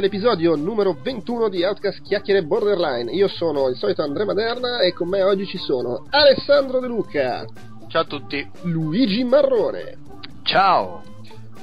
all'episodio 0.00 0.56
numero 0.56 0.96
21 1.02 1.50
di 1.50 1.62
Outcast 1.62 2.00
Chiacchiere 2.00 2.42
Borderline. 2.42 3.12
Io 3.12 3.28
sono 3.28 3.68
il 3.68 3.76
solito 3.76 4.02
Andrea 4.02 4.24
Maderna 4.24 4.80
e 4.80 4.94
con 4.94 5.08
me 5.08 5.22
oggi 5.22 5.44
ci 5.44 5.58
sono 5.58 6.06
Alessandro 6.08 6.80
De 6.80 6.86
Luca, 6.86 7.44
Ciao 7.86 8.02
a 8.02 8.04
tutti. 8.06 8.48
Luigi 8.62 9.22
Marrone, 9.24 9.98
Ciao. 10.42 11.02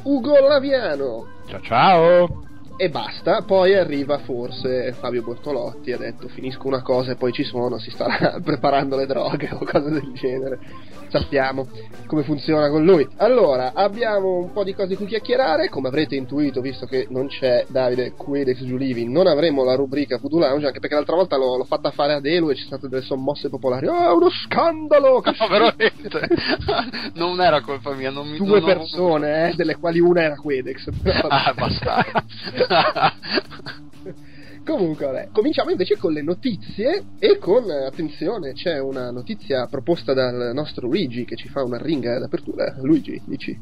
Ugo 0.04 0.40
Laviano 0.40 1.26
Ciao 1.48 1.62
ciao! 1.62 2.44
e 2.78 2.90
basta. 2.90 3.42
Poi 3.42 3.74
arriva 3.76 4.20
forse 4.20 4.92
Fabio 4.94 5.24
Bortolotti, 5.24 5.92
ha 5.92 5.98
detto 5.98 6.28
finisco 6.28 6.68
una 6.68 6.84
cosa 6.84 7.14
e 7.14 7.16
poi 7.16 7.32
ci 7.32 7.44
sono, 7.44 7.80
si 7.80 7.90
starà 7.90 8.40
preparando 8.46 8.96
le 8.96 9.08
droghe 9.08 9.50
o 9.52 9.66
cose 9.66 9.90
del 9.90 10.12
genere. 10.14 10.60
Sappiamo 11.10 11.68
come 12.06 12.24
funziona 12.24 12.70
con 12.70 12.84
lui. 12.86 13.06
Allora, 13.18 13.72
abbiamo 13.74 14.38
un 14.38 14.52
po' 14.52 14.64
di 14.64 14.74
cose 14.74 14.88
di 14.90 14.96
cui 14.96 15.08
chiacchierare. 15.08 15.70
Come 15.70 15.88
avrete 15.90 16.16
intuito, 16.16 16.62
visto 16.62 16.86
che 16.86 17.08
non 17.10 17.28
c'è 17.28 17.66
Davide 17.70 18.14
Quedex 18.14 18.64
Giulivi, 18.64 19.08
non 19.08 19.28
avremo 19.28 19.64
la 19.64 19.76
rubrica 19.76 20.18
Voodoo 20.18 20.40
Lounge, 20.40 20.68
anche 20.68 20.80
perché 20.80 20.96
l'altra 20.96 21.16
volta 21.16 21.38
l'ho, 21.38 21.58
l'ho 21.58 21.64
fatta 21.66 21.92
fare 21.92 22.14
ad 22.14 22.26
Elu 22.26 22.50
e 22.50 22.56
ci 22.56 22.64
sono 22.64 22.78
state 22.78 22.90
delle 22.90 23.06
sommosse 23.06 23.50
popolari. 23.50 23.88
Oh, 23.88 24.16
uno 24.16 24.30
scandalo! 24.30 25.22
Che 25.22 25.36
No, 25.40 25.48
veramente. 25.48 26.28
non 27.16 27.42
era 27.42 27.62
colpa 27.62 27.94
mia, 27.94 28.10
non 28.12 28.28
mi 28.30 28.38
Due 28.38 28.60
non 28.60 28.64
persone, 28.64 29.50
eh, 29.50 29.56
delle 29.56 29.76
quali 29.76 30.00
una 30.00 30.22
era 30.24 30.36
Quedex. 30.36 30.90
Però- 31.02 31.28
Ah, 31.38 31.54
basta. 31.56 32.06
Comunque, 34.68 35.06
vabbè, 35.06 35.30
cominciamo 35.32 35.70
invece 35.70 35.96
con 35.96 36.12
le 36.12 36.22
notizie 36.22 37.06
e 37.20 37.38
con, 37.38 37.72
eh, 37.72 37.86
attenzione, 37.86 38.52
c'è 38.52 38.80
una 38.80 39.12
notizia 39.12 39.66
proposta 39.68 40.14
dal 40.14 40.52
nostro 40.54 40.88
Luigi 40.88 41.24
che 41.24 41.38
ci 41.38 41.48
fa 41.48 41.64
una 41.64 41.78
ringa 41.78 42.20
d'apertura. 42.20 42.76
Luigi, 42.82 43.22
dici? 43.24 43.58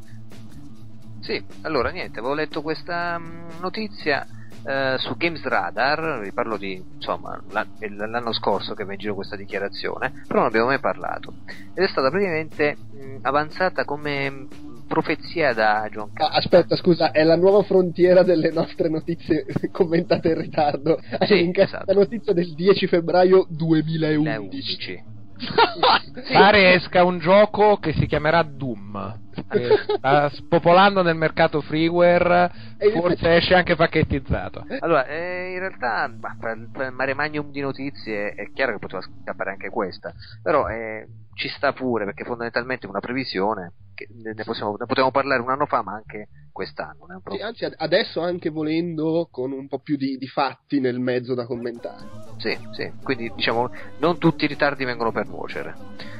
Sì, 1.21 1.39
allora 1.61 1.91
niente, 1.91 2.17
avevo 2.17 2.33
letto 2.33 2.63
questa 2.63 3.19
mm, 3.19 3.61
notizia 3.61 4.25
eh, 4.65 4.95
su 4.97 5.15
Games 5.15 5.43
Radar, 5.43 6.21
vi 6.21 6.31
parlo 6.31 6.57
di 6.57 6.83
insomma 6.95 7.39
l'anno 7.49 8.33
scorso 8.33 8.73
che 8.73 8.83
va 8.83 8.93
in 8.93 8.99
giro 8.99 9.13
questa 9.13 9.35
dichiarazione, 9.35 10.23
però 10.25 10.39
non 10.39 10.47
abbiamo 10.47 10.67
mai 10.67 10.79
parlato. 10.79 11.35
Ed 11.75 11.83
è 11.83 11.87
stata 11.87 12.09
praticamente 12.09 12.77
mm, 12.95 13.17
avanzata 13.21 13.85
come 13.85 14.31
mm, 14.31 14.74
profezia 14.87 15.53
da 15.53 15.87
John 15.91 16.09
Ah, 16.13 16.17
Carter. 16.17 16.37
aspetta, 16.37 16.75
scusa, 16.75 17.11
è 17.11 17.23
la 17.23 17.35
nuova 17.35 17.63
frontiera 17.63 18.23
delle 18.23 18.51
nostre 18.51 18.89
notizie 18.89 19.45
commentate 19.71 20.29
in 20.29 20.39
ritardo. 20.41 20.99
Sì, 21.25 21.51
esatto. 21.53 21.85
la 21.87 21.99
notizia 21.99 22.33
del 22.33 22.53
10 22.53 22.87
febbraio 22.87 23.45
2011. 23.49 24.23
2011. 24.23 25.13
Pare 26.31 26.73
esca 26.75 27.03
un 27.03 27.19
gioco 27.19 27.75
che 27.77 27.91
si 27.93 28.05
chiamerà 28.05 28.41
Doom. 28.43 29.19
Eh, 29.51 29.69
sta 29.97 30.29
spopolando 30.29 31.01
nel 31.01 31.15
mercato 31.17 31.59
freeware, 31.59 32.49
forse 32.93 33.35
esce 33.35 33.53
anche 33.53 33.75
pacchettizzato. 33.75 34.65
Allora, 34.79 35.05
eh, 35.07 35.51
in 35.51 35.59
realtà, 35.59 36.07
bah, 36.07 36.37
tra, 36.39 36.55
tra 36.71 36.85
il 36.85 36.93
mare 36.93 37.13
magnum 37.13 37.51
di 37.51 37.59
notizie 37.59 38.29
è 38.33 38.49
chiaro 38.53 38.73
che 38.73 38.79
poteva 38.79 39.01
scappare 39.01 39.51
anche 39.51 39.69
questa, 39.69 40.13
però 40.41 40.67
eh, 40.69 41.05
ci 41.33 41.49
sta 41.49 41.73
pure 41.73 42.05
perché 42.05 42.23
fondamentalmente 42.23 42.85
è 42.85 42.89
una 42.89 43.01
previsione, 43.01 43.73
ne, 44.09 44.33
ne 44.33 44.43
possiamo, 44.43 44.75
ne 44.77 44.85
potevamo 44.85 45.11
parlare 45.11 45.41
un 45.41 45.49
anno 45.49 45.65
fa, 45.65 45.81
ma 45.81 45.93
anche 45.93 46.29
quest'anno. 46.51 47.05
Un 47.07 47.21
Sì, 47.35 47.41
anzi, 47.41 47.65
ad- 47.65 47.75
adesso 47.77 48.21
anche 48.21 48.49
volendo 48.49 49.27
con 49.31 49.51
un 49.51 49.67
po' 49.67 49.79
più 49.79 49.97
di, 49.97 50.17
di 50.17 50.27
fatti 50.27 50.79
nel 50.79 50.99
mezzo 50.99 51.33
da 51.33 51.45
commentare. 51.45 52.07
Sì, 52.37 52.57
sì, 52.71 52.91
quindi 53.01 53.31
diciamo 53.33 53.69
non 53.99 54.17
tutti 54.17 54.45
i 54.45 54.47
ritardi 54.47 54.83
vengono 54.85 55.11
per 55.11 55.27
nuocere. 55.27 55.75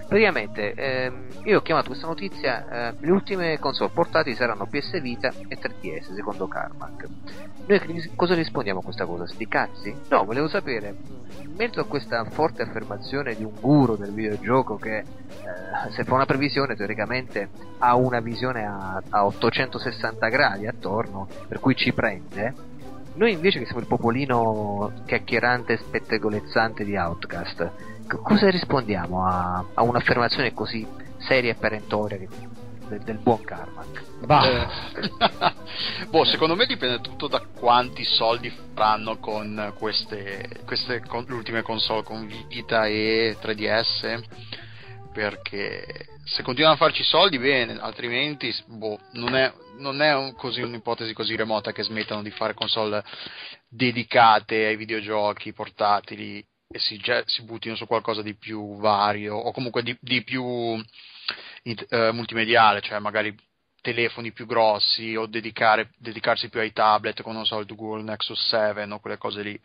Praticamente 0.08 0.74
ehm, 0.74 1.28
io 1.46 1.58
ho 1.58 1.62
chiamato 1.62 1.88
questa 1.88 2.08
notizia, 2.08 2.90
eh, 2.90 2.96
le 3.00 3.12
ultime 3.12 3.58
console 3.60 3.92
portati 3.92 4.36
saranno 4.36 4.68
PS 4.68 5.02
Vita 5.02 5.32
e 5.48 5.58
3DS 5.58 6.14
secondo 6.14 6.48
Carmack. 6.48 7.08
Noi 7.66 8.12
cosa 8.16 8.36
rispondiamo 8.36 8.80
a 8.80 8.84
questa 8.84 9.06
cosa? 9.06 9.26
Sti 9.26 9.48
cazzi? 9.48 9.96
No, 10.10 10.24
volevo 10.24 10.48
sapere, 10.48 10.96
in 11.42 11.54
merito 11.58 11.80
a 11.80 11.86
questa 11.86 12.24
forte 12.26 12.62
affermazione 12.62 13.36
di 13.36 13.44
un 13.44 13.54
guru 13.60 13.96
del 13.96 14.12
videogioco 14.12 14.76
che 14.76 14.98
eh, 14.98 15.06
se 15.90 16.04
fa 16.04 16.14
una 16.14 16.26
previsione 16.26 16.76
teoricamente 16.76 17.50
ha 17.80 17.96
una 17.96 18.20
visione 18.20 18.64
a, 18.64 19.02
a 19.10 19.26
860 19.26 20.28
gradi 20.28 20.68
attorno, 20.68 21.28
per 21.48 21.60
cui 21.60 21.76
ci 21.76 21.92
prende, 21.94 22.54
noi 23.16 23.32
invece 23.32 23.60
che 23.60 23.66
siamo 23.66 23.80
il 23.80 23.88
popolino 23.88 24.92
chiacchierante 25.06 25.74
e 25.74 25.78
spettegolezzante 25.78 26.84
di 26.84 26.96
Outcast, 26.98 27.72
cosa 28.08 28.50
rispondiamo 28.50 29.26
a, 29.26 29.66
a 29.74 29.82
un'affermazione 29.84 30.54
così 30.54 30.86
seria 31.18 31.52
e 31.52 31.56
perentoria 31.56 32.18
che- 32.18 32.28
del, 32.88 33.00
del 33.00 33.18
buon 33.18 33.44
Carmack? 33.44 34.04
Va. 34.26 34.70
boh, 36.10 36.24
secondo 36.26 36.56
me 36.56 36.66
dipende 36.66 37.02
tutto 37.02 37.28
da 37.28 37.40
quanti 37.42 38.04
soldi 38.04 38.54
faranno 38.74 39.18
con 39.18 39.74
queste, 39.78 40.62
queste 40.66 41.02
con, 41.06 41.26
le 41.28 41.34
ultime 41.34 41.62
console 41.64 42.04
con 42.04 42.28
Vita 42.48 42.86
e 42.86 43.38
3DS. 43.42 44.24
Perché 45.14 46.08
se 46.26 46.44
continuano 46.44 46.76
a 46.76 46.78
farci 46.78 47.04
soldi, 47.04 47.40
bene, 47.40 47.78
altrimenti, 47.80 48.54
boh, 48.68 49.00
non 49.14 49.34
è, 49.36 49.52
non 49.78 50.02
è 50.02 50.14
un- 50.14 50.36
così 50.36 50.62
un'ipotesi 50.62 51.14
così 51.14 51.36
remota 51.36 51.72
che 51.72 51.84
smettano 51.84 52.22
di 52.22 52.32
fare 52.32 52.54
console 52.54 53.04
dedicate 53.70 54.66
ai 54.66 54.76
videogiochi 54.76 55.54
portatili 55.54 56.46
e 56.76 56.80
si, 56.80 57.02
si 57.26 57.44
buttino 57.44 57.76
su 57.76 57.88
qualcosa 57.88 58.22
di 58.22 58.36
più 58.36 58.76
vario 58.78 59.36
o 59.36 59.54
comunque 59.54 59.82
di, 59.82 59.98
di 60.02 60.24
più 60.24 60.44
eh, 61.64 62.12
multimediale, 62.12 62.82
cioè 62.82 63.00
magari 63.00 63.34
telefoni 63.80 64.34
più 64.34 64.46
grossi 64.46 65.16
o 65.16 65.26
dedicare, 65.26 65.92
dedicarsi 65.98 66.50
più 66.50 66.60
ai 66.60 66.74
tablet 66.74 67.22
con 67.22 67.34
non 67.34 67.46
so 67.46 67.60
il 67.60 67.66
Google 67.66 68.04
Nexus 68.04 68.50
7 68.50 68.84
o 68.92 69.00
quelle 69.00 69.18
cose 69.18 69.42
lì. 69.42 69.60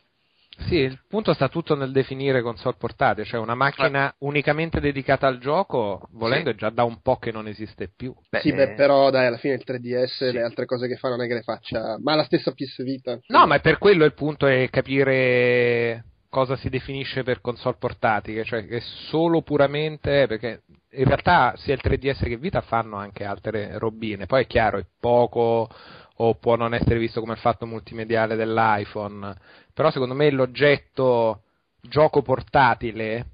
Sì, 0.69 0.77
il 0.77 1.01
punto 1.09 1.33
sta 1.33 1.49
tutto 1.49 1.75
nel 1.75 1.91
definire 1.91 2.43
console 2.43 2.77
portate, 2.79 3.25
cioè 3.25 3.41
una 3.41 3.55
macchina 3.55 4.15
unicamente 4.19 4.79
dedicata 4.79 5.27
al 5.27 5.39
gioco, 5.39 6.09
volendo 6.13 6.51
Sì. 6.51 6.57
è 6.57 6.59
già 6.59 6.71
da 6.71 6.85
un 6.85 7.01
po' 7.01 7.17
che 7.17 7.33
non 7.33 7.49
esiste 7.49 7.89
più. 7.89 8.15
Beh, 8.29 8.41
sì, 8.41 8.53
beh, 8.53 8.73
eh, 8.73 8.75
però 8.75 9.11
dai, 9.11 9.27
alla 9.27 9.39
fine 9.39 9.55
il 9.55 9.63
3DS 9.65 10.03
e 10.03 10.09
sì. 10.29 10.33
le 10.33 10.43
altre 10.43 10.67
cose 10.67 10.87
che 10.87 10.97
fa 10.97 11.09
non 11.09 11.23
è 11.23 11.27
che 11.27 11.35
le 11.35 11.43
faccia, 11.43 11.97
ma 12.01 12.15
la 12.15 12.25
stessa 12.25 12.53
PS 12.53 12.83
Vita. 12.83 13.19
No, 13.29 13.47
ma 13.47 13.57
è 13.57 13.61
per 13.61 13.79
quello 13.79 14.05
il 14.05 14.13
punto 14.13 14.47
è 14.47 14.69
capire 14.71 16.05
cosa 16.31 16.57
si 16.57 16.69
definisce 16.69 17.25
per 17.25 17.41
console 17.41 17.77
portatili, 17.79 18.45
cioè 18.45 18.65
che 18.67 18.81
solo 18.81 19.43
puramente 19.43 20.27
perché 20.29 20.63
in 20.93 21.05
realtà 21.05 21.55
sia 21.57 21.75
il 21.75 21.81
3DS 21.83 22.23
che 22.23 22.37
Vita 22.37 22.61
fanno 22.63 22.97
anche 22.97 23.25
altre 23.25 23.77
robine, 23.79 24.27
poi 24.27 24.45
è 24.45 24.47
chiaro, 24.47 24.79
è 24.79 24.87
poco 24.99 25.69
o 26.23 26.35
può 26.35 26.55
non 26.55 26.73
essere 26.73 26.99
visto 26.99 27.21
come 27.21 27.33
il 27.33 27.39
fatto 27.39 27.67
multimediale 27.67 28.37
dell'iPhone, 28.37 29.35
però 29.75 29.91
secondo 29.91 30.15
me 30.15 30.31
l'oggetto 30.31 31.43
gioco 31.83 32.23
portatile 32.23 33.27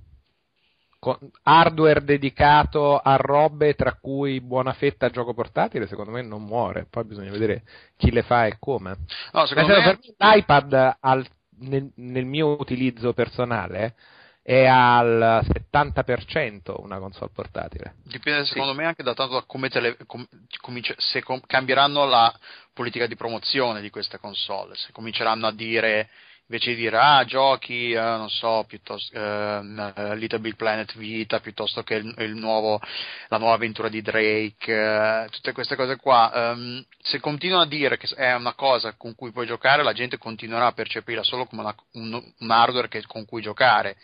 con 0.98 1.16
hardware 1.42 2.02
dedicato 2.02 2.98
a 2.98 3.16
robe 3.16 3.74
tra 3.74 3.96
cui 4.00 4.40
buona 4.40 4.72
fetta 4.72 5.10
gioco 5.10 5.34
portatile 5.34 5.86
secondo 5.86 6.10
me 6.10 6.22
non 6.22 6.42
muore. 6.42 6.86
Poi 6.88 7.04
bisogna 7.04 7.30
vedere 7.30 7.62
chi 7.96 8.10
le 8.10 8.22
fa 8.22 8.46
e 8.46 8.56
come. 8.58 8.96
No, 9.32 9.46
secondo 9.46 9.74
per 9.74 9.98
me 10.00 10.14
l'iPad 10.16 10.96
al- 11.00 11.26
nel, 11.60 11.90
nel 11.96 12.24
mio 12.24 12.56
utilizzo 12.58 13.12
personale 13.12 13.94
è 14.42 14.64
al 14.66 15.44
70% 15.44 16.74
una 16.80 16.98
console 16.98 17.30
portatile. 17.34 17.96
dipende 18.04 18.44
Sì. 18.44 18.52
secondo 18.52 18.74
me 18.74 18.84
anche 18.84 19.02
da 19.02 19.12
tanto 19.14 19.34
da 19.34 19.42
come 19.44 19.68
te 19.68 19.80
le- 19.80 19.96
com- 20.06 20.26
cominci- 20.60 20.94
se 20.98 21.22
com- 21.22 21.40
cambieranno 21.46 22.04
la 22.04 22.32
politica 22.72 23.06
di 23.06 23.16
promozione 23.16 23.80
di 23.80 23.90
queste 23.90 24.18
console, 24.18 24.76
se 24.76 24.92
cominceranno 24.92 25.46
a 25.48 25.52
dire 25.52 26.08
invece 26.48 26.70
di 26.70 26.76
dire 26.76 26.96
ah 26.98 27.24
giochi 27.24 27.90
eh, 27.92 27.98
non 28.00 28.30
so 28.30 28.64
piuttosto 28.68 29.16
ehm, 29.18 29.92
eh, 29.96 30.16
Little 30.16 30.38
Big 30.38 30.54
Planet 30.54 30.96
Vita 30.96 31.40
piuttosto 31.40 31.82
che 31.82 31.94
il, 31.96 32.14
il 32.18 32.34
nuovo, 32.36 32.80
la 33.28 33.38
nuova 33.38 33.54
avventura 33.54 33.88
di 33.88 34.00
Drake 34.00 34.72
eh, 34.72 35.28
tutte 35.30 35.52
queste 35.52 35.74
cose 35.74 35.96
qua 35.96 36.32
ehm, 36.52 36.84
se 36.98 37.18
continuano 37.20 37.62
a 37.64 37.66
dire 37.66 37.96
che 37.96 38.08
è 38.14 38.32
una 38.34 38.54
cosa 38.54 38.94
con 38.96 39.14
cui 39.16 39.32
puoi 39.32 39.46
giocare 39.46 39.82
la 39.82 39.92
gente 39.92 40.18
continuerà 40.18 40.66
a 40.66 40.72
percepirla 40.72 41.22
solo 41.24 41.46
come 41.46 41.62
una- 41.62 41.74
un, 41.92 42.32
un 42.38 42.50
hardware 42.50 42.88
che- 42.88 43.04
con 43.06 43.24
cui 43.24 43.42
giocare. 43.42 43.96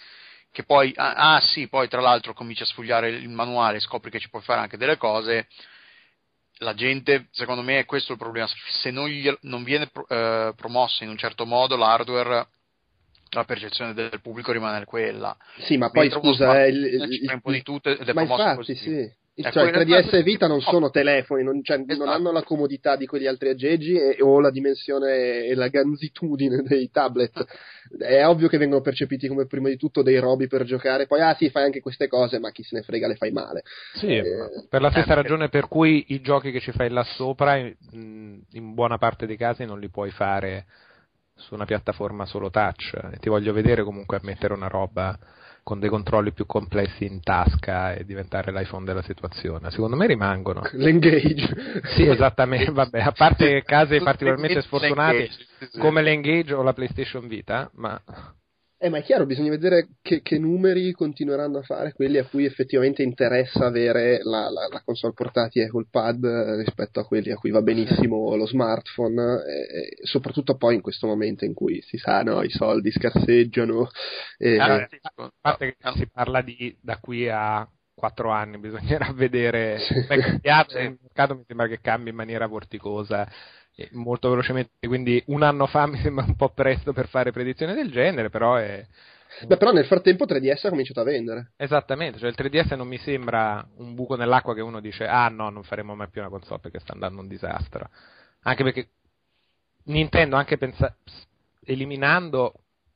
Che 0.52 0.64
poi 0.64 0.92
ah, 0.96 1.34
ah, 1.36 1.40
sì 1.40 1.66
poi 1.68 1.88
tra 1.88 2.00
l'altro 2.02 2.34
cominci 2.34 2.62
a 2.62 2.66
sfogliare 2.66 3.08
il 3.08 3.28
manuale 3.30 3.78
e 3.78 3.80
scopri 3.80 4.10
che 4.10 4.18
ci 4.20 4.28
puoi 4.28 4.42
fare 4.42 4.60
anche 4.60 4.76
delle 4.76 4.98
cose 4.98 5.46
la 6.62 6.75
gente, 6.75 7.26
secondo 7.31 7.62
me, 7.62 7.81
è 7.81 7.85
questo 7.85 8.12
il 8.12 8.19
problema. 8.19 8.49
Se 8.81 8.91
non, 8.91 9.09
gli- 9.09 9.32
non 9.43 9.62
viene 9.64 9.91
eh, 10.09 10.53
promosso 10.56 11.03
in 11.05 11.11
un 11.11 11.19
certo 11.19 11.44
modo 11.44 11.76
l'hardware, 11.76 12.47
la 13.31 13.44
percezione 13.44 13.94
del 13.94 14.20
pubblico 14.23 14.53
rimane 14.53 14.85
quella. 14.85 15.37
Sì, 15.59 15.76
ma 15.76 15.91
poi 15.91 16.09
Mentre 16.09 16.20
scusa, 16.20 16.62
eh, 16.64 16.69
il, 16.69 16.85
il- 16.85 17.25
fai 17.26 17.35
un 17.35 17.41
po' 17.41 17.53
di 17.53 17.62
tutto 17.62 17.88
ed 17.91 18.09
è 18.09 18.12
promosso 18.12 18.43
infatti 18.43 18.56
così. 18.56 18.75
sì. 18.76 19.12
Cioè, 19.50 19.70
3DS 19.70 20.14
e 20.14 20.22
Vita 20.22 20.46
non 20.46 20.60
sono 20.60 20.90
telefoni, 20.90 21.42
non, 21.42 21.62
cioè, 21.62 21.78
esatto. 21.78 22.04
non, 22.04 22.08
hanno 22.08 22.32
la 22.32 22.42
comodità 22.42 22.96
di 22.96 23.06
quegli 23.06 23.26
altri 23.26 23.48
aggeggi 23.48 23.94
e, 23.94 24.16
o 24.20 24.40
la 24.40 24.50
dimensione 24.50 25.44
e 25.44 25.54
la 25.54 25.68
ganzitudine 25.68 26.62
dei 26.66 26.90
tablet. 26.90 27.44
È 27.98 28.26
ovvio 28.26 28.48
che 28.48 28.58
vengono 28.58 28.80
percepiti 28.80 29.28
come 29.28 29.46
prima 29.46 29.68
di 29.68 29.76
tutto 29.76 30.02
dei 30.02 30.18
robi 30.18 30.46
per 30.46 30.64
giocare, 30.64 31.06
poi 31.06 31.20
ah 31.20 31.34
sì, 31.34 31.50
fai 31.50 31.64
anche 31.64 31.80
queste 31.80 32.08
cose, 32.08 32.38
ma 32.38 32.50
chi 32.50 32.62
se 32.62 32.76
ne 32.76 32.82
frega 32.82 33.08
le 33.08 33.16
fai 33.16 33.32
male. 33.32 33.62
Sì, 33.94 34.16
eh, 34.16 34.66
per 34.68 34.80
la 34.80 34.90
stessa 34.90 35.12
eh, 35.12 35.16
ragione 35.16 35.48
per 35.48 35.68
cui 35.68 36.04
i 36.08 36.20
giochi 36.20 36.50
che 36.50 36.60
ci 36.60 36.72
fai 36.72 36.90
là 36.90 37.02
sopra, 37.02 37.56
in, 37.56 38.40
in 38.50 38.74
buona 38.74 38.98
parte 38.98 39.26
dei 39.26 39.36
casi 39.36 39.64
non 39.64 39.80
li 39.80 39.88
puoi 39.88 40.10
fare 40.10 40.66
su 41.34 41.54
una 41.54 41.64
piattaforma 41.64 42.24
solo 42.26 42.50
touch. 42.50 42.92
E 43.12 43.18
ti 43.18 43.28
voglio 43.28 43.52
vedere 43.52 43.82
comunque 43.82 44.16
a 44.16 44.20
mettere 44.22 44.54
una 44.54 44.68
roba 44.68 45.18
con 45.62 45.79
dei 45.79 45.88
controlli 45.88 46.32
più 46.32 46.44
complessi 46.47 47.05
in 47.05 47.23
tasca 47.23 47.94
e 47.94 48.05
diventare 48.05 48.53
l'iPhone 48.53 48.85
della 48.85 49.03
situazione. 49.03 49.70
Secondo 49.70 49.97
me 49.97 50.06
rimangono. 50.06 50.62
L'engage. 50.73 51.81
Sì, 51.94 52.06
esattamente, 52.06 52.70
vabbè, 52.73 53.00
a 53.00 53.12
parte 53.12 53.62
casi 53.62 54.00
particolarmente 54.00 54.62
sfortunati 54.62 55.29
come 55.79 56.03
l'engage 56.03 56.55
o 56.55 56.62
la 56.62 56.73
PlayStation 56.73 57.29
Vita, 57.29 57.70
ma 57.75 58.00
eh, 58.82 58.88
ma 58.88 58.99
è 58.99 59.02
chiaro, 59.05 59.26
bisogna 59.26 59.50
vedere 59.50 59.90
che, 60.02 60.23
che, 60.23 60.40
numeri 60.40 60.90
continueranno 60.90 61.58
a 61.58 61.62
fare 61.62 61.93
quelli 61.93 62.19
a 62.19 62.26
cui 62.26 62.44
effettivamente 62.44 63.05
interessa 63.05 63.67
avere 63.67 64.19
la, 64.25 64.50
la, 64.50 64.67
la 64.69 64.82
console 64.84 65.12
portatile 65.12 65.69
col 65.69 65.87
pad 65.88 66.25
eh, 66.25 66.56
rispetto 66.56 66.99
a 66.99 67.06
quelli 67.06 67.31
a 67.31 67.37
cui 67.37 67.52
va 67.52 67.62
benissimo 67.62 68.34
lo 68.34 68.44
smartphone, 68.44 69.40
e, 69.46 69.79
e 69.79 69.96
soprattutto 70.02 70.56
poi 70.56 70.75
in 70.75 70.81
questo 70.81 71.06
momento 71.06 71.44
in 71.44 71.55
cui 71.55 71.81
si 71.82 71.96
sa, 71.96 72.23
no, 72.23 72.43
i 72.43 72.50
soldi 72.50 72.90
scarseggiano. 72.90 73.88
E, 74.37 74.58
ah, 74.58 74.85
sì, 74.90 74.99
a 75.00 75.32
parte 75.40 75.76
che 75.76 75.93
si 75.94 76.08
parla 76.12 76.43
di 76.43 76.76
da 76.81 76.99
qui 76.99 77.28
a 77.28 77.64
quattro 77.94 78.31
anni, 78.31 78.58
bisognerà 78.58 79.12
vedere. 79.14 79.78
Sì. 79.78 79.94
il 79.94 80.99
mercato 81.00 81.37
mi 81.37 81.44
sembra 81.46 81.69
che 81.69 81.78
cambi 81.81 82.11
in 82.11 82.17
maniera 82.17 82.49
vorticosa 82.49 83.28
molto 83.92 84.28
velocemente, 84.30 84.86
quindi 84.86 85.22
un 85.26 85.42
anno 85.42 85.66
fa 85.66 85.86
mi 85.88 85.98
sembra 85.98 86.24
un 86.24 86.36
po' 86.36 86.50
presto 86.50 86.92
per 86.92 87.08
fare 87.08 87.32
predizioni 87.32 87.74
del 87.74 87.90
genere, 87.90 88.30
però 88.30 88.56
è... 88.56 88.84
Beh, 89.46 89.56
però 89.56 89.72
nel 89.72 89.86
frattempo 89.86 90.26
3DS 90.26 90.66
ha 90.66 90.69
cominciato 90.69 91.00
a 91.00 91.04
vendere. 91.04 91.52
Esattamente, 91.56 92.19
cioè 92.19 92.28
il 92.28 92.36
3DS 92.36 92.74
non 92.76 92.86
mi 92.86 92.98
sembra 92.98 93.66
un 93.76 93.94
buco 93.94 94.14
nell'acqua 94.14 94.54
che 94.54 94.60
uno 94.60 94.78
dice 94.78 95.06
ah 95.06 95.28
no, 95.28 95.48
non 95.48 95.62
faremo 95.62 95.94
mai 95.94 96.10
più 96.10 96.20
una 96.20 96.28
console 96.28 96.60
perché 96.60 96.80
sta 96.80 96.92
andando 96.92 97.20
un 97.22 97.28
disastro. 97.28 97.88
Anche 98.42 98.62
perché 98.62 98.88
Nintendo, 99.84 100.36
anche 100.36 100.58
pensa- 100.58 100.94
eliminando, 101.64 102.52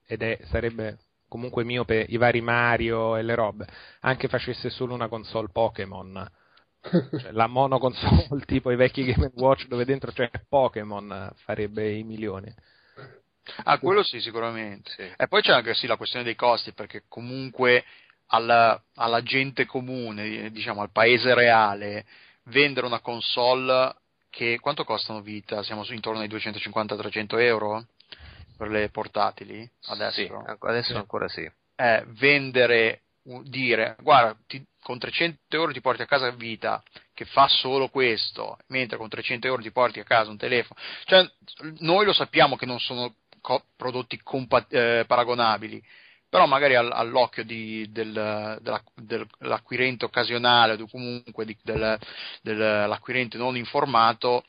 ed 0.07 0.23
è, 0.23 0.39
sarebbe 0.45 0.99
comunque 1.29 1.65
miope, 1.65 2.05
i 2.09 2.17
vari 2.19 2.41
Mario 2.41 3.17
e 3.17 3.23
le 3.23 3.35
robe, 3.35 3.67
anche 4.01 4.29
facesse 4.29 4.71
solo 4.71 4.95
una 4.95 5.09
console 5.09 5.49
Pokémon 5.51 6.31
cioè, 6.81 7.33
la 7.33 7.47
monoconsole 7.47 8.29
tipo 8.47 8.71
i 8.71 8.77
vecchi 8.77 9.05
Game 9.05 9.31
Watch 9.35 9.67
dove 9.67 9.85
dentro 9.85 10.13
c'è 10.13 10.31
Pokémon 10.49 11.33
farebbe 11.37 11.93
i 11.93 12.05
milioni. 12.05 12.55
Ah, 13.65 13.79
quello 13.79 14.03
sì, 14.03 14.21
sicuramente. 14.21 14.91
Sì. 14.91 15.13
E 15.17 15.29
poi 15.29 15.43
c'è 15.43 15.53
anche 15.53 15.75
sì, 15.75 15.87
la 15.87 15.97
questione 15.97 16.25
dei 16.25 16.35
costi, 16.35 16.73
perché 16.73 17.05
comunque 17.09 17.85
alla, 18.29 18.81
alla, 18.95 19.23
gente 19.23 19.67
comune, 19.67 20.51
diciamo 20.51 20.81
al 20.81 20.91
paese 20.91 21.35
reale, 21.35 22.05
vendere 22.45 22.87
una 22.87 23.01
console 23.01 23.95
che 24.31 24.59
quanto 24.61 24.85
costano 24.85 25.23
vita? 25.23 25.63
Siamo 25.63 25.85
su, 25.85 25.93
intorno 25.93 26.21
ai 26.21 26.29
250-300 26.29 27.41
euro 27.41 27.87
per 28.57 28.69
le 28.69 28.89
portatili 28.91 29.69
adesso? 29.87 30.23
Sì, 30.23 30.31
adesso 30.61 30.93
sì. 30.93 30.97
ancora 30.97 31.29
sì. 31.29 31.51
Eh, 31.77 32.05
vendere, 32.09 33.03
dire 33.45 33.97
guarda, 34.01 34.37
ti, 34.47 34.65
con 34.83 34.99
300 34.99 35.39
euro 35.57 35.73
ti 35.73 35.81
porti 35.81 36.03
a 36.03 36.07
casa 36.07 36.31
vita 36.31 36.83
che 37.13 37.25
fa 37.25 37.49
solo 37.49 37.89
questo, 37.89 38.59
mentre 38.69 38.97
con 38.97 39.09
300 39.09 39.47
euro 39.47 39.63
ti 39.63 39.73
porti 39.73 40.01
a 40.01 40.05
casa 40.05 40.31
un 40.31 40.37
telefono. 40.37 40.79
Cioè, 41.05 41.29
noi 41.79 42.05
lo 42.05 42.13
sappiamo 42.13 42.57
che 42.57 42.67
non 42.67 42.79
sono 42.79 43.17
co- 43.41 43.65
prodotti 43.77 44.21
compa- 44.23 44.67
eh, 44.69 45.05
paragonabili, 45.07 45.83
però 46.29 46.47
magari 46.47 46.75
all- 46.75 46.93
all'occhio 46.93 47.45
di, 47.45 47.91
del, 47.91 48.13
della, 48.61 48.83
dell'acquirente 48.95 50.05
occasionale 50.05 50.75
o 50.75 50.89
comunque 50.89 51.45
di, 51.45 51.57
del, 51.63 51.99
dell'acquirente 52.43 53.39
non 53.39 53.57
informato, 53.57 54.45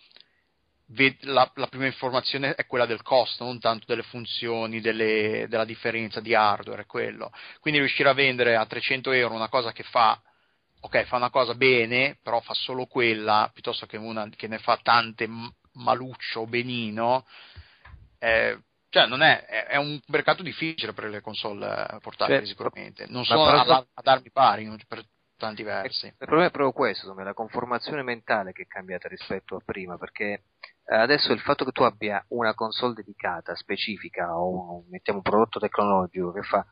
la, 1.21 1.51
la, 1.55 1.67
prima 1.67 1.85
informazione 1.85 2.55
è 2.55 2.65
quella 2.65 2.85
del 2.85 3.01
costo, 3.01 3.43
non 3.43 3.59
tanto 3.59 3.85
delle 3.87 4.03
funzioni, 4.03 4.79
delle, 4.79 5.47
della 5.49 5.65
differenza 5.65 6.21
di 6.21 6.33
hardware, 6.33 6.85
quello. 6.85 7.31
Quindi 7.59 7.79
riuscire 7.79 8.09
a 8.09 8.13
vendere 8.13 8.55
a 8.55 8.65
300 8.65 9.11
euro 9.11 9.33
una 9.35 9.49
cosa 9.49 9.71
che 9.71 9.83
fa 9.83 10.19
ok, 10.79 11.03
fa 11.03 11.15
una 11.17 11.29
cosa 11.29 11.55
bene, 11.55 12.17
però 12.21 12.39
fa 12.39 12.53
solo 12.53 12.85
quella, 12.85 13.49
piuttosto 13.53 13.85
che 13.85 13.97
una 13.97 14.29
che 14.29 14.47
ne 14.47 14.59
fa 14.59 14.77
tante 14.81 15.27
maluccio 15.73 16.41
o 16.41 16.47
benino, 16.47 17.25
eh, 18.19 18.59
cioè 18.89 19.05
non 19.05 19.21
è, 19.21 19.45
è, 19.45 19.75
un 19.75 19.99
mercato 20.07 20.43
difficile 20.43 20.93
per 20.93 21.05
le 21.05 21.21
console 21.21 21.65
eh, 21.65 21.99
portatili 21.99 22.45
certo. 22.45 22.47
sicuramente, 22.47 23.05
non 23.09 23.25
sono 23.25 23.43
ad, 23.45 23.69
ad 23.69 24.07
armi 24.07 24.31
pari 24.31 24.69
per 24.87 25.03
tanti 25.37 25.63
versi. 25.63 26.07
Il 26.07 26.15
problema 26.17 26.47
è 26.47 26.51
proprio 26.51 26.73
questo, 26.73 27.13
la 27.13 27.33
conformazione 27.33 28.03
mentale 28.03 28.51
che 28.51 28.63
è 28.63 28.67
cambiata 28.67 29.07
rispetto 29.07 29.55
a 29.55 29.61
prima, 29.63 29.97
perché 29.97 30.43
eh, 30.85 30.95
adesso 30.95 31.31
il 31.31 31.39
fatto 31.39 31.63
che 31.63 31.71
tu 31.71 31.83
abbia 31.83 32.23
una 32.29 32.53
console 32.53 32.93
dedicata, 32.93 33.55
specifica, 33.55 34.37
o 34.37 34.83
mettiamo 34.89 35.19
un 35.19 35.23
prodotto 35.23 35.59
tecnologico 35.59 36.31
che 36.31 36.41
fa 36.41 36.65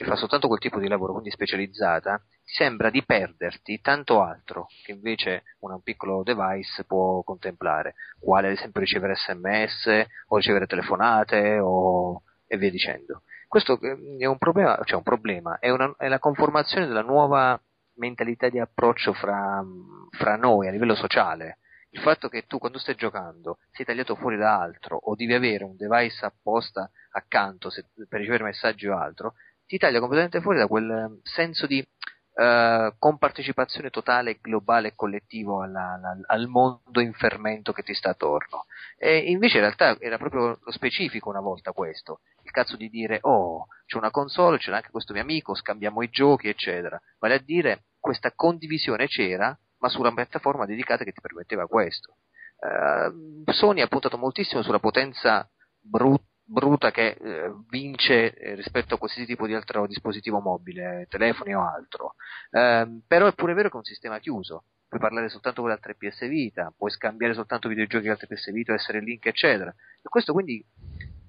che 0.00 0.06
fa 0.06 0.16
soltanto 0.16 0.46
quel 0.46 0.60
tipo 0.60 0.78
di 0.78 0.88
lavoro, 0.88 1.12
quindi 1.12 1.30
specializzata, 1.30 2.16
ti 2.16 2.54
sembra 2.54 2.88
di 2.88 3.04
perderti 3.04 3.82
tanto 3.82 4.22
altro 4.22 4.68
che 4.82 4.92
invece 4.92 5.42
un 5.58 5.82
piccolo 5.82 6.22
device 6.22 6.84
può 6.84 7.22
contemplare, 7.22 7.96
quale 8.18 8.46
ad 8.46 8.54
esempio 8.54 8.80
ricevere 8.80 9.14
sms 9.14 10.06
o 10.28 10.36
ricevere 10.36 10.66
telefonate 10.66 11.58
o... 11.58 12.22
e 12.46 12.56
via 12.56 12.70
dicendo. 12.70 13.24
Questo 13.46 13.78
eh, 13.82 14.16
è 14.20 14.24
un 14.24 14.38
problema, 14.38 14.80
cioè 14.84 14.96
un 14.96 15.02
problema 15.02 15.58
è, 15.58 15.68
una, 15.68 15.94
è 15.98 16.08
la 16.08 16.18
conformazione 16.18 16.86
della 16.86 17.02
nuova 17.02 17.60
mentalità 18.00 18.48
di 18.48 18.58
approccio 18.58 19.12
fra, 19.12 19.62
fra 20.10 20.36
noi 20.36 20.66
a 20.66 20.70
livello 20.72 20.94
sociale 20.94 21.58
il 21.92 22.00
fatto 22.00 22.28
che 22.28 22.46
tu 22.46 22.58
quando 22.58 22.78
stai 22.78 22.94
giocando 22.94 23.58
sei 23.72 23.84
tagliato 23.84 24.14
fuori 24.14 24.36
da 24.36 24.60
altro 24.60 24.96
o 24.96 25.14
devi 25.16 25.34
avere 25.34 25.64
un 25.64 25.76
device 25.76 26.24
apposta 26.24 26.90
accanto 27.12 27.68
se, 27.68 27.84
per 28.08 28.20
ricevere 28.20 28.44
messaggi 28.44 28.86
o 28.86 28.96
altro 28.96 29.34
ti 29.66 29.78
taglia 29.78 29.98
completamente 29.98 30.40
fuori 30.40 30.58
da 30.58 30.66
quel 30.66 30.90
ehm, 30.90 31.20
senso 31.22 31.66
di 31.66 31.78
uh, 31.78 32.92
compartecipazione 32.98 33.90
totale, 33.90 34.38
globale 34.40 34.88
e 34.88 34.94
collettivo 34.96 35.62
alla, 35.62 35.92
alla, 35.92 36.18
al 36.26 36.48
mondo 36.48 37.00
in 37.00 37.12
fermento 37.12 37.72
che 37.72 37.84
ti 37.84 37.94
sta 37.94 38.10
attorno. 38.10 38.64
E 38.98 39.30
invece 39.30 39.58
in 39.58 39.62
realtà 39.62 39.96
era 40.00 40.18
proprio 40.18 40.58
lo 40.60 40.72
specifico 40.72 41.28
una 41.28 41.40
volta 41.40 41.70
questo, 41.70 42.20
il 42.42 42.50
cazzo 42.50 42.76
di 42.76 42.88
dire 42.88 43.18
oh 43.22 43.66
c'è 43.86 43.96
una 43.96 44.10
console, 44.10 44.58
c'è 44.58 44.72
anche 44.72 44.90
questo 44.90 45.12
mio 45.12 45.22
amico, 45.22 45.54
scambiamo 45.54 46.02
i 46.02 46.10
giochi 46.10 46.48
eccetera, 46.48 47.00
vale 47.20 47.34
a 47.34 47.38
dire 47.40 47.84
questa 48.00 48.32
condivisione 48.34 49.06
c'era 49.06 49.56
ma 49.78 49.88
su 49.88 50.00
una 50.00 50.12
piattaforma 50.12 50.66
dedicata 50.66 51.04
che 51.04 51.12
ti 51.12 51.20
permetteva 51.20 51.66
questo. 51.66 52.16
Uh, 52.60 53.50
Sony 53.50 53.80
ha 53.80 53.86
puntato 53.86 54.18
moltissimo 54.18 54.62
sulla 54.62 54.80
potenza 54.80 55.48
brutta 55.80 56.28
bruta 56.50 56.90
che 56.90 57.10
eh, 57.10 57.52
vince 57.68 58.34
eh, 58.34 58.54
rispetto 58.56 58.94
a 58.94 58.98
qualsiasi 58.98 59.26
tipo 59.26 59.46
di 59.46 59.54
altro 59.54 59.86
dispositivo 59.86 60.40
mobile, 60.40 61.06
telefoni 61.08 61.54
o 61.54 61.64
altro. 61.64 62.14
Eh, 62.50 63.00
però 63.06 63.28
è 63.28 63.34
pure 63.34 63.54
vero 63.54 63.68
che 63.68 63.74
è 63.74 63.78
un 63.78 63.84
sistema 63.84 64.18
chiuso. 64.18 64.64
Puoi 64.88 65.00
parlare 65.00 65.28
soltanto 65.28 65.62
con 65.62 65.70
altre 65.70 65.94
PS 65.94 66.26
Vita, 66.26 66.74
puoi 66.76 66.90
scambiare 66.90 67.34
soltanto 67.34 67.68
videogiochi 67.68 68.04
con 68.04 68.12
altre 68.12 68.26
PS 68.26 68.50
Vita, 68.50 68.74
essere 68.74 69.00
link, 69.00 69.24
eccetera. 69.26 69.70
E 69.70 70.08
questo 70.08 70.32
quindi 70.32 70.64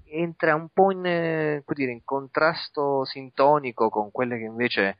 entra 0.06 0.56
un 0.56 0.70
po' 0.70 0.92
in, 0.92 1.06
eh, 1.06 1.64
dire, 1.68 1.92
in 1.92 2.04
contrasto 2.04 3.06
sintonico 3.06 3.90
con 3.90 4.10
quelle 4.10 4.40
che 4.40 4.46
invece, 4.46 4.98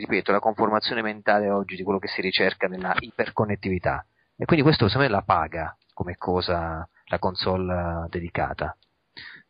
ripeto, 0.00 0.32
la 0.32 0.40
conformazione 0.40 1.02
mentale 1.02 1.48
oggi 1.48 1.76
di 1.76 1.82
quello 1.82 1.98
che 1.98 2.08
si 2.08 2.20
ricerca 2.20 2.66
nella 2.66 2.94
iperconnettività. 2.98 4.04
E 4.36 4.44
quindi 4.44 4.64
questo 4.64 4.88
secondo 4.88 5.08
me 5.08 5.14
la 5.14 5.22
paga 5.22 5.76
come 5.92 6.16
cosa 6.16 6.88
la 7.04 7.18
console 7.18 8.06
dedicata. 8.08 8.74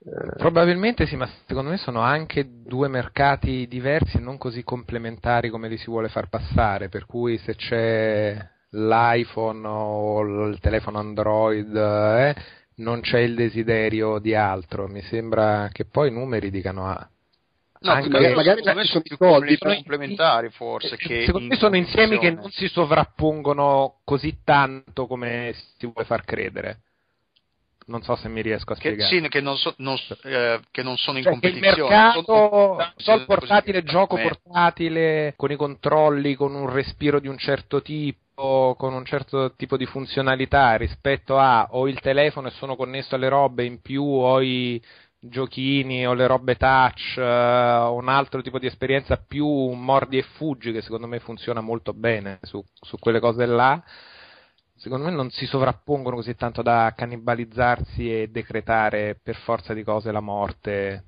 Eh, 0.03 0.37
Probabilmente 0.37 1.07
sì, 1.07 1.15
ma 1.15 1.29
secondo 1.47 1.71
me 1.71 1.77
sono 1.77 2.01
anche 2.01 2.63
due 2.63 2.89
mercati 2.89 3.67
diversi 3.69 4.17
e 4.17 4.21
non 4.21 4.39
così 4.39 4.65
complementari 4.65 5.51
come 5.51 5.69
li 5.69 5.77
si 5.77 5.87
vuole 5.87 6.09
far 6.09 6.29
passare, 6.29 6.89
per 6.89 7.07
cui 7.07 7.39
se 7.39 7.55
c'è 7.55 8.49
l'iPhone 8.71 9.67
o 9.67 10.49
il 10.49 10.59
telefono 10.61 10.99
Android 10.99 11.75
eh, 11.75 12.35
non 12.77 13.01
c'è 13.01 13.19
il 13.19 13.35
desiderio 13.35 14.19
di 14.19 14.35
altro, 14.35 14.89
mi 14.89 15.03
sembra 15.03 15.69
che 15.71 15.85
poi 15.85 16.09
i 16.09 16.13
numeri 16.13 16.51
dicano 16.51 16.87
ah, 16.87 17.09
No, 17.83 17.93
anche 17.93 18.09
magari, 18.11 18.35
magari 18.35 18.63
sono, 18.63 18.85
sono 18.85 19.01
più 19.03 19.17
soldi, 19.17 19.57
complementari 19.57 20.51
forse. 20.51 20.97
Che 20.99 21.25
secondo 21.25 21.49
me 21.49 21.57
sono 21.57 21.77
insiemi 21.77 22.19
che 22.19 22.31
non 22.31 22.51
si 22.51 22.69
sovrappongono 22.69 24.01
così 24.05 24.41
tanto 24.45 25.07
come 25.07 25.55
si 25.79 25.87
vuole 25.87 26.05
far 26.05 26.25
credere 26.25 26.81
Non 27.87 28.03
so 28.03 28.17
se 28.17 28.29
mi 28.29 28.43
riesco 28.43 28.73
a 28.73 28.77
Che, 28.77 28.91
spiegare. 28.91 29.09
sì, 29.23 29.27
che 29.29 29.41
non, 29.41 29.57
so- 29.57 29.75
non 29.79 29.97
eh, 30.25 30.61
che 30.71 30.83
non 30.83 30.97
sono 30.99 31.17
in 31.19 31.25
Cioè, 31.25 31.39
che 31.39 31.47
il 31.47 31.53
competizione. 31.55 31.95
mercato 31.95 32.23
sono- 32.23 32.93
console 32.95 33.25
portatile, 33.25 33.83
gioco 33.83 34.17
Eh, 34.19 34.23
portatile, 34.23 35.33
con 35.37 35.51
i 35.51 35.57
controlli, 35.57 36.35
con 36.35 36.55
un 36.55 36.71
respiro 36.71 37.19
di 37.19 37.29
un 37.29 37.39
certo 37.39 37.81
tipo, 37.81 38.75
con 38.79 38.93
un 38.93 39.05
certo 39.07 39.55
tipo 39.57 39.77
di 39.79 39.87
funzionalità 39.87 40.77
rispetto 40.77 41.39
a 41.39 41.67
ho 41.71 41.89
il 41.89 41.99
telefono 42.01 42.49
e 42.49 42.53
sono 42.53 42.77
connesso 42.77 43.15
alle 43.15 43.29
robe, 43.29 43.65
in 43.65 43.81
più 43.81 44.05
ho 44.05 44.41
i 44.41 44.81
giochini 45.21 46.07
o 46.07 46.15
le 46.15 46.27
robe 46.27 46.57
touch, 46.57 47.17
eh, 47.19 47.23
o 47.23 47.95
un 47.95 48.09
altro 48.09 48.43
tipo 48.43 48.59
di 48.59 48.67
esperienza 48.67 49.17
più 49.17 49.47
mordi 49.47 50.19
e 50.19 50.23
fuggi 50.23 50.73
che 50.73 50.81
secondo 50.83 51.07
me 51.07 51.21
funziona 51.21 51.61
molto 51.61 51.93
bene 51.93 52.39
su, 52.43 52.63
su 52.81 52.99
quelle 52.99 53.21
cose 53.21 53.45
là. 53.47 53.83
Secondo 54.77 55.05
me 55.07 55.13
non 55.13 55.31
si 55.31 55.45
sovrappongono 55.45 56.17
così 56.17 56.35
tanto 56.37 56.63
da 56.63 56.95
cannibalizzarsi 56.97 58.11
e 58.11 58.29
decretare 58.29 59.19
per 59.23 59.37
forza 59.37 59.75
di 59.75 59.83
cose 59.83 60.11
la 60.11 60.21
morte 60.21 61.05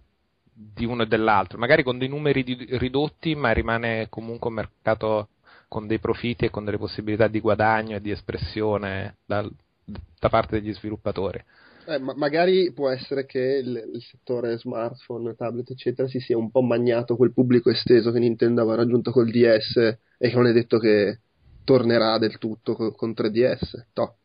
di 0.53 0.85
uno 0.85 1.03
e 1.05 1.07
dell'altro, 1.07 1.59
magari 1.59 1.83
con 1.83 1.97
dei 1.97 2.09
numeri 2.09 2.45
di- 2.45 2.67
ridotti, 2.77 3.35
ma 3.35 3.51
rimane 3.53 4.09
comunque 4.11 4.49
un 4.49 4.57
mercato 4.57 5.29
con 5.69 5.87
dei 5.87 5.99
profitti 5.99 6.45
e 6.45 6.51
con 6.51 6.65
delle 6.65 6.77
possibilità 6.77 7.29
di 7.29 7.41
guadagno 7.41 7.97
e 7.97 8.01
di 8.03 8.11
espressione 8.11 9.17
dal- 9.25 9.51
da 9.85 10.29
parte 10.29 10.61
degli 10.61 10.75
sviluppatori. 10.75 11.43
Eh, 11.85 11.99
ma 11.99 12.15
magari 12.15 12.73
può 12.73 12.91
essere 12.91 13.27
che 13.27 13.41
il, 13.41 13.91
il 13.95 14.03
settore 14.03 14.57
smartphone, 14.57 15.35
tablet, 15.35 15.71
eccetera, 15.71 16.07
si 16.09 16.21
sia 16.21 16.37
un 16.39 16.51
po' 16.51 16.63
magnato 16.63 17.17
quel 17.17 17.33
pubblico 17.33 17.71
esteso 17.71 18.13
che 18.13 18.21
Nintendo 18.21 18.61
aveva 18.63 18.77
raggiunto 18.77 19.11
col 19.11 19.31
DS 19.31 19.77
e 19.77 20.29
che 20.29 20.35
non 20.37 20.47
è 20.47 20.53
detto 20.53 20.79
che 20.79 21.21
tornerà 21.65 22.19
del 22.19 22.39
tutto 22.39 22.75
co- 22.75 22.93
con 22.93 23.15
3DS. 23.15 23.87
Toh. 23.93 24.17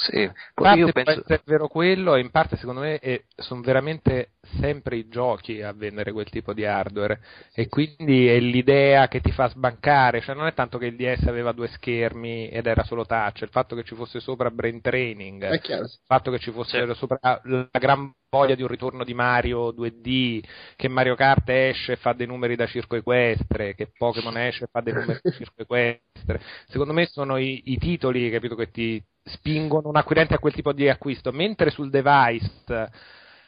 Sì, 0.00 0.20
In 0.22 0.32
parte 0.54 0.78
io 0.78 0.92
può 0.92 1.02
penso... 1.02 1.20
essere 1.20 1.42
vero 1.44 1.66
quello, 1.66 2.14
e 2.14 2.20
in 2.20 2.30
parte 2.30 2.56
secondo 2.56 2.80
me 2.82 2.98
è- 3.00 3.24
sono 3.34 3.62
veramente 3.62 4.34
sempre 4.60 4.96
i 4.96 5.08
giochi 5.08 5.60
a 5.60 5.72
vendere 5.72 6.12
quel 6.12 6.28
tipo 6.30 6.54
di 6.54 6.64
hardware 6.64 7.20
e 7.52 7.66
quindi 7.68 8.28
è 8.28 8.38
l'idea 8.38 9.08
che 9.08 9.20
ti 9.20 9.32
fa 9.32 9.48
sbancare, 9.48 10.20
cioè 10.20 10.36
non 10.36 10.46
è 10.46 10.54
tanto 10.54 10.78
che 10.78 10.86
il 10.86 10.96
DS 10.96 11.26
aveva 11.26 11.50
due 11.50 11.66
schermi 11.66 12.48
ed 12.48 12.66
era 12.66 12.84
solo 12.84 13.06
touch, 13.06 13.40
il 13.40 13.48
fatto 13.50 13.74
che 13.74 13.82
ci 13.82 13.96
fosse 13.96 14.20
sopra 14.20 14.50
brain 14.52 14.80
training, 14.80 15.44
È 15.44 15.58
chiaro. 15.60 15.82
il 15.82 15.90
fatto 16.06 16.30
che 16.30 16.38
ci 16.38 16.52
fosse 16.52 16.86
Sì. 16.86 16.94
sopra 16.94 17.18
la 17.42 17.68
gran 17.72 18.12
voglia 18.30 18.54
di 18.54 18.62
un 18.62 18.68
ritorno 18.68 19.04
di 19.04 19.14
Mario 19.14 19.70
2D, 19.70 20.42
che 20.76 20.88
Mario 20.88 21.14
Kart 21.14 21.48
esce 21.48 21.92
e 21.92 21.96
fa 21.96 22.12
dei 22.12 22.26
numeri 22.26 22.56
da 22.56 22.66
circo 22.66 22.96
equestre, 22.96 23.74
che 23.74 23.90
Pokémon 23.96 24.36
esce 24.36 24.64
e 24.64 24.68
fa 24.70 24.80
dei 24.80 24.92
numeri 24.92 25.18
da 25.22 25.30
circo 25.30 25.62
equestre. 25.62 26.40
Secondo 26.66 26.92
me 26.92 27.06
sono 27.06 27.38
i, 27.38 27.62
i 27.66 27.78
titoli, 27.78 28.30
capito, 28.30 28.54
che 28.54 28.70
ti 28.70 29.02
spingono 29.24 29.88
un 29.88 29.96
acquirente 29.96 30.34
a 30.34 30.38
quel 30.38 30.52
tipo 30.52 30.72
di 30.72 30.88
acquisto, 30.88 31.32
mentre 31.32 31.70
sul 31.70 31.90
device 31.90 32.90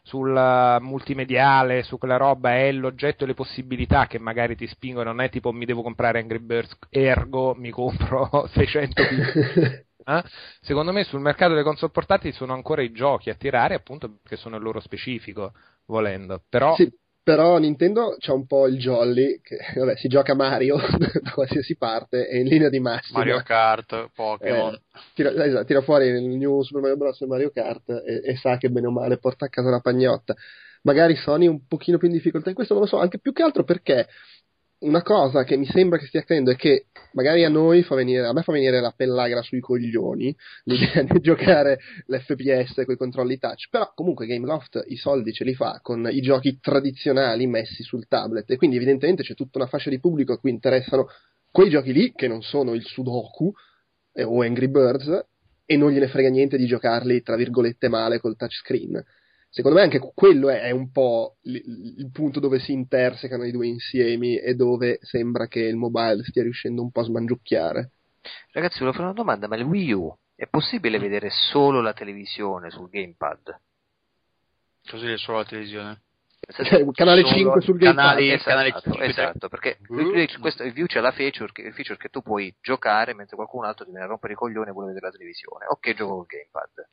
sul 0.03 0.35
eh, 0.37 0.81
multimediale, 0.81 1.83
su 1.83 1.99
quella 1.99 2.17
roba 2.17 2.55
è 2.55 2.73
l'oggetto 2.73 3.25
e 3.25 3.27
le 3.29 3.35
possibilità 3.35 4.07
che 4.07 4.19
magari 4.19 4.57
ti 4.57 4.67
spingono, 4.67 5.11
non 5.11 5.21
è 5.21 5.29
tipo 5.29 5.53
mi 5.53 5.67
devo 5.67 5.83
comprare 5.83 6.21
Angry 6.21 6.39
Birds, 6.39 6.77
ergo 6.89 7.55
mi 7.55 7.71
compro 7.71 8.49
600 8.53 9.03
bit. 10.15 10.25
Eh? 10.25 10.29
Secondo 10.61 10.93
me 10.93 11.05
sul 11.05 11.21
mercato 11.21 11.53
delle 11.53 11.65
console 11.65 11.93
portatili 11.93 12.33
sono 12.33 12.53
ancora 12.53 12.83
i 12.83 12.93
giochi 12.93 13.31
a 13.31 13.35
tirare, 13.35 13.75
appunto 13.75 14.09
perché 14.09 14.37
sono 14.37 14.57
il 14.57 14.63
loro 14.63 14.81
specifico, 14.81 15.53
volendo. 15.87 16.43
Però 16.49 16.75
Sì, 16.75 16.91
però 17.23 17.59
Nintendo 17.59 18.17
c'ha 18.19 18.33
un 18.33 18.47
po' 18.47 18.67
il 18.67 18.79
jolly, 18.79 19.41
che 19.43 19.59
vabbè, 19.75 19.97
si 19.97 20.09
gioca 20.09 20.35
Mario 20.35 20.77
da 20.99 21.31
qualsiasi 21.33 21.77
parte 21.77 22.29
e 22.29 22.41
in 22.41 22.49
linea 22.49 22.69
di 22.69 22.81
massima. 22.81 23.19
Mario 23.19 23.43
Kart, 23.43 24.11
Pokémon. 24.15 24.75
Eh, 24.75 24.81
tira, 25.15 25.31
esatto, 25.45 25.65
tira 25.65 25.81
fuori 25.83 26.07
il 26.07 26.23
new 26.23 26.63
Super 26.63 26.83
Mario 26.83 26.97
Bros. 26.97 27.21
e 27.21 27.27
Mario 27.27 27.51
Kart 27.51 27.89
e, 27.91 28.23
e 28.25 28.37
sa 28.37 28.57
che 28.57 28.71
bene 28.71 28.87
o 28.87 28.91
male 28.91 29.19
porta 29.19 29.45
a 29.45 29.49
casa 29.49 29.69
una 29.69 29.81
pagnotta. 29.81 30.35
Magari 30.83 31.15
Sony 31.15 31.45
è 31.45 31.49
un 31.49 31.67
pochino 31.67 31.99
più 31.99 32.09
in 32.09 32.15
difficoltà 32.15 32.49
in 32.49 32.55
questo, 32.55 32.73
non 32.73 32.85
lo 32.85 32.89
so, 32.89 32.99
anche 32.99 33.19
più 33.19 33.33
che 33.33 33.43
altro 33.43 33.65
perché 33.65 34.09
una 34.81 35.03
cosa 35.03 35.45
che 35.45 35.57
mi 35.57 35.67
sembra 35.67 35.99
che 35.99 36.07
stia 36.07 36.21
accadendo 36.21 36.51
è 36.51 36.57
che 36.57 36.87
magari 37.13 37.45
a 37.45 37.49
noi 37.49 37.83
fa 37.83 37.95
venire, 37.95 38.27
a 38.27 38.33
me 38.33 38.43
fa 38.43 38.53
venire 38.53 38.81
la 38.81 38.93
pellagra 38.97 39.43
sui 39.43 39.61
coglioni 39.61 40.35
l'idea 40.65 41.03
di 41.03 41.21
giocare 41.21 41.81
l'FPS 42.07 42.83
con 42.85 42.95
i 42.95 42.97
controlli 42.97 43.39
touch, 43.39 43.69
però 43.71 43.93
comunque 43.95 44.27
Gameloft 44.27 44.83
i 44.87 44.97
soldi 44.97 45.33
ce 45.33 45.45
li 45.45 45.55
fa 45.55 45.81
con 45.83 46.09
i 46.11 46.21
giochi 46.21 46.59
tradizionali 46.61 47.47
messi 47.47 47.83
sul 47.83 48.07
tablet 48.07 48.51
e 48.51 48.57
quindi 48.57 48.77
evidentemente 48.77 49.23
c'è 49.23 49.35
tutta 49.35 49.59
una 49.59 49.67
fascia 49.67 49.91
di 49.91 50.01
pubblico 50.01 50.33
a 50.33 50.39
cui 50.39 50.51
interessano 50.51 51.09
quei 51.51 51.69
giochi 51.69 51.93
lì 51.93 52.13
che 52.15 52.29
non 52.29 52.43
sono 52.43 52.75
il 52.75 52.85
Sudoku 52.85 53.53
eh, 54.13 54.23
o 54.23 54.43
Angry 54.43 54.69
Birds 54.69 55.27
e 55.67 55.77
non 55.77 55.91
gliene 55.91 56.09
frega 56.09 56.31
niente 56.31 56.57
di 56.57 56.67
giocarli 56.67 57.23
tra 57.23 57.37
virgolette 57.37 57.89
male 57.89 58.19
col 58.19 58.37
touchscreen. 58.37 59.03
Secondo 59.53 59.79
me 59.79 59.83
anche 59.85 59.99
quello 60.15 60.49
è, 60.49 60.61
è 60.61 60.71
un 60.71 60.93
po' 60.93 61.37
il, 61.43 61.57
il 61.99 62.11
punto 62.13 62.39
dove 62.39 62.61
si 62.61 62.71
intersecano 62.71 63.45
i 63.45 63.51
due 63.51 63.67
insiemi 63.67 64.39
e 64.39 64.55
dove 64.55 64.99
sembra 65.03 65.49
che 65.49 65.59
il 65.61 65.75
mobile 65.77 66.23
stia 66.23 66.45
riuscendo 66.45 66.83
un 66.83 66.93
po' 66.93 67.01
a 67.01 67.05
smangiucchiare. 67.05 67.91
Ragazzi, 68.53 68.79
volevo 68.79 68.93
fare 68.97 69.09
una 69.09 69.17
domanda, 69.17 69.49
ma 69.49 69.57
il 69.57 69.65
Wii 69.65 69.93
U 69.93 70.17
è 70.37 70.47
possibile 70.47 70.99
vedere 70.99 71.31
solo 71.31 71.81
la 71.81 71.93
televisione 71.93 72.71
sul 72.71 72.89
gamepad? 72.89 73.61
Così 74.89 75.07
è 75.11 75.19
solo 75.19 75.39
la 75.39 75.45
televisione. 75.45 76.03
Cioè, 76.41 76.85
canale 76.93 77.21
Solo 77.23 77.35
5 77.35 77.61
sul 77.61 77.79
canali- 77.79 78.27
gamepad. 78.27 78.45
canale 78.47 78.69
esatto, 78.69 78.91
5, 78.91 79.07
esatto, 79.07 79.49
perché 79.49 79.79
Uh. 79.89 80.41
questo, 80.41 80.63
il 80.63 80.73
View 80.73 80.87
c'è 80.87 81.01
la 81.01 81.13
feature, 81.13 81.53
che- 81.53 81.71
feature 81.73 81.99
che 81.99 82.09
tu 82.09 82.23
puoi 82.23 82.55
giocare 82.61 83.15
mentre 83.15 83.37
qualcun 83.37 83.65
altro 83.65 83.85
ti 83.85 83.91
viene 83.91 84.07
a 84.07 84.09
rompere 84.09 84.33
i 84.33 84.37
coglioni 84.37 84.69
e 84.69 84.73
vuole 84.73 84.89
vedere 84.89 85.07
la 85.07 85.13
televisione. 85.13 85.67
Ok, 85.69 85.93
gioco 85.95 86.15
col 86.17 86.27
gamepad. 86.27 86.89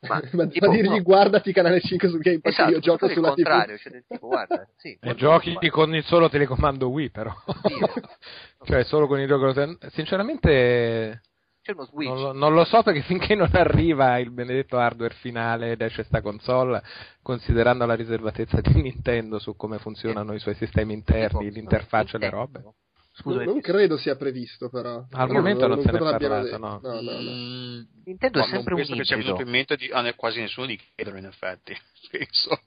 Ma, 0.00 0.20
Ma, 0.32 0.46
tipo, 0.46 0.66
ma 0.66 0.72
dirgli 0.74 0.96
no. 0.96 1.02
guardati 1.02 1.52
canale 1.52 1.80
5 1.80 2.08
sul 2.08 2.20
gamepad 2.20 2.52
esatto, 2.52 2.68
che 2.68 2.74
io 2.74 2.80
gioco 2.80 2.98
fare 3.06 3.12
il 3.12 3.16
sulla 3.18 3.34
TV. 3.34 3.42
contrario, 3.42 3.78
cioè 3.78 4.04
tipo, 4.08 4.26
guarda, 4.28 4.68
sì, 4.76 4.96
e 5.00 5.14
giochi 5.14 5.52
guarda. 5.52 5.70
con 5.70 5.94
il 5.94 6.04
solo 6.04 6.28
telecomando 6.28 6.88
Wii, 6.88 7.10
però. 7.10 7.32
Dire. 7.62 7.92
cioè, 8.64 8.84
solo 8.84 9.06
con 9.06 9.20
il 9.20 9.28
gioco. 9.28 9.52
Sinceramente, 9.90 11.20
C'è 11.62 11.72
uno 11.72 11.84
switch. 11.84 12.08
non 12.08 12.20
lo, 12.20 12.32
non 12.32 12.54
lo 12.54 12.64
so 12.64 12.82
perché 12.82 13.02
finché 13.02 13.34
non 13.34 13.50
arriva 13.52 14.18
il 14.18 14.30
benedetto 14.30 14.78
hardware 14.78 15.14
finale 15.14 15.72
ed 15.72 15.82
esce 15.82 16.04
sta 16.04 16.22
console, 16.22 16.82
considerando 17.22 17.84
la 17.84 17.94
riservatezza 17.94 18.60
di 18.62 18.80
Nintendo 18.80 19.38
su 19.38 19.54
come 19.56 19.78
funzionano 19.78 20.32
i 20.34 20.38
suoi 20.40 20.54
sistemi 20.54 20.94
interni, 20.94 21.26
Tipo, 21.26 21.40
l'interfaccia 21.40 22.16
e 22.16 22.20
le 22.20 22.30
Nintendo. 22.30 22.60
robe. 22.60 22.74
Scusa, 23.20 23.44
non 23.44 23.60
credo 23.60 23.96
sia 23.96 24.16
previsto 24.16 24.68
però. 24.68 25.04
Al 25.10 25.28
No, 25.28 25.34
momento 25.34 25.66
non 25.66 25.80
se 25.82 25.90
ne 25.90 25.96
è 25.96 26.00
parlato, 26.00 26.42
detto. 26.44 26.58
no. 26.58 26.80
no, 26.82 27.00
no, 27.00 27.10
no. 27.12 27.30
Mm, 27.30 27.80
Nintendo 28.04 28.38
è 28.38 28.40
non 28.42 28.50
sempre 28.50 28.74
un 28.74 28.80
penso 28.80 28.94
che 28.96 29.04
sia 29.04 29.16
ibrido. 29.16 29.34
venuto 29.34 29.42
in 29.42 29.50
mente 29.54 29.76
di, 29.76 29.90
a 29.90 30.00
ne- 30.00 30.14
quasi 30.14 30.40
nessuno 30.40 30.66
di 30.66 30.78
chiederlo 30.94 31.18
in 31.18 31.26
effetti. 31.26 31.74
Penso. 32.10 32.60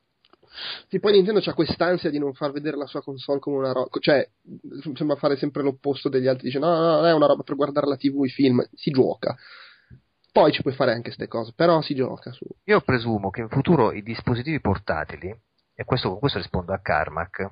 Sì, 0.88 1.00
poi 1.00 1.14
Nintendo 1.14 1.42
ha 1.44 1.54
quest'ansia 1.54 2.12
di 2.12 2.20
non 2.20 2.34
far 2.36 2.52
vedere 2.52 2.78
la 2.78 2.86
sua 2.86 3.02
console 3.02 3.40
come 3.40 3.58
una 3.58 3.72
roba, 3.72 3.88
cioè 4.00 4.28
sembra 4.94 5.16
fare 5.16 5.36
sempre 5.36 5.64
l'opposto 5.64 6.10
degli 6.10 6.28
altri, 6.28 6.46
dice 6.46 6.60
no, 6.60 6.68
no, 6.70 6.80
no, 6.80 6.96
non 6.98 7.06
è 7.08 7.14
una 7.14 7.26
roba 7.26 7.42
per 7.42 7.56
guardare 7.56 7.88
la 7.88 7.98
TV, 7.98 8.24
i 8.26 8.30
film, 8.30 8.64
si 8.74 8.92
gioca. 8.92 9.36
Poi 10.32 10.52
ci 10.52 10.62
puoi 10.62 10.76
fare 10.76 10.92
anche 10.92 11.06
queste 11.06 11.28
cose, 11.28 11.54
però 11.56 11.82
si 11.82 11.96
gioca 11.96 12.32
su. 12.32 12.46
Io 12.66 12.82
presumo 12.82 13.32
che 13.32 13.42
in 13.42 13.50
futuro 13.50 13.92
i 13.92 14.04
dispositivi 14.04 14.60
portatili, 14.62 15.36
e 15.76 15.86
questo, 15.86 16.10
con 16.10 16.20
questo 16.20 16.38
rispondo 16.38 16.74
a 16.74 16.80
Carmack, 16.80 17.52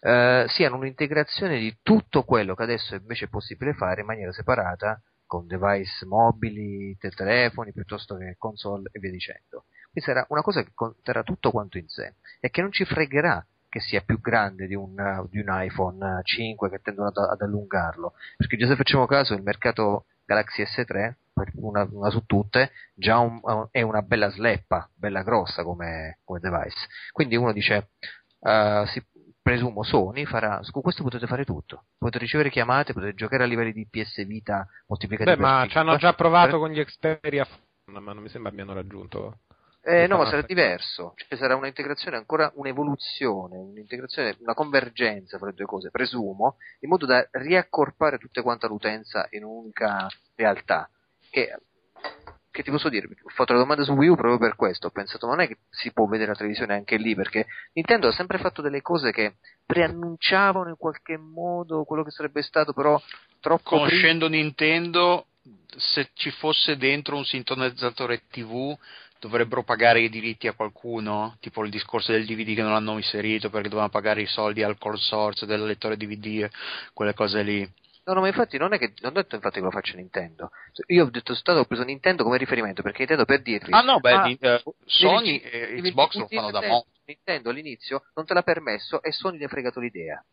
eh, 0.00 0.44
siano 0.48 0.76
un'integrazione 0.76 1.58
di 1.58 1.78
tutto 1.82 2.24
quello 2.24 2.54
che 2.54 2.62
adesso 2.62 2.94
invece 2.94 3.26
è 3.26 3.28
possibile 3.28 3.74
fare 3.74 4.00
in 4.00 4.06
maniera 4.06 4.32
separata 4.32 5.00
con 5.26 5.46
device 5.46 6.04
mobili, 6.06 6.96
te- 6.98 7.10
telefoni, 7.10 7.72
piuttosto 7.72 8.16
che 8.16 8.34
console 8.36 8.88
e 8.92 8.98
via 8.98 9.12
dicendo. 9.12 9.66
Quindi 9.92 10.00
sarà 10.00 10.26
una 10.28 10.42
cosa 10.42 10.62
che 10.62 10.72
conterrà 10.74 11.22
tutto 11.22 11.52
quanto 11.52 11.78
in 11.78 11.86
sé 11.88 12.14
e 12.40 12.50
che 12.50 12.60
non 12.62 12.72
ci 12.72 12.84
fregherà 12.84 13.44
che 13.68 13.78
sia 13.78 14.00
più 14.00 14.20
grande 14.20 14.66
di 14.66 14.74
un, 14.74 14.94
di 15.30 15.38
un 15.38 15.46
iPhone 15.48 16.20
5 16.24 16.68
che 16.68 16.80
tendono 16.80 17.08
ad, 17.08 17.16
ad 17.16 17.40
allungarlo. 17.40 18.14
Perché 18.36 18.56
già 18.56 18.66
se 18.66 18.74
facciamo 18.74 19.06
caso 19.06 19.34
il 19.34 19.42
mercato 19.42 20.06
Galaxy 20.30 20.62
S3, 20.62 21.14
per 21.32 21.50
una, 21.56 21.88
una 21.90 22.08
su 22.10 22.24
tutte, 22.24 22.70
già 22.94 23.18
un- 23.18 23.40
è 23.72 23.82
una 23.82 24.02
bella 24.02 24.30
sleppa, 24.30 24.88
bella 24.94 25.22
grossa 25.22 25.64
come, 25.64 26.18
come 26.22 26.38
device. 26.38 26.86
Quindi 27.10 27.34
uno 27.34 27.52
dice, 27.52 27.88
uh, 28.38 28.84
si, 28.86 29.02
presumo 29.42 29.82
Sony 29.82 30.24
farà, 30.26 30.62
su 30.62 30.70
questo 30.80 31.02
potete 31.02 31.26
fare 31.26 31.44
tutto, 31.44 31.86
potete 31.98 32.18
ricevere 32.18 32.48
chiamate, 32.50 32.92
potete 32.92 33.14
giocare 33.14 33.42
a 33.42 33.46
livelli 33.46 33.72
di 33.72 33.88
PS 33.90 34.24
Vita 34.24 34.64
moltiplicati 34.86 35.30
Beh, 35.30 35.36
per 35.36 35.44
ma 35.44 35.58
5. 35.62 35.70
ci 35.70 35.78
hanno 35.78 35.96
già 35.96 36.12
provato 36.14 36.58
con 36.58 36.70
gli 36.70 36.84
Xperia, 36.84 37.44
ma 37.86 38.12
non 38.12 38.22
mi 38.22 38.28
sembra 38.28 38.52
abbiano 38.52 38.72
raggiunto. 38.72 39.38
Eh, 39.82 40.06
no, 40.06 40.18
ma 40.18 40.26
sarà 40.26 40.42
diverso, 40.42 41.14
cioè 41.16 41.38
sarà 41.38 41.56
un'integrazione 41.56 42.18
ancora, 42.18 42.52
un'evoluzione, 42.54 43.56
un'integrazione, 43.56 44.36
una 44.40 44.52
convergenza 44.52 45.38
fra 45.38 45.46
le 45.46 45.54
due 45.54 45.64
cose, 45.64 45.90
presumo, 45.90 46.56
in 46.80 46.90
modo 46.90 47.06
da 47.06 47.26
riaccorpare 47.32 48.18
tutte 48.18 48.42
quante 48.42 48.66
l'utenza 48.66 49.26
in 49.30 49.44
un'unica 49.44 50.06
realtà. 50.34 50.88
Che, 51.30 51.58
che 52.50 52.62
ti 52.62 52.70
posso 52.70 52.90
dire? 52.90 53.06
Ho 53.06 53.30
fatto 53.30 53.54
la 53.54 53.60
domanda 53.60 53.82
su 53.82 53.92
Wii 53.92 54.08
U 54.10 54.16
proprio 54.16 54.36
per 54.36 54.54
questo, 54.54 54.88
ho 54.88 54.90
pensato 54.90 55.26
non 55.26 55.40
è 55.40 55.46
che 55.46 55.56
si 55.70 55.92
può 55.92 56.06
vedere 56.06 56.32
la 56.32 56.36
televisione 56.36 56.74
anche 56.74 56.98
lì, 56.98 57.14
perché 57.14 57.46
Nintendo 57.72 58.08
ha 58.08 58.12
sempre 58.12 58.36
fatto 58.36 58.60
delle 58.60 58.82
cose 58.82 59.12
che 59.12 59.36
preannunciavano 59.64 60.68
in 60.68 60.76
qualche 60.76 61.16
modo 61.16 61.84
quello 61.84 62.04
che 62.04 62.10
sarebbe 62.10 62.42
stato, 62.42 62.74
però 62.74 63.00
troppo 63.40 63.70
prima. 63.70 63.86
Conoscendo 63.86 64.28
Nintendo, 64.28 65.26
se 65.76 66.10
ci 66.12 66.30
fosse 66.32 66.76
dentro 66.76 67.16
un 67.16 67.24
sintonizzatore 67.24 68.26
TV, 68.28 68.76
dovrebbero 69.20 69.62
pagare 69.62 70.00
i 70.00 70.08
diritti 70.08 70.48
a 70.48 70.54
qualcuno, 70.54 71.36
tipo 71.40 71.62
il 71.62 71.70
discorso 71.70 72.10
del 72.10 72.24
DVD 72.24 72.54
che 72.54 72.62
non 72.62 72.72
hanno 72.72 72.96
inserito 72.96 73.50
perché 73.50 73.68
dovevano 73.68 73.90
pagare 73.92 74.22
i 74.22 74.26
soldi 74.26 74.62
al 74.62 74.78
consorzio 74.78 75.46
del 75.46 75.64
lettore 75.64 75.96
DVD, 75.96 76.48
quelle 76.92 77.14
cose 77.14 77.42
lì. 77.42 77.60
No, 78.04 78.14
no, 78.14 78.22
ma 78.22 78.28
infatti 78.28 78.56
non 78.56 78.72
è 78.72 78.78
che 78.78 78.94
non 79.00 79.12
ho 79.12 79.14
detto 79.14 79.36
infatti 79.36 79.58
che 79.58 79.64
lo 79.64 79.70
faccia 79.70 79.94
Nintendo. 79.94 80.50
Io 80.86 81.04
ho 81.04 81.10
detto 81.10 81.34
stato 81.34 81.60
ho 81.60 81.64
preso 81.66 81.84
Nintendo 81.84 82.24
come 82.24 82.38
riferimento 82.38 82.82
perché 82.82 83.00
Nintendo 83.00 83.24
per 83.26 83.42
dirvi 83.42 83.72
Ah 83.72 83.82
no, 83.82 84.00
beh, 84.00 84.12
ah, 84.12 84.36
eh, 84.40 84.62
Sony 84.86 85.36
e 85.36 85.80
Xbox 85.82 86.16
lo 86.16 86.26
fanno 86.26 86.50
da 86.50 86.66
mo'. 86.66 86.86
Nintendo 87.04 87.50
all'inizio 87.50 88.04
non 88.14 88.24
te 88.24 88.34
l'ha 88.34 88.42
permesso 88.42 89.02
e 89.02 89.12
Sony 89.12 89.36
gli 89.38 89.44
ha 89.44 89.48
fregato 89.48 89.80
l'idea. 89.80 90.24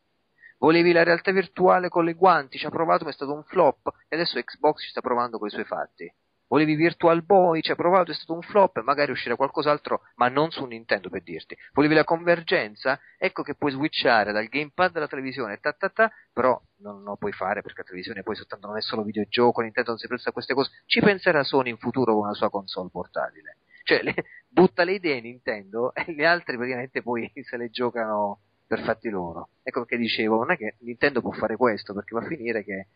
Volevi 0.59 0.91
la 0.91 1.03
realtà 1.03 1.31
virtuale 1.31 1.89
con 1.89 2.05
le 2.05 2.13
guanti, 2.13 2.57
ci 2.57 2.65
ha 2.65 2.69
provato, 2.69 3.03
ma 3.03 3.11
è 3.11 3.13
stato 3.13 3.33
un 3.33 3.43
flop 3.43 3.91
e 4.07 4.15
adesso 4.15 4.41
Xbox 4.41 4.81
ci 4.81 4.89
sta 4.89 5.01
provando 5.01 5.37
con 5.37 5.47
i 5.47 5.51
suoi 5.51 5.65
fatti. 5.65 6.11
Volevi 6.47 6.75
Virtual 6.75 7.23
Boy, 7.23 7.61
ci 7.61 7.71
ha 7.71 7.75
provato, 7.75 8.11
è 8.11 8.13
stato 8.13 8.33
un 8.33 8.41
flop, 8.41 8.81
magari 8.81 9.11
uscirà 9.11 9.35
qualcos'altro, 9.35 10.01
ma 10.15 10.29
non 10.29 10.49
su 10.49 10.63
Nintendo 10.65 11.09
per 11.09 11.21
dirti. 11.21 11.57
Volevi 11.73 11.93
la 11.93 12.05
convergenza? 12.05 12.99
Ecco 13.17 13.43
che 13.43 13.55
puoi 13.55 13.71
switchare 13.71 14.31
dal 14.31 14.47
gamepad 14.47 14.95
alla 14.95 15.07
televisione, 15.07 15.57
ta 15.59 15.73
ta 15.73 15.89
ta, 15.89 16.09
però 16.31 16.59
non 16.77 17.03
lo 17.03 17.17
puoi 17.17 17.33
fare 17.33 17.61
perché 17.61 17.79
la 17.79 17.85
televisione 17.85 18.23
poi 18.23 18.35
soltanto 18.35 18.67
non 18.67 18.77
è 18.77 18.81
solo 18.81 19.03
videogioco, 19.03 19.61
Nintendo 19.61 19.89
non 19.91 19.99
si 19.99 20.07
presta 20.07 20.29
a 20.29 20.33
queste 20.33 20.53
cose. 20.53 20.71
Ci 20.85 21.01
penserà 21.01 21.43
Sony 21.43 21.69
in 21.69 21.77
futuro 21.77 22.15
con 22.15 22.27
la 22.27 22.33
sua 22.33 22.49
console 22.49 22.89
portatile. 22.91 23.57
Cioè, 23.83 24.01
le- 24.03 24.23
butta 24.47 24.83
le 24.83 24.93
idee 24.93 25.19
Nintendo 25.19 25.93
e 25.95 26.05
gli 26.13 26.23
altri 26.23 26.55
praticamente 26.55 27.01
poi 27.01 27.29
se 27.43 27.57
le 27.57 27.69
giocano 27.69 28.39
per 28.65 28.81
fatti 28.83 29.09
loro. 29.09 29.49
Ecco 29.63 29.79
perché 29.81 29.97
dicevo, 29.97 30.37
non 30.37 30.51
è 30.51 30.57
che 30.57 30.75
Nintendo 30.79 31.21
può 31.21 31.31
fare 31.31 31.55
questo, 31.55 31.93
perché 31.93 32.13
va 32.13 32.21
a 32.21 32.27
finire 32.27 32.63
che 32.63 32.87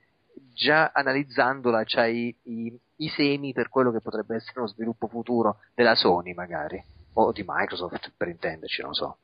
già 0.54 0.92
analizzandola 0.94 1.84
c'hai 1.86 2.36
i, 2.44 2.80
i 2.98 3.10
semi 3.10 3.54
per 3.54 3.70
quello 3.70 3.92
che 3.92 4.02
potrebbe 4.02 4.36
essere 4.36 4.62
lo 4.62 4.68
sviluppo 4.68 5.08
futuro 5.08 5.58
della 5.74 5.96
Sony 5.96 6.34
magari, 6.34 6.84
o 7.14 7.32
di 7.32 7.44
Microsoft 7.46 8.12
per 8.16 8.28
intenderci, 8.28 8.82
non 8.82 8.94
so. 8.94 9.18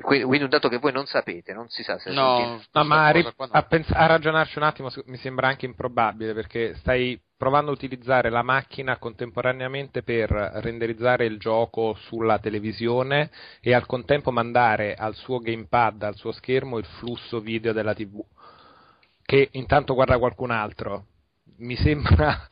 Quindi 0.00 0.42
un 0.42 0.48
dato 0.48 0.70
che 0.70 0.78
voi 0.78 0.92
non 0.92 1.04
sapete, 1.04 1.52
non 1.52 1.68
si 1.68 1.82
sa 1.82 1.98
se 1.98 2.10
No, 2.10 2.58
No, 2.72 2.84
ma 2.84 3.12
cosa 3.36 3.52
a, 3.52 3.62
pens- 3.64 3.92
a 3.92 4.06
ragionarci 4.06 4.56
un 4.56 4.64
attimo 4.64 4.88
mi 5.06 5.18
sembra 5.18 5.48
anche 5.48 5.66
improbabile 5.66 6.32
perché 6.32 6.74
stai 6.76 7.20
provando 7.36 7.70
a 7.70 7.74
utilizzare 7.74 8.30
la 8.30 8.40
macchina 8.40 8.96
contemporaneamente 8.96 10.02
per 10.02 10.30
renderizzare 10.30 11.26
il 11.26 11.38
gioco 11.38 11.94
sulla 12.06 12.38
televisione 12.38 13.30
e 13.60 13.74
al 13.74 13.84
contempo 13.84 14.30
mandare 14.30 14.94
al 14.94 15.14
suo 15.14 15.38
gamepad, 15.40 16.02
al 16.04 16.16
suo 16.16 16.32
schermo, 16.32 16.78
il 16.78 16.86
flusso 16.86 17.40
video 17.40 17.74
della 17.74 17.92
TV 17.92 18.24
che 19.24 19.48
intanto 19.52 19.94
guarda 19.94 20.18
qualcun 20.18 20.50
altro. 20.50 21.06
Mi 21.56 21.76
sembra 21.76 22.48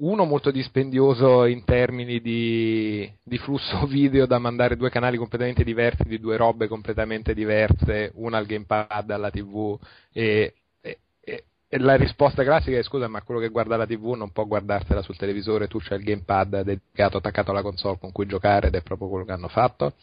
uno 0.00 0.24
molto 0.24 0.50
dispendioso 0.50 1.44
in 1.44 1.64
termini 1.64 2.20
di, 2.20 3.10
di 3.22 3.38
flusso 3.38 3.84
video 3.86 4.26
da 4.26 4.38
mandare 4.38 4.76
due 4.76 4.90
canali 4.90 5.16
completamente 5.16 5.64
diversi 5.64 6.04
di 6.04 6.18
due 6.18 6.36
robe 6.36 6.68
completamente 6.68 7.34
diverse, 7.34 8.12
una 8.14 8.38
al 8.38 8.46
gamepad, 8.46 9.10
alla 9.10 9.30
TV 9.30 9.78
e, 10.12 10.54
e- 10.80 10.98
e- 11.20 11.44
e 11.68 11.78
la 11.78 11.96
risposta 11.96 12.42
classica 12.42 12.78
è 12.78 12.82
scusa 12.82 13.08
ma 13.08 13.22
quello 13.22 13.40
che 13.40 13.48
guarda 13.48 13.76
la 13.76 13.86
TV 13.86 14.14
non 14.14 14.32
può 14.32 14.46
guardarsela 14.46 15.02
sul 15.02 15.16
televisore, 15.16 15.68
tu 15.68 15.78
c'hai 15.80 15.98
il 15.98 16.04
gamepad 16.04 16.62
dedicato 16.62 17.18
attaccato 17.18 17.50
alla 17.50 17.62
console 17.62 17.98
con 17.98 18.10
cui 18.12 18.26
giocare 18.26 18.68
ed 18.68 18.74
è 18.74 18.82
proprio 18.82 19.08
quello 19.08 19.24
che 19.24 19.32
hanno 19.32 19.48
fatto. 19.48 19.94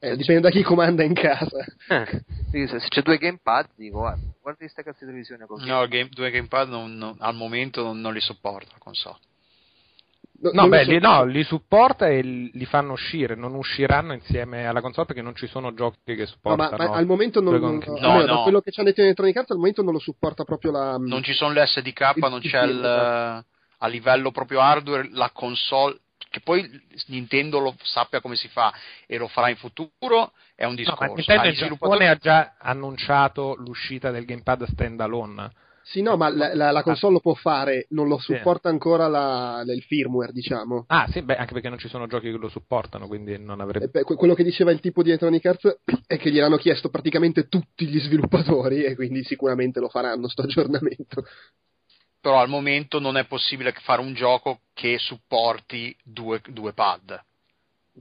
Eh, 0.00 0.16
dipende 0.16 0.40
da 0.42 0.50
chi 0.50 0.62
comanda 0.62 1.02
in 1.04 1.14
casa. 1.14 1.64
Eh, 1.88 2.66
se 2.68 2.78
c'è 2.88 3.02
due 3.02 3.18
gamepad 3.18 3.68
dico 3.76 3.98
guarda, 3.98 4.20
guarda 4.40 4.58
questa 4.58 4.82
cazzo 4.82 4.98
di 5.00 5.06
televisione 5.06 5.46
così. 5.46 5.66
No, 5.66 5.82
il 5.82 5.88
game- 5.88 6.08
due 6.10 6.30
gamepad 6.30 6.68
non- 6.68 6.96
non- 6.96 7.16
al 7.18 7.34
momento 7.34 7.82
non, 7.82 8.00
non 8.00 8.12
li 8.12 8.20
sopporta 8.20 8.70
la 8.72 8.78
console. 8.78 9.18
No, 10.42 10.50
No, 10.54 10.68
beh, 10.68 10.84
li, 10.84 10.98
no, 10.98 11.24
li 11.24 11.44
supporta 11.44 12.08
e 12.08 12.20
li 12.20 12.64
fanno 12.64 12.94
uscire, 12.94 13.36
non 13.36 13.54
usciranno 13.54 14.12
insieme 14.12 14.66
alla 14.66 14.80
console 14.80 15.06
perché 15.06 15.22
non 15.22 15.36
ci 15.36 15.46
sono 15.46 15.72
giochi 15.72 15.98
che 16.04 16.16
No, 16.16 16.26
supportano. 16.26 16.76
ma, 16.76 16.88
ma 16.88 16.96
al 16.96 17.06
momento 17.06 17.40
non, 17.40 17.60
non- 17.60 17.80
No, 17.86 17.94
almeno 18.08 18.26
da 18.26 18.32
no. 18.32 18.42
quello 18.42 18.60
che 18.60 18.72
ci 18.72 18.80
hanno 18.80 18.88
detto 18.88 19.00
in 19.02 19.06
Electronic 19.06 19.36
Arts 19.36 19.50
al 19.52 19.58
momento 19.58 19.82
non 19.84 19.92
lo 19.92 20.00
supporta 20.00 20.42
proprio 20.42 20.72
la 20.72 20.96
Non 20.98 21.22
ci 21.22 21.32
sono 21.32 21.52
le 21.52 21.64
SDK, 21.64 22.12
Il- 22.16 22.22
non 22.28 22.40
il 22.42 22.50
c'è 22.50 22.58
film, 22.60 22.70
il, 22.72 22.78
esatto. 22.84 23.46
a 23.78 23.86
livello 23.86 24.32
proprio 24.32 24.60
hardware 24.60 25.08
la 25.12 25.30
console 25.32 26.00
che 26.32 26.40
poi 26.40 26.68
Nintendo 27.08 27.58
lo 27.60 27.76
sappia 27.82 28.20
come 28.22 28.34
si 28.36 28.48
fa 28.48 28.72
e 29.06 29.18
lo 29.18 29.28
farà 29.28 29.50
in 29.50 29.56
futuro 29.56 30.32
è 30.56 30.64
un 30.64 30.70
No, 30.70 30.76
discorso. 30.76 31.04
ma 31.04 31.12
Nintendo 31.14 31.44
in 31.46 31.52
gli 31.52 31.56
Giappone 31.56 31.76
sviluppatori- 31.76 32.06
ha 32.06 32.14
già 32.16 32.54
annunciato 32.58 33.54
l'uscita 33.56 34.10
del 34.10 34.24
gamepad 34.24 34.64
standalone. 34.64 35.50
Sì, 35.84 36.00
no, 36.00 36.16
ma 36.16 36.28
la, 36.28 36.54
la- 36.54 36.70
la 36.70 36.82
console 36.84 37.14
lo 37.14 37.20
può 37.20 37.34
fare, 37.34 37.86
non 37.90 38.06
lo 38.08 38.16
Sì. 38.16 38.32
supporta 38.34 38.68
ancora 38.68 39.08
la, 39.08 39.62
il 39.66 39.82
firmware, 39.82 40.32
diciamo. 40.32 40.84
Ah, 40.86 41.06
sì, 41.10 41.22
beh, 41.22 41.34
anche 41.36 41.52
perché 41.52 41.68
non 41.68 41.78
ci 41.78 41.88
sono 41.88 42.06
giochi 42.06 42.30
che 42.30 42.36
lo 42.38 42.48
supportano, 42.48 43.08
quindi 43.08 43.36
non 43.38 43.60
avrebbe. 43.60 43.86
E 43.86 43.88
beh, 43.88 44.02
que- 44.04 44.14
quello 44.14 44.34
che 44.34 44.44
diceva 44.44 44.70
il 44.70 44.78
tipo 44.80 45.02
di 45.02 45.08
Electronic 45.08 45.44
Arts 45.44 45.78
è 46.06 46.16
che 46.18 46.30
gliel'hanno 46.30 46.56
chiesto 46.56 46.88
praticamente 46.88 47.48
tutti 47.48 47.86
gli 47.86 47.98
sviluppatori 47.98 48.84
e 48.84 48.94
quindi 48.94 49.22
sicuramente 49.24 49.80
lo 49.80 49.88
faranno 49.88 50.28
sto 50.28 50.42
aggiornamento. 50.42 51.24
Però 52.22 52.40
al 52.40 52.48
momento 52.48 53.00
non 53.00 53.16
è 53.16 53.26
possibile 53.26 53.72
fare 53.82 54.00
un 54.00 54.14
gioco 54.14 54.60
che 54.72 54.96
supporti 54.98 55.94
due, 56.04 56.40
due 56.46 56.72
pad 56.72 57.20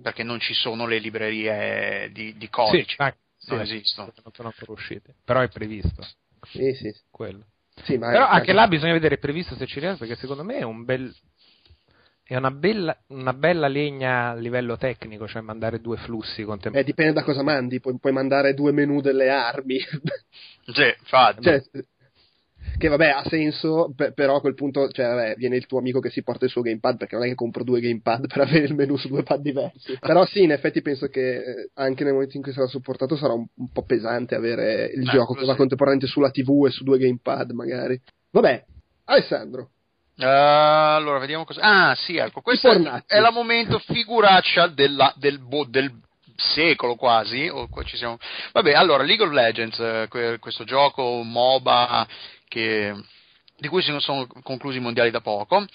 perché 0.02 0.24
non 0.24 0.40
ci 0.40 0.54
sono 0.54 0.86
le 0.86 1.00
librerie 1.00 2.12
di, 2.12 2.38
di 2.38 2.50
codici. 2.50 2.96
Sì, 2.96 3.02
ah, 3.02 3.14
non 3.48 3.66
sì, 3.66 3.74
esistono. 3.74 4.14
Non 4.24 4.34
sono 4.34 4.48
ancora 4.50 4.72
uscite. 4.72 5.16
Però 5.26 5.42
è 5.42 5.50
previsto 5.50 6.06
Sì, 6.52 6.74
sì. 6.76 6.94
quello. 7.10 7.46
Sì, 7.84 7.98
ma 7.98 8.12
Però 8.12 8.28
è- 8.28 8.36
anche 8.36 8.54
là 8.54 8.68
bisogna 8.68 8.94
vedere 8.94 9.16
è 9.16 9.18
previsto 9.18 9.56
se 9.56 9.66
ci 9.66 9.80
riesce, 9.80 9.98
perché 9.98 10.16
secondo 10.16 10.44
me 10.44 10.58
è 10.58 10.64
un 10.64 10.86
bel. 10.86 11.14
È 12.24 12.36
una 12.38 12.52
bella, 12.52 12.98
una 13.08 13.34
bella 13.34 13.68
legna 13.68 14.30
a 14.30 14.36
livello 14.36 14.78
tecnico, 14.78 15.28
cioè 15.28 15.42
mandare 15.42 15.82
due 15.82 15.98
flussi 15.98 16.42
eh, 16.42 16.46
contemporanei. 16.46 16.86
dipende 16.86 17.12
da 17.14 17.24
cosa 17.24 17.44
mandi, 17.44 17.82
puoi, 17.82 17.98
puoi 18.00 18.14
mandare 18.14 18.54
due 18.54 18.72
menu 18.72 19.02
delle 19.02 19.30
armi. 19.30 19.78
Sì, 20.74 20.96
infatti. 21.00 21.42
Cioè, 21.42 21.62
che 22.78 22.88
vabbè 22.88 23.10
ha 23.10 23.24
senso, 23.28 23.94
pe- 23.96 24.12
però 24.14 24.36
a 24.38 24.42
quel 24.42 24.56
punto 24.56 24.90
cioè, 24.90 25.06
vabbè, 25.08 25.36
viene 25.36 25.56
il 25.56 25.66
tuo 25.66 25.80
amico 25.80 26.00
che 26.00 26.10
si 26.10 26.24
porta 26.24 26.46
il 26.46 26.52
suo 26.52 26.62
gamepad 26.62 26.98
perché 26.98 27.16
non 27.16 27.26
è 27.26 27.28
che 27.28 27.36
compro 27.36 27.64
due 27.64 27.80
gamepad 27.80 28.28
per 28.28 28.42
avere 28.42 28.66
il 28.66 28.74
menu 28.76 28.98
su 28.98 29.08
due 29.08 29.24
pad 29.24 29.42
diversi. 29.42 29.98
Però 30.02 30.26
sì, 30.26 30.42
in 30.44 30.52
effetti 30.52 30.82
penso 30.82 31.08
che 31.08 31.36
eh, 31.38 31.70
anche 31.76 32.04
nel 32.04 32.14
momento 32.14 32.38
in 32.38 32.44
cui 32.44 32.52
sarà 32.54 32.68
supportato 32.68 33.16
sarà 33.16 33.34
un, 33.34 33.46
un 33.56 33.72
po' 33.72 33.84
pesante 33.84 34.36
avere 34.36 34.92
il 34.96 35.08
Eh, 35.08 35.12
gioco 35.12 35.34
che 35.34 35.46
va 35.46 35.52
sì. 35.52 35.58
contemporaneamente 35.58 36.12
sulla 36.12 36.32
TV 36.32 36.66
e 36.68 36.72
su 36.72 36.84
due 36.84 36.98
gamepad 36.98 37.52
magari. 37.52 38.00
Vabbè, 38.32 38.64
Alessandro. 39.06 39.70
Eh, 40.18 40.26
allora, 40.26 41.20
vediamo 41.20 41.46
cosa. 41.46 41.62
Ah, 41.62 41.96
sì, 41.96 42.18
ecco, 42.18 42.42
questo 42.42 42.70
è, 42.72 43.04
è 43.08 43.20
la 43.20 43.32
momento 43.32 43.80
figuraccia 43.80 44.68
della- 44.68 45.14
del, 45.18 45.40
boh, 45.40 45.66
del 45.66 45.92
secolo 46.36 46.96
quasi. 46.96 47.48
o 47.48 47.68
qua 47.70 47.84
ci 47.84 47.98
siamo- 47.98 48.18
Vabbè, 48.54 48.74
allora, 48.74 49.04
League 49.04 49.26
of 49.26 49.32
Legends, 49.32 49.80
eh, 49.80 50.06
que- 50.10 50.38
questo 50.40 50.64
gioco 50.64 51.22
MOBA 51.24 52.08
che- 52.52 52.94
di 53.58 53.68
cui 53.70 53.82
si 53.82 53.96
sono 54.00 54.28
conclusi 54.44 54.78
i 54.78 54.82
mondiali 54.82 55.10
da 55.10 55.22
poco. 55.22 55.66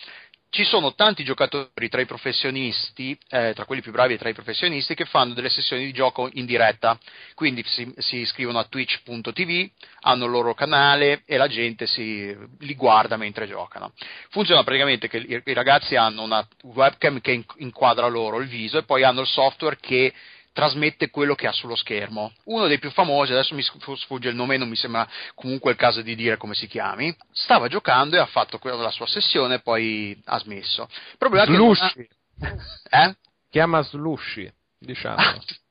Ci 0.49 0.65
sono 0.65 0.95
tanti 0.95 1.25
giocatori 1.25 1.89
tra 1.89 2.01
i 2.01 2.07
professionisti, 2.07 3.19
eh, 3.29 3.53
tra 3.55 3.65
quelli 3.65 3.83
più 3.83 3.93
bravi 3.93 4.15
e 4.15 4.19
tra 4.19 4.29
i 4.29 4.35
professionisti, 4.35 4.95
che 4.95 5.05
fanno 5.05 5.35
delle 5.35 5.49
sessioni 5.49 5.85
di 5.85 5.93
gioco 5.93 6.29
in 6.35 6.47
diretta. 6.47 6.99
Quindi 7.35 7.63
si, 7.67 7.93
si 7.99 8.19
iscrivono 8.19 8.59
a 8.59 8.65
twitch.tv, 8.65 9.69
hanno 10.03 10.25
il 10.25 10.31
loro 10.31 10.55
canale 10.55 11.23
e 11.27 11.37
la 11.37 11.49
gente 11.49 11.87
si, 11.87 12.35
li 12.61 12.75
guarda 12.75 13.17
mentre 13.17 13.47
giocano. 13.47 13.93
Funziona 14.31 14.63
praticamente 14.63 15.09
che 15.09 15.19
i, 15.19 15.43
i 15.45 15.53
ragazzi 15.53 15.97
hanno 15.97 16.23
una 16.23 16.47
webcam 16.63 17.21
che 17.21 17.33
in- 17.33 17.45
inquadra 17.57 18.07
loro 18.07 18.39
il 18.39 18.49
viso 18.49 18.79
e 18.79 18.85
poi 18.85 19.03
hanno 19.03 19.23
il 19.23 19.27
software 19.27 19.79
che 19.81 20.13
trasmette 20.57 21.11
quello 21.11 21.35
che 21.35 21.47
ha 21.47 21.53
sullo 21.53 21.77
schermo. 21.77 22.33
Uno 22.45 22.67
dei 22.67 22.79
più 22.79 22.91
famosi, 22.91 23.33
adesso 23.33 23.55
mi 23.55 23.61
sf- 23.61 23.93
sfugge 23.93 24.31
il 24.31 24.35
nome 24.35 24.57
non 24.57 24.71
mi 24.71 24.75
sembra 24.75 25.07
comunque 25.35 25.73
il 25.73 25.77
caso 25.77 26.01
di 26.01 26.15
dire 26.15 26.39
come 26.39 26.55
si 26.55 26.67
chiami, 26.67 27.15
stava 27.31 27.69
giocando 27.69 28.17
e 28.17 28.21
ha 28.21 28.25
fatto 28.27 28.59
la 28.63 28.91
sua 28.91 29.07
sessione 29.07 29.57
e 29.57 29.61
poi 29.61 30.19
ha 30.25 30.39
smesso. 30.39 30.89
Il 31.11 31.19
problema 31.19 31.45
non 31.45 31.77
ha- 31.79 33.05
eh? 33.05 33.17
Chiama 33.51 33.83
Slushy, 33.83 34.51
diciamo. 34.79 35.17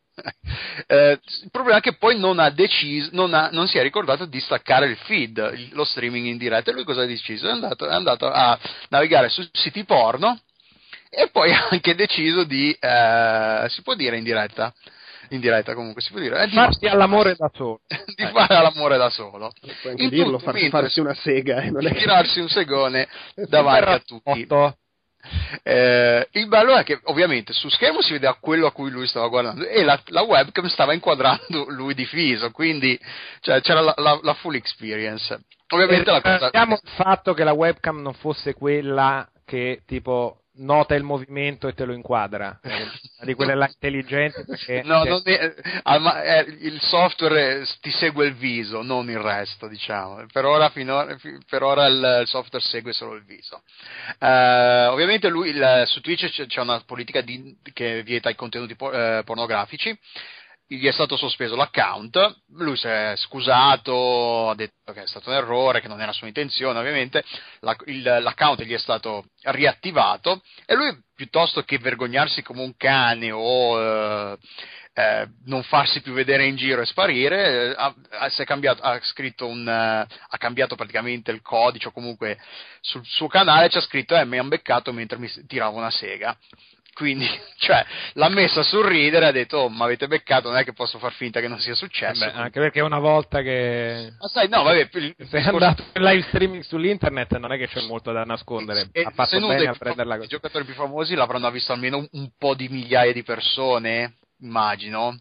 Eh, 0.87 1.19
il 1.43 1.51
problema 1.51 1.79
è 1.79 1.81
che 1.81 1.97
poi 1.97 2.17
non 2.17 2.39
ha 2.39 2.49
deciso, 2.49 3.09
non, 3.11 3.33
ha- 3.33 3.49
non 3.51 3.67
si 3.67 3.77
è 3.77 3.81
ricordato 3.81 4.23
di 4.23 4.39
staccare 4.39 4.85
il 4.85 4.95
feed, 4.95 5.73
lo 5.73 5.83
streaming 5.83 6.27
in 6.27 6.37
diretta. 6.37 6.71
E 6.71 6.73
lui 6.73 6.85
cosa 6.85 7.01
ha 7.01 7.05
deciso? 7.05 7.49
È 7.49 7.51
andato, 7.51 7.85
è 7.85 7.93
andato 7.93 8.31
a 8.31 8.57
navigare 8.87 9.27
su 9.27 9.45
siti 9.51 9.83
porno 9.83 10.39
e 11.09 11.29
poi 11.31 11.51
ha 11.53 11.67
anche 11.71 11.95
deciso 11.95 12.43
di, 12.43 12.71
eh, 12.79 13.65
si 13.69 13.81
può 13.81 13.95
dire 13.95 14.17
in 14.17 14.23
diretta? 14.23 14.73
In 15.29 15.39
diretta 15.39 15.73
comunque 15.73 16.01
si 16.03 16.11
può 16.11 16.19
dire, 16.19 16.43
eh, 16.43 16.47
di, 16.47 16.53
Farsi 16.53 16.85
all'amore 16.85 17.35
da 17.35 17.49
solo. 17.53 17.81
di 18.15 18.25
fare 18.31 18.61
l'amore 18.61 18.97
da 18.97 19.09
solo. 19.09 19.51
Puoi 19.59 19.91
anche 19.91 20.03
In 20.03 20.09
dirlo, 20.09 20.37
tutto, 20.37 20.51
far- 20.51 20.69
farsi 20.69 20.99
una 20.99 21.15
sega. 21.15 21.61
eh, 21.61 21.71
non 21.71 21.85
è 21.85 21.95
tirarsi 21.95 22.39
un 22.39 22.47
segone 22.49 23.07
davanti 23.49 23.89
a 23.89 23.99
tutti. 23.99 24.47
Eh, 25.63 26.27
il 26.33 26.47
bello 26.47 26.75
è 26.75 26.83
che 26.83 26.99
ovviamente 27.05 27.51
su 27.53 27.67
schermo 27.69 28.01
si 28.03 28.11
vedeva 28.11 28.37
quello 28.39 28.67
a 28.67 28.71
cui 28.71 28.91
lui 28.91 29.07
stava 29.07 29.27
guardando 29.27 29.65
e 29.65 29.83
la, 29.83 29.99
la 30.09 30.21
webcam 30.21 30.67
stava 30.67 30.93
inquadrando 30.93 31.65
lui 31.69 31.95
di 31.95 32.05
fiso, 32.05 32.51
quindi 32.51 32.99
cioè, 33.39 33.59
c'era 33.61 33.81
la, 33.81 33.93
la- 33.97 34.19
la 34.21 34.33
full 34.35 34.53
experience. 34.53 35.39
Ovviamente 35.69 36.11
la 36.11 36.21
cosa... 36.21 36.49
Il 36.53 36.79
fatto 36.95 37.33
che 37.33 37.43
la 37.43 37.53
webcam 37.53 37.99
non 37.99 38.13
fosse 38.13 38.53
quella 38.53 39.27
che 39.43 39.81
tipo 39.87 40.41
nota 40.57 40.95
il 40.95 41.03
movimento 41.03 41.67
e 41.67 41.73
te 41.73 41.85
lo 41.85 41.93
inquadra. 41.93 42.59
Eh, 43.17 43.25
di 43.27 43.33
quelle 43.33 43.55
là 43.55 43.65
intelligenti 43.67 44.43
perché 44.45 44.81
No, 44.85 45.03
è- 45.23 45.53
ah, 45.83 45.97
ma, 45.99 46.21
eh, 46.21 46.41
il 46.59 46.79
software 46.81 47.61
eh, 47.61 47.65
ti 47.79 47.89
segue 47.91 48.25
il 48.27 48.35
viso, 48.35 48.81
non 48.81 49.09
il 49.09 49.17
resto, 49.17 49.67
diciamo. 49.67 50.25
Per 50.31 50.43
ora, 50.45 50.69
finora- 50.69 51.17
fi- 51.17 51.37
per 51.49 51.63
ora 51.63 51.87
il, 51.87 52.23
software 52.25 52.63
segue 52.63 52.91
solo 52.93 53.13
il 53.15 53.23
viso. 53.23 53.61
Eh, 54.19 54.85
ovviamente 54.87 55.29
lui 55.29 55.49
il- 55.49 55.83
su 55.85 56.01
Twitch 56.01 56.45
c'è, 56.47 56.59
una 56.61 56.81
politica 56.85 57.21
di- 57.21 57.55
che 57.73 58.03
vieta 58.03 58.29
i 58.29 58.35
contenuti 58.35 58.75
po- 58.75 58.91
eh, 58.91 59.21
pornografici. 59.23 59.97
Gli 60.67 60.87
è 60.87 60.91
stato 60.91 61.15
sospeso 61.15 61.55
l'account, 61.55 62.41
lui 62.53 62.75
si 62.75 62.87
è 62.87 63.13
scusato, 63.17 64.49
ha 64.49 64.55
detto 64.55 64.93
che 64.93 65.03
è 65.03 65.07
stato 65.07 65.29
un 65.29 65.35
errore, 65.35 65.79
che 65.79 65.87
non 65.87 66.01
era 66.01 66.11
sua 66.11 66.25
intenzione, 66.25 66.79
ovviamente 66.79 67.23
la- 67.59 67.75
il- 67.85 68.01
l'account 68.01 68.63
gli 68.63 68.73
è 68.73 68.79
stato 68.79 69.25
riattivato 69.43 70.41
e 70.65 70.73
lui 70.73 70.91
piuttosto 71.15 71.61
che 71.63 71.77
vergognarsi 71.77 72.41
come 72.41 72.61
un 72.63 72.75
cane 72.77 73.29
o 73.31 73.79
eh, 73.79 74.37
eh, 74.93 75.27
non 75.45 75.61
farsi 75.63 76.01
più 76.01 76.13
vedere 76.13 76.45
in 76.47 76.55
giro 76.55 76.81
e 76.81 76.85
sparire, 76.85 77.69
eh, 77.71 77.73
ha, 77.77 77.93
ha- 78.09 78.43
cambiato, 78.45 78.81
ha 78.81 78.99
un, 79.41 79.67
eh, 79.67 80.07
ha 80.29 80.37
cambiato 80.37 80.75
praticamente 80.75 81.29
il 81.31 81.41
codice 81.41 81.89
o 81.89 81.91
comunque 81.91 82.39
sul 82.81 83.05
suo 83.05 83.27
canale 83.27 83.69
c'è 83.69 83.81
scritto 83.81 84.15
eh, 84.15 84.25
mi 84.25 84.39
hanno 84.39 84.49
beccato 84.49 84.91
mentre 84.93 85.19
mi 85.19 85.29
tiravo 85.45 85.77
una 85.77 85.91
sega. 85.91 86.35
Quindi, 86.95 87.27
cioè, 87.59 87.85
l'ha 88.13 88.29
messa 88.29 88.61
a 88.61 88.63
sorridere 88.63 89.25
e 89.25 89.27
ha 89.27 89.31
detto, 89.33 89.57
oh, 89.57 89.69
mi 89.69 89.81
avete 89.81 90.07
beccato, 90.07 90.47
non 90.47 90.57
è 90.57 90.63
che 90.63 90.71
posso 90.71 90.97
far 90.97 91.11
finta 91.11 91.41
che 91.41 91.49
non 91.49 91.59
sia 91.59 91.75
successo. 91.75 92.23
vabbè, 92.25 92.37
anche 92.37 92.59
perché 92.61 92.79
una 92.79 92.99
volta 92.99 93.41
che 93.41 94.13
Ma 94.17 94.27
sai, 94.29 94.47
no, 94.47 94.63
vabbè, 94.63 94.89
il 94.93 95.13
discorso- 95.19 95.49
andato 95.49 95.83
in 95.93 96.01
live 96.03 96.27
streaming 96.29 96.63
sull'internet 96.63 97.37
non 97.37 97.51
è 97.51 97.57
che 97.57 97.67
c'è 97.67 97.81
molto 97.81 98.13
da 98.13 98.23
nascondere. 98.23 98.87
E 98.93 99.01
ha 99.01 99.09
fatto 99.11 99.39
se 99.41 99.45
bene 99.45 99.67
a 99.67 99.75
prenderla 99.77 100.23
I 100.23 100.27
giocatori 100.27 100.63
più 100.63 100.73
famosi 100.73 101.15
l'avranno 101.15 101.51
visto 101.51 101.73
almeno 101.73 102.07
un, 102.09 102.29
po' 102.37 102.55
di 102.55 102.69
migliaia 102.69 103.11
di 103.11 103.23
persone, 103.23 104.15
immagino. 104.39 105.19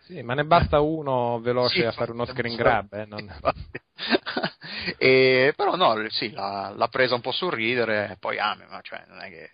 Sì, 0.00 0.22
ma 0.22 0.32
ne 0.32 0.44
basta 0.44 0.80
uno 0.80 1.40
veloce 1.40 1.74
Sì, 1.74 1.84
a 1.84 1.92
fare 1.92 2.10
uno 2.10 2.24
screen 2.24 2.56
grab. 2.56 2.92
eh, 2.94 3.04
non- 3.04 3.30
e, 4.96 5.52
però 5.54 5.76
no, 5.76 5.94
sì, 6.08 6.30
l'ha, 6.32 6.72
l'ha 6.74 6.88
presa 6.88 7.14
un 7.14 7.20
po' 7.20 7.32
sul 7.32 7.52
ridere, 7.52 8.16
poi 8.18 8.38
ame, 8.38 8.66
ma 8.70 8.80
cioè, 8.80 9.04
non 9.08 9.20
è 9.20 9.28
che 9.28 9.50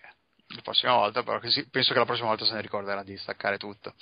la 0.54 0.62
prossima 0.62 0.94
volta, 0.94 1.22
però 1.22 1.38
che 1.38 1.50
sì, 1.50 1.68
penso 1.68 1.92
che 1.92 1.98
la 1.98 2.04
prossima 2.04 2.28
volta 2.28 2.44
se 2.44 2.54
ne 2.54 2.60
ricorderà 2.60 3.02
di 3.02 3.16
staccare 3.16 3.58
tutto. 3.58 3.94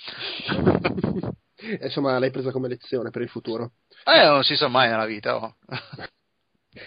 Eh, 1.59 1.77
Insomma, 1.85 2.17
l'hai 2.19 2.31
presa 2.31 2.51
come 2.51 2.67
lezione 2.67 3.09
per 3.09 3.21
il 3.21 3.29
futuro. 3.29 3.71
Eh, 4.05 4.25
non 4.25 4.43
si 4.43 4.55
sa 4.55 4.67
mai 4.67 4.89
nella 4.89 5.05
vita, 5.05 5.37
oh. 5.37 5.55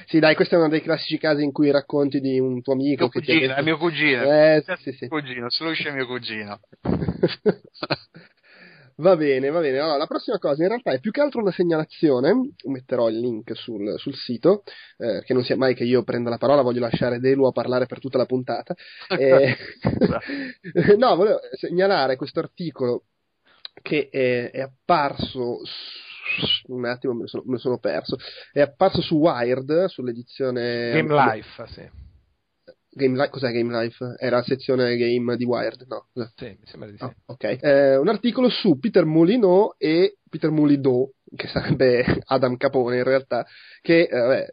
Sì, 0.06 0.20
dai, 0.20 0.36
questo 0.36 0.54
è 0.54 0.58
uno 0.58 0.68
dei 0.68 0.82
classici 0.82 1.18
casi 1.18 1.42
in 1.42 1.50
cui 1.50 1.70
racconti 1.70 2.20
di 2.20 2.38
un 2.38 2.62
tuo 2.62 2.74
amico 2.74 3.02
mio 3.02 3.08
che 3.10 3.20
ti 3.22 3.30
ha 3.32 3.34
cugino, 3.34 3.48
detto- 3.48 3.60
è 3.60 3.64
mio 3.64 3.76
cugino. 3.76 4.22
Eh, 4.22 4.64
sì, 4.78 4.92
sì. 4.92 5.08
Cugino, 5.08 5.50
se 5.50 5.64
lo 5.64 5.70
uscì 5.70 5.88
è 5.88 5.92
mio 5.92 6.06
cugino. 6.06 6.60
Va 9.00 9.16
bene, 9.16 9.48
va 9.48 9.60
bene. 9.60 9.78
Allora, 9.78 9.96
la 9.96 10.06
prossima 10.06 10.38
cosa 10.38 10.62
in 10.62 10.68
realtà 10.68 10.92
è 10.92 11.00
più 11.00 11.10
che 11.10 11.20
altro 11.22 11.40
una 11.40 11.52
segnalazione. 11.52 12.32
Metterò 12.64 13.08
il 13.08 13.18
link 13.18 13.56
sul, 13.56 13.98
sul 13.98 14.14
sito, 14.14 14.62
eh, 14.98 15.22
che 15.24 15.32
non 15.32 15.42
sia 15.42 15.56
mai 15.56 15.74
che 15.74 15.84
io 15.84 16.02
prenda 16.02 16.28
la 16.28 16.36
parola, 16.36 16.60
voglio 16.60 16.80
lasciare 16.80 17.18
Delu 17.18 17.44
a 17.46 17.52
parlare 17.52 17.86
per 17.86 17.98
tutta 17.98 18.18
la 18.18 18.26
puntata. 18.26 18.74
Eh, 19.20 19.56
no, 20.96 21.16
volevo 21.16 21.40
segnalare 21.52 22.16
questo 22.16 22.40
articolo 22.40 23.04
che 23.82 24.08
è, 24.10 24.50
è 24.50 24.60
apparso. 24.60 25.60
su- 25.64 26.72
Un 26.72 26.84
attimo, 26.84 27.14
me 27.14 27.22
lo, 27.22 27.26
sono, 27.26 27.58
sono 27.58 27.78
perso. 27.78 28.16
È 28.52 28.60
apparso 28.60 29.00
su 29.00 29.16
Wired, 29.16 29.86
sull'edizione. 29.86 30.90
Game 30.92 31.14
Life, 31.14 31.66
sì. 31.68 32.09
Game 32.92 33.16
Life, 33.16 33.30
cos'è 33.30 33.52
Game 33.52 33.72
Life? 33.72 34.16
Era 34.18 34.38
la 34.38 34.42
sezione 34.42 34.96
game 34.96 35.36
di 35.36 35.44
Wired, 35.44 35.86
no? 35.86 36.08
Sì, 36.34 36.46
mi 36.46 36.66
sembra 36.66 36.90
di 36.90 36.96
sì. 36.96 37.04
Ah, 37.04 37.14
ok. 37.26 37.58
Eh, 37.60 37.96
un 37.96 38.08
articolo 38.08 38.48
su 38.48 38.78
Peter 38.78 39.04
Molyneux 39.04 39.76
e 39.78 40.16
Peter 40.28 40.50
Molyneux, 40.50 41.12
che 41.36 41.46
sarebbe 41.46 42.04
Adam 42.26 42.56
Capone 42.56 42.96
in 42.96 43.04
realtà, 43.04 43.46
che 43.80 44.02
eh, 44.02 44.18
vabbè, 44.18 44.48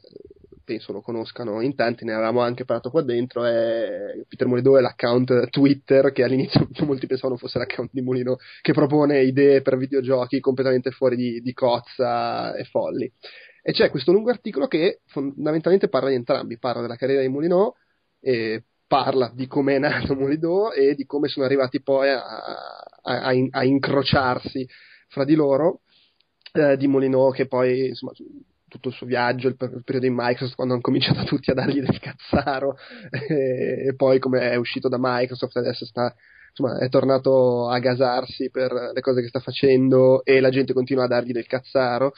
penso 0.63 0.91
lo 0.91 1.01
conoscano 1.01 1.61
in 1.61 1.73
tanti, 1.73 2.05
ne 2.05 2.13
avevamo 2.13 2.41
anche 2.41 2.63
parlato 2.63 2.91
qua 2.91 3.01
dentro. 3.01 3.43
È... 3.43 4.21
Peter 4.27 4.45
Molyneux 4.45 4.77
è 4.77 4.81
l'account 4.81 5.49
Twitter 5.49 6.11
che 6.11 6.23
all'inizio 6.23 6.67
molti 6.85 7.07
pensavano 7.07 7.39
fosse 7.39 7.57
l'account 7.57 7.89
di 7.91 8.01
Molyneux, 8.01 8.39
che 8.61 8.73
propone 8.73 9.23
idee 9.23 9.63
per 9.63 9.77
videogiochi 9.77 10.39
completamente 10.39 10.91
fuori 10.91 11.15
di, 11.15 11.41
di 11.41 11.53
cozza 11.53 12.53
e 12.53 12.65
folli. 12.65 13.11
E 13.63 13.71
c'è 13.71 13.89
questo 13.89 14.11
lungo 14.11 14.29
articolo 14.29 14.67
che 14.67 14.99
fondamentalmente 15.07 15.89
parla 15.89 16.09
di 16.09 16.15
entrambi, 16.15 16.59
parla 16.59 16.81
della 16.81 16.95
carriera 16.95 17.21
di 17.21 17.29
Molyneux 17.29 17.73
e 18.19 18.63
parla 18.87 19.31
di 19.33 19.47
come 19.47 19.75
è 19.75 19.79
nato 19.79 20.15
Molidò 20.15 20.71
e 20.71 20.95
di 20.95 21.05
come 21.05 21.27
sono 21.27 21.45
arrivati 21.45 21.81
poi 21.81 22.09
a, 22.09 22.23
a- 22.23 23.21
a 23.25 23.33
in- 23.33 23.49
a 23.51 23.63
incrociarsi 23.63 24.67
fra 25.09 25.23
di 25.25 25.35
loro 25.35 25.81
eh, 26.53 26.77
di 26.77 26.87
Molino 26.87 27.29
che 27.29 27.47
poi 27.47 27.87
insomma 27.87 28.13
tutto 28.69 28.89
il 28.89 28.95
suo 28.95 29.05
viaggio, 29.05 29.47
il, 29.47 29.55
il 29.59 29.83
periodo 29.83 30.07
in 30.07 30.13
Microsoft 30.15 30.55
quando 30.55 30.73
hanno 30.73 30.81
cominciato 30.83 31.23
tutti 31.25 31.51
a 31.51 31.53
dargli 31.53 31.81
del 31.81 31.99
cazzaro 31.99 32.77
e, 33.09 33.87
e 33.87 33.95
poi 33.95 34.19
come 34.19 34.51
è 34.51 34.55
uscito 34.55 34.89
da 34.89 34.97
Microsoft 34.99 35.55
adesso 35.57 35.85
sta 35.85 36.13
insomma 36.57 36.79
è 36.79 36.89
tornato 36.89 37.69
a 37.69 37.77
gasarsi 37.79 38.49
per 38.49 38.71
le 38.93 39.01
cose 39.01 39.21
che 39.21 39.27
sta 39.27 39.39
facendo 39.39 40.23
e 40.25 40.39
la 40.39 40.49
gente 40.49 40.73
continua 40.73 41.03
a 41.03 41.07
dargli 41.07 41.31
del 41.31 41.45
cazzaro. 41.45 42.13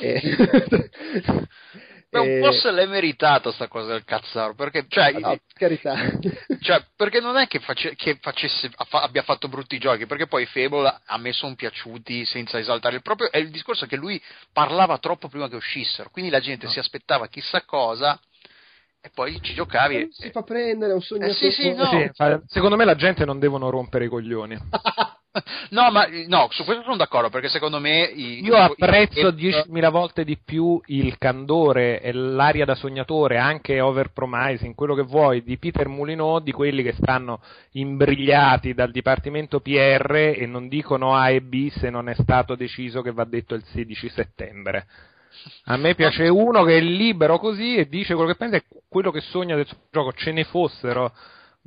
E, 0.00 0.20
Beh, 2.20 2.28
un 2.28 2.36
e- 2.36 2.40
po' 2.40 2.52
se 2.52 2.70
l'è 2.70 2.86
meritata 2.86 3.52
sta 3.52 3.68
cosa 3.68 3.92
del 3.92 4.04
cazzaro, 4.04 4.54
perché, 4.54 4.86
cioè, 4.88 5.12
no, 5.12 5.20
per 5.20 5.40
carità 5.54 5.94
cioè, 6.60 6.84
perché 6.96 7.20
non 7.20 7.36
è 7.36 7.46
che, 7.46 7.60
face- 7.60 7.94
che 7.94 8.18
facesse, 8.20 8.70
fa- 8.88 9.02
abbia 9.02 9.22
fatto 9.22 9.48
brutti 9.48 9.78
giochi, 9.78 10.06
perché 10.06 10.26
poi 10.26 10.46
Fable 10.46 11.00
a 11.04 11.18
me 11.18 11.32
sono 11.32 11.54
piaciuti 11.54 12.24
senza 12.24 12.58
esaltare 12.58 12.96
il 12.96 13.02
proprio. 13.02 13.30
È 13.30 13.38
il 13.38 13.50
discorso 13.50 13.86
che 13.86 13.96
lui 13.96 14.20
parlava 14.52 14.98
troppo 14.98 15.28
prima 15.28 15.48
che 15.48 15.56
uscissero, 15.56 16.10
quindi 16.10 16.30
la 16.30 16.40
gente 16.40 16.68
si 16.68 16.78
aspettava 16.78 17.28
chissà 17.28 17.62
cosa 17.62 18.20
e 19.00 19.10
poi 19.10 19.40
ci 19.40 19.54
giocavi. 19.54 19.96
e- 19.96 20.08
si 20.10 20.30
fa 20.30 20.42
prendere 20.42 20.92
è 20.92 20.94
un 20.94 21.02
sogno 21.02 21.26
Eh, 21.26 21.34
sì, 21.34 21.50
sì, 21.50 21.72
no. 21.72 21.84
Sì, 21.84 22.10
secondo 22.46 22.76
me 22.76 22.84
la 22.84 22.96
gente 22.96 23.24
non 23.24 23.38
devono 23.38 23.70
rompere 23.70 24.06
i 24.06 24.08
coglioni. 24.08 24.58
no, 25.70 25.90
ma 25.90 26.06
no, 26.26 26.48
su 26.50 26.64
questo 26.64 26.82
sono 26.82 26.96
d'accordo, 26.96 27.28
perché 27.30 27.48
secondo 27.48 27.78
me. 27.80 28.02
i- 28.04 28.44
Io 28.44 28.56
apprezzo 28.56 29.28
i- 29.28 29.34
10.000 29.34 29.88
volte 29.90 30.24
di 30.24 30.38
più 30.42 30.80
il 30.86 31.16
candore 31.18 32.00
e 32.00 32.12
l'aria 32.12 32.64
da 32.64 32.74
sognatore, 32.74 33.38
anche 33.38 33.80
overpromising, 33.80 34.74
quello 34.74 34.94
che 34.94 35.02
vuoi, 35.02 35.42
di 35.42 35.58
Peter 35.58 35.88
Mulino, 35.88 36.40
di 36.40 36.52
quelli 36.52 36.82
che 36.82 36.92
stanno 36.92 37.40
imbrigliati 37.72 38.74
dal 38.74 38.90
Dipartimento 38.90 39.60
PR 39.60 40.34
e 40.36 40.46
non 40.46 40.68
dicono 40.68 41.14
A 41.14 41.30
e 41.30 41.40
B 41.40 41.70
se 41.70 41.90
non 41.90 42.08
è 42.08 42.14
stato 42.14 42.54
deciso 42.54 43.02
che 43.02 43.12
va 43.12 43.24
detto 43.24 43.54
il 43.54 43.64
16 43.72 44.08
settembre. 44.08 44.86
A 45.64 45.76
me 45.76 45.94
piace 45.94 46.28
uno 46.28 46.64
che 46.64 46.78
è 46.78 46.80
libero 46.80 47.38
così 47.38 47.76
e 47.76 47.88
dice 47.88 48.14
quello 48.14 48.30
che 48.30 48.36
pensa 48.38 48.56
e 48.56 48.64
quello 48.88 49.10
che 49.10 49.20
sogna 49.20 49.54
del 49.54 49.66
suo 49.66 49.76
gioco. 49.92 50.12
Ce 50.12 50.32
ne 50.32 50.44
fossero 50.44 51.12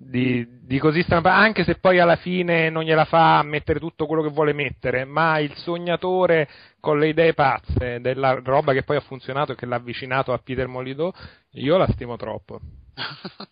di, 0.01 0.45
di 0.65 0.79
così 0.79 1.03
stampa, 1.03 1.35
anche 1.35 1.63
se 1.63 1.75
poi 1.75 1.99
alla 1.99 2.15
fine 2.15 2.69
non 2.69 2.83
gliela 2.83 3.05
fa 3.05 3.41
mettere 3.43 3.79
tutto 3.79 4.05
quello 4.05 4.21
che 4.21 4.29
vuole 4.29 4.53
mettere, 4.53 5.03
ma 5.05 5.39
il 5.39 5.53
sognatore 5.55 6.47
con 6.79 6.97
le 6.99 7.09
idee 7.09 7.33
pazze 7.33 7.99
della 7.99 8.39
roba 8.43 8.73
che 8.73 8.83
poi 8.83 8.95
ha 8.95 9.01
funzionato 9.01 9.51
e 9.51 9.55
che 9.55 9.65
l'ha 9.65 9.75
avvicinato 9.75 10.31
a 10.31 10.39
Peter 10.39 10.67
Molidò, 10.67 11.11
io 11.53 11.77
la 11.77 11.87
stimo 11.91 12.15
troppo. 12.15 12.59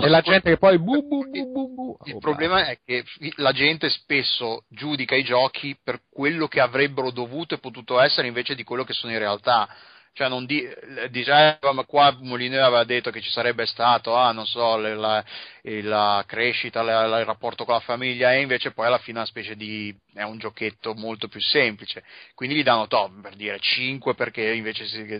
E 0.00 0.08
la 0.08 0.20
gente 0.20 0.48
che 0.48 0.58
poi 0.58 0.78
bu 0.78 1.06
bu 1.08 1.28
bu 1.28 1.52
bu 1.52 1.74
bu. 1.74 1.96
Il 2.04 2.14
Oh, 2.14 2.18
problema 2.20 2.66
è 2.66 2.78
che 2.84 3.02
la 3.36 3.50
gente 3.50 3.90
spesso 3.90 4.62
giudica 4.68 5.16
i 5.16 5.24
giochi 5.24 5.76
per 5.82 6.02
quello 6.08 6.46
che 6.46 6.60
avrebbero 6.60 7.10
dovuto 7.10 7.54
e 7.54 7.58
potuto 7.58 8.00
essere 8.00 8.28
invece 8.28 8.54
di 8.54 8.62
quello 8.62 8.84
che 8.84 8.92
sono 8.92 9.12
in 9.12 9.18
realtà. 9.18 9.68
Cioè 10.12 10.28
non 10.28 10.44
di, 10.44 10.62
eh, 10.62 11.58
ma 11.72 11.84
qua 11.84 12.14
Molineux 12.20 12.62
aveva 12.64 12.84
detto 12.84 13.10
che 13.10 13.20
ci 13.22 13.30
sarebbe 13.30 13.64
stato, 13.64 14.14
ah, 14.16 14.32
non 14.32 14.44
so, 14.46 14.76
la, 14.76 15.24
e 15.62 15.82
la 15.82 16.22
crescita, 16.26 16.82
la- 16.82 17.06
la- 17.06 17.20
il 17.20 17.24
rapporto 17.24 17.64
con 17.64 17.74
la 17.74 17.80
famiglia 17.80 18.34
e 18.34 18.40
invece 18.40 18.72
poi 18.72 18.86
alla 18.86 18.98
fine 18.98 19.16
è 19.18 19.20
una 19.20 19.26
specie 19.28 19.56
di, 19.56 19.94
è 20.14 20.22
un 20.22 20.38
giochetto 20.38 20.94
molto 20.94 21.28
più 21.28 21.40
semplice. 21.40 22.02
Quindi 22.34 22.56
gli 22.56 22.62
danno 22.62 22.86
top 22.86 23.20
per 23.22 23.36
dire 23.36 23.58
5 23.60 24.14
perché 24.14 24.52
invece 24.52 24.86
si, 24.86 25.04
che, 25.04 25.18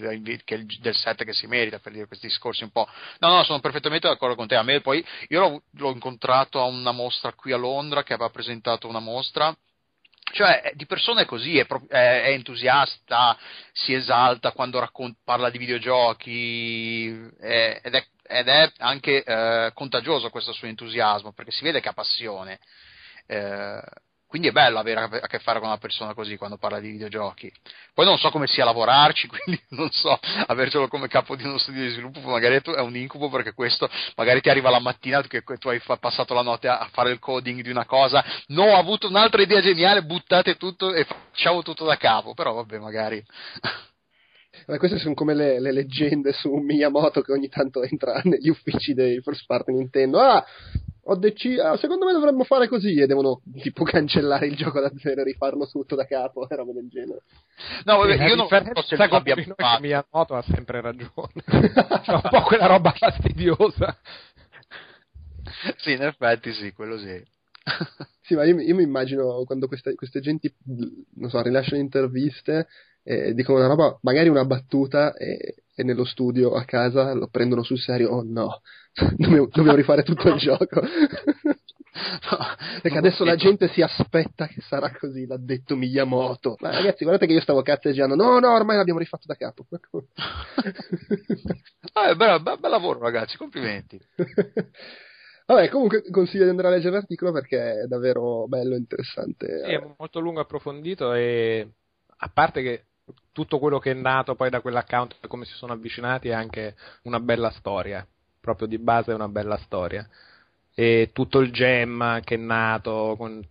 del 0.81 0.95
7 0.95 1.25
che 1.25 1.33
si 1.33 1.47
merita, 1.47 1.79
per 1.79 1.93
dire 1.93 2.07
questi 2.07 2.27
discorsi 2.27 2.65
un 2.65 2.71
po'. 2.71 2.87
No, 3.21 3.29
no, 3.29 3.45
sono 3.45 3.61
perfettamente 3.61 4.09
d'accordo 4.09 4.35
con 4.35 4.47
te. 4.49 4.57
A 4.57 4.63
me 4.63 4.81
poi, 4.81 5.05
io 5.29 5.41
l'ho, 5.41 5.63
l'ho 5.73 5.91
incontrato 5.93 6.61
a 6.61 6.65
una 6.65 6.93
mostra 6.93 7.33
qui 7.33 7.53
a 7.53 7.57
Londra 7.57 8.03
che 8.03 8.13
aveva 8.15 8.31
presentato 8.31 8.89
una 8.89 9.01
mostra 9.01 9.55
cioè 10.33 10.61
è- 10.63 10.73
di 10.75 10.87
persona 10.87 11.23
è 11.23 11.25
così, 11.27 11.59
è, 11.59 11.67
pro- 11.67 11.87
è- 11.89 12.31
entusiasta, 12.33 13.37
si 13.73 13.95
esalta 13.95 14.53
quando 14.53 14.79
raccon- 14.81 15.17
parla 15.25 15.51
di 15.51 15.59
videogiochi 15.59 17.09
è- 17.41 17.81
ed, 17.83 17.95
è, 17.95 18.05
ed 18.27 18.49
è 18.49 18.73
anche 18.79 19.23
eh, 19.23 19.71
contagioso 19.75 20.31
questo 20.31 20.53
suo 20.53 20.69
entusiasmo 20.69 21.33
perché 21.33 21.51
si 21.51 21.65
vede 21.65 21.81
che 21.81 21.89
ha 21.89 21.93
passione. 21.93 22.59
Eh, 23.27 23.83
quindi 24.31 24.47
è 24.47 24.53
bello 24.53 24.79
avere 24.79 25.01
a 25.01 25.27
che 25.27 25.41
fare 25.41 25.59
con 25.59 25.67
una 25.67 25.79
persona 25.79 26.15
così 26.15 26.37
quando 26.37 26.57
parla 26.57 26.79
di 26.79 26.89
videogiochi. 26.93 27.53
Poi 27.93 28.05
non 28.07 28.17
so 28.17 28.31
come 28.31 28.47
sia 28.47 28.65
lavorarci, 28.65 29.27
quindi 29.27 29.61
non 29.71 29.91
so, 29.91 30.17
avercelo 30.47 30.87
come 30.87 31.09
capo 31.09 31.35
di 31.35 31.43
uno 31.43 31.59
studio 31.59 31.83
di 31.83 31.89
sviluppo 31.89 32.21
magari 32.21 32.61
è 32.63 32.81
un 32.81 32.95
incubo 32.95 33.29
perché 33.29 33.55
questo 33.55 33.91
magari 34.15 34.41
ti 34.41 34.49
arriva 34.49 34.71
la 34.71 34.79
mattina 34.79 35.21
che 35.23 35.43
tu 35.43 35.69
hai 35.69 35.83
passato 35.99 36.33
la 36.33 36.43
notte 36.43 36.69
a 36.69 36.89
fare 36.93 37.11
il 37.11 37.19
coding 37.19 37.61
di 37.61 37.71
una 37.71 37.87
cosa, 37.87 38.25
no, 38.49 38.67
ho 38.67 38.77
avuto 38.77 39.09
un'altra 39.09 39.43
idea 39.43 39.61
geniale, 39.61 40.05
buttate 40.05 40.55
tutto 40.57 40.95
e 40.95 41.03
facciamo 41.03 41.63
tutto 41.63 41.85
da 41.85 41.97
capo, 41.97 42.33
però 42.33 42.53
vabbè 42.53 42.79
magari... 42.79 43.25
Beh, 44.67 44.79
queste 44.79 44.99
sono 44.99 45.15
come 45.15 45.35
le, 45.35 45.59
le, 45.59 45.73
leggende 45.73 46.33
su 46.33 46.53
Miyamoto 46.55 47.23
che 47.23 47.33
ogni 47.33 47.49
tanto 47.49 47.83
entra 47.83 48.21
negli 48.25 48.49
uffici 48.49 48.95
dei 48.95 49.21
first 49.23 49.47
party 49.47 49.73
Nintendo. 49.73 50.21
Ah, 50.21 50.45
ho 51.11 51.17
deciso, 51.17 51.63
ah, 51.63 51.77
secondo 51.77 52.07
me 52.07 52.13
dovremmo 52.13 52.45
fare 52.45 52.69
così 52.69 53.01
e 53.01 53.07
devono 53.07 53.43
tipo 53.61 53.83
cancellare 53.85 54.47
il 54.47 54.55
gioco 54.55 54.79
da 54.81 54.93
zero 54.97 55.21
e 55.21 55.25
rifarlo 55.25 55.67
tutto 55.67 55.97
da 55.97 56.07
capo 56.07 56.49
e 56.49 56.55
roba 56.55 56.73
del 56.73 56.89
genere. 56.89 57.23
No, 57.85 57.99
vabbè, 57.99 58.29
io 58.29 58.37
non 58.37 58.47
so 58.47 58.83
se 58.83 59.03
abbia 59.03 59.35
fatto. 59.35 59.81
Miyamoto 59.81 60.37
ha 60.37 60.43
sempre 60.43 60.81
ragione. 60.81 61.33
C'è 61.45 62.13
un 62.13 62.21
po' 62.31 62.43
quella 62.43 62.67
roba 62.67 62.93
fastidiosa. 62.93 63.97
sì, 65.79 65.93
in 65.93 66.03
effetti 66.03 66.53
sì, 66.53 66.73
quello 66.73 66.97
sì. 66.97 67.21
sì, 68.23 68.35
ma 68.37 68.45
io, 68.45 68.61
io 68.61 68.75
mi 68.77 68.85
immagino 68.85 69.43
quando 69.45 69.67
queste, 69.67 69.95
queste 69.97 70.21
genti, 70.21 70.53
non 71.17 71.29
so, 71.29 71.43
rilasciano 71.43 71.81
interviste 71.81 72.69
e 73.03 73.35
dicono 73.35 73.59
una 73.59 73.67
roba, 73.67 73.99
magari 74.03 74.29
una 74.29 74.45
battuta 74.45 75.13
e, 75.15 75.65
e 75.81 75.85
nello 75.85 76.05
studio 76.05 76.55
a 76.55 76.65
casa 76.65 77.13
lo 77.15 77.29
prendono 77.29 77.63
sul 77.63 77.79
serio, 77.79 78.11
oh 78.11 78.23
no, 78.23 78.61
dobbiamo, 79.17 79.47
dobbiamo 79.47 79.77
rifare 79.77 80.03
tutto 80.03 80.29
il 80.29 80.39
gioco. 80.39 80.81
No, 81.93 82.39
perché 82.81 82.99
adesso 82.99 83.25
la 83.25 83.35
gente 83.35 83.67
si 83.69 83.83
aspetta 83.83 84.47
che 84.47 84.61
sarà 84.61 84.97
così, 84.97 85.27
l'ha 85.27 85.37
detto 85.37 85.75
Miyamoto. 85.75 86.57
Ma 86.61 86.71
ragazzi, 86.71 87.03
guardate 87.03 87.27
che 87.27 87.33
io 87.33 87.41
stavo 87.41 87.63
cazzeggiando. 87.63 88.15
No, 88.15 88.39
no, 88.39 88.55
ormai 88.55 88.77
l'abbiamo 88.77 89.01
rifatto 89.01 89.25
da 89.27 89.35
capo. 89.35 89.67
ah, 91.93 92.15
bel, 92.15 92.43
bel, 92.43 92.59
bel 92.61 92.71
lavoro, 92.71 93.01
ragazzi, 93.01 93.37
complimenti. 93.37 94.01
Vabbè, 95.47 95.69
comunque 95.69 96.09
consiglio 96.11 96.45
di 96.45 96.51
andare 96.51 96.69
a 96.69 96.71
leggere 96.71 96.95
l'articolo 96.95 97.33
perché 97.33 97.81
è 97.81 97.87
davvero 97.87 98.47
bello 98.47 98.77
e 98.77 98.79
interessante. 98.79 99.65
Sì, 99.65 99.73
è 99.73 99.95
molto 99.99 100.21
lungo 100.21 100.41
approfondito 100.41 101.13
e 101.13 101.69
a 102.19 102.31
parte 102.33 102.63
che 102.63 102.85
tutto 103.33 103.59
quello 103.59 103.79
che 103.79 103.93
è 103.93 103.95
nato 103.95 104.35
poi 104.35 104.51
da 104.51 104.61
quell'account 104.61 105.17
e 105.21 105.29
come 105.29 105.45
si 105.45 105.55
sono 105.55 105.73
avvicinati 105.73 106.29
è 106.29 106.33
anche 106.33 106.75
una 107.03 107.21
bella 107.21 107.51
storia, 107.51 108.07
proprio 108.41 108.67
di 108.67 108.79
base 108.79 109.13
è 109.13 109.15
una 109.15 109.29
bella 109.29 109.57
storia. 109.59 110.09
E 110.75 111.11
tutto 111.13 111.41
il 111.41 111.53
gem 111.53 112.21
che 112.23 112.35
è 112.35 112.39
nato 112.39 113.15
con 113.17 113.45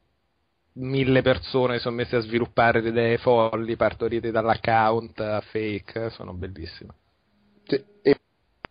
mille 0.73 1.21
persone 1.21 1.75
che 1.75 1.79
sono 1.79 1.95
messe 1.95 2.15
a 2.15 2.21
sviluppare 2.21 2.81
le 2.81 2.89
idee 2.89 3.17
folli 3.17 3.75
partorite 3.75 4.31
dall'account 4.31 5.41
fake, 5.41 6.09
sono 6.11 6.33
bellissime. 6.33 6.93
Sì, 7.65 7.83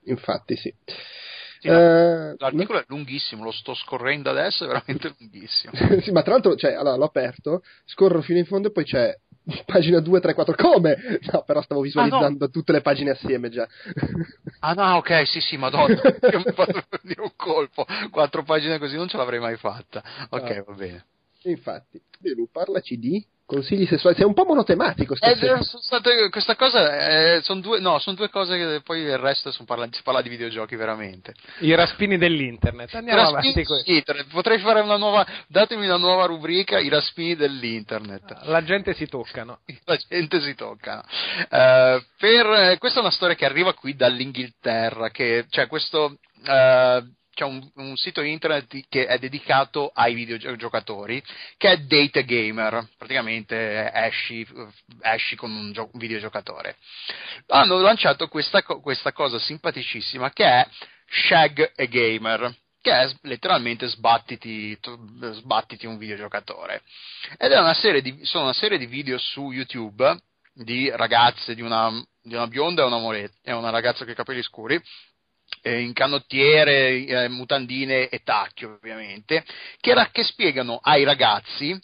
infatti 0.04 0.56
sì. 0.56 0.74
Sì, 1.60 1.66
eh, 1.66 2.34
l'articolo 2.38 2.78
no? 2.78 2.84
è 2.84 2.84
lunghissimo, 2.86 3.42
lo 3.42 3.50
sto 3.50 3.74
scorrendo 3.74 4.30
adesso, 4.30 4.64
è 4.64 4.68
veramente 4.68 5.14
lunghissimo. 5.18 5.72
sì, 6.00 6.12
ma 6.12 6.22
tra 6.22 6.32
l'altro, 6.32 6.54
cioè, 6.54 6.74
allora, 6.74 6.96
l'ho 6.96 7.04
aperto, 7.04 7.62
scorro 7.84 8.22
fino 8.22 8.38
in 8.38 8.46
fondo 8.46 8.68
e 8.68 8.70
poi 8.70 8.84
c'è 8.84 9.12
pagina 9.66 10.00
2, 10.00 10.20
3, 10.20 10.34
4, 10.34 10.54
come? 10.54 10.96
No, 11.32 11.42
però 11.42 11.62
stavo 11.62 11.80
visualizzando 11.80 12.44
ah, 12.44 12.46
no. 12.46 12.50
tutte 12.50 12.72
le 12.72 12.80
pagine 12.80 13.10
assieme 13.10 13.48
già. 13.48 13.66
ah 14.60 14.72
no, 14.74 14.96
ok, 14.96 15.26
sì, 15.26 15.40
sì, 15.40 15.56
madonna, 15.56 15.94
io 16.30 16.38
mi 16.38 16.44
ho 16.46 16.52
fatto 16.52 16.82
venire 17.02 17.22
un 17.22 17.32
colpo, 17.36 17.86
quattro 18.10 18.42
pagine 18.42 18.78
così 18.78 18.96
non 18.96 19.08
ce 19.08 19.16
l'avrei 19.16 19.40
mai 19.40 19.56
fatta. 19.56 20.02
Ok, 20.30 20.50
ah. 20.50 20.62
va 20.66 20.72
bene. 20.74 21.04
Infatti, 21.50 22.00
Belu, 22.18 22.48
parlaci 22.50 22.98
di 22.98 23.24
consigli 23.48 23.86
sessuali. 23.86 24.14
Sei 24.14 24.26
un 24.26 24.34
po' 24.34 24.44
monotematico. 24.44 25.14
Eh, 25.14 25.58
state, 25.62 26.28
questa 26.28 26.54
cosa 26.54 27.36
eh, 27.36 27.40
sono 27.42 27.60
due, 27.60 27.80
no, 27.80 27.98
sono 27.98 28.14
due 28.14 28.28
cose 28.28 28.58
che 28.58 28.80
poi 28.82 29.00
il 29.00 29.16
resto 29.16 29.50
parla, 29.64 29.88
si 29.90 30.02
parla 30.02 30.20
di 30.20 30.28
videogiochi 30.28 30.76
veramente. 30.76 31.32
I 31.60 31.74
raspini 31.74 32.18
dell'internet. 32.18 32.94
Andiamo 32.94 33.22
avanti. 33.22 33.54
Dell'internet. 33.54 34.26
Potrei 34.30 34.58
fare 34.58 34.80
una 34.80 34.98
nuova. 34.98 35.26
Datemi 35.46 35.86
una 35.86 35.96
nuova 35.96 36.26
rubrica: 36.26 36.78
i 36.78 36.90
raspini 36.90 37.36
dell'internet. 37.36 38.42
La 38.42 38.62
gente 38.62 38.92
si 38.92 39.06
toccano. 39.06 39.60
La 39.86 39.96
gente 39.96 40.42
si 40.42 40.54
toccano. 40.54 41.02
Uh, 41.48 42.02
per, 42.18 42.76
questa 42.78 42.98
è 42.98 43.02
una 43.02 43.10
storia 43.10 43.34
che 43.34 43.46
arriva 43.46 43.72
qui 43.72 43.94
dall'Inghilterra. 43.94 45.08
Che, 45.08 45.46
cioè, 45.48 45.66
questo. 45.66 46.18
Uh, 46.44 47.16
c'è 47.38 47.44
un, 47.44 47.64
un, 47.76 47.96
sito 47.96 48.20
internet 48.20 48.88
che 48.88 49.06
è 49.06 49.16
dedicato 49.16 49.92
ai 49.94 50.12
videogiocatori 50.12 51.22
che 51.56 51.70
è 51.70 51.76
Data 51.78 52.20
Gamer, 52.22 52.88
praticamente 52.96 53.92
esci, 53.94 54.44
esci 55.02 55.36
con 55.36 55.52
un, 55.52 55.72
gio- 55.72 55.88
un, 55.92 56.00
videogiocatore. 56.00 56.76
Hanno 57.46 57.78
lanciato 57.78 58.26
questa, 58.26 58.62
questa 58.62 59.12
cosa 59.12 59.38
simpaticissima 59.38 60.32
che 60.32 60.44
è 60.44 60.66
Shag 61.06 61.74
a 61.76 61.84
Gamer 61.84 62.56
che 62.80 62.92
è 62.92 63.08
letteralmente 63.22 63.86
sbattiti, 63.86 64.76
sbattiti, 65.32 65.86
un 65.86 65.96
videogiocatore. 65.96 66.82
Ed 67.36 67.52
è 67.52 67.58
una 67.58 67.74
serie 67.74 68.02
di, 68.02 68.18
sono 68.24 68.44
una 68.44 68.52
serie 68.52 68.78
di 68.78 68.86
video 68.86 69.16
su 69.18 69.52
YouTube 69.52 70.20
di 70.52 70.90
ragazze, 70.90 71.54
di 71.54 71.62
una, 71.62 71.90
di 72.20 72.34
una 72.34 72.48
bionda 72.48 72.82
e 72.82 72.86
una, 72.86 72.98
moretta, 72.98 73.36
e 73.44 73.52
una 73.52 73.70
ragazza 73.70 74.02
con 74.02 74.12
i 74.12 74.16
capelli 74.16 74.42
scuri, 74.42 74.80
eh, 75.62 75.80
in 75.80 75.92
canottiere, 75.92 77.04
eh, 77.04 77.28
mutandine 77.28 78.08
e 78.08 78.22
tacchi 78.22 78.64
ovviamente, 78.64 79.44
che, 79.80 79.94
ra- 79.94 80.10
che, 80.10 80.24
spiegano 80.24 80.78
ai 80.82 81.04
ragazzi 81.04 81.78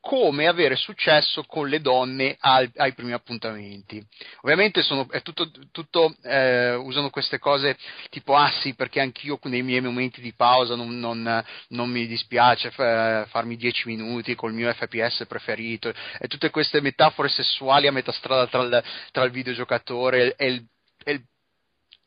come 0.00 0.46
avere 0.46 0.76
successo 0.76 1.42
con 1.44 1.68
le 1.68 1.80
donne 1.80 2.36
al- 2.40 2.70
ai 2.76 2.94
primi 2.94 3.12
appuntamenti. 3.12 4.02
Ovviamente 4.42 4.82
sono, 4.82 5.06
tutto, 5.22 5.50
tutto 5.72 6.16
eh, 6.22 6.74
usano 6.74 7.10
queste 7.10 7.38
cose 7.38 7.76
tipo 8.08 8.34
ah 8.34 8.50
sì 8.60 8.74
perché 8.74 9.00
anch'io 9.00 9.38
nei 9.42 9.62
miei 9.62 9.80
momenti 9.80 10.20
di 10.20 10.32
pausa 10.34 10.76
non, 10.76 10.98
non, 10.98 11.44
non 11.68 11.90
mi 11.90 12.06
dispiace 12.06 12.70
f- 12.70 13.28
farmi 13.28 13.56
10 13.56 13.88
minuti 13.88 14.34
col 14.34 14.54
mio 14.54 14.72
FPS 14.72 15.26
preferito 15.28 15.92
e 16.18 16.28
tutte 16.28 16.50
queste 16.50 16.80
metafore 16.80 17.28
sessuali 17.28 17.86
a 17.86 17.92
metà 17.92 18.12
strada 18.12 18.46
tra 18.46 18.62
il, 18.62 18.84
tra 19.10 19.24
il 19.24 19.30
videogiocatore 19.30 20.36
e 20.36 20.46
il, 20.46 20.66
e 21.04 21.12
il 21.12 21.22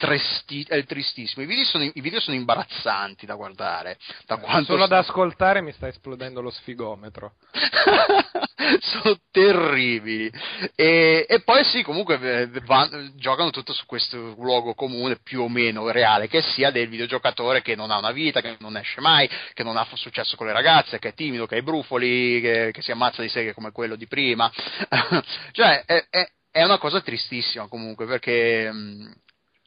Tresti, 0.01 0.65
è 0.67 0.83
tristissimo. 0.83 1.43
I 1.43 1.47
video, 1.47 1.63
sono, 1.63 1.83
I 1.83 2.01
video, 2.01 2.19
sono, 2.19 2.35
imbarazzanti 2.35 3.27
da 3.27 3.35
guardare. 3.35 3.99
Da 4.25 4.41
eh, 4.41 4.63
solo 4.63 4.85
ad 4.85 4.91
ascoltare 4.91 5.61
mi 5.61 5.71
sta 5.73 5.87
esplodendo 5.87 6.41
lo 6.41 6.49
sfigometro. 6.49 7.33
sono 8.81 9.19
terribili. 9.29 10.31
E, 10.75 11.27
e, 11.29 11.41
poi 11.41 11.63
sì, 11.65 11.83
comunque 11.83 12.19
eh, 12.19 12.47
van, 12.65 13.13
giocano 13.15 13.51
tutto 13.51 13.73
su 13.73 13.85
questo 13.85 14.17
luogo 14.39 14.73
comune 14.73 15.19
più 15.21 15.41
o 15.41 15.49
meno 15.49 15.89
reale, 15.91 16.27
che 16.27 16.41
sia 16.41 16.71
del 16.71 16.89
videogiocatore 16.89 17.61
che 17.61 17.75
non 17.75 17.91
ha 17.91 17.99
una 17.99 18.11
vita, 18.11 18.41
che 18.41 18.55
non 18.59 18.77
esce 18.77 19.01
mai, 19.01 19.29
che 19.53 19.63
non 19.63 19.77
ha 19.77 19.87
successo 19.93 20.35
con 20.35 20.47
le 20.47 20.53
ragazze, 20.53 20.97
che 20.97 21.09
è 21.09 21.13
timido, 21.13 21.45
che 21.45 21.55
ha 21.55 21.59
i 21.59 21.63
brufoli, 21.63 22.41
che, 22.41 22.71
che 22.73 22.81
si 22.81 22.91
ammazza 22.91 23.21
di 23.21 23.29
seghe 23.29 23.53
come 23.53 23.71
quello 23.71 23.95
di 23.95 24.07
prima. 24.07 24.51
cioè, 25.51 25.83
è, 25.85 26.07
è, 26.09 26.27
è, 26.49 26.63
una 26.63 26.79
cosa 26.79 27.01
tristissima 27.01 27.67
comunque, 27.67 28.07
perché 28.07 28.71
mh, 28.71 29.13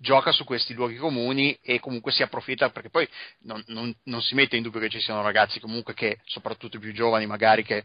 gioca 0.04 0.30
su 0.30 0.44
questi 0.44 0.74
luoghi 0.74 0.96
comuni 0.96 1.58
e 1.62 1.80
comunque 1.80 2.12
si 2.12 2.22
approfitta 2.22 2.68
perché 2.68 2.90
poi 2.90 3.08
non, 3.40 3.60
non, 3.68 3.92
non, 4.04 4.22
si 4.22 4.34
mette 4.34 4.56
in 4.56 4.62
dubbio 4.62 4.78
che 4.78 4.90
ci 4.90 5.00
siano 5.00 5.22
ragazzi 5.22 5.58
comunque 5.58 5.94
che 5.94 6.20
soprattutto 6.26 6.76
i 6.76 6.80
più 6.80 6.92
giovani 6.92 7.26
magari 7.26 7.64
che 7.64 7.82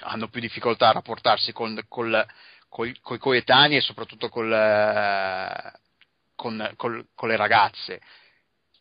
hanno 0.00 0.28
più 0.28 0.40
difficoltà 0.40 0.88
a 0.88 0.92
rapportarsi 0.92 1.52
con, 1.52 1.80
col, 1.88 2.24
coi, 2.68 2.94
coi 3.00 3.18
coetanei 3.18 3.78
e 3.78 3.80
soprattutto 3.80 4.28
col, 4.28 4.50
con, 6.36 6.72
col, 6.76 7.06
con, 7.14 7.28
le 7.28 7.36
ragazze 7.36 8.00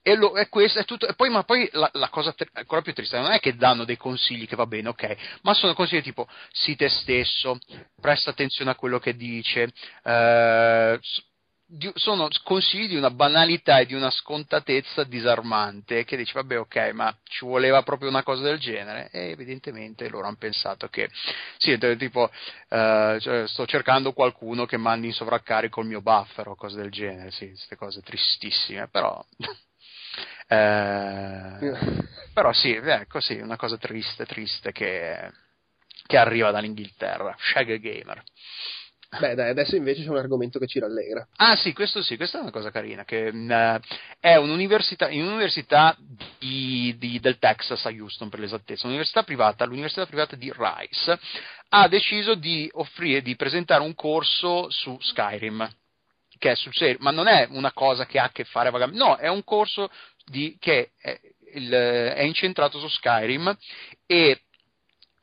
e, 0.02 0.16
lo, 0.16 0.36
e, 0.36 0.50
questo 0.50 0.80
è 0.80 0.86
tutto. 0.86 1.08
E 1.08 1.14
poi, 1.14 1.30
ma 1.30 1.44
poi 1.44 1.68
la, 1.74 1.90
la, 1.94 2.10
cosa 2.10 2.34
ancora 2.54 2.82
più 2.82 2.94
triste 2.94 3.20
non 3.20 3.32
è 3.32 3.40
che 3.40 3.56
danno 3.56 3.84
dei 3.84 3.98
consigli 3.98 4.48
che 4.48 4.56
va 4.56 4.66
bene, 4.66 4.90
ok, 4.90 5.40
ma 5.42 5.54
sono 5.54 5.74
consigli 5.74 6.02
tipo 6.02 6.28
sii 6.52 6.76
te 6.76 6.90
stesso, 6.90 7.60
presta 8.00 8.30
attenzione 8.30 8.72
a 8.72 8.76
quello 8.76 8.98
che 8.98 9.16
dice, 9.16 9.72
eh, 10.04 11.00
di, 11.72 11.92
sono 11.94 12.28
consigli 12.44 12.88
di 12.88 12.96
una 12.96 13.12
banalità 13.12 13.78
e 13.78 13.86
di 13.86 13.94
una 13.94 14.10
scontatezza 14.10 15.04
disarmante 15.04 16.04
che 16.04 16.18
dici 16.18 16.34
vabbè 16.34 16.58
ok 16.58 16.90
ma 16.94 17.16
ci 17.26 17.46
voleva 17.46 17.84
proprio 17.84 18.10
una 18.10 18.24
cosa 18.24 18.42
del 18.42 18.58
genere? 18.58 19.10
E 19.12 19.30
evidentemente 19.30 20.10
loro 20.10 20.26
hanno 20.26 20.38
pensato 20.38 20.88
che 20.88 21.10
sì 21.58 21.78
tipo 21.98 22.32
eh, 22.70 23.18
cioè, 23.22 23.48
sto 23.48 23.68
cercando 23.68 24.14
qualcuno 24.14 24.66
che 24.66 24.78
mandi 24.78 25.08
in 25.08 25.14
sovraccarico 25.14 25.82
il 25.82 25.88
mio 25.88 26.02
buffer 26.02 26.48
o 26.48 26.56
cose 26.56 26.78
del 26.78 26.90
genere. 26.90 27.30
Sì 27.30 27.50
queste 27.50 27.76
cose 27.76 28.02
tristissime 28.02 28.88
però 28.88 29.24
eh, 30.48 31.76
però 32.34 32.52
sì 32.52 32.74
ecco 32.74 33.20
sì 33.20 33.36
una 33.36 33.58
cosa 33.58 33.78
triste 33.78 34.26
triste 34.26 34.72
che, 34.72 35.32
che 36.08 36.18
arriva 36.18 36.50
dall'Inghilterra. 36.50 37.36
Shag 37.38 37.78
Gamer 37.78 38.24
Beh, 39.18 39.34
dai, 39.34 39.50
adesso 39.50 39.76
invece 39.76 40.04
c'è 40.04 40.10
un 40.10 40.18
argomento 40.18 40.60
che 40.60 40.68
ci 40.68 40.80
rallegra. 40.80 41.28
Ah 41.38 41.56
sì, 41.56 41.74
questo 41.74 42.04
sì, 42.04 42.16
questa 42.16 42.38
è 42.38 42.42
una 42.42 42.52
cosa 42.52 42.70
carina, 42.70 43.06
che 43.06 43.32
mh, 43.32 43.80
è 44.20 44.36
un'università, 44.36 45.08
un'università 45.08 45.98
di, 46.38 46.96
di, 47.00 47.20
del 47.20 47.40
Texas 47.40 47.84
a 47.86 47.90
Houston 47.90 48.30
per 48.30 48.40
l'esattezza, 48.40 48.84
un'università 48.86 49.24
privata, 49.24 49.66
l'università 49.66 50.06
privata 50.06 50.36
di 50.36 50.54
Rice, 50.56 51.20
ha 51.70 51.88
deciso 51.88 52.36
di 52.36 52.70
offrire, 52.74 53.24
di 53.24 53.36
presentare 53.36 53.82
un 53.82 53.96
corso 53.96 54.70
su 54.70 54.96
Skyrim, 55.02 55.68
che 56.38 56.52
è 56.52 56.56
sul 56.56 56.74
serio, 56.76 56.98
ma 57.00 57.10
non 57.10 57.28
è 57.28 57.48
una 57.50 57.74
cosa 57.74 58.06
che 58.06 58.20
ha 58.20 58.26
a 58.26 58.32
che 58.32 58.44
fare 58.44 58.70
vagamente, 58.70 59.04
no, 59.04 59.16
è 59.16 59.28
un 59.28 59.44
corso 59.44 59.90
di, 60.26 60.56
che 60.60 60.92
è, 61.02 61.20
il, 61.54 61.72
è 61.72 62.22
incentrato 62.22 62.78
su 62.78 62.88
Skyrim 62.88 63.58
e 64.06 64.44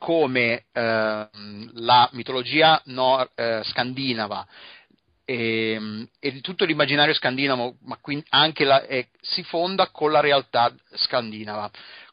come 0.06 0.66
eh, 0.72 1.28
la 1.72 2.08
mitologia 2.12 2.80
nor- 2.84 3.28
eh, 3.34 3.62
scandinava 3.64 4.46
e, 5.24 6.06
e, 6.20 6.40
tutto 6.42 6.64
l'immaginario 6.64 7.12
scandinavo, 7.12 7.78
ma 7.86 7.98
anche 8.28 8.62
la, 8.62 8.84
eh, 8.84 9.08
si 9.20 9.42
fonda 9.42 9.88
con 9.90 10.12
la 10.12 10.20
realtà 10.20 10.72
scandinava. 10.94 11.68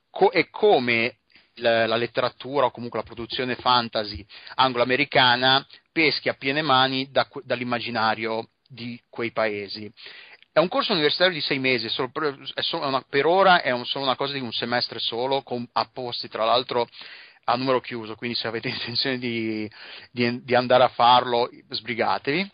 Co- 0.10 0.32
e 0.32 0.50
come 0.50 1.18
la, 1.58 1.86
la, 1.86 1.96
letteratura 1.96 2.66
o 2.66 2.72
comunque 2.72 2.98
la 2.98 3.06
produzione 3.06 3.58
fantasy 3.58 4.26
anglo-americana 4.56 5.64
peschi 5.92 6.30
a 6.30 6.34
piene 6.34 6.64
mani 6.64 7.12
da, 7.12 7.28
dall'immaginario 7.44 8.50
di 8.68 9.00
quei 9.08 9.32
paesi. 9.32 9.88
È 10.52 10.58
un 10.58 10.68
corso 10.68 10.94
universitario 10.94 11.36
di 11.36 11.42
sei 11.42 11.60
mesi, 11.60 11.92
per, 12.12 12.40
una, 12.72 13.06
per 13.08 13.28
ora 13.28 13.62
è 13.62 13.70
un, 13.70 13.86
solo 13.86 14.06
una 14.06 14.16
cosa 14.16 14.34
di 14.34 14.40
un 14.40 14.52
semestre 14.52 14.98
solo, 14.98 15.44
con 15.44 15.64
apposti 15.74 16.28
tra 16.28 16.44
l'altro 16.44 16.88
a 17.46 17.56
numero 17.56 17.82
chiuso, 17.82 18.16
quindi 18.16 18.38
se 18.38 18.48
avete 18.48 18.70
intenzione 18.70 19.18
di, 19.18 19.70
di, 20.12 20.44
di 20.44 20.56
andare 20.56 20.84
a 20.84 20.90
farlo, 20.90 21.50
sbrigatevi. 21.70 22.52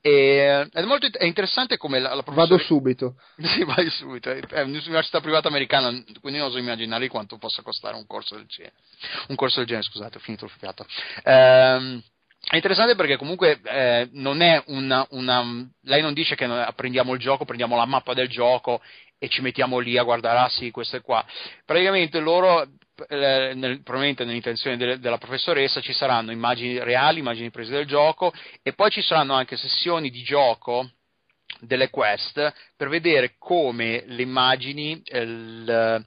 E, 0.00 0.68
è 0.70 0.82
molto 0.82 1.06
è 1.06 1.24
interessante 1.24 1.76
come 1.76 1.98
la, 1.98 2.14
la 2.14 2.22
Vado 2.26 2.58
subito. 2.58 3.16
Sì, 3.40 3.64
vai 3.64 3.88
subito. 3.90 4.30
È 4.30 4.60
un'università 4.60 5.20
privata 5.20 5.48
americana, 5.48 5.90
quindi 6.20 6.38
non 6.38 6.48
oso 6.48 6.58
immaginare 6.58 7.08
quanto 7.08 7.38
possa 7.38 7.62
costare 7.62 7.96
un 7.96 8.06
corso 8.06 8.36
del 8.36 8.46
genere. 8.46 8.74
Un 9.28 9.36
corso 9.36 9.58
del 9.58 9.66
genere, 9.66 9.86
scusate, 9.86 10.18
ho 10.18 10.20
finito 10.20 10.44
il 10.44 10.50
fiato. 10.50 10.86
Ehm, 11.24 12.02
è 12.48 12.56
interessante 12.56 12.94
perché 12.94 13.16
comunque 13.16 13.60
eh, 13.62 14.08
non 14.12 14.40
è 14.40 14.62
una, 14.68 15.06
una, 15.10 15.44
Lei 15.82 16.00
non 16.00 16.14
dice 16.14 16.36
che 16.36 16.48
prendiamo 16.74 17.12
il 17.14 17.20
gioco, 17.20 17.44
prendiamo 17.44 17.76
la 17.76 17.84
mappa 17.84 18.14
del 18.14 18.28
gioco 18.28 18.80
e 19.18 19.28
ci 19.28 19.42
mettiamo 19.42 19.78
lì 19.78 19.98
a 19.98 20.02
guardare, 20.02 20.38
ah 20.38 20.48
sì, 20.48 20.70
questo 20.70 20.96
è 20.96 21.02
qua. 21.02 21.24
Praticamente 21.66 22.18
loro 22.18 22.66
eh, 23.08 23.52
nel, 23.54 23.82
probabilmente 23.82 24.24
nell'intenzione 24.24 24.76
de, 24.76 24.98
della 24.98 25.18
professoressa 25.18 25.80
ci 25.80 25.92
saranno 25.92 26.32
immagini 26.32 26.82
reali, 26.82 27.20
immagini 27.20 27.50
prese 27.50 27.72
del 27.72 27.86
gioco 27.86 28.32
e 28.62 28.72
poi 28.72 28.90
ci 28.90 29.02
saranno 29.02 29.34
anche 29.34 29.56
sessioni 29.56 30.10
di 30.10 30.22
gioco 30.22 30.90
delle 31.60 31.90
quest 31.90 32.52
per 32.76 32.88
vedere 32.88 33.34
come 33.38 34.04
le 34.06 34.22
immagini, 34.22 35.00
eh, 35.04 35.24
le, 35.24 36.06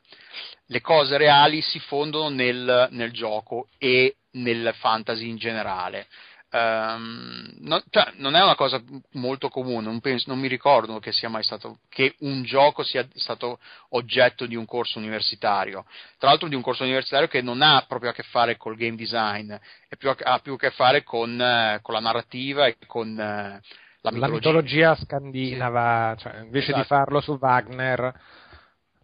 le 0.66 0.82
cose 0.82 1.18
reali 1.18 1.62
si 1.62 1.80
fondono 1.80 2.30
nel, 2.30 2.88
nel 2.92 3.12
gioco 3.12 3.68
e 3.78 4.16
nel 4.32 4.74
fantasy 4.78 5.28
in 5.28 5.38
generale. 5.38 6.08
Um, 6.54 7.52
no, 7.62 7.82
cioè, 7.90 8.14
non 8.18 8.36
è 8.36 8.44
una 8.44 8.54
cosa 8.54 8.80
molto 9.14 9.50
comune, 9.50 9.88
non, 9.88 10.00
penso, 10.02 10.26
non, 10.30 10.40
mi 10.40 10.48
ricordo 10.48 11.00
che 11.00 11.12
sia 11.12 11.28
mai 11.28 11.42
stato 11.42 11.80
che 11.90 12.14
un 12.20 12.44
gioco 12.44 12.84
sia 12.84 13.04
stato 13.16 13.58
oggetto 13.90 14.46
di 14.46 14.56
un 14.56 14.66
corso 14.66 15.00
universitario. 15.00 15.84
Tra 16.20 16.30
l'altro 16.30 16.48
di 16.48 16.54
un 16.54 16.62
corso 16.62 16.84
universitario 16.84 17.28
che 17.28 17.42
non 17.42 17.64
ha 17.64 17.84
proprio 17.88 18.12
a 18.12 18.14
che 18.14 18.22
fare 18.22 18.56
col 18.56 18.76
game 18.76 18.96
design, 18.96 19.52
più, 19.98 20.12
ha 20.16 20.40
più 20.40 20.54
a 20.54 20.58
che 20.58 20.70
fare 20.70 21.02
con, 21.02 21.42
eh, 21.42 21.80
con 21.82 21.96
la 21.96 22.02
narrativa 22.02 22.68
e 22.68 22.78
con 22.86 23.20
eh, 23.20 23.60
la 24.02 24.12
mitologia. 24.12 24.28
La 24.28 24.28
mitologia 24.28 24.96
scandinava, 24.96 26.14
sì. 26.18 26.24
cioè, 26.24 26.38
invece 26.42 26.68
esatto. 26.68 26.82
di 26.82 26.86
farlo 26.86 27.20
su 27.20 27.36
Wagner, 27.42 28.22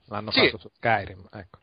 l'hanno 0.05 0.29
sì. 0.29 0.41
fatto 0.41 0.59
su 0.59 0.69
Skyrim. 0.75 1.27
Ecco 1.33 1.57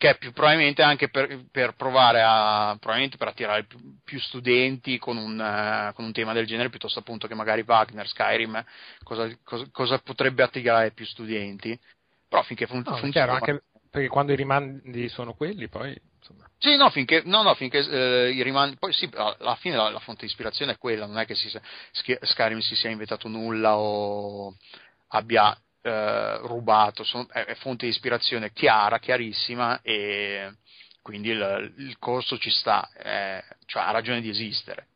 che 0.00 0.08
è 0.08 0.16
più 0.16 0.32
probabilmente 0.32 0.80
anche 0.80 1.10
per, 1.10 1.44
per 1.52 1.74
provare 1.74 2.22
a 2.24 2.74
probabilmente 2.80 3.18
per 3.18 3.28
attirare 3.28 3.64
più, 3.64 3.78
più 4.02 4.18
studenti 4.18 4.98
con 4.98 5.18
un, 5.18 5.38
uh, 5.38 5.92
con 5.92 6.06
un, 6.06 6.12
tema 6.12 6.32
del 6.32 6.46
genere 6.46 6.70
piuttosto 6.70 7.00
appunto 7.00 7.28
che 7.28 7.34
magari 7.34 7.64
Wagner, 7.66 8.08
Skyrim 8.08 8.64
cosa, 9.02 9.28
cosa, 9.44 9.68
cosa 9.70 9.98
potrebbe 9.98 10.42
attirare 10.42 10.92
più 10.92 11.04
studenti 11.04 11.78
però 12.26 12.42
finché 12.44 12.66
fun- 12.66 12.82
no, 12.82 12.96
funziona 12.96 13.10
chiaro, 13.10 13.32
anche 13.32 13.64
perché 13.90 14.08
quando 14.08 14.32
i 14.32 14.36
rimandi 14.36 15.06
sono 15.10 15.34
quelli 15.34 15.68
poi 15.68 15.94
insomma 16.16 16.48
sì, 16.56 16.76
no, 16.76 16.88
finché, 16.88 17.20
no, 17.26 17.42
no, 17.42 17.54
finché 17.54 17.78
eh, 17.78 18.30
i 18.32 18.42
rimandi. 18.42 18.76
Poi 18.76 18.92
sì, 18.92 19.08
alla 19.14 19.54
fine 19.56 19.76
la, 19.76 19.88
la, 19.88 19.98
fonte 19.98 20.26
di 20.26 20.26
ispirazione 20.26 20.72
è 20.72 20.78
quella, 20.78 21.06
non 21.06 21.18
è 21.18 21.24
che 21.24 21.34
si, 21.34 21.50
Skyrim 21.90 22.58
si 22.58 22.74
sia 22.74 22.90
inventato 22.90 23.28
nulla 23.28 23.78
o 23.78 24.54
abbia 25.08 25.58
eh, 25.82 26.38
rubato, 26.42 27.04
sono, 27.04 27.26
è, 27.30 27.44
è, 27.44 27.54
fonte 27.54 27.86
di 27.86 27.92
ispirazione 27.92 28.52
chiara, 28.52 28.98
chiarissima 28.98 29.80
e 29.82 30.52
quindi 31.02 31.30
il, 31.30 31.74
il 31.78 31.98
corso 31.98 32.38
ci 32.38 32.50
sta, 32.50 32.90
è, 32.92 33.42
cioè 33.66 33.82
ha 33.82 33.90
ragione 33.90 34.20
di 34.20 34.28
esistere. 34.28 34.88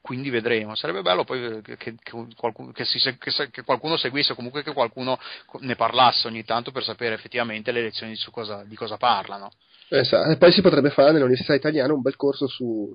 Quindi 0.00 0.28
vedremo, 0.28 0.74
sarebbe 0.74 1.00
bello 1.00 1.24
poi 1.24 1.62
che, 1.62 1.76
che, 1.78 1.94
qualcuno, 2.36 2.72
che, 2.72 2.84
si, 2.84 2.98
che, 3.18 3.62
qualcuno 3.62 3.96
seguisse, 3.96 4.34
comunque 4.34 4.62
che 4.62 4.74
qualcuno 4.74 5.18
ne 5.60 5.76
parlasse 5.76 6.26
ogni 6.26 6.44
tanto 6.44 6.72
per 6.72 6.84
sapere 6.84 7.14
effettivamente 7.14 7.72
le 7.72 7.80
lezioni 7.80 8.14
su 8.14 8.30
cosa, 8.30 8.64
di 8.64 8.76
cosa 8.76 8.98
parlano. 8.98 9.50
Esatto. 9.88 10.30
E 10.30 10.36
poi 10.36 10.52
si 10.52 10.60
potrebbe 10.60 10.90
fare 10.90 11.12
nell'università 11.12 11.54
italiana 11.54 11.94
un 11.94 12.02
bel 12.02 12.16
corso 12.16 12.46
su 12.46 12.94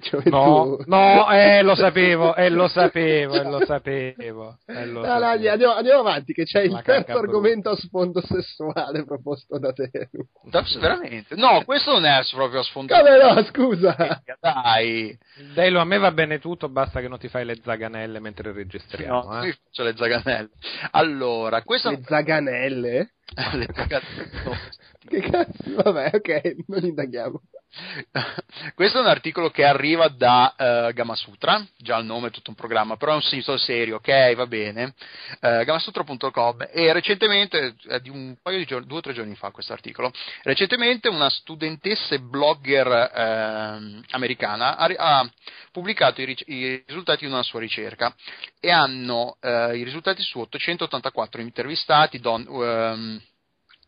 Gioventù. 0.00 0.30
No, 0.30 0.78
no, 0.86 1.30
eh, 1.30 1.62
lo 1.62 1.74
sapevo, 1.74 2.34
eh, 2.34 2.48
lo 2.48 2.68
sapevo, 2.68 3.34
eh, 3.34 3.44
lo 3.44 3.64
sapevo. 3.64 4.58
Eh, 4.66 4.86
lo 4.86 5.02
no, 5.02 5.18
no, 5.18 5.26
andiamo, 5.26 5.74
andiamo, 5.74 6.00
avanti, 6.00 6.32
che 6.32 6.44
c'è 6.44 6.66
La 6.66 6.78
il 6.78 6.84
terzo 6.84 7.18
argomento 7.18 7.70
a 7.70 7.76
sfondo 7.76 8.20
sessuale 8.22 9.04
proposto 9.04 9.58
da 9.58 9.72
te. 9.72 9.90
Veramente? 10.80 11.34
No, 11.36 11.62
questo 11.64 11.92
non 11.92 12.06
è 12.06 12.20
proprio 12.32 12.60
a 12.60 12.62
sfondo 12.62 12.94
Come 12.96 13.16
no, 13.22 13.44
scusa. 13.44 14.22
Dai. 14.40 15.16
Dai, 15.54 15.74
a 15.74 15.84
me 15.84 15.98
va 15.98 16.10
bene 16.12 16.38
tutto, 16.38 16.68
basta 16.68 17.00
che 17.00 17.08
non 17.08 17.18
ti 17.18 17.28
fai 17.28 17.44
le 17.44 17.60
zaganelle 17.62 18.20
mentre 18.20 18.52
registriamo. 18.52 19.22
No, 19.22 19.42
eh. 19.42 19.46
io 19.48 19.54
faccio 19.62 19.82
le 19.82 19.96
zaganelle. 19.96 20.50
Allora, 20.92 21.62
questo... 21.62 21.90
Le 21.90 22.02
zaganelle? 22.04 23.12
le 23.52 23.68
zaganelle. 23.72 24.58
che 25.06 25.20
cazzo, 25.20 25.82
vabbè, 25.82 26.10
ok, 26.14 26.54
non 26.68 26.84
indaghiamo. 26.84 27.42
Questo 28.74 28.98
è 28.98 29.00
un 29.00 29.06
articolo 29.06 29.50
che 29.50 29.64
arriva 29.64 30.08
da 30.08 30.54
uh, 30.88 30.92
Gamasutra, 30.92 31.64
già 31.76 31.98
il 31.98 32.04
nome 32.04 32.28
è 32.28 32.30
tutto 32.30 32.50
un 32.50 32.56
programma, 32.56 32.96
però 32.96 33.12
è 33.12 33.16
un 33.16 33.22
sito 33.22 33.56
serio, 33.56 33.96
ok, 33.96 34.34
va 34.34 34.46
bene, 34.46 34.94
uh, 35.40 35.64
gamasutra.com 35.64 36.68
e 36.72 36.92
recentemente, 36.92 37.76
è 37.86 38.00
di 38.00 38.64
giorni, 38.66 38.86
due 38.86 38.98
o 38.98 39.00
tre 39.00 39.12
giorni 39.12 39.36
fa 39.36 39.50
questo 39.50 39.72
articolo, 39.72 40.12
recentemente 40.42 41.08
una 41.08 41.30
studentessa 41.30 42.18
blogger 42.18 42.86
uh, 42.86 44.00
americana 44.10 44.76
ha, 44.76 44.92
ha 44.96 45.30
pubblicato 45.70 46.20
i, 46.22 46.36
i, 46.46 46.82
risultati 46.86 47.24
di 47.24 47.30
una 47.30 47.44
sua 47.44 47.60
ricerca 47.60 48.14
e 48.58 48.70
hanno 48.70 49.36
uh, 49.40 49.74
i 49.74 49.84
risultati 49.84 50.22
su 50.22 50.40
884 50.40 51.40
intervistati, 51.40 52.18
don, 52.18 52.44
um, 52.48 53.20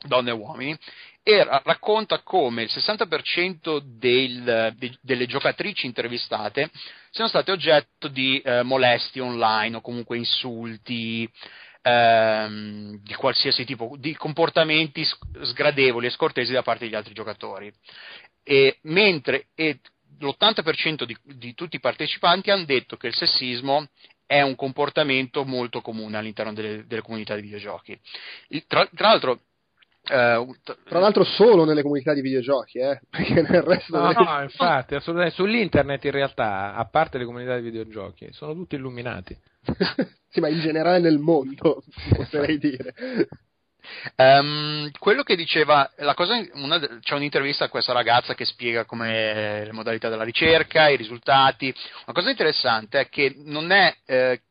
donne 0.06 0.30
e 0.30 0.34
uomini, 0.34 0.78
e 1.24 1.44
racconta 1.44 2.20
come 2.22 2.62
il 2.62 2.70
60% 2.72 3.78
del, 3.85 4.74
de, 4.76 4.98
delle 5.00 5.26
giocatrici 5.26 5.87
intervistate 5.87 6.70
siano 7.11 7.28
state 7.28 7.52
oggetto 7.52 8.08
di 8.08 8.40
eh, 8.40 8.62
molestie 8.62 9.20
online 9.20 9.76
o 9.76 9.80
comunque 9.80 10.16
insulti 10.16 11.30
ehm, 11.82 12.98
di 13.02 13.14
qualsiasi 13.14 13.64
tipo, 13.64 13.94
di 13.98 14.16
comportamenti 14.16 15.06
sgradevoli 15.42 16.06
e 16.06 16.10
scortesi 16.10 16.52
da 16.52 16.62
parte 16.62 16.85
degli 16.85 16.96
altri 16.96 17.14
giocatori. 17.14 17.73
E, 18.42 18.79
mentre 18.83 19.46
e 19.54 19.79
l'80% 20.18 21.04
di, 21.04 21.16
di 21.23 21.54
tutti 21.54 21.77
i 21.77 21.81
partecipanti 21.81 22.50
hanno 22.50 22.64
detto 22.64 22.96
che 22.96 23.08
il 23.08 23.14
sessismo 23.14 23.87
è 24.27 24.40
un 24.40 24.54
comportamento 24.54 25.44
molto 25.44 25.81
comune 25.81 26.16
all'interno 26.16 26.52
delle, 26.52 26.87
delle 26.87 27.02
comunità 27.02 27.35
di 27.35 27.42
videogiochi. 27.42 27.98
Tra, 28.66 28.88
tra 28.94 29.08
l'altro, 29.08 29.40
Uh, 30.05 30.53
Tra 30.85 30.98
l'altro 30.98 31.23
solo 31.23 31.65
nelle 31.65 31.83
comunità 31.83 32.13
di 32.13 32.23
videogiochi, 32.23 32.79
eh? 32.79 33.00
perché 33.09 33.42
nel 33.42 33.63
resto... 33.63 33.96
No, 33.96 34.13
delle... 34.13 34.25
no 34.25 34.42
infatti, 34.42 34.94
assolutamente. 34.96 35.37
Sull'internet 35.37 36.05
in 36.05 36.11
realtà, 36.11 36.75
a 36.75 36.85
parte 36.87 37.19
le 37.19 37.25
comunità 37.25 37.57
di 37.57 37.63
videogiochi, 37.63 38.29
sono 38.33 38.53
tutti 38.53 38.75
illuminati. 38.75 39.37
sì, 40.29 40.40
ma 40.40 40.48
in 40.48 40.61
generale 40.61 40.98
nel 40.98 41.19
mondo, 41.19 41.85
potrei 42.15 42.59
dire. 42.59 42.94
Um, 44.17 44.90
quello 44.98 45.23
che 45.23 45.37
diceva, 45.37 45.90
cosa, 46.15 46.35
una, 46.55 46.79
c'è 47.00 47.15
un'intervista 47.15 47.65
a 47.65 47.69
questa 47.69 47.92
ragazza 47.92 48.35
che 48.35 48.44
spiega 48.44 48.85
come 48.85 49.65
le 49.65 49.73
modalità 49.73 50.09
della 50.09 50.25
ricerca, 50.25 50.88
i 50.88 50.96
risultati. 50.96 51.75
Una 52.07 52.15
cosa 52.15 52.31
interessante 52.31 53.00
è 53.00 53.09
che 53.09 53.35
non 53.37 53.71
è 53.71 53.94
eh, 54.05 54.42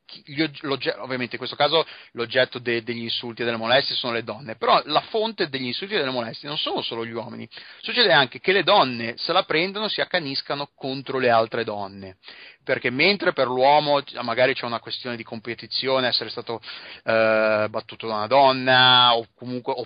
ovviamente 0.99 1.33
in 1.33 1.37
questo 1.37 1.55
caso 1.55 1.85
l'oggetto 2.13 2.59
de, 2.59 2.83
degli 2.83 3.03
insulti 3.03 3.41
e 3.41 3.45
delle 3.45 3.57
molestie 3.57 3.95
sono 3.95 4.13
le 4.13 4.23
donne, 4.23 4.55
però 4.55 4.81
la 4.85 5.01
fonte 5.01 5.49
degli 5.49 5.65
insulti 5.65 5.95
e 5.95 5.97
delle 5.97 6.11
molestie 6.11 6.47
non 6.47 6.57
sono 6.57 6.81
solo 6.81 7.05
gli 7.05 7.11
uomini, 7.11 7.47
succede 7.81 8.11
anche 8.11 8.39
che 8.39 8.51
le 8.51 8.63
donne 8.63 9.15
se 9.17 9.33
la 9.33 9.43
prendono 9.43 9.87
si 9.87 10.01
accaniscano 10.01 10.69
contro 10.75 11.19
le 11.19 11.29
altre 11.29 11.63
donne 11.63 12.17
perché 12.63 12.89
mentre 12.89 13.33
per 13.33 13.47
l'uomo 13.47 14.01
magari 14.21 14.53
c'è 14.53 14.65
una 14.65 14.79
questione 14.79 15.15
di 15.15 15.23
competizione, 15.23 16.07
essere 16.07 16.29
stato 16.29 16.61
eh, 17.03 17.67
battuto 17.69 18.07
da 18.07 18.15
una 18.15 18.27
donna 18.27 19.15
o 19.15 19.27
comunque 19.35 19.73
o, 19.75 19.85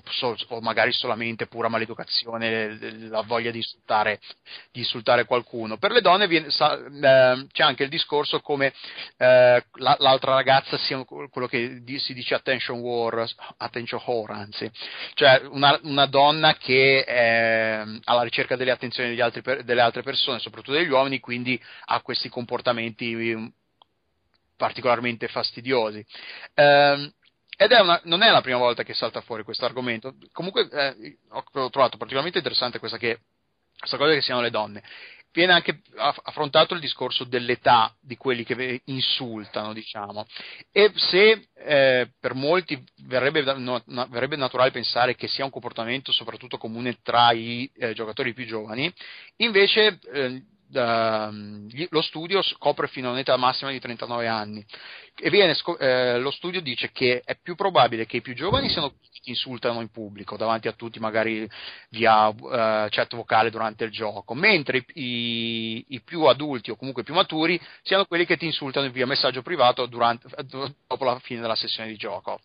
o, 0.50 0.62
magari 0.62 0.92
solamente 0.92 1.48
pura 1.48 1.70
maleducazione, 1.70 2.78
la 3.10 3.22
voglia 3.22 3.52
di 3.52 3.58
insultare, 3.58 4.20
di 4.72 4.80
insultare 4.82 5.26
qualcuno, 5.26 5.78
per 5.78 5.92
le 5.92 6.02
donne 6.02 6.28
viene, 6.28 6.50
sa, 6.50 6.76
eh, 6.76 7.48
c'è 7.52 7.64
anche 7.64 7.84
il 7.84 7.90
discorso 7.90 8.42
come 8.42 8.74
eh, 9.18 9.64
la, 9.76 9.96
l'altra 10.16 10.34
ragazza 10.34 10.78
sia 10.78 11.04
quello 11.06 11.48
che 11.48 11.82
si 11.98 12.14
dice 12.14 12.34
attention 12.36 12.80
war, 12.80 13.26
attention 13.58 14.02
whore 14.06 14.34
anzi, 14.34 14.70
cioè 15.14 15.42
una, 15.50 15.80
una 15.84 16.06
donna 16.08 16.56
che 16.56 17.04
è 17.04 17.84
alla 18.04 18.24
ricerca 18.24 18.56
delle 18.56 18.72
attenzioni 18.72 19.20
altri, 19.20 19.64
delle 19.64 19.82
altre 19.82 20.04
persone, 20.04 20.40
soprattutto 20.40 20.78
degli 20.78 20.90
uomini, 20.90 21.20
quindi 21.20 21.62
ha 21.86 22.02
questi 22.02 22.30
comportamenti 22.30 22.64
comportamenti 22.66 23.54
particolarmente 24.58 25.28
fastidiosi. 25.28 26.06
Eh, 26.54 27.14
ed 27.58 27.72
è 27.72 27.80
una, 27.80 28.00
non 28.04 28.22
è 28.22 28.30
la 28.32 28.42
prima 28.42 28.58
volta 28.58 28.84
che 28.84 28.94
salta 28.94 29.22
fuori 29.22 29.44
questo 29.44 29.66
argomento. 29.66 30.16
Comunque 30.32 30.68
eh, 30.70 31.18
ho 31.30 31.70
trovato 31.70 31.98
particolarmente 31.98 32.38
interessante 32.38 32.80
questa, 32.80 32.98
che, 32.98 33.20
questa 33.78 33.98
cosa 33.98 34.14
che 34.14 34.22
siano 34.22 34.42
le 34.42 34.50
donne. 34.50 34.84
Viene 35.36 35.52
anche 35.52 35.82
affrontato 35.98 36.74
il 36.74 36.80
discorso 36.80 37.26
dell'età 37.26 37.94
di 38.00 38.16
quelli 38.16 38.46
che 38.46 38.82
insultano, 38.86 39.74
diciamo. 39.74 40.26
E 40.72 40.94
se 40.96 41.50
eh, 41.58 42.10
per 42.18 42.34
molti 42.34 42.82
verrebbe, 43.04 43.42
no, 43.58 43.84
verrebbe, 44.10 44.38
naturale 44.38 44.72
pensare 44.72 45.16
che 45.16 45.28
sia 45.28 45.44
un 45.44 45.52
comportamento 45.52 46.14
soprattutto 46.14 46.58
comune 46.58 47.00
tra 47.04 47.34
i 47.34 47.70
eh, 47.76 47.94
giocatori 47.94 48.34
più 48.34 48.46
giovani, 48.46 48.90
invece 49.38 50.00
eh, 50.14 50.42
uh, 50.72 51.88
lo 51.90 52.02
studio 52.02 52.42
scopre 52.42 52.88
fino 52.88 53.10
a 53.10 53.12
un'età 53.12 53.38
massima 53.38 53.72
di 53.72 53.80
39 53.80 54.28
anni 54.28 54.66
e 55.18 55.30
viene, 55.30 55.56
eh, 55.80 56.20
lo 56.20 56.32
studio 56.32 56.62
dice 56.62 56.92
che 56.92 57.22
è 57.24 57.38
più 57.42 57.56
probabile 57.56 58.06
che 58.06 58.18
i 58.18 58.22
più 58.22 58.34
giovani 58.34 58.70
siano 58.70 58.90
quelli 58.90 59.20
che 59.22 59.30
insultano 59.30 59.82
in 59.82 59.90
pubblico 59.90 60.36
davanti 60.36 60.68
a 60.68 60.74
tutti 60.74 61.00
magari 61.00 61.50
via 61.90 62.28
uh, 62.28 62.88
chat 62.90 63.16
vocale 63.16 63.50
durante 63.50 63.86
il 63.86 63.92
gioco 63.92 64.34
mentre 64.34 64.84
i, 64.94 65.86
i, 65.90 66.02
più 66.02 66.24
adulti 66.24 66.72
o 66.72 66.76
comunque 66.76 67.04
più 67.04 67.14
maturi 67.14 67.60
siano 67.82 68.06
quelli 68.06 68.26
che 68.26 68.38
ti 68.38 68.46
insultano 68.46 68.90
via 68.90 69.06
messaggio 69.06 69.42
privato 69.42 69.86
durante, 69.86 70.28
dopo 70.44 71.04
la 71.06 71.20
fine 71.20 71.42
della 71.42 71.56
sessione 71.56 71.90
di 71.90 71.96
gioco 71.96 72.42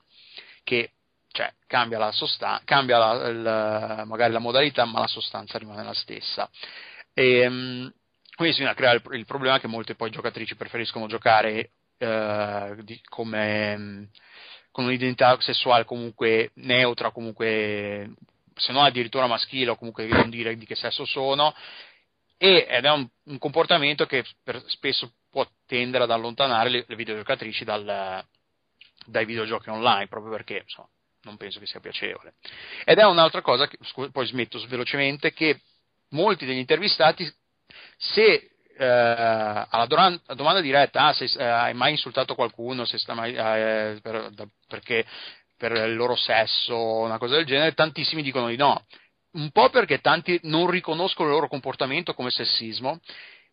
che 0.62 0.92
cioè, 1.32 1.52
cambia, 1.66 1.98
la 1.98 2.12
sostanza, 2.12 2.62
cambia 2.64 2.98
la, 2.98 3.28
il, 3.28 4.06
magari 4.06 4.32
la 4.32 4.40
modalità, 4.40 4.84
ma 4.84 5.00
la 5.00 5.06
sostanza 5.06 5.58
rimane 5.58 5.84
la 5.84 5.94
stessa. 5.94 6.50
E, 7.14 7.92
quindi 8.40 8.56
si 8.56 8.64
a 8.64 8.72
creare 8.72 9.02
il, 9.10 9.26
problema 9.26 9.60
che 9.60 9.66
molte 9.66 9.94
poi 9.94 10.08
giocatrici 10.08 10.56
preferiscono 10.56 11.06
giocare 11.06 11.72
eh, 11.98 12.74
di, 12.78 12.98
come, 13.06 14.08
con 14.70 14.86
un'identità 14.86 15.38
sessuale 15.42 15.84
comunque 15.84 16.50
neutra, 16.54 17.10
comunque 17.10 18.14
se 18.54 18.72
non 18.72 18.84
addirittura 18.84 19.26
maschile 19.26 19.72
o 19.72 19.76
comunque 19.76 20.06
non 20.06 20.30
dire 20.30 20.56
di 20.56 20.64
che 20.64 20.74
sesso 20.74 21.04
sono. 21.04 21.54
Ed 22.38 22.64
è 22.66 22.90
un, 22.90 23.06
un 23.24 23.36
comportamento 23.36 24.06
che 24.06 24.24
per, 24.42 24.62
spesso 24.68 25.12
può 25.30 25.46
tendere 25.66 26.04
ad 26.04 26.10
allontanare 26.10 26.70
le, 26.70 26.84
le 26.88 26.96
videogiocatrici 26.96 27.64
dal, 27.64 28.24
dai 29.04 29.26
videogiochi 29.26 29.68
online 29.68 30.08
proprio 30.08 30.32
perché 30.32 30.62
insomma, 30.62 30.88
non 31.24 31.36
penso 31.36 31.58
che 31.58 31.66
sia 31.66 31.80
piacevole. 31.80 32.36
Ed 32.86 32.96
è 32.96 33.04
un'altra 33.04 33.42
cosa 33.42 33.68
che, 33.68 33.76
poi 34.10 34.26
smetto 34.26 34.58
velocemente 34.66 35.34
che 35.34 35.60
molti 36.12 36.46
degli 36.46 36.56
intervistati 36.56 37.30
se 37.96 38.50
eh, 38.76 38.86
alla 38.86 39.86
doran- 39.86 40.20
domanda 40.34 40.60
diretta 40.60 41.06
ah, 41.06 41.12
se 41.12 41.24
eh, 41.24 41.44
hai 41.44 41.74
mai 41.74 41.92
insultato 41.92 42.34
qualcuno 42.34 42.86
mai, 43.08 43.34
eh, 43.34 43.98
per, 44.00 44.30
da, 44.30 44.46
perché 44.66 45.04
per 45.56 45.72
il 45.72 45.94
loro 45.94 46.16
sesso 46.16 46.72
o 46.74 47.04
una 47.04 47.18
cosa 47.18 47.34
del 47.34 47.44
genere, 47.44 47.74
tantissimi 47.74 48.22
dicono 48.22 48.48
di 48.48 48.56
no. 48.56 48.86
Un 49.32 49.50
po' 49.50 49.68
perché 49.68 50.00
tanti 50.00 50.40
non 50.44 50.68
riconoscono 50.70 51.28
il 51.28 51.34
loro 51.34 51.48
comportamento 51.48 52.14
come 52.14 52.30
sessismo, 52.30 52.98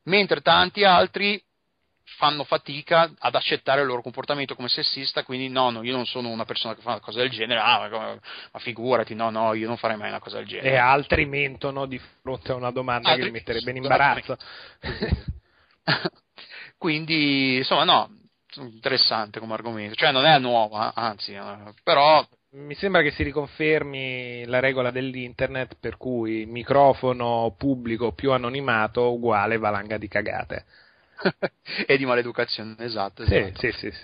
mentre 0.03 0.41
tanti 0.41 0.85
altri 0.85 1.43
fanno 2.15 2.43
fatica 2.45 3.11
ad 3.19 3.35
accettare 3.35 3.81
il 3.81 3.87
loro 3.87 4.01
comportamento 4.01 4.55
come 4.55 4.69
sessista, 4.69 5.23
quindi 5.23 5.49
no, 5.49 5.69
no, 5.69 5.83
io 5.83 5.95
non 5.95 6.05
sono 6.05 6.29
una 6.29 6.45
persona 6.45 6.73
che 6.73 6.81
fa 6.81 6.91
una 6.91 6.99
cosa 6.99 7.19
del 7.19 7.29
genere, 7.29 7.59
ah, 7.59 7.87
ma, 7.89 8.19
ma 8.51 8.59
figurati, 8.59 9.13
no, 9.13 9.29
no, 9.29 9.53
io 9.53 9.67
non 9.67 9.77
farei 9.77 9.97
mai 9.97 10.09
una 10.09 10.19
cosa 10.19 10.37
del 10.37 10.47
genere. 10.47 10.71
E 10.71 10.77
altri 10.77 11.25
mentono 11.25 11.85
di 11.85 11.99
fronte 12.21 12.51
a 12.51 12.55
una 12.55 12.71
domanda 12.71 13.09
altri, 13.09 13.23
che 13.23 13.27
li 13.27 13.33
metterebbe 13.33 13.71
in 13.71 13.77
imbarazzo. 13.77 14.37
quindi, 16.77 17.57
insomma, 17.57 17.83
no, 17.83 18.09
interessante 18.55 19.39
come 19.39 19.53
argomento, 19.53 19.95
cioè 19.95 20.11
non 20.11 20.25
è 20.25 20.39
nuova, 20.39 20.93
anzi, 20.95 21.33
eh, 21.33 21.73
però 21.83 22.25
mi 22.51 22.73
sembra 22.75 23.01
che 23.01 23.11
si 23.11 23.23
riconfermi 23.23 24.45
la 24.45 24.59
regola 24.59 24.91
dell'internet 24.91 25.75
per 25.79 25.97
cui 25.97 26.45
microfono 26.45 27.53
pubblico 27.57 28.13
più 28.13 28.31
anonimato 28.31 29.11
uguale 29.11 29.57
valanga 29.57 29.97
di 29.97 30.07
cagate. 30.07 30.65
e 31.85 31.97
di 31.97 32.05
maleducazione, 32.05 32.75
esatto. 32.79 33.23
esatto. 33.23 33.59
Sì, 33.59 33.71
sì, 33.71 33.91
sì, 33.91 33.97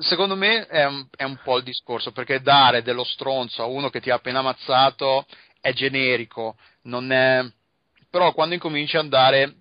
secondo 0.00 0.36
me 0.36 0.66
è 0.66 0.84
un, 0.84 1.06
è 1.16 1.24
un, 1.24 1.38
po' 1.42 1.58
il 1.58 1.64
discorso, 1.64 2.12
perché 2.12 2.40
dare 2.40 2.82
dello 2.82 3.04
stronzo 3.04 3.62
a 3.62 3.66
uno 3.66 3.90
che 3.90 4.00
ti 4.00 4.10
ha 4.10 4.14
appena 4.14 4.40
ammazzato 4.40 5.26
è 5.60 5.72
generico, 5.72 6.56
non 6.82 7.12
è... 7.12 7.44
però 8.08 8.32
quando 8.32 8.54
incominci 8.54 8.96
ad 8.96 9.04
andare 9.04 9.54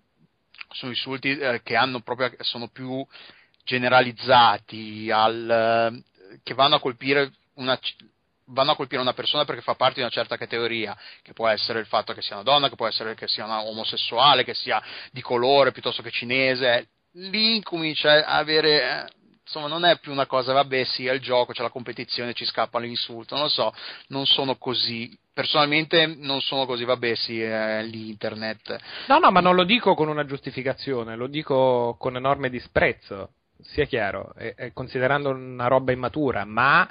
su 0.71 0.87
insulti 0.87 1.37
eh, 1.37 1.61
che 1.63 1.77
proprio, 2.03 2.31
sono 2.39 2.67
più 2.69 3.05
generalizzati, 3.63 5.11
al, 5.11 6.03
eh, 6.31 6.39
che 6.43 6.53
vanno 6.53 6.75
a 6.75 6.79
colpire 6.79 7.31
una, 7.55 7.77
vanno 8.45 8.71
a 8.71 8.75
colpire 8.75 9.01
una 9.01 9.13
persona 9.13 9.45
perché 9.45 9.61
fa 9.61 9.75
parte 9.75 9.95
di 9.95 10.01
una 10.01 10.09
certa 10.09 10.37
categoria, 10.37 10.97
che 11.21 11.33
può 11.33 11.47
essere 11.47 11.79
il 11.79 11.85
fatto 11.85 12.13
che 12.13 12.21
sia 12.21 12.35
una 12.35 12.43
donna, 12.43 12.69
che 12.69 12.75
può 12.75 12.87
essere 12.87 13.15
che 13.15 13.27
sia 13.27 13.45
una 13.45 13.61
omosessuale, 13.63 14.43
che 14.43 14.53
sia 14.53 14.81
di 15.11 15.21
colore 15.21 15.71
piuttosto 15.71 16.01
che 16.01 16.11
cinese, 16.11 16.89
lì 17.13 17.61
comincia 17.63 18.25
a 18.25 18.37
avere 18.37 18.81
eh, 18.81 19.09
insomma 19.43 19.67
non 19.67 19.83
è 19.83 19.97
più 19.99 20.11
una 20.11 20.27
cosa 20.27 20.53
vabbè 20.53 20.83
sì 20.83 21.07
è 21.07 21.11
il 21.11 21.21
gioco 21.21 21.53
c'è 21.53 21.63
la 21.63 21.71
competizione 21.71 22.33
ci 22.33 22.45
scappa 22.45 22.79
l'insulto 22.79 23.33
non 23.35 23.45
lo 23.45 23.49
so 23.49 23.73
non 24.07 24.25
sono 24.25 24.57
così 24.57 25.17
personalmente 25.33 26.05
non 26.05 26.39
sono 26.41 26.65
così 26.65 26.83
vabbè 26.83 27.15
sì 27.15 27.41
è 27.41 27.81
l'internet 27.81 28.77
no 29.07 29.17
no 29.17 29.31
ma 29.31 29.39
non 29.39 29.55
lo 29.55 29.63
dico 29.63 29.95
con 29.95 30.07
una 30.07 30.25
giustificazione 30.25 31.15
lo 31.15 31.27
dico 31.27 31.95
con 31.97 32.15
enorme 32.15 32.49
disprezzo 32.49 33.31
sia 33.61 33.85
chiaro 33.85 34.33
è, 34.35 34.53
è 34.55 34.71
considerando 34.71 35.29
una 35.29 35.67
roba 35.67 35.91
immatura 35.91 36.45
ma 36.45 36.87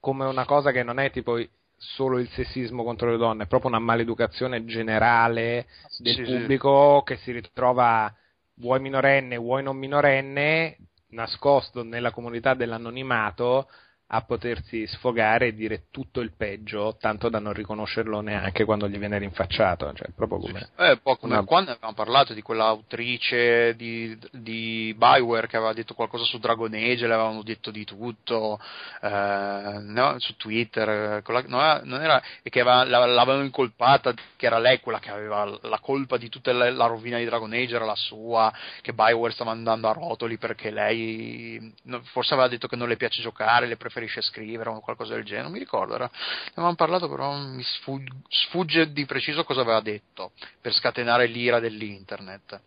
come 0.00 0.24
una 0.24 0.44
cosa 0.44 0.72
che 0.72 0.82
non 0.82 0.98
è 0.98 1.10
tipo 1.12 1.38
solo 1.76 2.18
il 2.18 2.28
sessismo 2.30 2.82
contro 2.82 3.10
le 3.10 3.16
donne 3.16 3.44
è 3.44 3.46
proprio 3.46 3.70
una 3.70 3.78
maleducazione 3.78 4.64
generale 4.64 5.66
del 5.98 6.14
sì, 6.14 6.22
pubblico 6.22 7.04
sì. 7.06 7.14
che 7.14 7.20
si 7.20 7.32
ritrova 7.32 8.12
vuoi 8.60 8.80
minorenne, 8.80 9.36
vuoi 9.36 9.62
non 9.62 9.76
minorenne, 9.76 10.76
nascosto 11.08 11.82
nella 11.82 12.12
comunità 12.12 12.54
dell'anonimato, 12.54 13.68
a 14.12 14.22
potersi 14.22 14.86
sfogare 14.88 15.48
e 15.48 15.54
dire 15.54 15.84
tutto 15.90 16.20
il 16.20 16.32
peggio, 16.36 16.96
tanto 16.98 17.28
da 17.28 17.38
non 17.38 17.52
riconoscerlo 17.52 18.20
neanche 18.20 18.64
quando 18.64 18.88
gli 18.88 18.98
viene 18.98 19.18
rinfacciato. 19.18 19.92
Cioè, 19.92 20.08
proprio 20.16 20.38
come, 20.40 20.70
eh, 20.78 20.98
poi 21.00 21.16
come 21.16 21.34
una... 21.34 21.44
quando 21.44 21.70
avevamo 21.70 21.94
parlato 21.94 22.34
di 22.34 22.42
quell'autrice 22.42 23.76
di, 23.76 24.18
di 24.32 24.94
Bioware 24.96 25.46
che 25.46 25.56
aveva 25.56 25.72
detto 25.72 25.94
qualcosa 25.94 26.24
su 26.24 26.38
Dragon 26.38 26.74
Age, 26.74 27.06
le 27.06 27.14
avevano 27.14 27.42
detto 27.42 27.70
di 27.70 27.84
tutto 27.84 28.58
eh, 29.00 29.78
no, 29.80 30.14
su 30.18 30.34
Twitter, 30.34 31.22
quella, 31.22 31.44
non 31.46 31.60
era, 31.60 31.80
non 31.84 32.02
era, 32.02 32.20
e 32.42 32.50
che 32.50 32.60
aveva, 32.60 32.84
l'avevano 32.84 33.44
incolpata, 33.44 34.12
che 34.34 34.46
era 34.46 34.58
lei 34.58 34.80
quella 34.80 34.98
che 34.98 35.10
aveva 35.10 35.56
la 35.62 35.78
colpa 35.78 36.16
di 36.16 36.28
tutta 36.28 36.52
la, 36.52 36.68
la 36.68 36.86
rovina 36.86 37.18
di 37.18 37.26
Dragon 37.26 37.52
Age, 37.52 37.76
era 37.76 37.84
la 37.84 37.94
sua, 37.94 38.52
che 38.82 38.92
Bioware 38.92 39.32
stava 39.32 39.52
andando 39.52 39.88
a 39.88 39.92
rotoli 39.92 40.36
perché 40.36 40.70
lei 40.70 41.72
forse 42.06 42.34
aveva 42.34 42.48
detto 42.48 42.66
che 42.66 42.74
non 42.74 42.88
le 42.88 42.96
piace 42.96 43.22
giocare, 43.22 43.68
le 43.68 43.76
preferisce 43.76 43.98
preferisce 44.00 44.22
scrivere 44.22 44.70
o 44.70 44.80
qualcosa 44.80 45.14
del 45.14 45.24
genere, 45.24 45.44
non 45.44 45.52
mi 45.52 45.58
ricordo, 45.58 45.94
era, 45.94 46.04
ne 46.04 46.50
avevamo 46.54 46.74
parlato 46.74 47.08
però 47.08 47.36
mi 47.36 47.62
sfugge, 47.62 48.92
di 48.92 49.04
preciso 49.04 49.44
cosa 49.44 49.60
aveva 49.60 49.80
detto 49.80 50.32
per 50.60 50.72
scatenare 50.72 51.26
l'ira 51.26 51.60
dell'internet. 51.60 52.60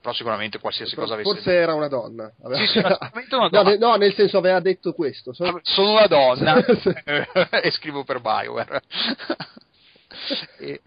Però 0.00 0.14
sicuramente 0.14 0.58
qualsiasi 0.58 0.94
cosa 0.94 1.14
avesse 1.14 1.30
forse 1.30 1.50
detto. 1.50 1.62
era 1.62 1.72
una 1.72 1.88
donna. 1.88 2.30
Aveva... 2.42 2.60
sì, 2.60 2.72
sicuramente 2.72 3.34
una 3.34 3.48
donna. 3.48 3.70
No, 3.70 3.88
no, 3.88 3.96
nel 3.96 4.12
senso 4.14 4.36
aveva 4.36 4.60
detto 4.60 4.92
questo 4.92 5.32
sono, 5.32 5.60
sono 5.62 5.92
una 5.92 6.06
donna. 6.06 6.62
E 7.62 7.70
scrivo 7.70 8.04
per 8.04 8.20
Bioware. 8.20 8.82
E, 10.58 10.80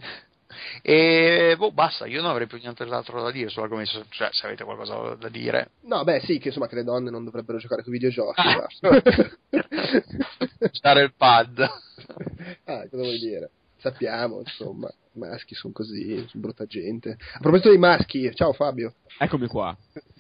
E 0.82 1.56
boh, 1.58 1.72
basta, 1.72 2.06
io 2.06 2.22
non 2.22 2.32
avrei 2.32 2.48
più 2.48 2.58
nient'altro 2.58 3.22
da 3.22 3.32
dire 3.32 3.50
sull'argomento, 3.50 4.06
cioè 4.10 4.30
se 4.32 4.46
avete 4.46 4.64
qualcosa 4.64 5.16
da 5.16 5.30
dire. 5.30 5.72
No, 5.84 6.04
beh, 6.04 6.22
sì, 6.22 6.38
che 6.40 6.50
insomma 6.50 6.68
che 6.68 6.76
le 6.76 6.84
donne 6.84 7.10
non 7.10 7.24
dovrebbero 7.24 7.58
giocare 7.58 7.84
con 7.84 7.94
i 7.94 7.98
videogiochi. 7.98 8.42
Ah. 8.42 8.68
basta. 8.68 9.02
Usare 10.72 11.02
il 11.04 11.14
pad. 11.16 11.60
ah, 12.66 12.88
cosa 12.90 13.04
vuoi 13.04 13.20
dire? 13.20 13.52
Sappiamo, 13.78 14.40
insomma, 14.40 14.88
i 14.88 15.20
maschi 15.20 15.54
sono 15.54 15.74
così, 15.74 16.16
sono 16.28 16.44
brutta 16.44 16.66
gente. 16.66 17.18
A 17.34 17.40
proposito 17.40 17.70
dei 17.70 17.78
maschi, 17.78 18.30
ciao 18.34 18.54
Fabio. 18.54 18.94
Eccomi 19.20 19.48
qua. 19.48 19.76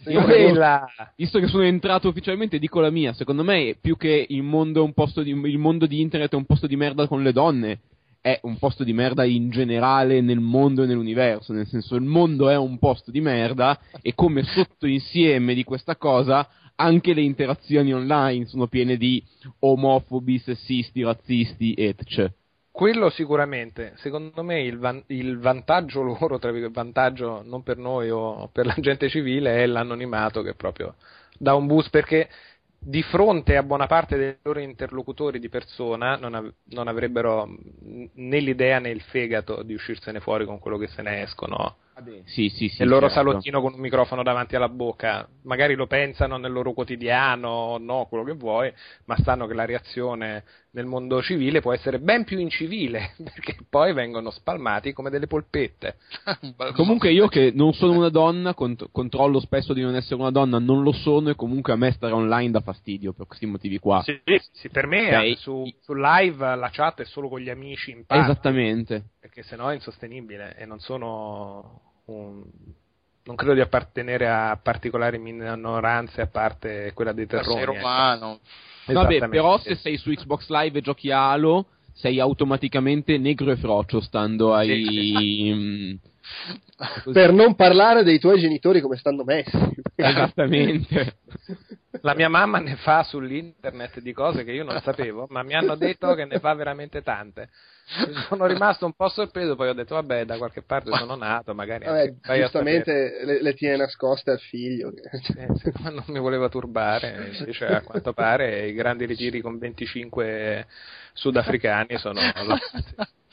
Io. 0.05 0.25
Visto 1.15 1.39
che 1.39 1.47
sono 1.47 1.63
entrato 1.63 2.07
ufficialmente, 2.07 2.59
dico 2.59 2.79
la 2.79 2.89
mia. 2.89 3.13
Secondo 3.13 3.43
me, 3.43 3.75
più 3.79 3.97
che 3.97 4.25
il 4.29 4.43
mondo, 4.43 4.81
è 4.81 4.83
un 4.83 4.93
posto 4.93 5.21
di, 5.21 5.31
il 5.31 5.57
mondo 5.57 5.85
di 5.85 6.01
internet 6.01 6.31
è 6.31 6.35
un 6.35 6.45
posto 6.45 6.67
di 6.67 6.75
merda 6.75 7.07
con 7.07 7.23
le 7.23 7.31
donne, 7.31 7.79
è 8.27 8.39
un 8.43 8.57
posto 8.57 8.83
di 8.83 8.91
merda 8.91 9.23
in 9.23 9.49
generale 9.49 10.19
nel 10.19 10.41
mondo 10.41 10.83
e 10.83 10.85
nell'universo. 10.85 11.53
Nel 11.53 11.65
senso, 11.65 11.95
il 11.95 12.01
mondo 12.01 12.49
è 12.49 12.57
un 12.57 12.77
posto 12.77 13.09
di 13.09 13.21
merda 13.21 13.79
e 14.01 14.13
come 14.13 14.43
sottoinsieme 14.43 15.53
di 15.53 15.63
questa 15.63 15.95
cosa, 15.95 16.45
anche 16.75 17.13
le 17.13 17.21
interazioni 17.21 17.93
online 17.93 18.45
sono 18.45 18.67
piene 18.67 18.97
di 18.97 19.23
omofobi, 19.59 20.39
sessisti, 20.39 21.03
razzisti, 21.03 21.73
etc. 21.73 22.29
Quello 22.69 23.09
sicuramente, 23.09 23.93
secondo 23.95 24.43
me 24.43 24.61
il, 24.61 24.77
van- 24.77 25.03
il 25.07 25.39
vantaggio 25.39 26.01
loro, 26.01 26.37
tra 26.37 26.51
virgolette, 26.51 26.79
vantaggio 26.79 27.41
non 27.45 27.63
per 27.63 27.77
noi 27.77 28.09
o 28.09 28.49
per 28.51 28.65
la 28.65 28.75
gente 28.77 29.07
civile, 29.07 29.63
è 29.63 29.65
l'anonimato 29.65 30.41
che 30.41 30.53
proprio 30.53 30.95
dà 31.39 31.55
un 31.55 31.65
boost 31.65 31.89
perché 31.91 32.27
di 32.79 33.01
fronte 33.03 33.57
a 33.57 33.63
buona 33.63 33.87
parte 33.87 34.17
dei 34.17 34.37
loro 34.43 34.59
interlocutori 34.59 35.39
di 35.39 35.49
persona 35.49 36.15
non, 36.15 36.35
av- 36.35 36.53
non 36.65 36.87
avrebbero 36.87 37.47
né 38.13 38.39
l'idea 38.39 38.79
né 38.79 38.89
il 38.89 39.01
fegato 39.01 39.63
di 39.63 39.73
uscirsene 39.73 40.19
fuori 40.19 40.45
con 40.45 40.59
quello 40.59 40.77
che 40.77 40.87
se 40.87 41.01
ne 41.01 41.23
escono 41.23 41.77
Sì, 42.25 42.49
sì, 42.49 42.67
sì. 42.69 42.75
nel 42.79 42.89
loro 42.89 43.07
certo. 43.09 43.29
salottino 43.29 43.59
con 43.61 43.73
un 43.73 43.79
microfono 43.79 44.21
davanti 44.21 44.55
alla 44.55 44.69
bocca. 44.69 45.27
Magari 45.43 45.73
lo 45.73 45.87
pensano 45.87 46.37
nel 46.37 46.51
loro 46.51 46.73
quotidiano, 46.73 47.77
no, 47.79 48.05
quello 48.07 48.23
che 48.23 48.33
vuoi, 48.33 48.71
ma 49.05 49.17
sanno 49.23 49.47
che 49.47 49.53
la 49.55 49.65
reazione 49.65 50.43
nel 50.71 50.85
mondo 50.85 51.23
civile 51.23 51.59
può 51.59 51.73
essere 51.73 51.99
ben 51.99 52.23
più 52.23 52.37
incivile, 52.37 53.15
perché 53.23 53.57
poi 53.67 53.93
vengono 53.93 54.29
spalmati 54.29 54.93
come 54.93 55.09
delle 55.09 55.25
polpette. 55.25 55.97
Comunque 56.75 57.11
io 57.11 57.27
che 57.27 57.51
non 57.53 57.73
sono 57.73 57.93
una 57.93 58.09
donna, 58.09 58.53
cont- 58.53 58.89
controllo 58.91 59.39
spesso 59.39 59.73
di 59.73 59.81
non 59.81 59.95
essere 59.95 60.15
una 60.15 60.29
donna, 60.31 60.59
non 60.59 60.83
lo 60.83 60.91
sono 60.91 61.29
e 61.31 61.35
comunque 61.35 61.73
a 61.73 61.77
me 61.77 61.91
stare 61.91 62.13
online 62.13 62.51
dà 62.51 62.61
fastidio 62.61 63.13
per 63.13 63.25
questi 63.25 63.47
motivi 63.47 63.79
qua. 63.79 64.03
Sì, 64.03 64.21
sì, 64.51 64.69
per 64.69 64.85
me 64.85 65.07
Ok. 65.07 65.13
anche 65.13 65.35
su, 65.37 65.67
su 65.81 65.93
live 65.95 66.55
la 66.55 66.69
chat 66.71 67.01
è 67.01 67.05
solo 67.05 67.27
con 67.27 67.39
gli 67.39 67.49
amici 67.49 67.89
in 67.91 68.05
parte, 68.05 68.31
Esattamente. 68.31 69.03
perché 69.19 69.41
sennò 69.41 69.69
è 69.69 69.73
insostenibile 69.73 70.55
e 70.57 70.65
non 70.65 70.79
sono 70.79 71.86
un... 72.07 72.43
Non 73.23 73.35
credo 73.35 73.53
di 73.53 73.59
appartenere 73.59 74.27
a 74.29 74.57
particolari 74.61 75.17
minoranze 75.17 76.21
a 76.21 76.27
parte 76.27 76.91
quella 76.93 77.11
dei 77.11 77.27
sei 77.27 77.39
terroni. 77.39 77.61
ecco. 77.61 77.73
romano. 77.73 78.39
Vabbè, 78.85 78.91
Esattamente. 78.91 79.27
però 79.27 79.59
se 79.59 79.75
sei 79.75 79.97
su 79.97 80.11
Xbox 80.11 80.47
Live 80.47 80.79
e 80.79 80.81
giochi 80.81 81.11
a 81.11 81.31
Halo, 81.31 81.67
sei 81.93 82.21
automaticamente 82.21 83.17
negro 83.17 83.51
e 83.51 83.57
frocio 83.57 83.99
stando 83.99 84.53
ai... 84.53 85.99
Per 87.11 87.31
non 87.31 87.55
parlare 87.55 88.03
dei 88.03 88.19
tuoi 88.19 88.39
genitori 88.39 88.81
come 88.81 88.97
stanno 88.97 89.23
messi. 89.23 89.57
Esattamente. 89.95 91.17
La 92.01 92.13
mia 92.13 92.29
mamma 92.29 92.59
ne 92.59 92.75
fa 92.75 93.03
sull'internet 93.03 93.99
di 94.01 94.13
cose 94.13 94.43
che 94.43 94.51
io 94.51 94.63
non 94.63 94.79
sapevo, 94.81 95.25
ma 95.29 95.41
mi 95.41 95.55
hanno 95.55 95.75
detto 95.75 96.13
che 96.13 96.25
ne 96.25 96.39
fa 96.39 96.53
veramente 96.53 97.01
tante. 97.01 97.49
Sono 98.27 98.45
rimasto 98.45 98.85
un 98.85 98.93
po' 98.93 99.07
sorpreso, 99.09 99.55
poi 99.55 99.69
ho 99.69 99.73
detto, 99.73 99.95
vabbè, 99.95 100.25
da 100.25 100.37
qualche 100.37 100.61
parte 100.61 100.91
sono 100.91 101.15
nato, 101.15 101.55
magari 101.55 101.85
Vabbè, 101.85 102.39
giustamente 102.39 103.23
le, 103.23 103.41
le 103.41 103.53
tiene 103.53 103.77
nascoste 103.77 104.31
al 104.31 104.39
figlio. 104.39 104.91
Eh, 104.91 105.47
siccome 105.55 105.91
non 105.91 106.03
mi 106.07 106.19
voleva 106.19 106.49
turbare, 106.49 107.31
invece 107.39 107.65
a 107.65 107.81
quanto 107.81 108.13
pare 108.13 108.67
i 108.67 108.73
grandi 108.73 109.05
ritiri 109.05 109.41
con 109.41 109.57
25 109.57 110.67
sudafricani 111.13 111.97
sono 111.97 112.19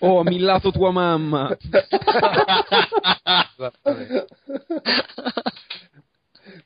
Oh, 0.00 0.18
ho 0.18 0.22
millato 0.22 0.70
tua 0.70 0.90
mamma. 0.90 1.56
Esattamente. 3.56 4.26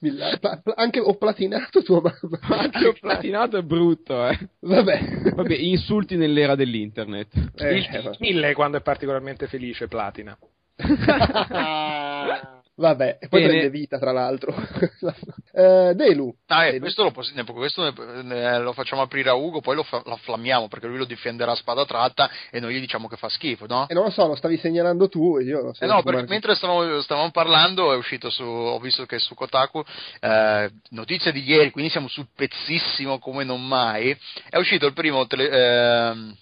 Milla- 0.00 0.36
pla- 0.38 0.60
pla- 0.62 0.74
anche 0.76 1.00
ho 1.00 1.14
platinato 1.16 1.82
tua 1.82 2.00
mamma. 2.00 2.38
Anche 2.62 2.88
ho 2.88 2.92
platinato 2.98 3.56
è 3.58 3.62
brutto, 3.62 4.26
eh. 4.28 4.38
Vabbè. 4.60 5.32
Vabbè, 5.34 5.54
insulti 5.54 6.16
nell'era 6.16 6.54
dell'internet. 6.54 7.50
Eh, 7.56 7.76
Il 7.78 8.16
mille 8.18 8.54
quando 8.54 8.78
è 8.78 8.80
particolarmente 8.82 9.46
felice, 9.46 9.88
platina. 9.88 10.36
Vabbè, 12.76 13.18
e 13.20 13.28
poi 13.28 13.40
Bene. 13.40 13.52
prende 13.52 13.70
vita, 13.70 13.98
tra 13.98 14.12
l'altro. 14.12 14.54
Eh, 15.56 15.92
Delu. 15.94 16.34
Ah, 16.48 16.64
eh, 16.66 16.70
Delu. 16.72 16.80
questo, 16.82 17.04
lo, 17.04 17.12
poss- 17.12 17.32
ne- 17.32 17.44
questo 17.44 17.84
ne- 17.84 18.22
ne- 18.22 18.58
lo 18.58 18.72
facciamo 18.72 19.02
aprire 19.02 19.28
a 19.30 19.34
Ugo, 19.34 19.60
poi 19.60 19.76
lo, 19.76 19.84
fa- 19.84 20.02
lo 20.04 20.14
afflammiamo 20.14 20.66
perché 20.66 20.88
lui 20.88 20.98
lo 20.98 21.04
difenderà 21.04 21.52
a 21.52 21.54
spada 21.54 21.84
tratta 21.84 22.28
e 22.50 22.58
noi 22.58 22.74
gli 22.74 22.80
diciamo 22.80 23.06
che 23.06 23.16
fa 23.16 23.28
schifo, 23.28 23.66
no? 23.66 23.86
E 23.88 23.94
non 23.94 24.02
lo 24.02 24.10
so, 24.10 24.26
lo 24.26 24.34
stavi 24.34 24.56
segnalando 24.56 25.08
tu 25.08 25.38
e 25.38 25.44
io 25.44 25.72
so 25.72 25.84
Eh 25.84 25.86
no, 25.86 26.02
perché 26.02 26.24
mentre 26.26 26.56
stavamo, 26.56 27.00
stavamo 27.02 27.30
parlando 27.30 27.92
è 27.92 27.96
uscito 27.96 28.30
su, 28.30 28.42
ho 28.42 28.80
visto 28.80 29.06
che 29.06 29.20
su 29.20 29.36
Kotaku, 29.36 29.84
eh, 30.18 30.70
notizia 30.88 31.30
di 31.30 31.44
ieri, 31.48 31.70
quindi 31.70 31.92
siamo 31.92 32.08
sul 32.08 32.26
pezzissimo 32.34 33.20
come 33.20 33.44
non 33.44 33.64
mai, 33.64 34.10
è 34.50 34.56
uscito 34.56 34.86
il 34.86 34.92
primo, 34.92 35.24
tele- 35.28 35.50
ehm, 35.50 36.36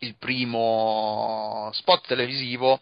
il 0.00 0.14
primo 0.16 1.70
spot 1.72 2.06
televisivo 2.06 2.78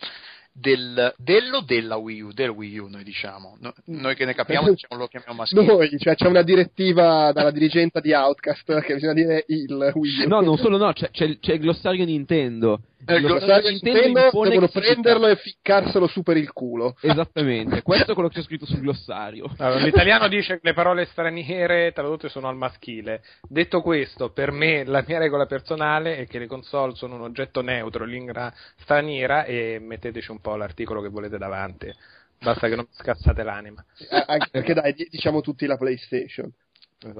del, 0.58 1.14
dello 1.18 1.60
della 1.60 1.96
Wii 1.96 2.20
U, 2.22 2.32
del 2.32 2.48
Wii 2.48 2.78
U 2.78 2.88
noi 2.88 3.04
diciamo, 3.04 3.56
No- 3.60 3.74
noi 3.86 4.14
che 4.14 4.24
ne 4.24 4.34
capiamo 4.34 4.68
diciamo, 4.70 5.00
lo 5.00 5.06
chiamiamo 5.06 5.34
maschile. 5.34 5.64
Noi, 5.64 5.98
cioè 5.98 6.14
c'è 6.14 6.26
una 6.26 6.42
direttiva 6.42 7.30
dalla 7.32 7.50
dirigente 7.50 8.00
di 8.00 8.12
Outcast 8.12 8.80
che 8.80 8.94
bisogna 8.94 9.12
dire 9.12 9.44
il 9.48 9.92
Wii 9.94 10.24
U. 10.24 10.28
No, 10.28 10.40
non 10.40 10.56
solo 10.56 10.78
no, 10.78 10.92
c'è, 10.92 11.10
c'è 11.10 11.38
c'è 11.38 11.54
il 11.54 11.60
glossario 11.60 12.04
Nintendo. 12.04 12.80
Eh, 13.04 13.16
Il 13.16 13.16
il 13.16 13.22
Lo 13.22 13.28
glossario 13.28 13.62
sai, 13.62 13.80
Nintendo 13.82 14.30
devono 14.48 14.68
prenderlo 14.68 15.26
e 15.26 15.36
ficcarselo 15.36 16.06
su 16.06 16.22
per 16.22 16.36
il 16.38 16.52
culo. 16.52 16.96
Esattamente, 17.00 17.82
questo 17.82 18.12
è 18.12 18.14
quello 18.14 18.28
che 18.28 18.36
c'è 18.36 18.44
scritto 18.44 18.64
sul 18.64 18.80
glossario. 18.80 19.52
Allora, 19.58 19.84
l'italiano 19.84 20.28
dice 20.28 20.54
che 20.54 20.60
le 20.62 20.72
parole 20.72 21.04
straniere 21.04 21.92
tradotte 21.92 22.28
sono 22.28 22.48
al 22.48 22.56
maschile. 22.56 23.22
Detto 23.42 23.82
questo, 23.82 24.30
per 24.30 24.50
me 24.50 24.84
la 24.84 25.04
mia 25.06 25.18
regola 25.18 25.46
personale 25.46 26.16
è 26.16 26.26
che 26.26 26.38
le 26.38 26.46
console 26.46 26.94
sono 26.94 27.16
un 27.16 27.22
oggetto 27.22 27.60
neutro, 27.60 28.04
lingua 28.04 28.52
straniera 28.78 29.44
e 29.44 29.78
metteteci 29.78 30.30
un 30.30 30.40
po' 30.40 30.56
l'articolo 30.56 31.02
che 31.02 31.08
volete 31.08 31.36
davanti. 31.36 31.92
Basta 32.38 32.68
che 32.68 32.76
non 32.76 32.86
scassate 32.90 33.42
l'anima. 33.42 33.84
Eh, 33.98 34.24
Anche 34.26 34.48
perché 34.50 34.74
dai, 34.74 34.92
di- 34.94 35.08
diciamo 35.10 35.42
tutti 35.42 35.66
la 35.66 35.76
PlayStation. 35.76 36.50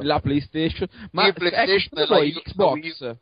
La 0.00 0.20
PlayStation. 0.20 0.88
Ma 1.12 1.30
PlayStation 1.32 1.76
ecco, 1.76 1.96
e 1.96 2.00
la 2.00 2.06
poi 2.06 2.32
Xbox. 2.32 3.16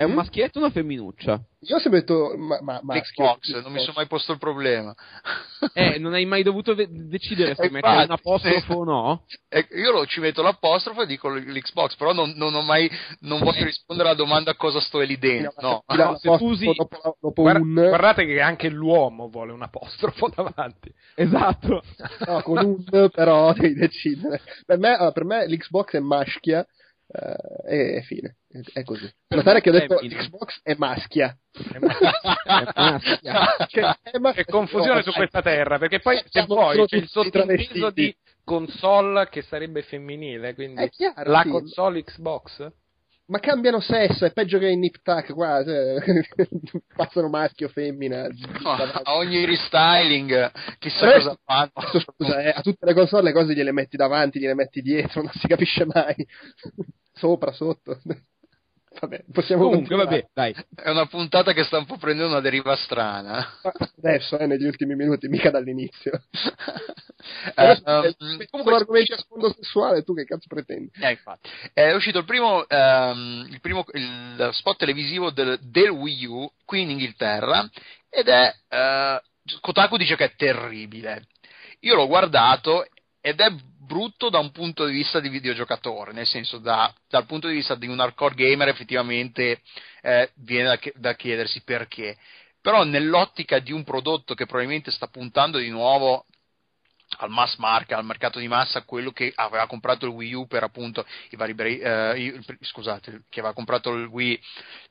È 0.00 0.04
un 0.04 0.12
Mm? 0.12 0.14
maschietto 0.14 0.58
o 0.58 0.62
una 0.62 0.70
femminuccia? 0.70 1.38
Io 1.64 1.76
ho 1.76 1.78
sempre 1.78 2.00
detto 2.00 2.32
ma, 2.34 2.58
ma, 2.62 2.80
maschio, 2.82 3.22
Xbox, 3.36 3.62
non 3.62 3.70
mi 3.70 3.80
sono 3.80 3.92
mai 3.96 4.06
posto 4.06 4.32
il 4.32 4.38
problema. 4.38 4.94
Eh, 5.74 5.98
non 5.98 6.14
hai 6.14 6.24
mai 6.24 6.42
dovuto 6.42 6.74
ve- 6.74 6.88
decidere 6.90 7.54
se 7.54 7.64
Eh, 7.64 7.70
mettere 7.70 8.04
un 8.04 8.10
apostrofo 8.10 8.72
o 8.76 8.84
no? 8.84 9.24
Eh, 9.50 9.66
io 9.72 9.90
lo, 9.92 10.06
ci 10.06 10.20
metto 10.20 10.40
l'apostrofo 10.40 11.02
e 11.02 11.06
dico 11.06 11.28
l- 11.28 11.44
l'Xbox, 11.52 11.96
però 11.96 12.14
non, 12.14 12.32
non 12.34 12.54
ho 12.54 12.62
mai, 12.62 12.90
non 13.20 13.40
voglio 13.40 13.64
rispondere 13.64 14.08
alla 14.08 14.16
domanda 14.16 14.54
cosa 14.54 14.80
sto 14.80 15.00
lì 15.00 15.18
dentro. 15.18 15.52
No. 15.60 15.82
Dà 15.94 16.04
No, 16.06 16.16
se 16.16 16.34
tu 16.38 16.44
usi- 16.46 16.64
dopo, 16.74 17.16
dopo 17.20 17.42
Guarda- 17.42 17.60
un 17.60 17.74
guardate 17.74 18.24
che 18.24 18.40
anche 18.40 18.70
l'uomo 18.70 19.28
vuole 19.28 19.52
un 19.52 19.60
apostrofo 19.60 20.30
davanti. 20.34 20.90
Esatto. 21.14 21.82
no, 22.26 22.40
con 22.40 22.56
un 22.64 23.10
però 23.10 23.52
devi 23.52 23.74
decidere. 23.74 24.40
Per 24.64 24.78
me, 24.78 24.96
per 25.12 25.24
me 25.26 25.46
l'Xbox 25.46 25.90
è 25.90 25.98
maschia 26.00 26.66
eh, 27.12 27.64
e 27.66 27.96
è 27.96 28.02
fine. 28.02 28.36
È, 28.48 28.60
è 28.80 28.84
così. 28.84 29.12
Notare 29.28 29.60
che 29.60 29.70
ho 29.70 29.72
detto 29.72 29.98
femmina. 29.98 30.20
Xbox 30.20 30.60
è 30.62 30.74
maschia. 30.76 31.36
È 31.50 31.78
maschia. 31.78 33.56
Cioè, 33.68 33.98
è 34.02 34.18
mas- 34.18 34.34
C'è 34.36 34.44
confusione 34.44 34.96
no, 34.96 35.02
su 35.02 35.12
questa 35.12 35.42
terra, 35.42 35.78
perché 35.78 36.00
poi 36.00 36.22
se 36.28 36.44
vuoi 36.44 36.84
c'è 36.86 36.96
il 36.96 37.08
sottinteso 37.08 37.90
di 37.90 38.14
console 38.44 39.28
che 39.28 39.42
sarebbe 39.42 39.82
femminile, 39.82 40.54
quindi 40.54 40.82
È 40.82 40.88
chiaro, 40.88 41.30
la 41.30 41.42
sì. 41.42 41.50
console 41.50 42.02
Xbox? 42.04 42.72
Ma 43.30 43.38
cambiano 43.38 43.78
sesso, 43.78 44.24
è 44.24 44.32
peggio 44.32 44.58
che 44.58 44.66
in 44.68 44.80
Nip 44.80 45.02
Tuck 45.02 45.32
qua, 45.34 45.62
cioè, 45.64 46.02
passano 46.96 47.28
maschio, 47.28 47.68
femmina. 47.68 48.26
a 49.04 49.14
ogni 49.14 49.44
restyling, 49.44 50.50
chissà 50.80 51.06
Adesso- 51.06 51.28
cosa 51.28 51.40
fanno. 51.44 52.00
Scusa, 52.00 52.42
eh, 52.42 52.48
a 52.48 52.60
tutte 52.60 52.84
le 52.86 52.92
console 52.94 53.22
le 53.22 53.32
cose 53.32 53.54
gliele 53.54 53.70
metti 53.70 53.96
davanti, 53.96 54.40
gliele 54.40 54.54
metti 54.54 54.82
dietro, 54.82 55.22
non 55.22 55.30
si 55.32 55.46
capisce 55.46 55.84
mai. 55.86 56.14
Sopra, 57.14 57.52
sotto. 57.52 58.00
Vabbè, 58.98 59.24
possiamo 59.32 59.62
Comunque, 59.62 59.96
continuare. 59.96 60.28
vabbè, 60.34 60.52
dai. 60.52 60.64
È 60.74 60.90
una 60.90 61.06
puntata 61.06 61.52
che 61.52 61.62
sta 61.64 61.78
un 61.78 61.86
po' 61.86 61.96
prendendo 61.96 62.32
una 62.32 62.40
deriva 62.40 62.74
strana. 62.76 63.46
Adesso, 63.98 64.38
eh, 64.38 64.46
negli 64.46 64.64
ultimi 64.64 64.96
minuti, 64.96 65.28
mica 65.28 65.50
dall'inizio. 65.50 66.22
Eh, 67.54 67.82
ehm, 67.84 68.14
eh, 68.40 68.48
comunque, 68.50 68.74
argomenti 68.74 69.12
a 69.12 69.18
sfondo 69.18 69.52
sessuale, 69.52 70.02
tu 70.02 70.14
che 70.14 70.24
cazzo 70.24 70.46
pretendi? 70.48 70.90
Eh, 71.00 71.10
infatti. 71.10 71.50
È 71.72 71.92
uscito 71.92 72.18
il 72.18 72.24
primo, 72.24 72.66
ehm, 72.66 73.46
il 73.50 73.60
primo 73.60 73.84
il 73.92 74.48
spot 74.52 74.78
televisivo 74.78 75.30
del, 75.30 75.58
del 75.60 75.90
Wii 75.90 76.24
U 76.26 76.50
qui 76.64 76.80
in 76.80 76.90
Inghilterra 76.90 77.68
ed 78.08 78.26
è 78.26 78.54
eh, 78.68 79.22
Kotaku 79.60 79.96
dice 79.96 80.16
che 80.16 80.24
è 80.24 80.34
terribile. 80.34 81.26
Io 81.80 81.94
l'ho 81.94 82.06
guardato 82.06 82.86
ed 83.20 83.40
è 83.40 83.50
brutto 83.90 84.30
da 84.30 84.38
un 84.38 84.52
punto 84.52 84.86
di 84.86 84.92
vista 84.92 85.18
di 85.18 85.28
videogiocatore, 85.28 86.12
nel 86.12 86.26
senso 86.26 86.58
da, 86.58 86.94
dal 87.08 87.26
punto 87.26 87.48
di 87.48 87.54
vista 87.54 87.74
di 87.74 87.88
un 87.88 87.98
hardcore 87.98 88.36
gamer 88.36 88.68
effettivamente 88.68 89.62
eh, 90.00 90.30
viene 90.36 90.68
da, 90.68 90.78
da 90.94 91.14
chiedersi 91.16 91.62
perché. 91.64 92.16
Però 92.62 92.84
nell'ottica 92.84 93.58
di 93.58 93.72
un 93.72 93.82
prodotto 93.82 94.34
che 94.34 94.46
probabilmente 94.46 94.92
sta 94.92 95.08
puntando 95.08 95.58
di 95.58 95.70
nuovo 95.70 96.26
al 97.20 97.30
mass 97.30 97.56
market, 97.56 97.96
al 97.96 98.04
mercato 98.04 98.38
di 98.38 98.48
massa, 98.48 98.82
quello 98.82 99.10
che 99.12 99.32
aveva 99.34 99.66
comprato 99.66 100.06
il 100.06 100.12
Wii 100.12 100.34
U 100.34 100.46
per 100.46 100.62
appunto 100.62 101.04
i 101.30 101.36
vari 101.36 101.78
eh, 101.78 102.40
scusate, 102.60 103.22
che 103.28 103.40
aveva 103.40 103.54
comprato 103.54 103.92
il 103.92 104.06
Wii 104.06 104.40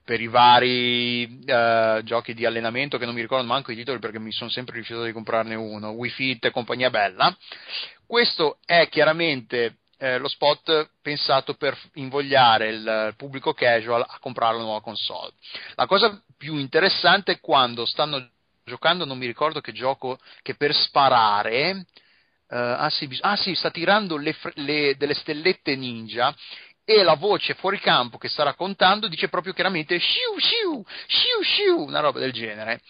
per 0.03 0.21
i 0.21 0.27
vari 0.27 1.39
eh, 1.45 2.01
giochi 2.03 2.33
di 2.33 2.45
allenamento 2.45 2.97
che 2.97 3.05
non 3.05 3.13
mi 3.13 3.21
ricordo 3.21 3.45
manco 3.45 3.71
i 3.71 3.75
titoli 3.75 3.99
perché 3.99 4.19
mi 4.19 4.31
sono 4.31 4.49
sempre 4.49 4.77
rifiutato 4.77 5.05
di 5.05 5.13
comprarne 5.13 5.55
uno, 5.55 5.89
Wii 5.89 6.11
Fit 6.11 6.45
e 6.45 6.51
compagnia 6.51 6.89
bella. 6.89 7.35
Questo 8.05 8.57
è 8.65 8.87
chiaramente 8.89 9.77
eh, 9.97 10.17
lo 10.17 10.27
spot 10.27 10.91
pensato 11.01 11.55
per 11.55 11.77
invogliare 11.95 12.69
il 12.69 13.13
pubblico 13.17 13.53
casual 13.53 14.01
a 14.01 14.17
comprare 14.19 14.57
la 14.57 14.63
nuova 14.63 14.81
console. 14.81 15.33
La 15.75 15.85
cosa 15.87 16.21
più 16.37 16.55
interessante 16.55 17.33
è 17.33 17.39
quando 17.39 17.85
stanno 17.85 18.29
giocando, 18.63 19.03
non 19.03 19.17
mi 19.17 19.25
ricordo 19.25 19.61
che 19.61 19.73
gioco, 19.73 20.17
che 20.41 20.55
per 20.55 20.73
sparare 20.73 21.85
Uh, 22.49 22.55
ah, 22.55 22.89
sì, 22.89 23.07
ah, 23.21 23.35
sì, 23.35 23.53
sta 23.53 23.69
tirando 23.69 24.17
le, 24.17 24.35
le, 24.55 24.95
delle 24.97 25.13
stellette 25.13 25.75
ninja 25.75 26.35
e 26.83 27.03
la 27.03 27.13
voce 27.13 27.53
fuori 27.53 27.79
campo 27.79 28.17
che 28.17 28.27
sta 28.27 28.41
raccontando 28.41 29.07
dice 29.07 29.29
proprio 29.29 29.53
chiaramente 29.53 29.99
shiu 29.99 30.39
shiu, 30.39 30.83
shiu 31.05 31.43
shiu, 31.43 31.85
una 31.85 31.99
roba 31.99 32.17
del 32.17 32.31
genere, 32.31 32.81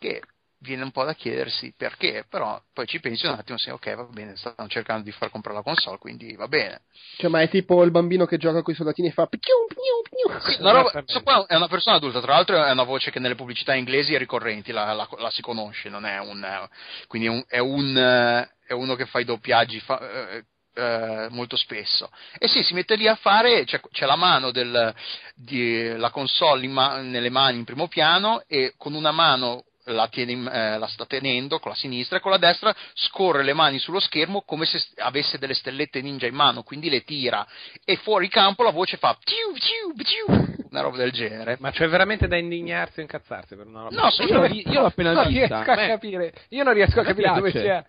che 0.00 0.20
viene 0.66 0.82
un 0.82 0.90
po' 0.90 1.04
da 1.04 1.14
chiedersi 1.14 1.72
perché, 1.76 2.24
però 2.28 2.60
poi 2.72 2.86
ci 2.86 3.00
pensi 3.00 3.26
un 3.26 3.32
attimo, 3.32 3.56
sì, 3.56 3.70
ok, 3.70 3.94
va 3.94 4.02
bene, 4.04 4.36
stanno 4.36 4.68
cercando 4.68 5.04
di 5.04 5.12
far 5.12 5.30
comprare 5.30 5.56
la 5.56 5.62
console, 5.62 5.98
quindi 5.98 6.34
va 6.34 6.48
bene. 6.48 6.82
Cioè, 7.16 7.30
ma 7.30 7.40
è 7.40 7.48
tipo 7.48 7.82
il 7.84 7.90
bambino 7.90 8.26
che 8.26 8.36
gioca 8.36 8.62
con 8.62 8.74
i 8.74 8.76
soldatini 8.76 9.08
e 9.08 9.12
fa 9.12 9.26
piu, 9.26 9.38
piu, 9.40 10.34
piu. 10.34 10.40
Sì, 10.40 10.60
una 10.60 10.72
roba, 10.72 11.04
qua 11.22 11.46
è 11.46 11.54
una 11.54 11.68
persona 11.68 11.96
adulta, 11.96 12.20
tra 12.20 12.34
l'altro 12.34 12.62
è 12.62 12.70
una 12.70 12.82
voce 12.82 13.10
che 13.10 13.20
nelle 13.20 13.36
pubblicità 13.36 13.74
inglesi 13.74 14.14
è 14.14 14.18
ricorrente, 14.18 14.72
la, 14.72 14.92
la, 14.92 15.08
la 15.18 15.30
si 15.30 15.40
conosce, 15.40 15.88
non 15.88 16.04
è 16.04 16.18
un, 16.18 16.68
quindi 17.06 17.28
è, 17.28 17.30
un, 17.30 17.44
è, 17.46 17.58
un, 17.58 18.48
è 18.66 18.72
uno 18.72 18.94
che 18.96 19.06
fa 19.06 19.20
i 19.20 19.24
doppiaggi, 19.24 19.80
fa, 19.80 19.98
eh, 20.00 20.44
eh, 20.76 21.28
molto 21.30 21.56
spesso. 21.56 22.10
E 22.38 22.48
sì, 22.48 22.62
si 22.62 22.74
mette 22.74 22.96
lì 22.96 23.08
a 23.08 23.14
fare, 23.14 23.64
c'è, 23.64 23.80
c'è 23.90 24.04
la 24.04 24.16
mano 24.16 24.50
del, 24.50 24.94
di, 25.34 25.96
la 25.96 26.10
console 26.10 26.66
ma, 26.68 27.00
nelle 27.00 27.30
mani 27.30 27.58
in 27.58 27.64
primo 27.64 27.88
piano 27.88 28.42
e 28.46 28.74
con 28.76 28.94
una 28.94 29.10
mano 29.10 29.64
la, 29.86 30.08
tiene, 30.08 30.32
eh, 30.32 30.78
la, 30.78 30.86
sta 30.86 31.06
tenendo 31.06 31.58
con 31.58 31.70
la 31.72 31.76
sinistra 31.76 32.18
e 32.18 32.20
con 32.20 32.30
la 32.30 32.38
destra 32.38 32.74
scorre 32.94 33.42
le 33.42 33.52
mani 33.52 33.78
sullo 33.78 34.00
schermo 34.00 34.42
come 34.42 34.66
se 34.66 34.82
avesse 34.96 35.38
delle 35.38 35.54
stellette 35.54 36.00
ninja 36.00 36.26
in 36.26 36.34
mano, 36.34 36.62
quindi 36.62 36.88
le 36.88 37.02
tira 37.02 37.46
e 37.84 37.96
fuori 37.96 38.28
campo 38.28 38.62
la 38.62 38.70
voce 38.70 38.96
fa 38.96 39.16
tiu, 39.22 39.52
tiu, 39.52 40.02
tiu, 40.02 40.66
una 40.70 40.80
roba 40.80 40.96
del 40.96 41.12
genere. 41.12 41.56
Ma 41.60 41.70
c'è 41.70 41.88
veramente 41.88 42.26
da 42.26 42.36
indignarsi 42.36 42.98
o 42.98 43.02
incazzarsi 43.02 43.54
per 43.54 43.66
una 43.66 43.82
roba? 43.82 43.94
No, 43.94 44.24
io, 44.24 44.44
io 44.44 44.80
l'ho 44.80 44.86
appena 44.86 45.12
non 45.12 45.26
vista. 45.28 45.62
Riesco 45.62 45.70
a 45.70 45.86
capire, 45.86 46.34
io 46.48 46.64
non 46.64 46.74
riesco 46.74 47.00
a 47.00 47.04
capire 47.04 47.32
dove 47.32 47.50
sia 47.50 47.86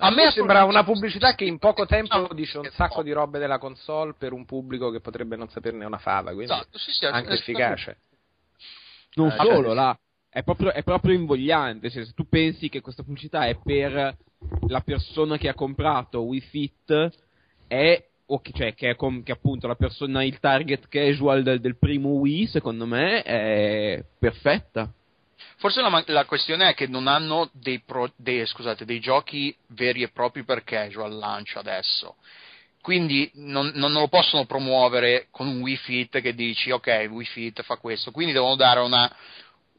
a 0.00 0.10
me 0.10 0.30
sembra 0.30 0.64
una 0.64 0.84
pubblicità 0.84 1.34
che 1.34 1.44
in 1.44 1.58
poco 1.58 1.84
tempo 1.84 2.16
no, 2.16 2.28
dice 2.32 2.58
un 2.58 2.70
sacco 2.72 3.02
di 3.02 3.10
robe 3.10 3.40
della 3.40 3.58
console 3.58 4.14
per 4.16 4.32
un 4.32 4.44
pubblico 4.44 4.90
che 4.90 5.00
potrebbe 5.00 5.34
non 5.34 5.48
saperne 5.48 5.84
una 5.84 5.98
fava, 5.98 6.32
quindi 6.32 6.52
esatto, 6.52 6.78
sì, 6.78 6.92
sì, 6.92 7.04
anche 7.04 7.32
efficace. 7.32 7.98
Non 9.14 9.28
eh, 9.30 9.36
solo, 9.38 9.72
là, 9.72 9.98
è, 10.30 10.42
proprio, 10.42 10.72
è 10.72 10.82
proprio 10.82 11.14
invogliante, 11.14 11.90
cioè, 11.90 12.04
se 12.04 12.12
tu 12.12 12.28
pensi 12.28 12.68
che 12.68 12.80
questa 12.80 13.02
pubblicità 13.02 13.46
è 13.46 13.56
per 13.62 14.16
la 14.68 14.80
persona 14.80 15.36
che 15.36 15.48
ha 15.48 15.54
comprato 15.54 16.22
Wii 16.22 16.40
Fit, 16.40 17.10
è 17.66 18.04
che, 18.42 18.52
cioè, 18.52 18.74
che, 18.74 18.90
è 18.90 18.94
com- 18.94 19.22
che 19.22 19.32
appunto 19.32 19.66
la 19.66 19.74
persona, 19.74 20.22
il 20.22 20.38
target 20.38 20.88
casual 20.88 21.42
del, 21.42 21.60
del 21.60 21.78
primo 21.78 22.10
Wii, 22.10 22.46
secondo 22.46 22.84
me 22.84 23.22
è 23.22 24.04
perfetta. 24.18 24.92
Forse 25.56 25.80
la, 25.80 26.04
la, 26.06 26.24
questione 26.24 26.68
è 26.68 26.74
che 26.74 26.86
non 26.86 27.06
hanno 27.06 27.48
dei, 27.52 27.80
pro, 27.80 28.12
dei, 28.16 28.44
scusate, 28.46 28.84
dei, 28.84 29.00
giochi 29.00 29.56
veri 29.68 30.02
e 30.02 30.10
propri 30.10 30.44
per 30.44 30.62
casual 30.62 31.16
lancio 31.16 31.58
adesso. 31.58 32.16
Quindi 32.80 33.30
non, 33.34 33.72
non, 33.74 33.92
lo 33.92 34.08
possono 34.08 34.46
promuovere 34.46 35.26
con 35.30 35.46
un 35.46 35.60
Wii 35.60 35.76
Fit 35.76 36.20
che 36.20 36.34
dici 36.34 36.70
ok, 36.70 37.08
Wii 37.10 37.26
Fit 37.26 37.62
fa 37.62 37.76
questo. 37.76 38.10
Quindi 38.12 38.32
devono 38.32 38.56
dare 38.56 38.80
una, 38.80 39.12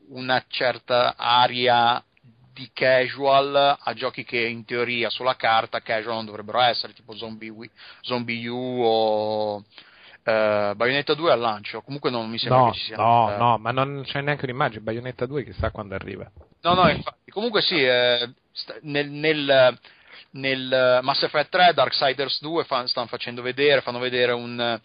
una 0.10 0.44
certa 0.48 1.16
aria 1.16 2.04
di 2.54 2.70
casual 2.74 3.78
a 3.80 3.94
giochi 3.94 4.24
che 4.26 4.40
in 4.40 4.66
teoria 4.66 5.10
sulla 5.10 5.36
carta 5.36 5.82
casual 5.82 6.16
non 6.16 6.26
dovrebbero 6.26 6.60
essere, 6.60 6.94
tipo 6.94 7.16
Zombie, 7.16 7.50
Wii, 7.50 7.72
Zombie 8.02 8.48
U 8.48 8.82
o 8.84 9.64
Uh, 10.22 10.76
Bayonetta 10.76 11.16
2 11.16 11.32
al 11.32 11.40
lancio, 11.40 11.82
comunque 11.82 12.12
non 12.12 12.30
mi 12.30 12.38
sembra 12.38 12.60
no, 12.60 12.72
che 12.72 12.78
ci 12.78 12.86
sia. 12.86 12.98
No, 12.98 13.36
no, 13.38 13.58
ma 13.58 13.72
non 13.72 14.04
c'è 14.06 14.22
neanche 14.22 14.46
un'immagine. 14.46 14.82
Bayonetta 14.82 15.26
2 15.26 15.46
chissà 15.46 15.72
quando 15.72 15.96
arriva. 15.96 16.30
No, 16.62 16.74
no, 16.74 16.88
infatti. 16.90 17.32
Comunque 17.32 17.62
sì, 17.62 17.82
eh, 17.82 18.30
nel, 18.82 19.10
nel, 19.10 19.80
nel, 20.32 21.00
Mass 21.02 21.24
Effect 21.24 21.50
3 21.50 21.74
Darksiders 21.74 22.42
2 22.42 22.64
fan, 22.66 22.88
stanno 22.88 23.08
facendo 23.08 23.42
vedere, 23.42 23.82
fanno 23.82 23.98
vedere 23.98 24.34
un 24.34 24.80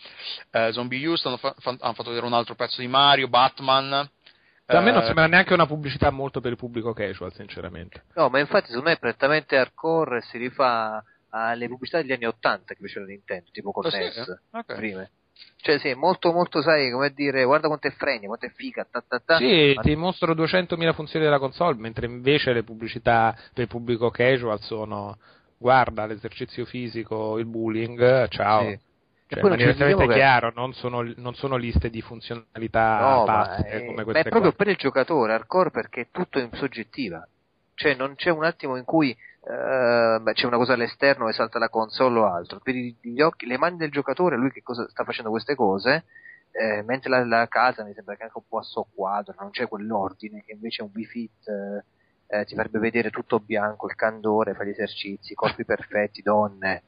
uh, 0.50 0.70
Zombie 0.70 1.04
U, 1.06 1.16
stanno 1.16 1.36
fa, 1.36 1.54
hanno 1.58 1.94
fatto 1.94 2.08
vedere 2.10 2.26
un 2.26 2.32
altro 2.32 2.54
pezzo 2.54 2.80
di 2.80 2.88
Mario, 2.88 3.28
Batman. 3.28 4.08
A 4.66 4.80
me 4.80 4.90
non 4.90 5.02
uh, 5.02 5.04
sembra 5.04 5.26
neanche 5.26 5.52
una 5.52 5.66
pubblicità 5.66 6.10
molto 6.10 6.40
per 6.40 6.52
il 6.52 6.56
pubblico 6.56 6.92
casual, 6.92 7.32
sinceramente. 7.34 8.04
No, 8.14 8.28
ma 8.28 8.38
infatti 8.38 8.68
secondo 8.68 8.88
me 8.88 8.94
è 8.94 8.98
prettamente 8.98 9.56
hardcore 9.56 10.22
si 10.22 10.38
rifà 10.38 11.04
alle 11.30 11.68
pubblicità 11.68 12.00
degli 12.00 12.12
anni 12.12 12.26
80 12.26 12.74
che 12.74 12.80
faceva 12.80 13.06
Nintendo, 13.06 13.50
tipo 13.50 13.72
con 13.72 13.90
NES, 13.92 14.22
sì, 14.22 14.30
eh? 14.30 14.58
okay. 14.58 14.76
prima. 14.76 15.08
Cioè, 15.56 15.78
sì, 15.78 15.92
molto, 15.94 16.32
molto, 16.32 16.62
sai, 16.62 16.90
come 16.90 17.10
dire, 17.10 17.42
guarda 17.44 17.66
quanto 17.66 17.88
è 17.88 17.90
fregno, 17.90 18.28
quanto 18.28 18.46
è 18.46 18.50
figa, 18.50 18.86
ta, 18.88 19.02
ta, 19.06 19.20
ta. 19.24 19.36
Sì, 19.38 19.72
ma... 19.74 19.82
ti 19.82 19.96
mostro 19.96 20.32
200.000 20.34 20.92
funzioni 20.94 21.24
della 21.24 21.38
console, 21.38 21.76
mentre 21.78 22.06
invece 22.06 22.52
le 22.52 22.62
pubblicità 22.62 23.34
per 23.52 23.64
il 23.64 23.68
pubblico 23.68 24.10
casual 24.10 24.60
sono, 24.60 25.18
guarda, 25.56 26.06
l'esercizio 26.06 26.64
fisico, 26.66 27.38
il 27.38 27.46
bullying, 27.46 28.28
ciao. 28.28 28.68
Sì. 28.68 28.78
Cioè, 29.26 29.42
manifestamente 29.42 30.06
che... 30.06 30.14
chiaro, 30.14 30.52
non 30.54 30.74
sono, 30.74 31.02
non 31.16 31.34
sono, 31.34 31.56
liste 31.56 31.88
di 31.88 32.02
funzionalità 32.02 32.98
no, 32.98 33.24
passe 33.24 33.62
è, 33.62 33.86
come 33.86 34.04
queste. 34.04 34.12
Ma 34.12 34.18
è 34.20 34.28
proprio 34.28 34.52
qua. 34.52 34.64
per 34.64 34.68
il 34.68 34.76
giocatore 34.76 35.32
hardcore 35.32 35.70
perché 35.70 36.00
è 36.02 36.06
tutto 36.10 36.38
in 36.38 36.50
soggettiva. 36.52 37.26
Cioè, 37.74 37.94
non 37.94 38.14
c'è 38.14 38.30
un 38.30 38.44
attimo 38.44 38.76
in 38.76 38.84
cui 38.84 39.16
beh, 39.44 40.32
c'è 40.32 40.46
una 40.46 40.56
cosa 40.56 40.72
all'esterno 40.72 41.28
e 41.28 41.32
salta 41.32 41.58
la 41.58 41.68
console 41.68 42.18
o 42.18 42.26
altro. 42.26 42.60
Per 42.60 42.74
gli 42.74 43.20
occhi, 43.20 43.46
le 43.46 43.58
mani 43.58 43.76
del 43.76 43.90
giocatore, 43.90 44.36
lui 44.36 44.50
che 44.50 44.62
cosa 44.62 44.88
sta 44.88 45.04
facendo 45.04 45.30
queste 45.30 45.54
cose, 45.54 46.04
eh, 46.50 46.82
mentre 46.82 47.10
la, 47.10 47.24
la, 47.24 47.48
casa 47.48 47.84
mi 47.84 47.92
sembra 47.92 48.16
che 48.16 48.22
anche 48.22 48.38
un 48.38 48.44
po' 48.48 48.58
a 48.58 48.62
soqquadro, 48.62 49.34
non 49.38 49.50
c'è 49.50 49.68
quell'ordine 49.68 50.42
che 50.44 50.52
invece 50.52 50.82
un 50.82 50.90
Wii-Fit 50.94 51.48
eh, 51.48 51.84
eh, 52.26 52.44
ti 52.44 52.54
farebbe 52.54 52.78
vedere 52.78 53.10
tutto 53.10 53.40
bianco, 53.40 53.86
il 53.86 53.96
candore, 53.96 54.54
fa 54.54 54.64
gli 54.64 54.70
esercizi, 54.70 55.34
corpi 55.34 55.64
perfetti, 55.64 56.22
donne. 56.22 56.82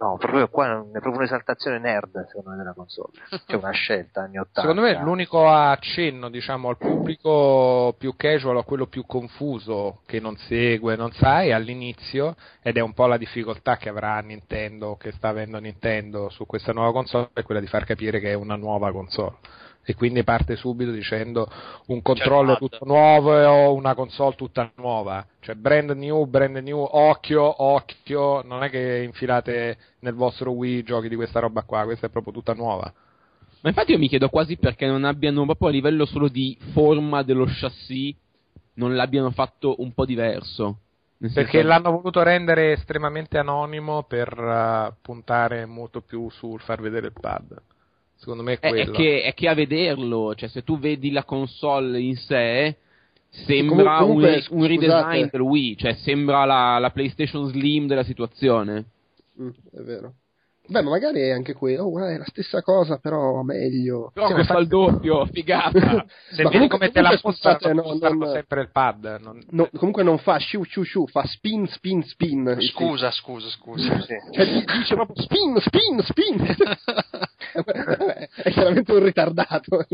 No, 0.00 0.16
proprio 0.16 0.48
qua 0.48 0.78
è 0.80 1.00
proprio 1.00 1.16
un'esaltazione 1.16 1.78
nerd, 1.80 2.26
secondo 2.28 2.50
me, 2.50 2.56
della 2.56 2.72
console. 2.72 3.10
C'è 3.46 3.56
una 3.56 3.72
scelta 3.72 4.22
anni 4.22 4.38
80. 4.38 4.60
Secondo 4.60 4.82
me 4.82 4.94
l'unico 5.02 5.48
accenno, 5.48 6.30
diciamo, 6.30 6.68
al 6.68 6.76
pubblico 6.76 7.96
più 7.98 8.14
casual, 8.14 8.58
a 8.58 8.62
quello 8.62 8.86
più 8.86 9.04
confuso, 9.06 10.02
che 10.06 10.20
non 10.20 10.36
segue, 10.36 10.94
non 10.94 11.10
sa, 11.12 11.42
è 11.42 11.50
all'inizio, 11.50 12.36
ed 12.62 12.76
è 12.76 12.80
un 12.80 12.94
po' 12.94 13.06
la 13.06 13.16
difficoltà 13.16 13.76
che 13.76 13.88
avrà 13.88 14.20
Nintendo, 14.20 14.96
che 14.96 15.10
sta 15.10 15.28
avendo 15.28 15.58
Nintendo 15.58 16.28
su 16.28 16.46
questa 16.46 16.72
nuova 16.72 16.92
console, 16.92 17.30
è 17.32 17.42
quella 17.42 17.60
di 17.60 17.66
far 17.66 17.84
capire 17.84 18.20
che 18.20 18.30
è 18.30 18.34
una 18.34 18.56
nuova 18.56 18.92
console 18.92 19.36
e 19.88 19.94
quindi 19.94 20.22
parte 20.22 20.54
subito 20.56 20.90
dicendo 20.90 21.50
un 21.86 22.02
controller 22.02 22.58
tutto 22.58 22.84
nuovo 22.84 23.32
o 23.32 23.72
una 23.72 23.94
console 23.94 24.34
tutta 24.34 24.70
nuova, 24.76 25.26
cioè 25.40 25.54
brand 25.54 25.88
new, 25.92 26.26
brand 26.26 26.56
new, 26.56 26.76
occhio, 26.78 27.62
occhio, 27.62 28.42
non 28.42 28.62
è 28.62 28.68
che 28.68 29.00
infilate 29.02 29.78
nel 30.00 30.12
vostro 30.12 30.50
Wii 30.50 30.82
giochi 30.82 31.08
di 31.08 31.16
questa 31.16 31.40
roba 31.40 31.62
qua, 31.62 31.84
questa 31.84 32.08
è 32.08 32.10
proprio 32.10 32.34
tutta 32.34 32.52
nuova. 32.52 32.92
Ma 33.62 33.70
infatti 33.70 33.92
io 33.92 33.98
mi 33.98 34.08
chiedo 34.08 34.28
quasi 34.28 34.58
perché 34.58 34.84
non 34.86 35.04
abbiano 35.04 35.46
proprio 35.46 35.68
a 35.68 35.72
livello 35.72 36.04
solo 36.04 36.28
di 36.28 36.54
forma 36.72 37.22
dello 37.22 37.46
chassis 37.48 38.14
non 38.74 38.94
l'abbiano 38.94 39.30
fatto 39.30 39.76
un 39.78 39.94
po' 39.94 40.04
diverso. 40.04 40.80
Perché 41.18 41.50
senso... 41.50 41.66
l'hanno 41.66 41.92
voluto 41.92 42.22
rendere 42.22 42.72
estremamente 42.72 43.38
anonimo 43.38 44.02
per 44.02 44.38
uh, 44.38 44.94
puntare 45.00 45.64
molto 45.64 46.02
più 46.02 46.28
sul 46.28 46.60
far 46.60 46.82
vedere 46.82 47.06
il 47.06 47.14
pad. 47.18 47.58
Secondo 48.18 48.42
me 48.42 48.58
è 48.58 48.68
quello. 48.68 48.92
È, 48.92 48.94
che, 48.94 49.22
è 49.22 49.32
che 49.32 49.48
a 49.48 49.54
vederlo, 49.54 50.34
cioè 50.34 50.48
se 50.48 50.64
tu 50.64 50.78
vedi 50.78 51.10
la 51.12 51.24
console 51.24 52.00
in 52.00 52.16
sé, 52.16 52.76
sembra 53.30 53.98
comunque, 53.98 54.44
un, 54.50 54.60
un 54.60 54.66
redesign 54.66 55.28
del 55.30 55.40
Wii, 55.40 55.76
cioè 55.76 55.94
sembra 55.94 56.44
la, 56.44 56.78
la, 56.78 56.90
PlayStation 56.90 57.46
Slim 57.48 57.86
della 57.86 58.02
situazione. 58.02 58.86
Mm, 59.40 59.50
è 59.72 59.80
vero. 59.82 60.14
Beh, 60.68 60.82
ma 60.82 60.90
magari 60.90 61.20
è 61.20 61.30
anche 61.30 61.54
quello. 61.54 61.84
Oh, 61.84 62.06
è 62.06 62.18
la 62.18 62.24
stessa 62.26 62.60
cosa, 62.62 62.98
però 62.98 63.42
meglio. 63.42 64.10
Però 64.12 64.26
Sì, 64.28 64.34
questo 64.34 64.52
ma 64.54 64.58
al 64.58 64.66
doppio, 64.66 65.24
figata. 65.26 66.04
Se 66.30 66.42
vedi 66.42 66.42
comunque- 66.42 66.68
come 66.68 66.90
te 66.90 67.00
la 67.00 67.16
scusate, 67.16 67.72
no, 67.72 67.96
non- 67.98 68.30
sempre 68.32 68.60
il 68.60 68.70
pad. 68.70 69.18
non- 69.22 69.42
No, 69.50 69.68
comunque 69.76 70.02
non 70.02 70.18
fa 70.18 70.36
sciu 70.36 70.62
sciu 70.64 70.82
sciu, 70.82 71.06
fa 71.06 71.24
spin 71.24 71.66
spin 71.68 72.02
spin. 72.02 72.46
il 72.58 72.68
film. 72.68 72.88
Scusa, 72.88 73.10
scusa, 73.10 73.48
scusa. 73.48 74.00
Sì. 74.02 74.14
Cioè, 74.32 74.44
di- 74.44 74.64
dice 74.78 74.94
proprio 74.94 75.22
spin 75.22 75.58
spin 75.60 76.02
spin. 76.02 76.56
è 78.42 78.50
chiaramente 78.50 78.92
un 78.92 79.02
ritardato. 79.02 79.84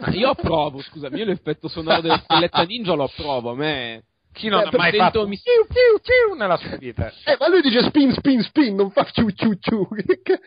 Ma 0.00 0.10
io 0.12 0.30
approvo, 0.30 0.80
scusami, 0.82 1.18
io 1.18 1.24
l'effetto 1.26 1.68
sonoro 1.68 2.00
della 2.00 2.18
stelletta 2.18 2.62
ninja 2.64 2.94
lo 2.94 3.04
approvo, 3.04 3.50
a 3.50 3.54
me... 3.54 4.04
Chi 4.34 4.48
non 4.48 4.60
Eh, 4.60 4.64
ha 4.64 4.70
mai 4.76 4.92
fatto 4.92 5.26
mi- 5.26 5.36
ciu, 5.38 5.50
ciu, 5.68 6.00
ciu 6.02 6.34
nella 6.36 6.56
sua 6.56 6.76
vita? 6.76 7.10
Eh, 7.24 7.36
ma 7.38 7.48
lui 7.48 7.62
dice 7.62 7.82
spin 7.84 8.12
spin 8.12 8.42
spin, 8.42 8.74
non 8.74 8.90
fa 8.90 9.04
ciu 9.10 9.30
ciu 9.30 9.54
ciu. 9.60 9.88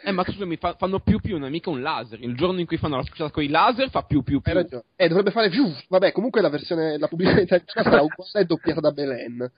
Eh, 0.03 0.11
ma 0.11 0.23
scusami, 0.23 0.57
fa- 0.57 0.75
fanno 0.77 0.99
più 0.99 1.19
più, 1.19 1.37
non 1.37 1.47
è 1.47 1.49
mica 1.49 1.69
un 1.69 1.81
laser. 1.81 2.21
Il 2.21 2.35
giorno 2.35 2.59
in 2.59 2.65
cui 2.65 2.77
fanno 2.77 2.97
la 2.97 3.03
scusa 3.03 3.31
con 3.31 3.43
i 3.43 3.47
laser 3.47 3.89
fa 3.89 4.03
più 4.03 4.21
più 4.23 4.41
più. 4.41 4.51
Hai 4.51 4.57
ragione. 4.61 4.83
Eh, 4.95 5.07
dovrebbe 5.07 5.31
fare 5.31 5.49
più. 5.49 5.73
Vabbè, 5.87 6.11
comunque 6.11 6.41
la 6.41 6.49
versione, 6.49 6.97
la 6.97 7.07
pubblicità 7.07 7.39
italiana 7.41 7.71
sarà 7.89 8.01
uguale 8.01 8.31
e 8.33 8.45
doppiata 8.45 8.79
da 8.81 8.91
Belen. 8.91 9.51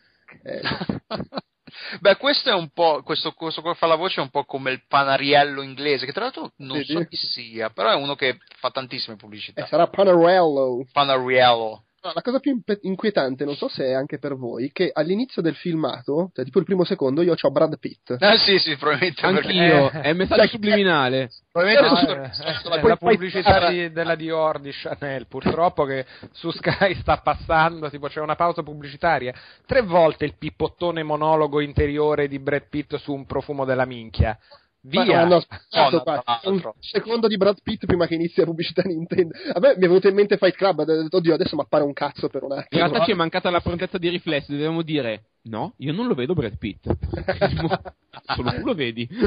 Eh, 0.44 0.62
Beh, 2.02 2.18
questo 2.18 2.50
è 2.50 2.54
un 2.54 2.70
po'. 2.70 3.02
Questo, 3.04 3.32
questo 3.34 3.62
qua 3.62 3.74
fa 3.76 3.86
la 3.88 3.96
voce 3.96 4.20
è 4.20 4.24
un 4.24 4.30
po' 4.30 4.44
come 4.44 4.72
il 4.72 4.84
panariello 4.88 5.62
inglese, 5.62 6.06
che 6.06 6.12
tra 6.12 6.24
l'altro 6.24 6.52
non 6.58 6.78
Vedi? 6.78 6.94
so 6.94 7.00
chi 7.06 7.16
sia, 7.16 7.70
però 7.70 7.92
è 7.92 7.96
uno 7.96 8.16
che 8.16 8.38
fa 8.60 8.70
tantissime 8.72 9.16
eh, 9.16 9.18
pubblicità. 9.20 9.66
sarà 9.68 9.88
Panarello. 9.88 10.86
Panariello. 10.92 11.84
No, 12.02 12.12
la 12.14 12.22
cosa 12.22 12.40
più 12.40 12.58
inquietante, 12.84 13.44
non 13.44 13.56
so 13.56 13.68
se 13.68 13.84
è 13.88 13.92
anche 13.92 14.20
per 14.20 14.36
voi, 14.38 14.72
che 14.72 14.90
all'inizio 14.94 15.42
del 15.42 15.56
filmato, 15.56 16.32
cioè 16.34 16.46
tipo 16.46 16.60
il 16.60 16.64
primo 16.66 16.86
secondo, 16.86 17.22
io 17.22 17.36
ho 17.38 17.52
Brad 17.52 17.78
Pitt. 17.78 18.16
Ah, 18.20 18.38
sì, 18.38 18.58
sì, 18.58 18.78
probabilmente. 18.78 19.26
Anch'io, 19.26 19.92
Eh, 19.92 20.00
è 20.08 20.10
il 20.10 20.16
messaggio 20.16 20.48
subliminale. 20.48 21.30
Probabilmente 21.52 21.96
su- 21.98 22.06
Eh, 22.10 22.48
eh, 22.48 22.80
eh, 22.80 22.88
la 22.88 22.96
pubblicità 22.96 23.70
di- 23.70 23.92
della 23.92 24.16
Dior 24.16 24.60
di 24.62 24.72
Chanel 24.72 25.28
purtroppo 25.28 25.84
che 25.84 26.06
su 26.32 26.52
Sky 26.52 26.96
sta 27.02 27.18
passando 27.18 27.90
tipo 27.90 28.08
c'è 28.08 28.22
una 28.22 28.36
pausa 28.36 28.64
pubblicitaria 28.64 29.34
tre 29.66 29.82
volte 29.82 30.24
il 30.26 30.36
pippottone 30.38 31.04
monologo 31.04 31.60
interiore 31.60 32.28
di 32.30 32.40
Brad 32.40 32.68
Pitt 32.70 32.96
su 32.96 33.14
un 33.14 33.26
profumo 33.26 33.66
della 33.66 33.86
minchia 33.86 34.38
via 34.82 35.22
hanno 35.22 35.36
aspettato 35.36 35.98
No, 35.98 36.04
qua. 36.04 36.24
no, 36.26 36.40
no, 36.44 36.52
un 36.52 36.72
secondo 36.80 37.28
di 37.28 37.38
Brad 37.38 37.58
Pitt 37.62 37.86
prima 37.86 38.08
che 38.08 38.16
inizi 38.16 38.40
la 38.40 38.46
pubblicità 38.46 38.82
Nintendo. 38.84 39.36
A 39.54 39.60
me 39.60 39.70
mi 39.70 39.84
è 39.84 39.88
venuto 39.88 40.08
in 40.08 40.16
mente 40.16 40.38
Fight 40.38 40.56
Club, 40.56 40.80
ho 40.80 40.86
detto, 40.86 41.18
oddio, 41.18 41.34
adesso 41.34 41.56
mi 41.56 41.62
appare 41.62 41.84
un 41.84 41.94
cazzo 41.94 42.30
per 42.30 42.44
un 42.44 42.52
In 42.54 42.58
attimo. 42.60 42.82
realtà 42.86 43.04
ci 43.06 43.12
è 43.12 43.16
mancata 43.16 43.50
la 43.50 43.62
prontezza 43.62 43.98
di 43.98 44.10
riflessi, 44.10 44.52
dovevamo 44.52 44.82
dire 44.82 45.24
no, 45.44 45.74
io 45.78 45.94
non 45.94 46.08
lo 46.08 46.14
vedo 46.14 46.34
Brad 46.34 46.58
Pitt. 46.58 46.86
Solo 48.36 48.52
tu 48.52 48.66
lo 48.66 48.74
vedi. 48.74 49.08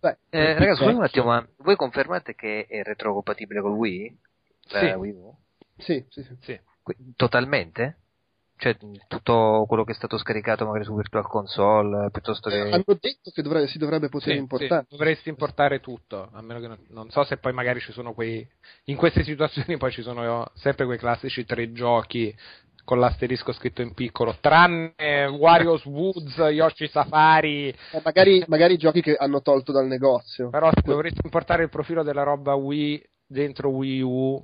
Dai, 0.00 0.14
Eh, 0.30 0.52
ragazzi, 0.54 0.76
scusate 0.82 0.96
un 0.96 1.02
attimo, 1.02 1.24
ma 1.26 1.46
voi 1.58 1.76
confermate 1.76 2.34
che 2.34 2.66
è 2.68 2.82
retrocompatibile 2.82 3.60
con 3.60 3.72
Wii? 3.72 4.18
La 4.70 4.80
Sì. 4.80 4.86
Wii 4.86 5.14
sì, 5.78 6.04
sì, 6.08 6.26
sì. 6.40 6.60
Totalmente? 7.16 7.98
Cioè, 8.58 8.74
tutto 9.06 9.64
quello 9.68 9.84
che 9.84 9.92
è 9.92 9.94
stato 9.94 10.16
scaricato 10.16 10.64
magari 10.64 10.84
su 10.84 10.94
Virtual 10.94 11.26
Console, 11.26 12.06
eh, 12.06 12.10
piuttosto 12.10 12.48
che... 12.48 12.58
Hanno 12.70 12.84
detto 12.86 13.30
che 13.32 13.42
dovrebbe- 13.42 13.66
si 13.68 13.76
dovrebbe 13.76 14.08
poter 14.08 14.32
Sì, 14.32 14.38
importare. 14.38 14.86
sì, 14.88 14.96
dovresti 14.96 15.28
importare 15.28 15.80
tutto, 15.80 16.30
a 16.32 16.40
meno 16.40 16.60
che 16.60 16.68
non, 16.68 16.78
non 16.88 17.10
so 17.10 17.22
se 17.24 17.36
poi 17.36 17.52
magari 17.52 17.80
ci 17.80 17.92
sono 17.92 18.14
quei 18.14 18.48
in 18.84 18.96
queste 18.96 19.24
situazioni 19.24 19.76
poi 19.76 19.90
ci 19.92 20.00
sono 20.02 20.46
sempre 20.54 20.86
quei 20.86 20.96
classici 20.98 21.44
tre 21.44 21.70
giochi 21.72 22.34
con 22.82 22.98
l'asterisco 23.00 23.52
scritto 23.52 23.82
in 23.82 23.92
piccolo, 23.94 24.36
tranne 24.40 25.26
Wario's 25.26 25.84
Woods, 25.84 26.36
Yoshi 26.36 26.86
Safari, 26.88 27.68
Eh, 27.68 28.00
magari, 28.04 28.44
magari 28.46 28.76
giochi 28.78 29.02
che 29.02 29.16
hanno 29.16 29.42
tolto 29.42 29.72
dal 29.72 29.86
negozio. 29.86 30.48
però 30.50 30.70
dovresti 30.84 31.20
importare 31.24 31.64
il 31.64 31.68
profilo 31.68 32.02
della 32.04 32.22
roba 32.22 32.54
Wii 32.54 33.04
dentro 33.26 33.68
Wii 33.70 34.00
U 34.02 34.42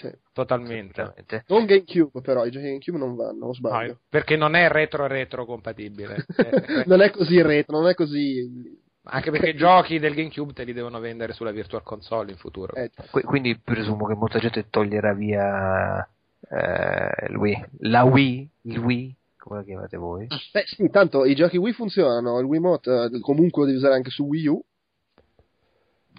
Sì. 0.00 0.10
totalmente. 0.32 1.44
Non 1.48 1.66
GameCube, 1.66 2.20
però, 2.22 2.44
i 2.46 2.50
giochi 2.50 2.66
GameCube 2.66 2.98
non 2.98 3.14
vanno, 3.16 3.44
o 3.44 3.46
No, 3.48 3.52
sbaglio. 3.54 3.98
perché 4.08 4.36
non 4.36 4.54
è 4.54 4.68
retro 4.68 5.06
retro 5.06 5.44
compatibile. 5.44 6.24
Non 6.86 7.00
è 7.02 7.10
così 7.10 7.40
retro, 7.42 7.78
non 7.78 7.88
è 7.88 7.94
così. 7.94 8.78
Anche 9.04 9.30
perché 9.30 9.50
i 9.50 9.56
giochi 9.56 9.98
del 9.98 10.14
GameCube 10.14 10.52
te 10.52 10.64
li 10.64 10.72
devono 10.72 10.98
vendere 11.00 11.32
sulla 11.32 11.50
Virtual 11.50 11.82
Console 11.82 12.30
in 12.32 12.36
futuro. 12.36 12.74
Eh, 12.74 12.90
Qu- 13.10 13.24
quindi 13.24 13.58
presumo 13.58 14.06
che 14.06 14.14
molta 14.14 14.38
gente 14.38 14.68
toglierà 14.70 15.14
via 15.14 16.06
eh, 16.48 17.34
Wii. 17.36 17.64
La 17.80 18.04
Wii? 18.04 18.48
Il 18.62 18.78
Wii? 18.78 19.16
Come 19.38 19.56
la 19.58 19.64
chiamate 19.64 19.96
voi? 19.96 20.26
Beh, 20.26 20.64
sì, 20.66 20.88
tanto 20.90 21.24
i 21.24 21.34
giochi 21.34 21.56
Wii 21.56 21.72
funzionano, 21.72 22.38
il 22.40 22.44
Wiimote 22.44 23.10
eh, 23.14 23.20
comunque 23.20 23.62
lo 23.62 23.66
devi 23.68 23.78
usare 23.78 23.94
anche 23.94 24.10
su 24.10 24.24
Wii 24.24 24.46
U. 24.48 24.62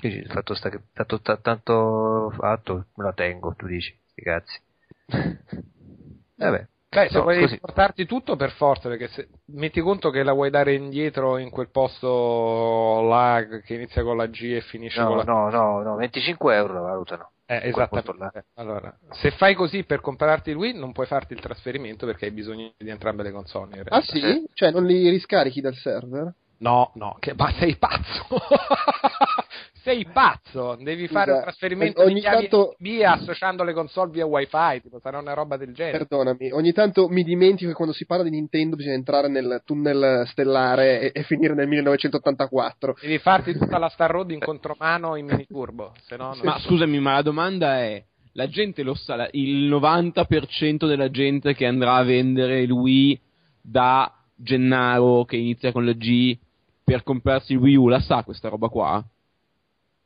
Dici, 0.01 0.17
il 0.17 0.29
fatto 0.31 0.55
sta 0.55 0.69
che 0.69 0.79
tanto, 0.93 1.21
ta- 1.21 1.37
tanto 1.37 2.31
fatto, 2.35 2.85
me 2.95 3.03
la 3.03 3.13
tengo, 3.13 3.53
tu 3.55 3.67
dici, 3.67 3.95
sti 4.11 4.21
cazzi. 4.21 4.59
Vabbè. 6.35 6.67
Beh, 6.89 7.07
se 7.09 7.17
No, 7.17 7.23
vuoi 7.23 7.39
così. 7.39 7.57
portarti 7.59 8.05
tutto 8.05 8.35
per 8.35 8.51
forza, 8.51 8.89
perché 8.89 9.07
se 9.09 9.29
metti 9.53 9.79
conto 9.79 10.09
che 10.09 10.23
la 10.23 10.33
vuoi 10.33 10.49
dare 10.49 10.73
indietro 10.73 11.37
in 11.37 11.49
quel 11.49 11.69
posto 11.69 13.01
là 13.07 13.45
che 13.63 13.75
inizia 13.75 14.03
con 14.03 14.17
la 14.17 14.25
G 14.25 14.43
e 14.55 14.61
finisce 14.61 14.97
con 15.01 15.11
No, 15.11 15.15
la 15.17 15.23
no, 15.23 15.49
no, 15.49 15.81
no, 15.83 15.95
25 15.95 16.53
euro 16.55 16.73
la 16.73 16.79
valutano. 16.81 17.29
Eh, 17.45 17.61
esattamente. 17.69 18.45
Allora, 18.55 18.93
se 19.11 19.31
fai 19.31 19.53
così 19.55 19.85
per 19.85 20.01
comprarti 20.01 20.49
il 20.49 20.57
Wii, 20.57 20.73
non 20.73 20.91
puoi 20.91 21.05
farti 21.05 21.31
il 21.33 21.39
trasferimento 21.39 22.05
perché 22.05 22.25
hai 22.25 22.31
bisogno 22.31 22.73
di 22.77 22.89
entrambe 22.89 23.23
le 23.23 23.31
console. 23.31 23.83
Ah 23.87 24.01
sì? 24.01 24.45
Cioè 24.53 24.71
non 24.71 24.83
li 24.85 25.09
riscarichi 25.09 25.61
dal 25.61 25.75
server? 25.75 26.33
No, 26.57 26.91
no, 26.95 27.15
che, 27.19 27.33
ma 27.33 27.51
sei 27.53 27.75
pazzo! 27.77 28.25
sei 29.83 30.05
pazzo! 30.05 30.77
Devi 30.79 31.07
fare 31.07 31.25
Scusa, 31.25 31.37
un 31.37 31.41
trasferimento 31.43 32.01
ogni 32.01 32.13
di 32.15 32.19
chiavi 32.21 32.47
tanto- 32.47 32.75
USB 32.79 33.01
associando 33.03 33.63
le 33.63 33.73
console 33.73 34.11
via 34.11 34.25
wifi, 34.25 34.81
tipo 34.81 34.99
sarà 34.99 35.19
una 35.19 35.33
roba 35.33 35.57
del 35.57 35.73
genere. 35.73 35.97
Perdonami, 35.99 36.51
ogni 36.51 36.71
tanto 36.71 37.07
mi 37.07 37.23
dimentico 37.23 37.69
che 37.69 37.75
quando 37.75 37.93
si 37.93 38.05
parla 38.05 38.23
di 38.23 38.29
Nintendo 38.29 38.75
bisogna 38.75 38.95
entrare 38.95 39.27
nel 39.27 39.61
tunnel 39.65 40.27
stellare 40.27 41.11
e, 41.11 41.11
e 41.13 41.23
finire 41.23 41.53
nel 41.53 41.67
1984. 41.67 42.97
Devi 43.01 43.17
farti 43.19 43.53
tutta 43.53 43.77
la 43.77 43.89
Star 43.89 44.11
Road 44.11 44.31
in 44.31 44.39
contromano 44.39 45.15
in 45.15 45.25
mini 45.25 45.45
turbo, 45.47 45.93
se 46.05 46.15
no 46.15 46.27
non- 46.33 46.39
Ma 46.43 46.59
scusami, 46.59 46.99
ma 46.99 47.13
la 47.13 47.21
domanda 47.21 47.79
è: 47.79 48.03
la 48.33 48.47
gente 48.47 48.83
lo 48.83 48.93
sa, 48.93 49.27
il 49.31 49.67
90% 49.69 50.87
della 50.87 51.09
gente 51.09 51.53
che 51.53 51.65
andrà 51.65 51.95
a 51.95 52.03
vendere 52.03 52.61
il 52.61 52.71
Wii 52.71 53.19
da 53.61 54.11
Gennaro, 54.35 55.25
che 55.25 55.37
inizia 55.37 55.71
con 55.71 55.85
la 55.85 55.93
G, 55.93 56.37
per 56.83 57.03
comprarsi 57.03 57.53
il 57.53 57.59
Wii 57.59 57.75
U, 57.75 57.87
la 57.87 57.99
sa 57.99 58.23
questa 58.23 58.49
roba 58.49 58.67
qua? 58.67 59.03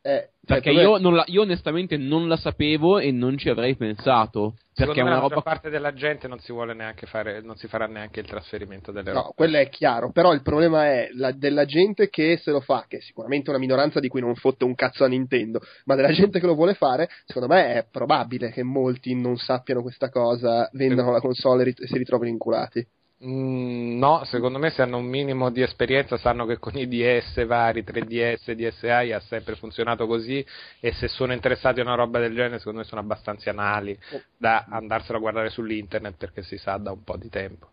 Eh, 0.06 0.28
Perché 0.46 0.72
cioè, 0.72 0.82
io, 0.82 0.98
non 0.98 1.16
la- 1.16 1.24
io 1.26 1.42
onestamente 1.42 1.96
non 1.96 2.28
la 2.28 2.36
sapevo 2.36 3.00
e 3.00 3.10
non 3.10 3.36
ci 3.36 3.48
avrei 3.48 3.74
pensato. 3.74 4.54
Perché 4.72 5.00
una 5.00 5.18
roba. 5.18 5.40
parte 5.42 5.68
della 5.68 5.92
gente 5.94 6.28
non 6.28 6.38
si 6.38 6.52
vuole 6.52 6.74
neanche 6.74 7.06
fare, 7.06 7.40
non 7.40 7.56
si 7.56 7.66
farà 7.66 7.86
neanche 7.86 8.20
il 8.20 8.26
trasferimento 8.26 8.92
delle 8.92 9.10
No, 9.10 9.22
robe. 9.22 9.32
quello 9.34 9.56
è 9.56 9.68
chiaro, 9.68 10.12
però 10.12 10.32
il 10.32 10.42
problema 10.42 10.84
è 10.86 11.08
la- 11.14 11.32
della 11.32 11.64
gente 11.64 12.08
che 12.08 12.36
se 12.40 12.52
lo 12.52 12.60
fa, 12.60 12.84
che 12.86 12.98
è 12.98 13.00
sicuramente 13.00 13.50
una 13.50 13.58
minoranza 13.58 13.98
di 13.98 14.06
cui 14.06 14.20
non 14.20 14.36
fotte 14.36 14.62
un 14.64 14.76
cazzo 14.76 15.02
a 15.02 15.08
Nintendo, 15.08 15.58
ma 15.86 15.96
della 15.96 16.12
gente 16.12 16.38
che 16.38 16.46
lo 16.46 16.54
vuole 16.54 16.74
fare, 16.74 17.08
secondo 17.24 17.52
me 17.52 17.74
è 17.74 17.86
probabile 17.90 18.52
che 18.52 18.62
molti 18.62 19.14
non 19.20 19.36
sappiano 19.38 19.82
questa 19.82 20.08
cosa, 20.10 20.68
vendano 20.74 21.10
la 21.10 21.20
console 21.20 21.62
e 21.62 21.64
rit- 21.64 21.82
e 21.82 21.86
si 21.88 21.98
ritrovino 21.98 22.30
inculati. 22.30 22.86
Mm, 23.24 23.96
no, 23.98 24.24
secondo 24.24 24.58
me 24.58 24.68
se 24.70 24.82
hanno 24.82 24.98
un 24.98 25.06
minimo 25.06 25.48
di 25.50 25.62
esperienza 25.62 26.18
sanno 26.18 26.44
che 26.44 26.58
con 26.58 26.76
i 26.76 26.86
DS 26.86 27.46
vari, 27.46 27.82
3DS, 27.82 28.52
DSi 28.52 28.88
ha 29.12 29.20
sempre 29.20 29.56
funzionato 29.56 30.06
così 30.06 30.44
e 30.80 30.92
se 30.92 31.08
sono 31.08 31.32
interessati 31.32 31.80
a 31.80 31.84
una 31.84 31.94
roba 31.94 32.18
del 32.18 32.34
genere 32.34 32.58
secondo 32.58 32.80
me 32.80 32.84
sono 32.84 33.00
abbastanza 33.00 33.48
anali 33.48 33.98
da 34.36 34.66
andarselo 34.68 35.16
a 35.16 35.20
guardare 35.20 35.48
sull'internet 35.48 36.16
perché 36.16 36.42
si 36.42 36.58
sa 36.58 36.76
da 36.76 36.92
un 36.92 37.02
po' 37.04 37.16
di 37.16 37.30
tempo. 37.30 37.70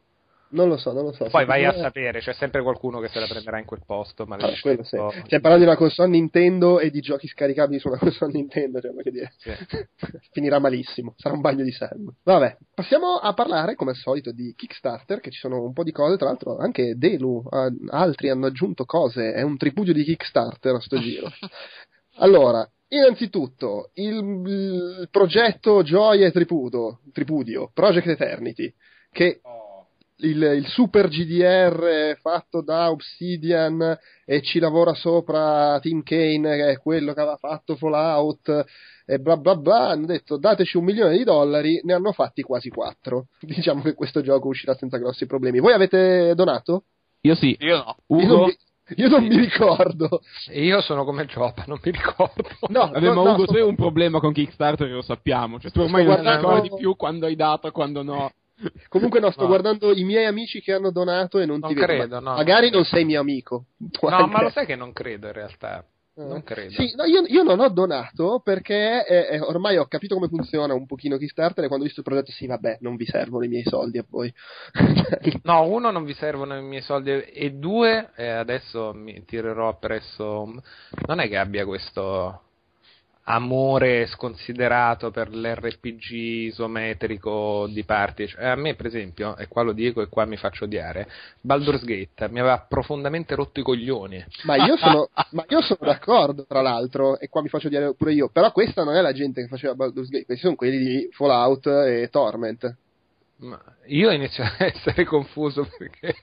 Non 0.53 0.67
lo 0.67 0.77
so, 0.77 0.91
non 0.93 1.05
lo 1.05 1.11
so. 1.13 1.25
Poi 1.25 1.45
vai 1.45 1.65
a 1.65 1.73
sapere, 1.73 2.19
c'è 2.19 2.33
sempre 2.33 2.61
qualcuno 2.61 2.99
che 2.99 3.07
se 3.07 3.19
la 3.19 3.25
prenderà 3.27 3.57
in 3.57 3.65
quel 3.65 3.81
posto, 3.85 4.25
ma 4.25 4.35
Ah, 4.35 4.51
quello 4.61 4.83
sì. 4.83 4.95
Stiamo 4.97 5.25
parlando 5.41 5.57
di 5.57 5.63
una 5.65 5.75
console 5.75 6.09
Nintendo 6.09 6.79
e 6.79 6.91
di 6.91 6.99
giochi 7.01 7.27
scaricabili 7.27 7.79
su 7.79 7.87
una 7.87 7.97
console 7.99 8.33
Nintendo, 8.33 8.79
cioè, 8.79 8.91
voglio 8.91 9.11
dire, 9.11 9.31
Sì. 9.37 9.51
finirà 10.31 10.59
malissimo, 10.59 11.15
sarà 11.17 11.33
un 11.33 11.41
bagno 11.41 11.63
di 11.63 11.71
sangue. 11.71 12.13
Vabbè, 12.23 12.57
passiamo 12.73 13.15
a 13.15 13.33
parlare 13.33 13.75
come 13.75 13.91
al 13.91 13.97
solito 13.97 14.31
di 14.31 14.53
Kickstarter, 14.55 15.19
che 15.19 15.31
ci 15.31 15.39
sono 15.39 15.63
un 15.63 15.73
po' 15.73 15.83
di 15.83 15.91
cose, 15.91 16.17
tra 16.17 16.27
l'altro 16.27 16.57
anche 16.57 16.95
Delu, 16.97 17.43
eh, 17.51 17.71
altri 17.89 18.29
hanno 18.29 18.45
aggiunto 18.45 18.85
cose, 18.85 19.33
è 19.33 19.41
un 19.41 19.57
tripudio 19.57 19.93
di 19.93 20.03
Kickstarter 20.03 20.75
a 20.75 20.79
sto 20.79 20.99
giro. 20.99 21.29
Allora, 22.17 22.63
innanzitutto, 22.89 23.89
il, 23.95 24.13
il 24.45 25.07
progetto 25.09 25.81
Gioia 25.81 26.27
e 26.27 26.31
Tripudo, 26.31 26.99
Tripudio, 27.11 27.71
Project 27.73 28.05
Eternity, 28.05 28.71
che 29.11 29.41
il, 30.23 30.41
il 30.41 30.67
super 30.67 31.07
GDR 31.07 32.17
fatto 32.19 32.61
da 32.61 32.89
Obsidian 32.89 33.97
e 34.25 34.41
ci 34.41 34.59
lavora 34.59 34.93
sopra 34.93 35.79
Tim 35.81 36.03
Kane, 36.03 36.55
che 36.55 36.69
è 36.71 36.77
quello 36.77 37.13
che 37.13 37.19
aveva 37.21 37.37
fatto 37.37 37.75
Fallout 37.75 38.65
e 39.05 39.19
bla 39.19 39.35
bla 39.37 39.55
bla, 39.55 39.89
hanno 39.89 40.05
detto 40.05 40.37
dateci 40.37 40.77
un 40.77 40.85
milione 40.85 41.17
di 41.17 41.23
dollari, 41.23 41.81
ne 41.83 41.93
hanno 41.93 42.11
fatti 42.13 42.41
quasi 42.41 42.69
quattro. 42.69 43.27
Diciamo 43.41 43.81
che 43.81 43.93
questo 43.93 44.21
gioco 44.21 44.47
uscirà 44.47 44.73
senza 44.75 44.97
grossi 44.97 45.25
problemi. 45.25 45.59
Voi 45.59 45.73
avete 45.73 46.33
donato? 46.35 46.85
Io 47.21 47.35
sì. 47.35 47.55
Io 47.59 47.77
no. 47.77 47.95
Io 48.19 48.27
non 48.27 48.35
Ugo, 48.37 48.45
vi, 48.45 48.57
Io 48.95 49.07
non 49.09 49.23
mi 49.25 49.37
ricordo. 49.37 50.21
Io 50.53 50.81
sono 50.81 51.03
come 51.05 51.25
Gioppa, 51.25 51.63
non 51.67 51.79
mi 51.83 51.91
ricordo. 51.91 52.49
No, 52.67 52.91
Vabbè, 52.91 52.99
no, 52.99 53.13
ma 53.13 53.13
no, 53.13 53.33
Ugo, 53.33 53.43
sto- 53.43 53.51
tu 53.53 53.57
hai 53.57 53.67
un 53.67 53.75
problema 53.75 54.19
con 54.19 54.33
Kickstarter, 54.33 54.89
lo 54.89 55.01
sappiamo. 55.01 55.59
Cioè, 55.59 55.71
tu 55.71 55.81
ormai 55.81 56.03
non 56.05 56.15
ti 56.15 56.21
guardando- 56.21 56.55
ricordi 56.55 56.81
più 56.81 56.95
quando 56.95 57.25
hai 57.25 57.35
dato 57.35 57.67
e 57.67 57.71
quando 57.71 58.03
no. 58.03 58.31
Comunque 58.89 59.19
no, 59.19 59.31
sto 59.31 59.41
No. 59.41 59.47
guardando 59.47 59.91
i 59.93 60.03
miei 60.03 60.25
amici 60.25 60.61
che 60.61 60.73
hanno 60.73 60.91
donato 60.91 61.39
e 61.39 61.45
non, 61.45 61.59
Non 61.59 61.69
ti 61.69 61.75
vedo. 61.75 61.85
credo, 61.87 62.21
Ma- 62.21 62.29
no. 62.31 62.35
Magari 62.37 62.69
non 62.69 62.83
sei 62.85 63.05
mio 63.05 63.19
amico. 63.19 63.65
No, 64.01 64.09
anche 64.09 64.31
ma 64.31 64.41
lo 64.41 64.49
sai 64.49 64.65
che 64.65 64.75
non 64.75 64.93
credo 64.93 65.27
in 65.27 65.33
realtà. 65.33 65.85
Non 66.15 66.43
credo. 66.43 66.69
Sì, 66.73 66.93
no, 66.95 67.05
io, 67.05 67.23
io 67.25 67.41
non 67.41 67.59
ho 67.59 67.69
donato 67.69 68.39
perché 68.43 69.03
eh, 69.03 69.29
eh, 69.35 69.39
ormai 69.39 69.77
ho 69.77 69.87
capito 69.87 70.13
come 70.13 70.27
funziona 70.27 70.75
un 70.75 70.85
pochino 70.85 71.17
Kickstarter 71.17 71.63
e 71.63 71.67
quando 71.67 71.83
ho 71.85 71.87
visto 71.87 72.01
il 72.01 72.05
progetto, 72.05 72.31
sì, 72.31 72.45
vabbè, 72.45 72.77
non 72.81 72.97
vi 72.97 73.05
servono 73.07 73.43
i 73.43 73.47
miei 73.47 73.63
soldi 73.63 73.97
a 73.97 74.05
voi. 74.07 74.31
No, 75.41 75.63
uno, 75.67 75.89
non 75.89 76.03
vi 76.03 76.13
servono 76.13 76.55
i 76.55 76.61
miei 76.61 76.83
soldi 76.83 77.09
e 77.09 77.51
due, 77.53 78.11
eh, 78.15 78.27
adesso 78.29 78.93
mi 78.93 79.25
tirerò 79.25 79.69
appresso. 79.69 80.53
Non 81.07 81.19
è 81.19 81.27
che 81.27 81.37
abbia 81.37 81.65
questo 81.65 82.41
amore 83.25 84.07
sconsiderato 84.07 85.11
per 85.11 85.33
l'RPG 85.33 86.11
isometrico 86.11 87.67
di 87.69 87.83
party. 87.83 88.27
Cioè, 88.27 88.47
a 88.47 88.55
me, 88.55 88.75
per 88.75 88.87
esempio, 88.87 89.37
e 89.37 89.47
qua 89.47 89.61
lo 89.61 89.71
dico 89.71 90.01
e 90.01 90.07
qua 90.07 90.25
mi 90.25 90.37
faccio 90.37 90.65
odiare, 90.65 91.07
Baldur's 91.39 91.83
Gate 91.83 92.29
mi 92.29 92.39
aveva 92.39 92.65
profondamente 92.67 93.35
rotto 93.35 93.59
i 93.59 93.63
coglioni. 93.63 94.23
ma, 94.43 94.55
io 94.55 94.75
sono, 94.77 95.09
ma 95.31 95.45
io 95.47 95.61
sono 95.61 95.79
d'accordo, 95.81 96.45
tra 96.45 96.61
l'altro, 96.61 97.19
e 97.19 97.29
qua 97.29 97.41
mi 97.41 97.49
faccio 97.49 97.69
dire 97.69 97.93
pure 97.95 98.13
io, 98.13 98.29
però 98.29 98.51
questa 98.51 98.83
non 98.83 98.95
è 98.95 99.01
la 99.01 99.13
gente 99.13 99.41
che 99.41 99.47
faceva 99.47 99.75
Baldur's 99.75 100.09
Gate, 100.09 100.25
questi 100.25 100.43
sono 100.43 100.55
quelli 100.55 100.77
di 100.77 101.09
Fallout 101.11 101.67
e 101.67 102.09
Torment. 102.11 102.75
Ma 103.37 103.59
io 103.87 104.11
inizio 104.11 104.43
a 104.45 104.53
essere 104.59 105.03
confuso 105.05 105.67
perché. 105.77 106.15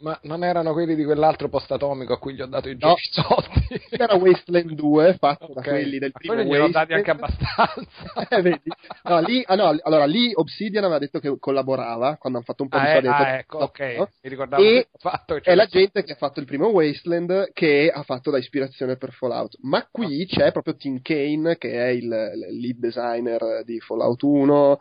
Ma 0.00 0.18
non 0.24 0.42
erano 0.42 0.72
quelli 0.72 0.96
di 0.96 1.04
quell'altro 1.04 1.48
post 1.48 1.70
atomico 1.70 2.12
a 2.14 2.18
cui 2.18 2.34
gli 2.34 2.40
ho 2.42 2.46
dato 2.46 2.68
i 2.68 2.76
No. 2.76 2.96
soldi? 3.12 3.80
Era 3.90 4.16
Wasteland 4.16 4.72
2 4.72 5.14
fatto 5.14 5.46
da 5.54 5.60
Ok. 5.60 5.68
quelli 5.68 5.98
del 6.00 6.10
primo 6.10 6.34
quelli 6.34 6.50
gliel'ho 6.50 6.68
dati 6.70 6.92
Wasteland. 6.92 7.08
anche 7.08 7.10
abbastanza. 7.12 8.02
Eh? 8.48 8.60
No, 9.04 9.20
lì, 9.20 9.44
ah, 9.46 9.54
no, 9.54 9.78
allora 9.82 10.06
lì 10.06 10.32
Obsidian 10.34 10.82
aveva 10.82 10.98
detto 10.98 11.20
che 11.20 11.32
collaborava 11.38 12.16
quando 12.16 12.38
hanno 12.38 12.46
fatto 12.46 12.64
un 12.64 12.68
po' 12.68 12.78
di 12.78 12.84
Ah, 12.84 12.88
eh, 12.88 12.92
soldi. 12.94 13.06
ah, 13.08 13.34
ecco, 13.38 13.58
ok. 13.58 13.80
no? 13.96 14.08
Mi 14.22 14.28
ricordavo 14.30 14.62
E 14.62 14.88
fatto. 14.98 15.38
è 15.40 15.54
la 15.54 15.66
gente 15.66 16.02
che 16.02 16.12
ha 16.12 16.16
fatto 16.16 16.40
il 16.40 16.46
primo 16.46 16.66
Wasteland 16.68 17.52
che 17.52 17.92
ha 17.94 18.02
fatto 18.02 18.32
da 18.32 18.38
ispirazione 18.38 18.96
per 18.96 19.12
Fallout. 19.12 19.56
Ma 19.62 19.86
qui 19.88 20.26
c'è 20.26 20.50
proprio 20.50 20.74
Tim 20.74 21.00
Kane 21.00 21.56
che 21.58 21.70
è 21.72 21.88
il, 21.90 22.02
il 22.04 22.58
lead 22.60 22.78
designer 22.78 23.62
di 23.64 23.78
Fallout 23.78 24.20
1. 24.22 24.78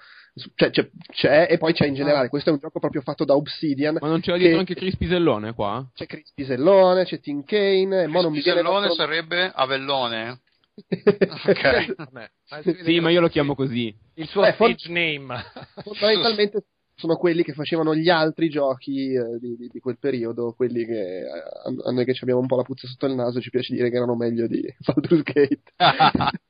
Cioè, 0.56 0.72
c'è, 0.72 0.90
c'è- 1.12 1.48
e 1.50 1.58
poi 1.60 1.74
c'è 1.74 1.86
in 1.86 1.94
generale. 1.94 2.28
Questo 2.30 2.50
è 2.50 2.54
un 2.54 2.60
gioco 2.60 2.80
proprio 2.80 3.02
fatto 3.02 3.24
da 3.24 3.36
Obsidian. 3.36 3.98
Ma 4.02 4.08
non 4.08 4.20
c'era 4.22 4.38
dietro 4.38 4.54
Che- 4.56 4.60
anche 4.62 4.74
Chris 4.76 4.98
Pisellone 4.98 5.54
qua? 5.54 5.88
C'è 5.94 6.06
Chris 6.08 6.32
Pisellone, 6.34 7.06
c'è 7.06 7.20
Tim 7.20 7.44
Kane. 7.44 8.08
Mo 8.08 8.22
non 8.22 8.32
mi 8.32 8.42
viene 8.42 8.60
Pisellone 8.62 8.88
l'altro- 8.88 8.96
sarebbe 8.96 9.52
Avellone. 9.54 10.40
Ok. 10.76 11.96
Vabbè, 11.96 12.32
Sì, 12.84 13.00
ma 13.00 13.12
io 13.12 13.22
lo 13.22 13.28
chiamo 13.30 13.54
così. 13.54 13.96
Il 14.16 14.28
suo 14.28 14.42
Beh, 14.42 14.54
for- 14.54 14.70
stage 14.78 14.90
name. 14.92 15.36
Fondamentalmente 15.84 16.64
sono 16.96 17.16
quelli 17.16 17.44
che 17.44 17.54
facevano 17.54 17.96
gli 17.96 18.10
altri 18.10 18.50
giochi 18.50 19.14
eh, 19.14 19.38
di, 19.40 19.56
di- 19.56 19.68
di 19.72 19.80
quel 19.80 19.98
periodo, 20.00 20.54
quelli 20.56 20.84
che 20.86 21.20
eh, 21.20 21.26
a, 21.28 21.90
a 21.90 21.92
noi 21.92 22.06
che 22.06 22.14
ci 22.14 22.24
abbiamo 22.24 22.40
un 22.42 22.48
po' 22.48 22.56
la 22.56 22.64
puzza 22.64 22.88
sotto 22.88 23.06
il 23.06 23.14
naso 23.16 23.40
ci 23.40 23.50
piace 23.52 23.74
dire 23.74 23.90
che 23.92 23.96
erano 23.98 24.16
meglio 24.16 24.48
di 24.48 24.64
Baldur's 24.84 25.22
Gate. 25.22 25.62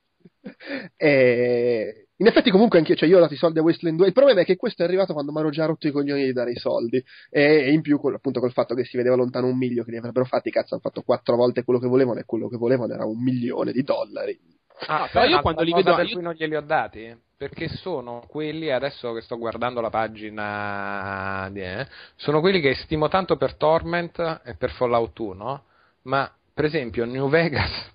E 0.96 2.03
in 2.24 2.30
effetti 2.30 2.50
comunque 2.50 2.78
anche 2.78 2.96
cioè 2.96 3.06
io 3.06 3.18
ho 3.18 3.20
dato 3.20 3.34
i 3.34 3.36
soldi 3.36 3.58
a 3.58 3.62
Wasteland 3.62 3.98
2 3.98 4.06
il 4.06 4.12
problema 4.14 4.40
è 4.40 4.44
che 4.46 4.56
questo 4.56 4.80
è 4.82 4.86
arrivato 4.86 5.12
quando 5.12 5.30
mi 5.30 5.40
ero 5.40 5.50
già 5.50 5.66
rotto 5.66 5.86
i 5.86 5.90
coglioni 5.90 6.24
di 6.24 6.32
dare 6.32 6.52
i 6.52 6.56
soldi. 6.56 6.96
E, 7.30 7.42
e 7.42 7.70
in 7.70 7.82
più 7.82 8.00
col- 8.00 8.14
appunto 8.14 8.40
col 8.40 8.52
fatto 8.52 8.74
che 8.74 8.84
si 8.84 8.96
vedeva 8.96 9.14
lontano 9.14 9.46
un 9.46 9.58
miglio 9.58 9.84
che 9.84 9.90
li 9.90 9.98
avrebbero 9.98 10.24
fatti 10.24 10.50
cazzo 10.50 10.72
hanno 10.72 10.82
fatto 10.82 11.02
quattro 11.02 11.36
volte 11.36 11.64
quello 11.64 11.78
che 11.78 11.86
volevano 11.86 12.20
e 12.20 12.24
quello 12.24 12.48
che 12.48 12.56
volevano 12.56 12.94
era 12.94 13.04
un 13.04 13.22
milione 13.22 13.72
di 13.72 13.82
dollari. 13.82 14.38
Ah, 14.86 15.06
però 15.12 15.26
io 15.26 15.40
quando 15.42 15.62
li 15.62 15.72
vedo- 15.72 15.94
per 15.94 16.06
io- 16.06 16.14
cui 16.14 16.22
non 16.22 16.32
glieli 16.32 16.56
ho 16.56 16.62
dati 16.62 17.14
perché 17.36 17.68
sono 17.68 18.22
quelli 18.26 18.70
adesso 18.70 19.12
che 19.12 19.20
sto 19.20 19.36
guardando 19.36 19.82
la 19.82 19.90
pagina 19.90 21.48
di, 21.52 21.60
eh, 21.60 21.86
sono 22.16 22.40
quelli 22.40 22.60
che 22.60 22.74
stimo 22.74 23.08
tanto 23.08 23.36
per 23.36 23.54
Torment 23.56 24.40
e 24.44 24.54
per 24.56 24.70
Fallout 24.70 25.18
1 25.18 25.64
ma 26.04 26.30
per 26.54 26.64
esempio 26.64 27.04
New 27.04 27.28
Vegas 27.28 27.92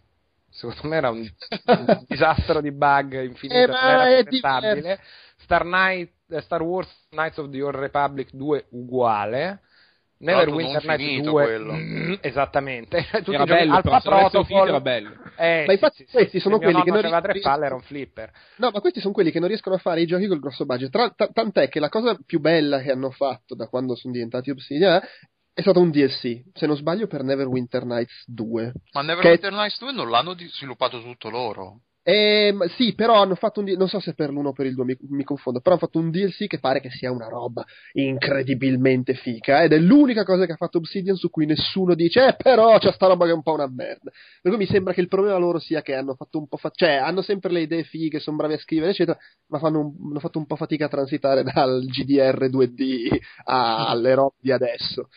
secondo 0.60 0.88
me 0.88 0.96
era 0.98 1.10
un, 1.10 1.20
un 1.66 2.04
disastro 2.08 2.62
di 2.62 2.72
bug 2.72 3.22
infinito 3.24 3.56
Eh, 3.56 3.64
era. 3.64 5.00
Star, 5.38 5.64
Night- 5.66 6.14
eh, 6.30 6.42
Star 6.42 6.62
Wars 6.62 6.90
Knights 7.10 7.38
of 7.38 7.50
the 7.50 7.62
Old 7.62 7.76
Republic 7.76 8.30
2 8.34 8.66
uguale 8.72 9.62
Neverwinter 10.22 10.84
Nights 10.84 11.02
finito 11.02 11.32
2 11.32 11.44
quello. 11.44 11.74
mm, 11.74 12.14
esattamente 12.20 13.06
Tutti 13.24 13.34
Era 13.34 13.46
bello, 13.46 13.76
Alpha 13.76 14.02
Protocol 14.02 14.68
era 14.68 14.82
bello. 14.82 15.12
eh, 15.38 15.64
Ma 15.66 15.72
infatti 15.72 16.06
questi 16.12 16.40
sono 16.42 16.58
Se 16.58 16.66
mio 16.66 16.72
quelli 16.72 16.84
che 16.84 16.90
non 16.92 17.00
aveva 17.00 17.22
tre 17.22 17.32
riescono- 17.32 17.54
palle 17.56 17.66
era 17.68 17.76
un 17.76 17.82
flipper 17.82 18.32
No, 18.58 18.70
ma 18.74 18.82
questi 18.82 19.00
sono 19.00 19.14
quelli 19.14 19.32
che 19.32 19.40
non 19.40 19.48
riescono 19.48 19.76
a 19.76 19.80
fare 19.80 20.02
i 20.02 20.06
giochi 20.06 20.28
col 20.28 20.40
grosso 20.42 20.66
budget. 20.66 20.92
Tra- 20.92 21.10
t- 21.10 21.32
tant'è 21.32 21.70
che 21.70 21.80
la 21.80 21.88
cosa 21.88 22.18
più 22.26 22.42
bella 22.42 22.82
che 22.82 22.92
hanno 22.92 23.12
fatto 23.12 23.56
da 23.56 23.68
quando 23.68 23.96
sono 23.96 24.12
diventati 24.14 24.50
Obsidian 24.50 25.02
è 25.60 25.62
stato 25.62 25.82
un 25.82 25.92
DLC, 25.92 26.42
se 26.54 26.66
non 26.66 26.78
sbaglio, 26.78 27.08
per 27.08 27.22
Neverwinter 27.24 27.84
Nights 27.86 28.24
2. 28.28 28.72
Ma 28.94 29.02
Che- 29.02 29.08
Neverwinter 29.08 29.52
Nights 29.52 29.80
2 29.80 29.92
non 29.92 30.10
l'hanno 30.10 30.36
sviluppato 30.38 31.02
tutto 31.02 31.30
loro. 31.30 31.82
Ehm, 32.02 32.66
sì, 32.78 32.96
però 32.96 33.22
hanno 33.22 33.36
fatto 33.36 33.60
un 33.60 33.66
D- 33.68 33.76
non 33.78 33.90
so 33.90 34.00
se 34.00 34.14
per 34.16 34.32
l'uno 34.32 34.50
o 34.50 34.54
per 34.54 34.66
il 34.66 34.74
2 34.74 34.86
mi, 34.86 34.98
mi 35.10 35.24
confondo, 35.24 35.60
però 35.60 35.76
hanno 35.76 35.86
fatto 35.86 36.00
un 36.00 36.10
DLC 36.10 36.48
che 36.48 36.58
pare 36.60 36.80
che 36.80 36.90
sia 36.90 37.12
una 37.12 37.28
roba 37.28 37.64
incredibilmente 37.92 39.14
fica 39.14 39.62
ed 39.64 39.74
è 39.74 39.78
l'unica 39.78 40.24
cosa 40.24 40.46
che 40.46 40.54
ha 40.54 40.56
fatto 40.56 40.78
Obsidian 40.80 41.16
su 41.16 41.30
cui 41.30 41.46
nessuno 41.46 41.94
dice 41.96 42.26
"Eh, 42.30 42.36
però 42.36 42.78
c'è 42.80 42.92
sta 42.94 43.08
roba 43.08 43.26
che 43.26 43.32
è 43.32 43.36
un 43.36 43.44
po' 43.44 43.54
una 43.54 43.68
merda". 43.68 44.12
Per 44.42 44.52
cui 44.52 44.58
mi 44.58 44.66
sembra 44.66 44.94
che 44.94 45.02
il 45.02 45.08
problema 45.08 45.38
loro 45.38 45.60
sia 45.60 45.82
che 45.82 45.94
hanno 45.94 46.16
fatto 46.16 46.40
un 46.40 46.48
po' 46.48 46.58
fa- 46.58 46.72
cioè 46.74 46.94
hanno 46.96 47.22
sempre 47.22 47.52
le 47.52 47.62
idee 47.62 47.84
fighe, 47.84 48.20
sono 48.20 48.38
bravi 48.38 48.54
a 48.54 48.60
scrivere, 48.60 48.92
eccetera, 48.92 49.18
ma 49.50 49.60
fanno 49.60 49.80
un- 49.80 49.96
hanno 50.10 50.20
fatto 50.20 50.40
un 50.40 50.46
po' 50.48 50.56
fatica 50.56 50.86
a 50.86 50.90
transitare 50.90 51.44
dal 51.44 51.84
GDR 51.86 52.50
2D 52.50 53.08
a- 53.44 53.88
alle 53.90 54.16
robe 54.16 54.36
di 54.40 54.52
adesso. 54.52 55.10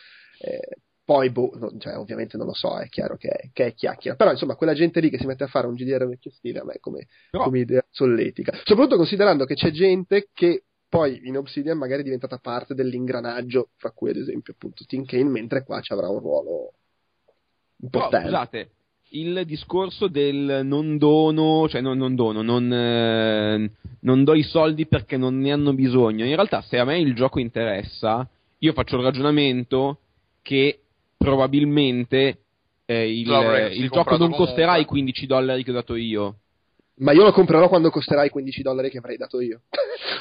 Eh, 0.44 0.76
poi, 1.04 1.30
boh, 1.30 1.52
non- 1.56 1.78
cioè, 1.80 1.96
ovviamente 1.96 2.36
non 2.36 2.46
lo 2.46 2.54
so, 2.54 2.78
è 2.78 2.88
chiaro 2.88 3.16
che 3.16 3.28
è, 3.28 3.50
che 3.52 3.66
è 3.66 3.74
chiacchiera. 3.74 4.16
Però, 4.16 4.30
insomma, 4.30 4.54
quella 4.56 4.74
gente 4.74 5.00
lì 5.00 5.10
che 5.10 5.18
si 5.18 5.26
mette 5.26 5.44
a 5.44 5.48
fare 5.48 5.66
un 5.66 5.74
GDR 5.74 6.06
vecchio 6.06 6.30
stile, 6.30 6.60
a 6.60 6.64
me 6.64 6.78
come, 6.80 7.06
Però- 7.30 7.44
come 7.44 7.58
idea 7.60 7.84
solletica. 7.90 8.52
Soprattutto 8.64 8.96
considerando 8.96 9.44
che 9.44 9.54
c'è 9.54 9.70
gente 9.70 10.28
che 10.32 10.64
poi 10.88 11.20
in 11.24 11.36
Obsidian 11.38 11.78
magari 11.78 12.02
è 12.02 12.04
diventata 12.04 12.38
parte 12.38 12.74
dell'ingranaggio, 12.74 13.70
fra 13.76 13.90
cui 13.92 14.10
ad 14.10 14.16
esempio 14.16 14.52
appunto 14.52 14.84
Tim 14.86 15.04
Kane, 15.04 15.30
mentre 15.30 15.64
qua 15.64 15.80
ci 15.80 15.92
avrà 15.92 16.08
un 16.08 16.18
ruolo 16.18 16.72
importante. 17.80 18.26
scusate, 18.26 18.70
il 19.10 19.42
discorso 19.46 20.08
del 20.08 20.60
non 20.64 20.98
dono, 20.98 21.66
cioè 21.68 21.80
non, 21.80 21.96
non 21.98 22.14
dono, 22.14 22.42
non, 22.42 22.72
eh, 22.72 23.70
non 24.00 24.24
do 24.24 24.34
i 24.34 24.42
soldi 24.42 24.86
perché 24.86 25.16
non 25.16 25.38
ne 25.38 25.52
hanno 25.52 25.72
bisogno. 25.74 26.24
In 26.24 26.34
realtà, 26.34 26.62
se 26.62 26.78
a 26.78 26.84
me 26.84 26.98
il 26.98 27.14
gioco 27.14 27.38
interessa, 27.40 28.28
io 28.58 28.72
faccio 28.72 28.96
il 28.96 29.02
ragionamento 29.02 29.98
che 30.42 30.80
probabilmente 31.16 32.38
eh, 32.84 33.10
il, 33.10 33.28
il 33.72 33.88
gioco 33.90 34.16
non 34.16 34.30
costerà 34.30 34.72
comunque. 34.72 34.82
i 34.82 34.84
15 34.86 35.26
dollari 35.26 35.64
che 35.64 35.70
ho 35.70 35.74
dato 35.74 35.94
io. 35.94 36.36
Ma 36.96 37.12
io 37.12 37.22
lo 37.22 37.32
comprerò 37.32 37.68
quando 37.68 37.90
costerà 37.90 38.24
i 38.24 38.30
15 38.30 38.62
dollari 38.62 38.90
che 38.90 38.98
avrei 38.98 39.16
dato 39.16 39.40
io. 39.40 39.62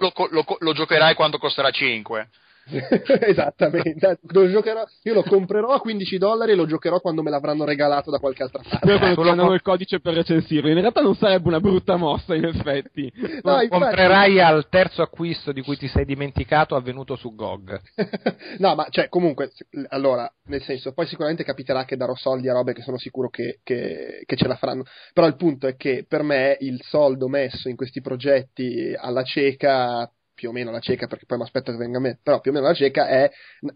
lo, 0.00 0.10
co- 0.12 0.56
lo 0.58 0.72
giocherai 0.72 1.14
quando 1.14 1.38
costerà 1.38 1.70
5. 1.70 2.28
Esattamente, 3.20 4.18
lo 4.28 4.50
giocherò, 4.50 4.84
io 5.02 5.14
lo 5.14 5.22
comprerò 5.22 5.72
a 5.72 5.80
15 5.80 6.18
dollari 6.18 6.52
e 6.52 6.54
lo 6.54 6.66
giocherò 6.66 7.00
quando 7.00 7.22
me 7.22 7.30
l'avranno 7.30 7.64
regalato 7.64 8.10
da 8.10 8.18
qualche 8.18 8.42
altra 8.42 8.62
parte. 8.68 8.98
Poi 8.98 9.14
quando 9.14 9.48
ti 9.48 9.54
il 9.54 9.62
codice 9.62 10.00
per 10.00 10.14
recensirlo, 10.14 10.68
in 10.68 10.80
realtà 10.80 11.00
non 11.00 11.14
sarebbe 11.14 11.48
una 11.48 11.60
brutta 11.60 11.96
mossa, 11.96 12.34
in 12.34 12.44
effetti. 12.44 13.12
No, 13.42 13.60
infatti- 13.60 13.68
comprerai 13.68 14.40
al 14.40 14.68
terzo 14.68 15.02
acquisto 15.02 15.52
di 15.52 15.62
cui 15.62 15.76
ti 15.76 15.88
sei 15.88 16.04
dimenticato 16.04 16.74
avvenuto 16.74 17.16
su 17.16 17.34
GOG 17.34 17.80
no, 18.58 18.74
ma 18.74 18.86
cioè, 18.90 19.08
comunque, 19.08 19.50
allora, 19.88 20.30
nel 20.46 20.62
senso, 20.62 20.92
poi 20.92 21.06
sicuramente 21.06 21.44
capiterà 21.44 21.84
che 21.84 21.96
darò 21.96 22.14
soldi 22.14 22.48
a 22.48 22.52
robe 22.52 22.72
che 22.72 22.82
sono 22.82 22.98
sicuro 22.98 23.28
che, 23.28 23.60
che- 23.62 24.22
che 24.24 24.36
ce 24.36 24.48
la 24.48 24.56
faranno. 24.56 24.84
Però 25.12 25.26
il 25.26 25.36
punto 25.36 25.66
è 25.66 25.76
che 25.76 26.04
per 26.08 26.22
me 26.22 26.56
il 26.60 26.80
soldo 26.82 27.28
messo 27.28 27.68
in 27.68 27.76
questi 27.76 28.00
progetti 28.00 28.94
alla 28.96 29.22
cieca, 29.22 30.10
più 30.36 30.50
o 30.50 30.52
meno 30.52 30.68
alla 30.68 30.80
cieca, 30.80 31.06
perché 31.08 31.24
poi 31.24 31.38
mi 31.38 31.44
aspetto 31.44 31.72
che 31.72 31.78
venga 31.78 31.96
a 31.96 32.00
me, 32.00 32.20
però 32.22 32.40
più 32.40 32.50
o 32.50 32.54
meno 32.54 32.66
alla 32.66 32.76
cieca 32.76 33.08
è, 33.08 33.28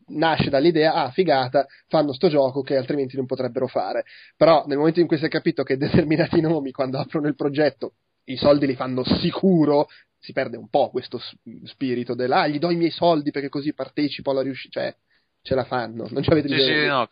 nasce 0.09 0.51
dall'idea, 0.51 0.93
ah, 0.93 1.11
figata, 1.11 1.67
fanno 1.89 2.13
sto 2.13 2.29
gioco 2.29 2.61
che 2.61 2.77
altrimenti 2.77 3.17
non 3.17 3.27
potrebbero 3.27 3.67
fare. 3.67 4.05
Però 4.37 4.65
nel 4.67 4.77
momento 4.77 5.01
in 5.01 5.07
cui 5.07 5.19
si 5.19 5.25
è 5.25 5.29
capito 5.29 5.65
che 5.65 5.77
determinati 5.79 6.41
nomi, 6.41 6.71
quando 6.71 6.99
aprono 6.99 7.27
il 7.27 7.35
progetto, 7.35 7.95
i 8.25 8.37
soldi 8.37 8.67
li 8.67 8.77
fanno 8.77 9.03
sicuro, 9.03 9.89
si 10.19 10.33
perde 10.33 10.59
un 10.59 10.69
po' 10.69 10.91
questo 10.91 11.19
spirito 11.65 12.15
del 12.15 12.31
ah, 12.31 12.47
gli 12.47 12.59
do 12.59 12.71
i 12.71 12.77
miei 12.77 12.91
soldi 12.91 13.31
perché 13.31 13.49
così 13.49 13.73
partecipo 13.73 14.31
alla 14.31 14.43
riuscita, 14.43 14.81
cioè 14.81 14.95
ce 15.43 15.55
la 15.55 15.65
fanno, 15.65 16.07
non 16.11 16.23
ci 16.23 16.31
avete 16.31 16.49
Sì, 16.49 16.63
sì, 16.63 16.87
no, 16.87 17.07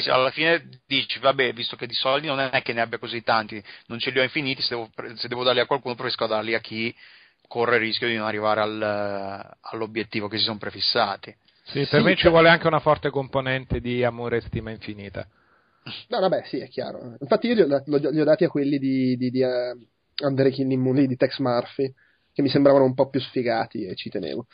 sì, 0.00 0.08
alla 0.08 0.30
fine 0.30 0.80
dici, 0.86 1.18
vabbè, 1.18 1.52
visto 1.52 1.76
che 1.76 1.86
di 1.86 1.94
soldi 1.94 2.26
non 2.26 2.38
è 2.40 2.62
che 2.62 2.72
ne 2.72 2.80
abbia 2.80 2.98
così 2.98 3.22
tanti, 3.22 3.62
non 3.86 3.98
ce 3.98 4.10
li 4.10 4.18
ho 4.18 4.22
infiniti, 4.22 4.62
se 4.62 4.74
devo, 4.74 4.90
se 5.16 5.28
devo 5.28 5.42
darli 5.42 5.60
a 5.60 5.66
qualcuno 5.66 5.94
preferisco 5.94 6.26
darli 6.26 6.54
a 6.54 6.60
chi 6.60 6.94
corre 7.46 7.76
il 7.76 7.82
rischio 7.82 8.08
di 8.08 8.16
non 8.16 8.26
arrivare 8.26 8.60
al- 8.60 9.56
all'obiettivo 9.60 10.28
che 10.28 10.38
si 10.38 10.44
sono 10.44 10.58
prefissati. 10.58 11.34
Sì, 11.64 11.86
per 11.86 12.00
Sì, 12.00 12.04
me 12.04 12.14
ci 12.14 12.22
cioè- 12.22 12.30
vuole 12.30 12.48
anche 12.48 12.66
una 12.66 12.80
forte 12.80 13.10
componente 13.10 13.80
di 13.80 14.04
amore 14.04 14.36
e 14.38 14.40
stima 14.42 14.70
infinita. 14.70 15.26
No, 16.08 16.20
vabbè, 16.20 16.42
sì, 16.46 16.58
è 16.58 16.68
chiaro. 16.68 17.16
Infatti 17.20 17.46
io 17.48 17.54
li 17.54 17.60
ho, 17.62 18.10
li 18.10 18.20
ho- 18.20 18.24
dati 18.24 18.44
a 18.44 18.48
quelli 18.48 18.78
di, 18.78 19.16
di, 19.16 19.30
di 19.30 19.42
Under 19.42 20.46
the 20.46 20.50
Killing 20.52 20.80
Moon, 20.82 21.06
di 21.06 21.16
Tex 21.16 21.38
Murphy, 21.38 21.92
che 22.32 22.42
mi 22.42 22.48
sembravano 22.48 22.84
un 22.84 22.94
po' 22.94 23.08
più 23.08 23.20
sfigati 23.20 23.84
e 23.86 23.94
ci 23.94 24.10
tenevo. 24.10 24.46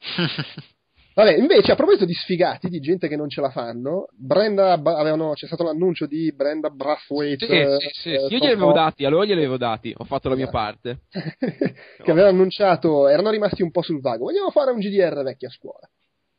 Vabbè, 1.18 1.34
invece, 1.34 1.72
a 1.72 1.74
proposito 1.74 2.04
di 2.04 2.14
sfigati, 2.14 2.68
di 2.68 2.78
gente 2.78 3.08
che 3.08 3.16
non 3.16 3.28
ce 3.28 3.40
la 3.40 3.50
fanno, 3.50 4.06
Brenda, 4.12 4.74
avevano, 4.74 5.32
c'è 5.32 5.46
stato 5.46 5.64
l'annuncio 5.64 6.06
di 6.06 6.32
Brenda 6.32 6.70
Brathwaite. 6.70 7.44
Sì, 7.44 7.52
eh, 7.52 7.76
sì, 7.80 7.88
sì, 7.92 8.08
eh, 8.10 8.20
Io 8.20 8.28
glieli 8.28 8.52
avevo 8.52 8.70
dati, 8.70 9.04
a 9.04 9.08
loro 9.08 9.24
glieli 9.24 9.40
avevo 9.40 9.56
dati, 9.56 9.92
ho 9.96 10.04
fatto 10.04 10.28
la 10.28 10.36
mia 10.36 10.46
parte. 10.46 11.00
che 11.10 12.10
aveva 12.12 12.28
annunciato, 12.28 13.08
erano 13.08 13.30
rimasti 13.30 13.62
un 13.62 13.72
po' 13.72 13.82
sul 13.82 14.00
vago. 14.00 14.26
Vogliamo 14.26 14.52
fare 14.52 14.70
un 14.70 14.78
GDR 14.78 15.24
vecchia 15.24 15.50
scuola. 15.50 15.90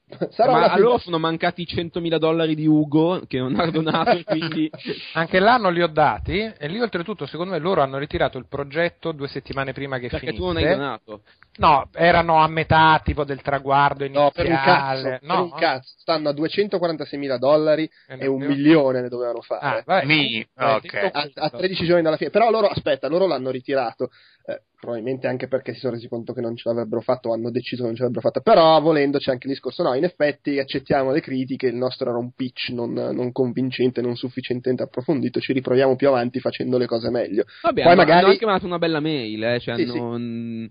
Sarà 0.32 0.52
Ma 0.52 0.72
a 0.72 0.80
loro 0.80 0.98
sono 0.98 1.20
mancati 1.20 1.62
i 1.64 1.68
100.000 1.70 2.18
dollari 2.18 2.56
di 2.56 2.66
Ugo 2.66 3.24
che 3.28 3.38
non 3.38 3.60
ha 3.60 3.70
donato, 3.70 4.18
quindi 4.24 4.70
Anche 5.14 5.40
là 5.40 5.58
non 5.58 5.74
li 5.74 5.82
ho 5.82 5.88
dati 5.88 6.40
e 6.40 6.68
lì 6.70 6.80
oltretutto 6.80 7.26
secondo 7.26 7.52
me 7.52 7.60
loro 7.60 7.82
hanno 7.82 7.98
ritirato 7.98 8.38
il 8.38 8.48
progetto 8.48 9.12
due 9.12 9.28
settimane 9.28 9.74
prima 9.74 10.00
che 10.00 10.08
perché 10.08 10.28
finisse. 10.28 10.42
tu 10.42 10.54
non 10.54 10.58
hai 10.58 10.70
donato. 10.70 11.22
No, 11.60 11.90
erano 11.94 12.38
a 12.38 12.48
metà 12.48 13.02
tipo 13.04 13.26
del 13.26 13.42
traguardo 13.42 14.06
iniziale. 14.06 14.26
No, 14.28 14.32
per 14.34 14.46
un 14.50 14.62
cazzo, 14.64 15.04
per 15.04 15.20
No, 15.24 15.44
un 15.44 15.54
cazzo. 15.54 15.94
Stanno 15.98 16.30
a 16.30 16.34
246 16.34 17.20
mila 17.20 17.38
dollari 17.38 17.90
Eh, 18.08 18.18
e 18.18 18.28
un 18.28 18.42
milione 18.46 19.02
ne 19.02 19.10
dovevano 19.10 19.42
fare. 19.42 19.66
Ah, 19.66 19.84
vabbè, 19.86 20.06
Mi- 20.06 20.48
comunque, 20.56 20.66
ok. 20.76 20.82
detto 20.82 21.18
a, 21.18 21.46
a 21.46 21.50
13 21.50 21.86
giorni 21.86 22.02
dalla 22.02 22.16
fine. 22.16 22.30
Però 22.30 22.50
loro, 22.50 22.68
aspetta, 22.68 23.10
loro 23.10 23.28
l'hanno 23.28 23.50
ritirato. 23.52 24.10
eh, 24.46 24.62
probabilmente 24.80 25.28
anche 25.28 25.50
perché 25.50 25.74
si 25.74 25.80
sono 25.80 25.94
resi 25.96 26.08
conto 26.08 26.32
che 26.32 26.40
non 26.40 26.56
ce 26.56 26.70
l'avrebbero 26.70 27.02
fatto, 27.02 27.28
o 27.30 27.34
hanno 27.34 27.52
deciso 27.52 27.82
che 27.82 27.88
non 27.88 27.96
ce 27.96 28.04
l'avrebbero 28.04 28.26
fatta. 28.30 28.40
Però, 28.40 28.80
volendo, 28.80 29.18
c'è 29.18 29.32
anche 29.32 29.48
il 29.48 29.54
discorso: 29.54 29.84
no, 29.84 29.94
in 29.96 30.06
effetti 30.06 30.58
accettiamo 30.60 31.12
le 31.12 31.20
critiche. 31.20 31.68
Il 31.68 31.76
nostro 31.76 32.10
era 32.10 32.18
un 32.18 32.32
pitch 32.32 32.70
non, 32.70 32.94
non 32.94 33.32
convincente, 33.34 34.02
non 34.02 34.16
sufficientemente 34.16 34.84
approfondito. 34.84 35.42
Ci 35.42 35.52
riproviamo 35.52 35.98
più 35.98 36.08
avanti 36.08 36.40
facendo 36.40 36.78
le 36.78 36.86
cose 36.86 37.10
meglio. 37.10 37.44
Vabbè, 37.64 37.82
Poi 37.82 37.92
hanno, 37.92 38.00
magari- 38.02 38.20
hanno 38.22 38.30
anche 38.32 38.46
mandato 38.46 38.66
una 38.66 38.80
bella 38.80 39.00
mail, 39.02 39.44
eh, 39.44 39.60
cioè 39.60 39.76
Sì, 39.76 39.82
hanno... 39.84 40.18
mm, 40.18 40.66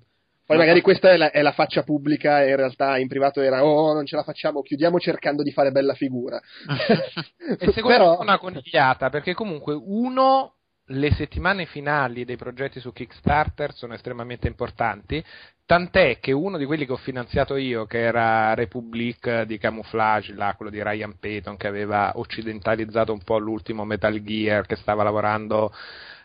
Poi 0.49 0.57
Ma- 0.57 0.63
magari 0.63 0.81
questa 0.81 1.11
è 1.11 1.19
la, 1.19 1.31
è 1.31 1.43
la 1.43 1.53
faccia 1.53 1.83
pubblica 1.83 2.43
e 2.43 2.49
in 2.49 2.57
realtà 2.57 2.97
in 2.97 3.07
privato 3.07 3.43
era 3.43 3.63
oh 3.67 3.93
non 3.93 4.07
ce 4.07 4.17
la 4.17 4.23
facciamo, 4.23 4.63
chiudiamo 4.63 4.99
cercando 4.99 5.43
di 5.43 5.53
fare 5.53 5.71
bella 5.73 5.93
figura. 5.93 6.41
E 7.61 7.67
secondo 7.73 7.97
Però- 7.99 8.11
me 8.13 8.17
è 8.17 8.23
una 8.23 8.39
conigliata, 8.39 9.11
perché 9.11 9.35
comunque 9.35 9.75
uno, 9.75 10.55
le 10.87 11.13
settimane 11.13 11.67
finali 11.67 12.25
dei 12.25 12.37
progetti 12.37 12.81
su 12.81 12.93
Kickstarter 12.95 13.75
sono 13.75 13.93
estremamente 13.93 14.47
importanti, 14.49 15.23
tant'è 15.67 16.19
che 16.19 16.33
uno 16.33 16.57
di 16.57 16.65
quelli 16.65 16.87
che 16.87 16.93
ho 16.93 16.97
finanziato 16.97 17.57
io, 17.57 17.85
che 17.85 17.99
era 18.01 18.55
Republic 18.55 19.43
di 19.43 19.59
Camouflage, 19.59 20.33
là, 20.33 20.55
quello 20.57 20.71
di 20.71 20.83
Ryan 20.83 21.19
Payton, 21.19 21.59
che 21.59 21.67
aveva 21.67 22.13
occidentalizzato 22.15 23.13
un 23.13 23.23
po' 23.23 23.37
l'ultimo 23.37 23.85
Metal 23.85 24.19
Gear, 24.23 24.65
che 24.65 24.77
stava 24.77 25.03
lavorando 25.03 25.71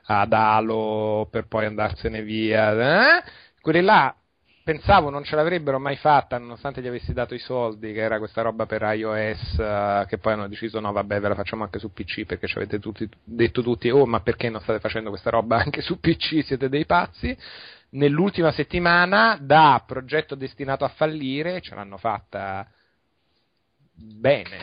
ad 0.05 0.31
Halo 0.33 1.27
per 1.29 1.47
poi 1.47 1.65
andarsene 1.65 2.21
via, 2.21 3.17
eh? 3.19 3.23
Quelli 3.63 3.81
là 3.81 4.13
pensavo 4.61 5.09
non 5.09 5.23
ce 5.23 5.35
l'avrebbero 5.35 5.79
mai 5.79 5.95
fatta 5.95 6.37
nonostante 6.37 6.81
gli 6.81 6.87
avessi 6.87 7.13
dato 7.13 7.33
i 7.33 7.39
soldi 7.39 7.93
che 7.93 8.01
era 8.01 8.17
questa 8.17 8.41
roba 8.41 8.65
per 8.65 8.81
iOS 8.81 9.57
eh, 9.57 10.05
che 10.07 10.17
poi 10.17 10.33
hanno 10.33 10.49
deciso 10.49 10.81
no 10.81 10.91
vabbè 10.91 11.19
ve 11.21 11.29
la 11.29 11.35
facciamo 11.35 11.63
anche 11.63 11.79
su 11.79 11.91
PC 11.91 12.25
perché 12.25 12.47
ci 12.47 12.57
avete 12.57 12.79
tutti, 12.79 13.07
detto 13.23 13.61
tutti 13.61 13.89
oh 13.89 14.05
ma 14.05 14.19
perché 14.19 14.49
non 14.49 14.61
state 14.61 14.79
facendo 14.79 15.09
questa 15.09 15.29
roba 15.29 15.57
anche 15.57 15.81
su 15.81 15.99
PC 15.99 16.43
siete 16.43 16.67
dei 16.69 16.85
pazzi. 16.85 17.35
Nell'ultima 17.91 18.51
settimana 18.51 19.37
da 19.39 19.83
progetto 19.85 20.33
destinato 20.35 20.83
a 20.83 20.89
fallire 20.89 21.61
ce 21.61 21.75
l'hanno 21.75 21.97
fatta 21.97 22.67
bene. 23.93 24.57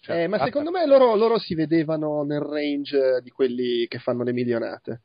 Cioè, 0.00 0.22
Eh, 0.22 0.26
ma 0.28 0.36
fatta- 0.36 0.50
secondo 0.50 0.70
me 0.70 0.86
loro, 0.86 1.16
loro 1.16 1.38
si 1.38 1.54
vedevano 1.54 2.22
nel 2.22 2.40
range 2.40 3.20
di 3.22 3.30
quelli 3.30 3.86
che 3.88 3.98
fanno 3.98 4.22
le 4.24 4.32
milionate. 4.32 5.00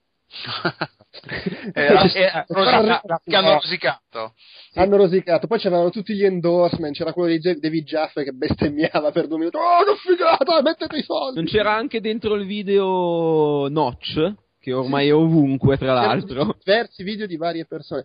Eh, 1.74 1.94
la- 1.94 2.08
Cioè, 2.08 2.46
eh, 2.48 3.20
che 3.26 3.36
hanno 3.36 3.54
rosicato. 3.54 4.34
Hanno 4.76 4.96
rosicato, 4.98 5.48
poi 5.48 5.60
c'erano 5.60 5.90
tutti 5.90 6.14
gli 6.14 6.24
endorsement, 6.24 6.96
c'era 6.96 7.12
quello 7.14 7.36
di 7.36 7.60
David 7.60 7.86
Jaffe 7.86 8.24
che 8.24 8.32
bestemmiava 8.32 9.12
per 9.12 9.28
due 9.28 9.38
minuti, 9.38 9.58
oh 9.58 9.84
che 9.84 9.96
figata, 10.08 10.62
mettete 10.62 10.98
i 10.98 11.04
soldi! 11.04 11.36
Non 11.36 11.46
c'era 11.46 11.74
anche 11.74 12.00
dentro 12.00 12.36
il 12.36 12.46
video 12.46 13.68
Notch, 13.68 14.34
che 14.60 14.72
ormai 14.74 15.10
è 15.10 15.14
ovunque, 15.14 15.78
tra 15.78 15.88
C'erano 15.94 16.08
l'altro. 16.08 16.56
diversi 16.64 17.04
video 17.04 17.26
di 17.28 17.36
varie 17.36 17.66
persone. 17.66 18.04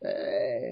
Eh, 0.00 0.70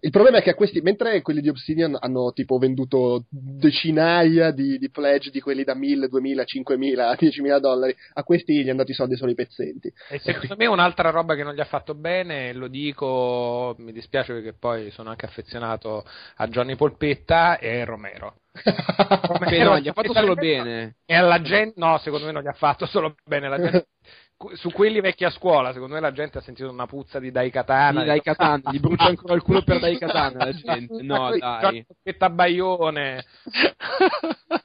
il 0.00 0.10
problema 0.10 0.38
è 0.38 0.42
che 0.42 0.50
a 0.50 0.54
questi, 0.54 0.80
mentre 0.80 1.22
quelli 1.22 1.40
di 1.40 1.48
Obsidian 1.48 1.96
hanno 1.98 2.32
tipo 2.32 2.58
venduto 2.58 3.24
decinaia 3.30 4.50
di, 4.50 4.78
di 4.78 4.90
pledge 4.90 5.30
di 5.30 5.40
quelli 5.40 5.64
da 5.64 5.74
1000, 5.74 6.08
2000, 6.08 6.44
5000, 6.44 7.12
10.000 7.12 7.58
dollari, 7.58 7.96
a 8.14 8.22
questi 8.22 8.62
gli 8.62 8.68
hanno 8.68 8.78
dato 8.78 8.90
i 8.90 8.94
soldi 8.94 9.16
solo 9.16 9.30
i 9.30 9.34
pezzenti. 9.34 9.92
E 10.10 10.18
secondo 10.18 10.56
me 10.56 10.66
un'altra 10.66 11.10
roba 11.10 11.34
che 11.34 11.42
non 11.42 11.54
gli 11.54 11.60
ha 11.60 11.64
fatto 11.64 11.94
bene, 11.94 12.52
lo 12.52 12.68
dico, 12.68 13.74
mi 13.78 13.92
dispiace 13.92 14.34
perché 14.34 14.52
poi 14.52 14.90
sono 14.90 15.10
anche 15.10 15.26
affezionato 15.26 16.04
a 16.36 16.46
Johnny 16.48 16.76
Polpetta 16.76 17.58
e 17.58 17.84
Romero. 17.84 18.40
Beh, 19.38 19.62
no, 19.64 19.78
gli 19.78 19.88
ha 19.88 19.92
fatto 19.92 20.12
solo 20.12 20.34
bene. 20.34 20.96
E 21.04 21.14
alla 21.14 21.40
gente, 21.42 21.74
no, 21.78 21.98
secondo 21.98 22.26
me 22.26 22.32
non 22.32 22.42
gli 22.42 22.48
ha 22.48 22.52
fatto 22.52 22.86
solo 22.86 23.14
bene. 23.24 23.48
La 23.48 23.58
gente, 23.58 23.88
su 24.54 24.70
quelli 24.70 25.00
vecchi 25.00 25.24
a 25.24 25.30
scuola, 25.30 25.72
secondo 25.72 25.94
me 25.94 26.00
la 26.00 26.12
gente 26.12 26.38
ha 26.38 26.40
sentito 26.42 26.70
una 26.70 26.86
puzza 26.86 27.18
di 27.18 27.30
Daikatana. 27.30 28.00
Di 28.00 28.06
Daikatana, 28.06 28.70
gli 28.70 28.78
brucia 28.80 29.04
ancora 29.06 29.34
il 29.34 29.42
culo 29.42 29.62
per 29.62 29.80
Daikatana 29.80 30.44
la 30.44 30.52
gente. 30.52 31.02
No, 31.02 31.30
dai. 31.36 31.84
Polpetta 31.86 32.30
Baione. 32.30 33.24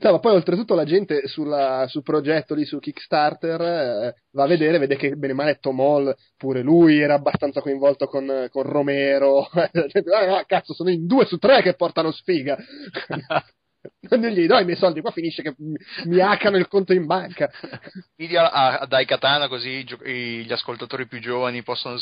No, 0.00 0.12
ma 0.12 0.18
poi 0.18 0.34
oltretutto 0.34 0.74
la 0.74 0.84
gente 0.84 1.26
sulla- 1.28 1.86
sul 1.88 2.02
progetto 2.02 2.54
lì 2.54 2.66
su 2.66 2.78
Kickstarter 2.78 3.60
eh, 3.62 4.14
va 4.32 4.44
a 4.44 4.46
vedere, 4.46 4.76
vede 4.78 4.96
che 4.96 5.16
bene 5.16 5.32
male 5.32 5.56
Tomol, 5.60 6.14
pure 6.36 6.60
lui 6.60 7.00
era 7.00 7.14
abbastanza 7.14 7.62
coinvolto 7.62 8.06
con, 8.06 8.48
con 8.50 8.62
Romero. 8.64 9.48
"Ah, 9.48 10.44
cazzo, 10.46 10.74
sono 10.74 10.90
in 10.90 11.06
due 11.06 11.24
su 11.24 11.38
tre 11.38 11.62
che 11.62 11.72
portano 11.74 12.10
sfiga. 12.12 12.56
Non 13.80 14.20
gli 14.30 14.46
do 14.46 14.58
i 14.58 14.64
miei 14.64 14.76
soldi, 14.76 15.00
qua 15.00 15.10
finisce 15.12 15.42
che 15.42 15.54
mi, 15.58 16.20
hackano 16.20 16.56
il 16.56 16.66
conto 16.68 16.92
in 16.92 17.06
banca. 17.06 17.50
Video 18.16 18.42
a, 18.42 18.78
a 18.78 18.86
Daikatana 18.86 19.48
così 19.48 19.84
gli 19.84 20.52
ascoltatori 20.52 21.06
più 21.06 21.20
giovani 21.20 21.62
possono 21.62 21.96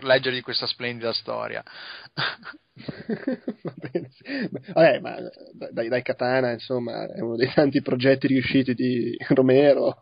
leggere 0.00 0.34
di 0.34 0.40
questa 0.40 0.66
splendida 0.66 1.12
storia. 1.12 1.62
Sì. 2.74 4.48
Vabbè, 4.72 5.00
ma 5.00 5.16
dai, 5.70 5.88
dai 5.88 6.02
Katana, 6.02 6.52
insomma, 6.52 7.06
è 7.06 7.20
uno 7.20 7.36
dei 7.36 7.52
tanti 7.52 7.82
progetti 7.82 8.26
riusciti 8.28 8.72
di 8.72 9.14
Romero. 9.28 9.98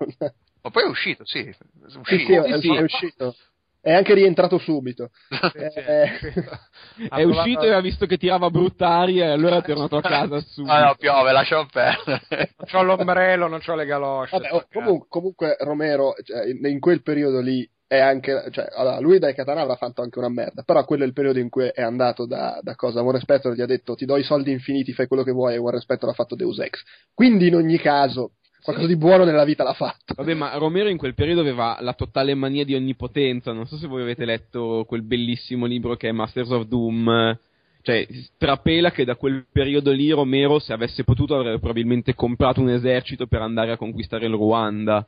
Ma 0.63 0.71
poi 0.71 0.85
è 0.85 0.87
uscito, 0.87 1.25
sì. 1.25 1.41
È 1.41 1.53
Sì, 1.89 1.99
uscito. 1.99 2.25
sì, 2.25 2.33
è, 2.33 2.61
sì. 2.61 2.75
è 2.75 2.81
uscito. 2.81 3.35
È 3.83 3.93
anche 3.93 4.15
rientrato 4.15 4.59
subito. 4.59 5.11
Eh, 5.53 7.09
È 7.09 7.23
uscito 7.23 7.63
e 7.63 7.73
ha 7.73 7.81
visto 7.81 8.07
che 8.07 8.17
tirava 8.17 8.51
brutta 8.51 8.89
aria 8.89 9.27
e 9.27 9.31
allora 9.31 9.59
è 9.59 9.63
tornato 9.63 9.97
a 9.97 10.03
casa 10.03 10.41
su. 10.47 10.65
Ah 10.67 10.85
no, 10.85 10.95
piove, 10.97 11.33
lasciamo 11.33 11.67
perdere. 11.71 12.55
Non 12.57 12.67
c'ho 12.71 12.83
l'ombrello, 12.83 13.49
non 13.49 13.61
c'ho 13.61 13.75
le 13.75 13.87
galosce. 13.87 14.37
Vabbè, 14.37 14.53
oh, 14.53 14.67
comunque, 14.71 15.07
comunque 15.09 15.57
Romero 15.61 16.15
cioè, 16.23 16.47
in, 16.47 16.81
quel 16.81 17.03
periodo 17.03 17.41
lì 17.41 17.69
è 17.87 17.99
anche 17.99 18.49
cioè, 18.51 18.69
allora, 18.77 19.01
lui 19.01 19.19
dai 19.19 19.35
Katana 19.35 19.63
avrà 19.63 19.75
fatto 19.75 20.03
anche 20.03 20.19
una 20.19 20.29
merda 20.29 20.63
però 20.63 20.85
quello 20.85 21.03
è 21.03 21.07
il 21.07 21.13
periodo 21.13 21.41
in 21.41 21.49
cui 21.49 21.67
è 21.67 21.83
andato 21.83 22.25
da, 22.25 22.61
da 22.63 22.77
cosa 22.77 23.01
One 23.01 23.13
Respector 23.13 23.53
gli 23.53 23.63
ha 23.63 23.67
detto 23.67 23.97
ti 23.97 24.05
do 24.05 24.17
i 24.17 24.23
soldi 24.23 24.53
infiniti 24.53 24.93
fai 24.93 25.09
quello 25.09 25.25
che 25.25 25.33
vuoi 25.33 25.55
e 25.55 25.59
One 25.59 25.73
Respector 25.73 26.09
ha 26.09 26.13
fatto 26.13 26.37
Deus 26.37 26.61
Ex 26.61 26.83
quindi 27.13 27.49
in 27.49 27.57
ogni 27.57 27.79
caso 27.79 28.35
qualcosa 28.63 28.87
di 28.89 28.97
buono 28.97 29.25
nella 29.25 29.45
vita 29.45 29.63
l'ha 29.65 29.73
fatto 29.73 30.15
Vabbè, 30.15 30.35
ma 30.35 30.57
Romero 30.57 30.89
in 30.89 30.97
quel 30.97 31.15
periodo 31.15 31.41
aveva 31.41 31.79
la 31.81 31.93
totale 31.95 32.35
mania 32.35 32.65
di 32.65 32.75
onnipotenza. 32.75 33.53
Non 33.53 33.67
so 33.67 33.77
se 33.77 33.87
voi 33.87 34.03
avete 34.03 34.25
letto 34.25 34.85
quel 34.87 35.03
bellissimo 35.03 35.67
libro 35.67 35.97
che 35.97 36.09
è 36.09 36.13
Masters 36.13 36.51
of 36.51 36.65
Doom. 36.67 37.39
Cioè, 37.83 38.07
strapela 38.35 38.91
che 38.91 39.07
da 39.07 39.17
quel 39.17 39.47
periodo 39.51 39.91
lì 39.91 40.11
Romero, 40.11 40.59
se 40.59 40.75
avesse 40.75 41.03
potuto, 41.03 41.35
avrebbe 41.35 41.59
probabilmente 41.59 42.15
comprato 42.15 42.61
un 42.61 42.69
esercito 42.69 43.27
per 43.27 43.41
andare 43.41 43.73
a 43.73 43.79
conquistare 43.79 44.27
il 44.27 44.33
Ruanda. 44.33 45.07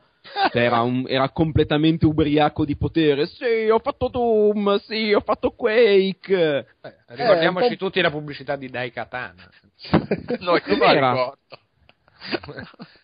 Cioè, 0.51 0.63
era, 0.63 0.81
un- 0.81 1.05
era 1.07 1.29
completamente 1.31 2.07
ubriaco 2.07 2.65
di 2.65 2.77
potere. 2.77 3.27
Sì, 3.27 3.69
ho 3.69 3.79
fatto 3.81 4.09
Doom, 4.09 4.79
sì, 4.87 5.13
ho 5.13 5.21
fatto 5.21 5.51
Quake. 5.51 6.67
Eh, 6.81 6.95
ricordiamoci 7.09 7.73
Eh, 7.73 7.77
tutti 7.77 8.01
la 8.01 8.11
pubblicità 8.11 8.57
di 8.57 8.71
Daikatana. 8.71 9.51
No, 10.41 10.55
io 10.55 10.63
non 10.77 10.79
la 10.79 10.93
ricordo. 10.93 11.37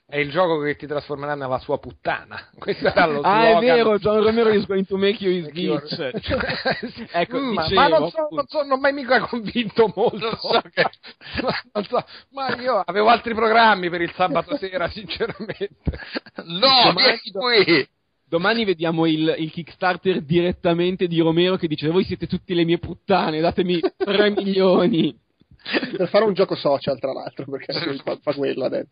È 0.06 0.16
il 0.16 0.30
gioco 0.30 0.60
che 0.60 0.76
ti 0.76 0.86
trasformerà 0.86 1.34
nella 1.34 1.58
sua 1.58 1.78
puttana. 1.78 2.48
Questo 2.58 2.86
era 2.86 3.06
lo 3.06 3.20
Ah, 3.20 3.48
è 3.48 3.58
vero, 3.58 3.98
John 3.98 4.22
Romero 4.22 4.50
is 4.50 4.66
going 4.66 4.86
to 4.86 4.96
make 4.96 5.22
you 5.22 5.32
his 5.32 5.50
bitch. 5.50 7.08
ecco, 7.12 7.38
Mm, 7.38 7.52
ma, 7.52 7.62
dicevo, 7.62 7.80
ma 7.80 7.88
non, 7.88 8.10
so, 8.10 8.16
appunto. 8.20 8.34
non 8.36 8.46
sono 8.46 8.76
mai 8.76 8.92
mica 8.92 9.20
convinto 9.20 9.92
molto. 9.94 10.16
Non 10.18 10.36
so 10.38 10.60
che- 10.72 10.90
ma, 11.42 11.52
non 11.72 11.84
so, 11.84 12.04
ma 12.30 12.54
io 12.60 12.82
avevo 12.84 13.08
altri 13.08 13.34
programmi 13.34 13.90
per 13.90 14.00
il 14.02 14.12
sabato 14.14 14.56
sera, 14.56 14.88
sinceramente. 14.88 15.98
No, 16.44 16.58
Domani 16.58 16.94
vieni 16.96 17.64
qui! 17.64 17.88
Domani 18.28 18.64
vediamo 18.66 19.06
il, 19.06 19.34
il 19.38 19.50
Kickstarter 19.50 20.20
direttamente 20.20 21.06
di 21.06 21.18
Romero 21.20 21.56
che 21.56 21.66
dice 21.66 21.88
voi 21.88 22.04
siete 22.04 22.26
tutte 22.26 22.52
le 22.52 22.64
mie 22.64 22.78
puttane, 22.78 23.40
datemi 23.40 23.80
3 23.96 24.30
milioni. 24.30 25.18
Per 25.96 26.08
fare 26.08 26.24
un 26.24 26.34
gioco 26.34 26.54
social, 26.54 26.98
tra 26.98 27.12
l'altro, 27.12 27.44
perché 27.50 27.72
fa, 28.02 28.18
fa 28.20 28.32
quello 28.34 28.64
adesso. 28.64 28.90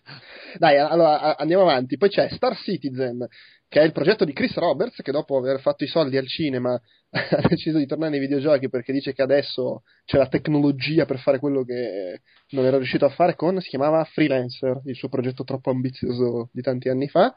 Dai, 0.58 0.78
allora 0.78 1.36
andiamo 1.36 1.62
avanti. 1.62 1.96
Poi 1.96 2.08
c'è 2.08 2.28
Star 2.30 2.56
Citizen, 2.56 3.26
che 3.68 3.80
è 3.80 3.84
il 3.84 3.92
progetto 3.92 4.24
di 4.24 4.32
Chris 4.32 4.54
Roberts, 4.56 5.00
che 5.02 5.12
dopo 5.12 5.36
aver 5.36 5.60
fatto 5.60 5.84
i 5.84 5.88
soldi 5.88 6.16
al 6.16 6.26
cinema 6.26 6.72
ha 7.10 7.48
deciso 7.48 7.78
di 7.78 7.86
tornare 7.86 8.12
nei 8.12 8.20
videogiochi 8.20 8.68
perché 8.68 8.92
dice 8.92 9.12
che 9.12 9.22
adesso 9.22 9.82
c'è 10.04 10.18
la 10.18 10.28
tecnologia 10.28 11.06
per 11.06 11.18
fare 11.18 11.38
quello 11.38 11.64
che 11.64 12.20
non 12.50 12.64
era 12.64 12.76
riuscito 12.76 13.04
a 13.04 13.10
fare 13.10 13.34
con, 13.34 13.60
si 13.60 13.68
chiamava 13.68 14.04
Freelancer, 14.04 14.80
il 14.84 14.94
suo 14.94 15.08
progetto 15.08 15.44
troppo 15.44 15.70
ambizioso 15.70 16.50
di 16.52 16.62
tanti 16.62 16.88
anni 16.88 17.08
fa 17.08 17.34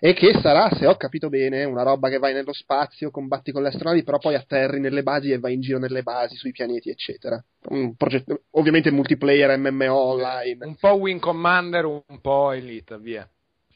e 0.00 0.14
che 0.14 0.32
sarà, 0.40 0.70
se 0.76 0.86
ho 0.86 0.96
capito 0.96 1.28
bene, 1.28 1.64
una 1.64 1.82
roba 1.82 2.08
che 2.08 2.18
vai 2.18 2.32
nello 2.32 2.54
spazio, 2.54 3.10
combatti 3.10 3.52
con 3.52 3.62
le 3.62 3.68
astronavi, 3.68 4.02
però 4.02 4.18
poi 4.18 4.34
atterri 4.34 4.80
nelle 4.80 5.02
basi 5.02 5.30
e 5.30 5.38
vai 5.38 5.52
in 5.52 5.60
giro 5.60 5.78
nelle 5.78 6.02
basi, 6.02 6.36
sui 6.36 6.52
pianeti, 6.52 6.88
eccetera. 6.88 7.42
Un 7.68 7.94
progetto, 7.96 8.44
ovviamente 8.52 8.90
multiplayer, 8.90 9.58
MMO 9.58 9.94
online. 9.94 10.64
Un 10.64 10.76
po' 10.76 10.94
Wing 10.94 11.20
Commander, 11.20 11.84
un 11.84 12.20
po' 12.22 12.52
Elite, 12.52 12.98
via. 12.98 13.28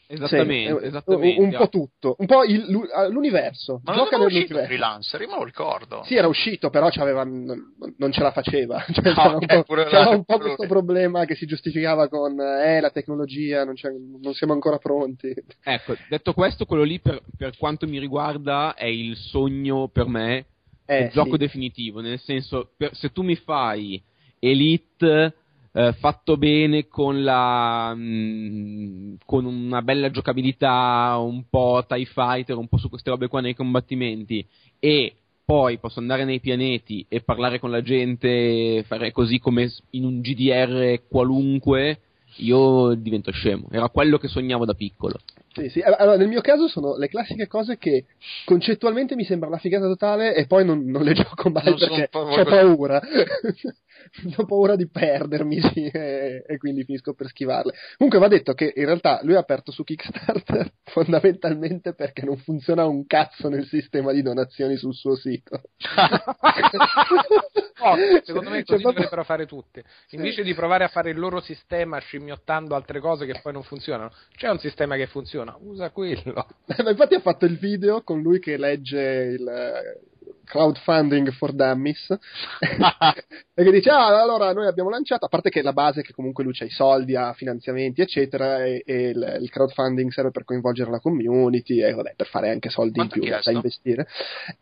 Esattamente, 0.07 0.81
sì, 0.81 0.87
esattamente. 0.87 1.41
Un, 1.41 1.47
un 1.49 1.57
po' 1.57 1.69
tutto, 1.69 2.15
un 2.19 2.27
po' 2.27 2.45
il, 2.45 2.67
l'universo. 3.11 3.81
Ma 3.85 3.95
Gioca 3.95 4.17
non 4.17 4.27
era 4.27 4.37
uscito 4.39 4.63
freelancer, 4.63 5.21
io 5.23 5.29
me 5.29 5.37
lo 5.37 5.45
ricordo. 5.45 6.03
Sì, 6.05 6.15
era 6.15 6.27
uscito, 6.27 6.69
però 6.71 6.89
non, 7.25 7.75
non 7.97 8.13
ce 8.13 8.23
la 8.23 8.31
faceva. 8.33 8.85
Cioè, 8.93 9.03
No, 9.05 9.13
c'era 9.15 9.37
un 9.37 9.47
po', 9.47 9.63
pure 9.63 9.85
c'era 9.87 10.09
un 10.11 10.25
po' 10.25 10.37
pure 10.37 10.55
questo 10.55 10.67
problema 10.67 11.25
che 11.25 11.35
si 11.35 11.47
giustificava 11.47 12.09
con 12.09 12.39
eh, 12.39 12.81
la 12.81 12.91
tecnologia, 12.91 13.65
non, 13.65 13.75
c'è- 13.75 13.91
non 14.21 14.35
siamo 14.35 14.53
ancora 14.53 14.77
pronti. 14.79 15.35
Ecco, 15.63 15.95
detto 16.09 16.33
questo, 16.35 16.67
quello 16.67 16.83
lì 16.83 17.01
per, 17.01 17.23
per 17.37 17.57
quanto 17.57 17.87
mi 17.87 17.99
riguarda 17.99 18.75
è 18.75 18.87
il 18.87 19.17
sogno 19.17 19.89
per 19.89 20.07
me, 20.07 20.47
Eh, 20.87 21.05
il 21.05 21.11
gioco 21.11 21.33
sì. 21.33 21.39
definitivo, 21.39 22.01
nel 22.01 22.21
senso, 22.21 22.73
per- 22.77 22.95
se 22.95 23.11
tu 23.11 23.23
mi 23.23 23.37
fai 23.37 24.01
Elite 24.39 25.35
eh, 25.77 25.93
fatto 25.95 26.37
bene 26.37 26.87
con 26.87 27.25
la 27.25 27.93
mm, 27.95 29.15
con 29.27 29.45
una 29.45 29.83
bella 29.83 30.11
giocabilità, 30.11 31.17
un 31.19 31.49
po' 31.51 31.85
TIE 31.87 32.05
Fighter, 32.07 32.57
un 32.57 32.69
po' 32.69 32.79
su 32.79 32.89
queste 32.89 33.11
robe 33.11 33.27
qua 33.27 33.41
nei 33.41 33.55
combattimenti 33.55 34.47
e 34.79 35.17
poi 35.45 35.79
posso 35.79 35.99
andare 35.99 36.25
nei 36.25 36.41
pianeti 36.41 37.05
e 37.09 37.23
parlare 37.23 37.59
con 37.59 37.71
la 37.71 37.83
gente, 37.83 38.85
fare 38.87 39.11
così 39.11 39.39
come 39.41 39.71
in 39.91 40.05
un 40.05 40.21
GDR 40.21 41.03
qualunque, 41.09 41.99
io 42.37 42.95
divento 42.95 43.31
scemo. 43.31 43.67
Era 43.71 43.89
quello 43.89 44.17
che 44.17 44.29
sognavo 44.29 44.65
da 44.65 44.75
piccolo. 44.75 45.19
Sì, 45.53 45.69
sì. 45.69 45.81
Allora, 45.81 46.17
nel 46.17 46.29
mio 46.29 46.41
caso 46.41 46.67
sono 46.67 46.97
le 46.97 47.09
classiche 47.09 47.47
cose 47.47 47.77
che 47.79 48.07
concettualmente 48.45 49.15
mi 49.17 49.25
sembra 49.25 49.49
una 49.49 49.59
figata 49.59 49.87
totale 49.87 50.35
e 50.35 50.47
poi 50.47 50.65
non, 50.65 50.85
non 50.87 51.03
le 51.03 51.13
gioco 51.13 51.51
mai 51.51 51.65
Non 51.65 51.79
perché 51.79 52.09
così. 52.11 52.45
paura. 52.45 53.01
ho 54.37 54.45
paura 54.45 54.77
di 54.77 54.89
perdermi 54.89 55.61
sì, 55.61 55.87
e, 55.87 56.45
e 56.47 56.59
quindi 56.59 56.85
finisco 56.85 57.15
per 57.15 57.29
schivarle. 57.29 57.73
Comunque 57.97 58.21
va 58.21 58.29
detto 58.29 58.55
che 58.55 58.73
in 58.75 58.85
realtà 58.85 59.21
lui 59.23 59.35
ha 59.35 59.41
aperto 59.41 59.73
su 59.73 59.85
Kickstarter 59.85 60.73
fondamentalmente 60.85 61.95
perché 61.95 62.25
non 62.25 62.37
funziona 62.39 62.85
un 62.87 63.07
cazzo 63.07 63.49
nel 63.49 63.67
sistema 63.67 64.13
di 64.13 64.23
donazioni 64.23 64.77
sul 64.77 64.95
suo 64.95 65.17
sito. 65.17 65.61
Oh, 67.85 67.97
secondo 68.23 68.49
me 68.49 68.65
così 68.65 68.83
dovrebbero 68.83 69.25
fare 69.25 69.47
tutti. 69.47 69.83
Invece 70.11 70.43
di 70.43 70.55
provare 70.55 70.85
a 70.85 70.89
fare 70.89 71.11
il 71.11 71.19
loro 71.19 71.41
sistema 71.41 71.99
scimmiottando 71.99 72.75
altre 72.75 72.99
cose 72.99 73.27
che 73.27 73.41
poi 73.43 73.53
non 73.53 73.63
funzionano, 73.63 74.11
c'è 74.37 74.49
un 74.49 74.59
sistema 74.59 74.97
che 74.97 75.07
funziona, 75.07 75.55
usa 75.61 75.91
quello. 75.91 76.47
Ma 76.83 76.91
infatti 76.91 77.15
ha 77.15 77.21
fatto 77.21 77.45
il 77.45 77.59
video 77.59 78.03
con 78.03 78.23
lui 78.23 78.39
che 78.39 78.57
legge 78.57 79.37
il 79.39 80.14
crowdfunding 80.45 81.31
for 81.33 81.53
dummies. 81.53 82.17
E 83.57 83.63
che 83.63 83.71
dice 83.71 83.89
ah 83.89 84.21
allora 84.21 84.53
noi 84.53 84.67
abbiamo 84.67 84.91
lanciato 84.91 85.27
a 85.27 85.29
parte 85.29 85.49
che 85.49 85.63
la 85.63 85.73
base 85.73 86.01
è 86.01 86.03
che 86.03 86.13
comunque 86.13 86.43
lui 86.43 86.53
c'ha 86.53 86.65
i 86.65 86.71
soldi 86.71 87.15
ha 87.15 87.33
finanziamenti 87.35 88.01
eccetera 88.01 88.65
e, 88.65 88.83
e 88.85 89.11
il, 89.11 89.39
il 89.43 89.49
crowdfunding 89.49 90.11
serve 90.11 90.33
per 90.33 90.43
coinvolgere 90.43 90.91
la 90.91 90.99
community 90.99 91.81
e 91.81 91.93
vabbè 91.93 92.15
per 92.17 92.27
fare 92.27 92.51
anche 92.51 92.69
soldi 92.69 92.95
Quanto 92.95 93.19
in 93.19 93.23
più 93.23 93.33
ha 93.33 93.39
da 93.41 93.53
investire. 93.53 94.09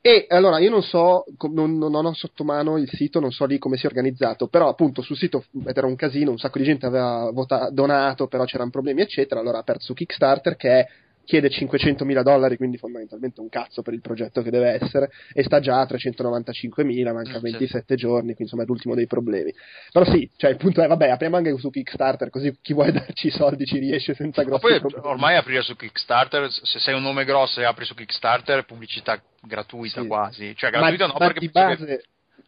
E 0.03 0.26
allora 0.28 0.59
io 0.59 0.68
non 0.68 0.83
so 0.83 1.24
non, 1.51 1.78
non 1.78 2.05
ho 2.05 2.12
sotto 2.12 2.45
mano 2.45 2.76
il 2.76 2.91
sito 2.91 3.18
non 3.18 3.30
so 3.30 3.47
lì 3.47 3.57
come 3.57 3.78
si 3.78 3.87
è 3.87 3.89
organizzato 3.89 4.49
però 4.49 4.68
appunto 4.68 5.01
sul 5.01 5.16
sito 5.16 5.45
era 5.64 5.87
un 5.87 5.97
casino 5.97 6.30
un 6.30 6.39
sacco 6.39 6.59
di 6.59 6.64
gente 6.64 6.85
aveva 6.85 7.30
vota- 7.33 7.70
donato 7.70 8.26
però 8.26 8.45
c'erano 8.45 8.68
problemi 8.68 9.01
eccetera 9.01 9.41
allora 9.41 9.57
ha 9.57 9.61
aperto 9.62 9.85
su 9.85 9.95
Kickstarter 9.95 10.57
che 10.57 10.80
è 10.80 10.87
chiede 11.25 11.49
500 11.51 12.05
mila 12.05 12.23
dollari, 12.23 12.57
quindi 12.57 12.77
fondamentalmente 12.79 13.41
un 13.41 13.49
cazzo 13.49 13.83
per 13.83 13.95
il 13.95 14.01
progetto 14.01 14.43
che 14.43 14.51
deve 14.51 14.70
essere, 14.83 15.11
e 15.33 15.43
sta 15.45 15.61
già 15.61 15.81
a 15.81 15.87
395 15.87 16.85
mila, 16.85 17.12
manca 17.12 17.37
Eh, 17.39 17.41
27 17.41 17.95
giorni, 17.95 18.35
quindi 18.35 18.43
insomma 18.43 18.62
è 18.62 18.66
l'ultimo 18.66 18.95
dei 18.95 19.07
problemi. 19.07 19.53
Però 19.93 20.05
sì, 20.11 20.29
cioè 20.37 20.51
il 20.51 20.57
punto 20.57 20.83
è, 20.83 20.87
vabbè, 20.87 21.09
apriamo 21.11 21.37
anche 21.37 21.57
su 21.59 21.70
Kickstarter, 21.70 22.31
così 22.31 22.57
chi 22.61 22.73
vuole 22.75 22.93
darci 22.93 23.29
i 23.29 23.31
soldi 23.31 23.64
ci 23.64 23.79
riesce 23.79 24.14
senza 24.14 24.43
Ma 24.43 24.49
grossi 24.49 24.66
poi 24.66 24.81
problemi. 24.81 25.07
ormai 25.07 25.37
aprire 25.37 25.62
su 25.62 25.75
Kickstarter, 25.77 26.51
se 26.51 26.79
sei 26.79 26.95
un 26.95 27.03
nome 27.03 27.25
grosso 27.25 27.61
e 27.61 27.64
apri 27.64 27.85
su 27.85 27.95
Kickstarter, 27.95 28.64
pubblicità 28.64 29.20
gratuita 29.43 30.01
Sì. 30.03 30.07
quasi. 30.07 30.55
Cioè 30.57 30.70
ma, 30.70 30.79
gratuita 30.79 31.07
no, 31.07 31.12
ma 31.12 31.18
perché 31.18 31.41
di 31.41 31.47
che- 31.47 31.53
base, 31.53 32.03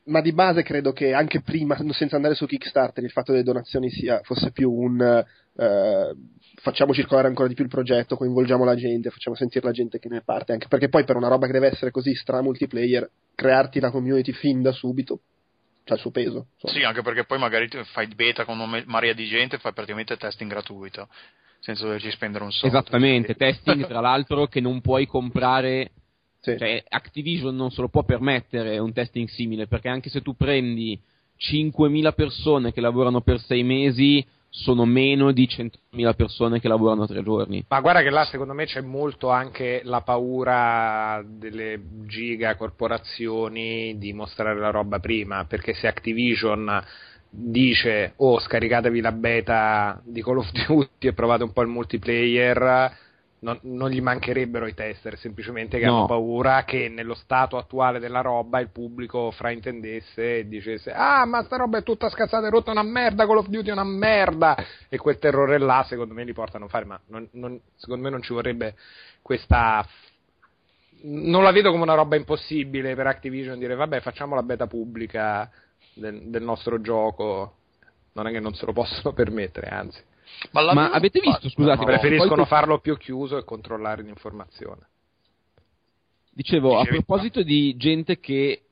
ma 0.06 0.20
di 0.20 0.32
base 0.32 0.62
credo 0.62 0.92
che 0.92 1.12
anche 1.14 1.40
prima, 1.40 1.76
senza 1.92 2.16
andare 2.16 2.34
su 2.34 2.46
Kickstarter, 2.46 3.02
il 3.04 3.10
fatto 3.10 3.32
delle 3.32 3.44
donazioni 3.44 3.88
sia, 3.90 4.20
fosse 4.22 4.50
più 4.50 4.70
un 4.72 5.00
eh, 5.56 6.14
facciamo 6.64 6.94
circolare 6.94 7.28
ancora 7.28 7.46
di 7.46 7.52
più 7.52 7.62
il 7.62 7.68
progetto, 7.68 8.16
coinvolgiamo 8.16 8.64
la 8.64 8.74
gente, 8.74 9.10
facciamo 9.10 9.36
sentire 9.36 9.66
la 9.66 9.72
gente 9.72 9.98
che 9.98 10.08
ne 10.08 10.18
è 10.18 10.22
parte, 10.22 10.52
anche 10.52 10.66
perché 10.66 10.88
poi 10.88 11.04
per 11.04 11.14
una 11.14 11.28
roba 11.28 11.44
che 11.44 11.52
deve 11.52 11.66
essere 11.68 11.90
così 11.90 12.14
stra 12.14 12.40
multiplayer, 12.40 13.08
crearti 13.34 13.80
la 13.80 13.90
community 13.90 14.32
fin 14.32 14.62
da 14.62 14.72
subito 14.72 15.20
c'ha 15.84 15.94
il 15.94 16.00
suo 16.00 16.10
peso. 16.10 16.46
insomma. 16.54 16.72
Sì, 16.72 16.82
anche 16.82 17.02
perché 17.02 17.26
poi 17.26 17.38
magari 17.38 17.68
fai 17.92 18.06
beta 18.06 18.46
con 18.46 18.58
una 18.58 18.82
marea 18.86 19.12
di 19.12 19.26
gente 19.26 19.56
e 19.56 19.58
fai 19.58 19.74
praticamente 19.74 20.16
testing 20.16 20.48
gratuito, 20.50 21.08
senza 21.60 21.84
doverci 21.84 22.10
spendere 22.10 22.44
un 22.44 22.50
soldo. 22.50 22.78
Esattamente, 22.78 23.34
testing 23.34 23.84
tra 23.86 24.00
l'altro 24.00 24.46
che 24.46 24.60
non 24.62 24.80
puoi 24.80 25.06
comprare 25.06 25.90
Sì. 26.40 26.56
Cioè, 26.56 26.82
Activision 26.88 27.54
non 27.54 27.70
se 27.72 27.82
lo 27.82 27.90
può 27.90 28.04
permettere 28.04 28.78
un 28.78 28.94
testing 28.94 29.28
simile, 29.28 29.66
perché 29.66 29.88
anche 29.88 30.08
se 30.08 30.22
tu 30.22 30.34
prendi 30.34 30.98
5.000 31.38 32.14
persone 32.14 32.72
che 32.72 32.80
lavorano 32.80 33.20
per 33.20 33.38
6 33.38 33.62
mesi, 33.62 34.26
sono 34.56 34.84
meno 34.84 35.32
di 35.32 35.48
100.000 35.48 36.14
persone 36.14 36.60
che 36.60 36.68
lavorano 36.68 37.08
3 37.08 37.24
giorni. 37.24 37.64
Ma 37.68 37.80
guarda 37.80 38.02
che 38.02 38.10
là 38.10 38.24
secondo 38.24 38.52
me 38.52 38.66
c'è 38.66 38.80
molto 38.80 39.28
anche 39.28 39.80
la 39.82 40.02
paura 40.02 41.24
delle 41.26 41.80
giga 42.06 42.54
corporazioni 42.54 43.98
di 43.98 44.12
mostrare 44.12 44.60
la 44.60 44.70
roba 44.70 45.00
prima, 45.00 45.44
perché 45.44 45.74
se 45.74 45.88
Activision 45.88 46.82
dice 47.28 48.12
oh 48.14 48.38
scaricatevi 48.38 49.00
la 49.00 49.10
beta 49.10 50.00
di 50.04 50.22
Call 50.22 50.38
of 50.38 50.52
Duty 50.52 51.08
e 51.08 51.12
provate 51.14 51.42
un 51.42 51.52
po' 51.52 51.62
il 51.62 51.68
multiplayer 51.68 52.96
non, 53.44 53.58
non 53.62 53.90
gli 53.90 54.00
mancherebbero 54.00 54.66
i 54.66 54.74
tester 54.74 55.18
semplicemente 55.18 55.78
che 55.78 55.84
No. 55.84 55.96
hanno 55.98 56.06
paura 56.06 56.64
che 56.64 56.88
nello 56.88 57.14
stato 57.14 57.56
attuale 57.58 57.98
della 58.00 58.22
roba 58.22 58.58
il 58.58 58.70
pubblico 58.70 59.30
fraintendesse 59.30 60.38
e 60.38 60.48
dicesse 60.48 60.90
ah 60.92 61.24
ma 61.26 61.42
sta 61.44 61.56
roba 61.56 61.78
è 61.78 61.82
tutta 61.82 62.08
scazzata 62.08 62.46
e 62.46 62.50
rotta 62.50 62.70
è 62.70 62.72
una 62.72 62.82
merda 62.82 63.26
Call 63.26 63.36
of 63.36 63.48
Duty 63.48 63.68
è 63.68 63.72
una 63.72 63.84
merda. 63.84 64.56
E 64.88 64.96
quel 64.96 65.18
terrore 65.18 65.58
là 65.58 65.84
secondo 65.86 66.14
me 66.14 66.24
li 66.24 66.32
portano 66.32 66.64
a 66.64 66.68
fare 66.68 66.86
ma 66.86 66.98
non- 67.08 67.28
non- 67.32 67.60
secondo 67.76 68.02
me 68.02 68.10
non 68.10 68.22
ci 68.22 68.32
vorrebbe 68.32 68.74
questa 69.22 69.86
non 71.02 71.42
la 71.42 71.52
vedo 71.52 71.70
come 71.70 71.82
una 71.82 71.94
roba 71.94 72.16
impossibile 72.16 72.94
per 72.94 73.06
Activision 73.06 73.58
dire 73.58 73.74
vabbè 73.74 74.00
facciamo 74.00 74.34
la 74.34 74.42
beta 74.42 74.66
pubblica 74.66 75.50
del, 75.92 76.22
del 76.30 76.42
nostro 76.42 76.80
gioco. 76.80 77.56
Non 78.14 78.26
è 78.26 78.30
che 78.30 78.40
non 78.40 78.54
se 78.54 78.64
lo 78.64 78.72
possono 78.72 79.12
permettere 79.14 79.66
anzi 79.68 80.00
Ma, 80.52 80.72
Ma 80.72 80.90
avete 80.90 81.20
fatto, 81.20 81.40
visto, 81.42 81.48
scusate, 81.50 81.78
no? 81.80 81.84
Preferisco- 81.84 82.00
preferiscono 82.08 82.34
poi- 82.42 82.46
farlo 82.46 82.78
più 82.78 82.96
chiuso 82.96 83.36
e 83.38 83.44
controllare 83.44 84.02
l'informazione 84.02 84.82
Dicevo, 86.30 86.76
a 86.76 86.80
Dicevi- 86.80 87.04
proposito 87.04 87.42
di 87.42 87.76
gente 87.76 88.18
che 88.18 88.62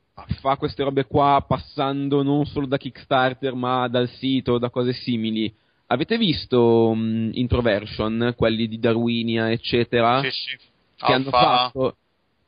fa 0.41 0.57
queste 0.57 0.83
robe 0.83 1.05
qua 1.05 1.43
passando 1.47 2.21
non 2.21 2.45
solo 2.45 2.65
da 2.67 2.77
Kickstarter 2.77 3.53
ma 3.55 3.87
dal 3.87 4.09
sito, 4.09 4.57
da 4.57 4.69
cose 4.69 4.91
simili, 4.93 5.51
avete 5.87 6.17
visto 6.17 6.93
mh, 6.93 7.31
Introversion, 7.33 8.33
quelli 8.35 8.67
di 8.67 8.79
Darwinia, 8.79 9.49
eccetera? 9.51 10.21
Sì, 10.21 10.29
sì. 10.31 10.57
che 10.97 11.11
hanno 11.13 11.25
Alpha- 11.25 11.39
fatto 11.39 11.79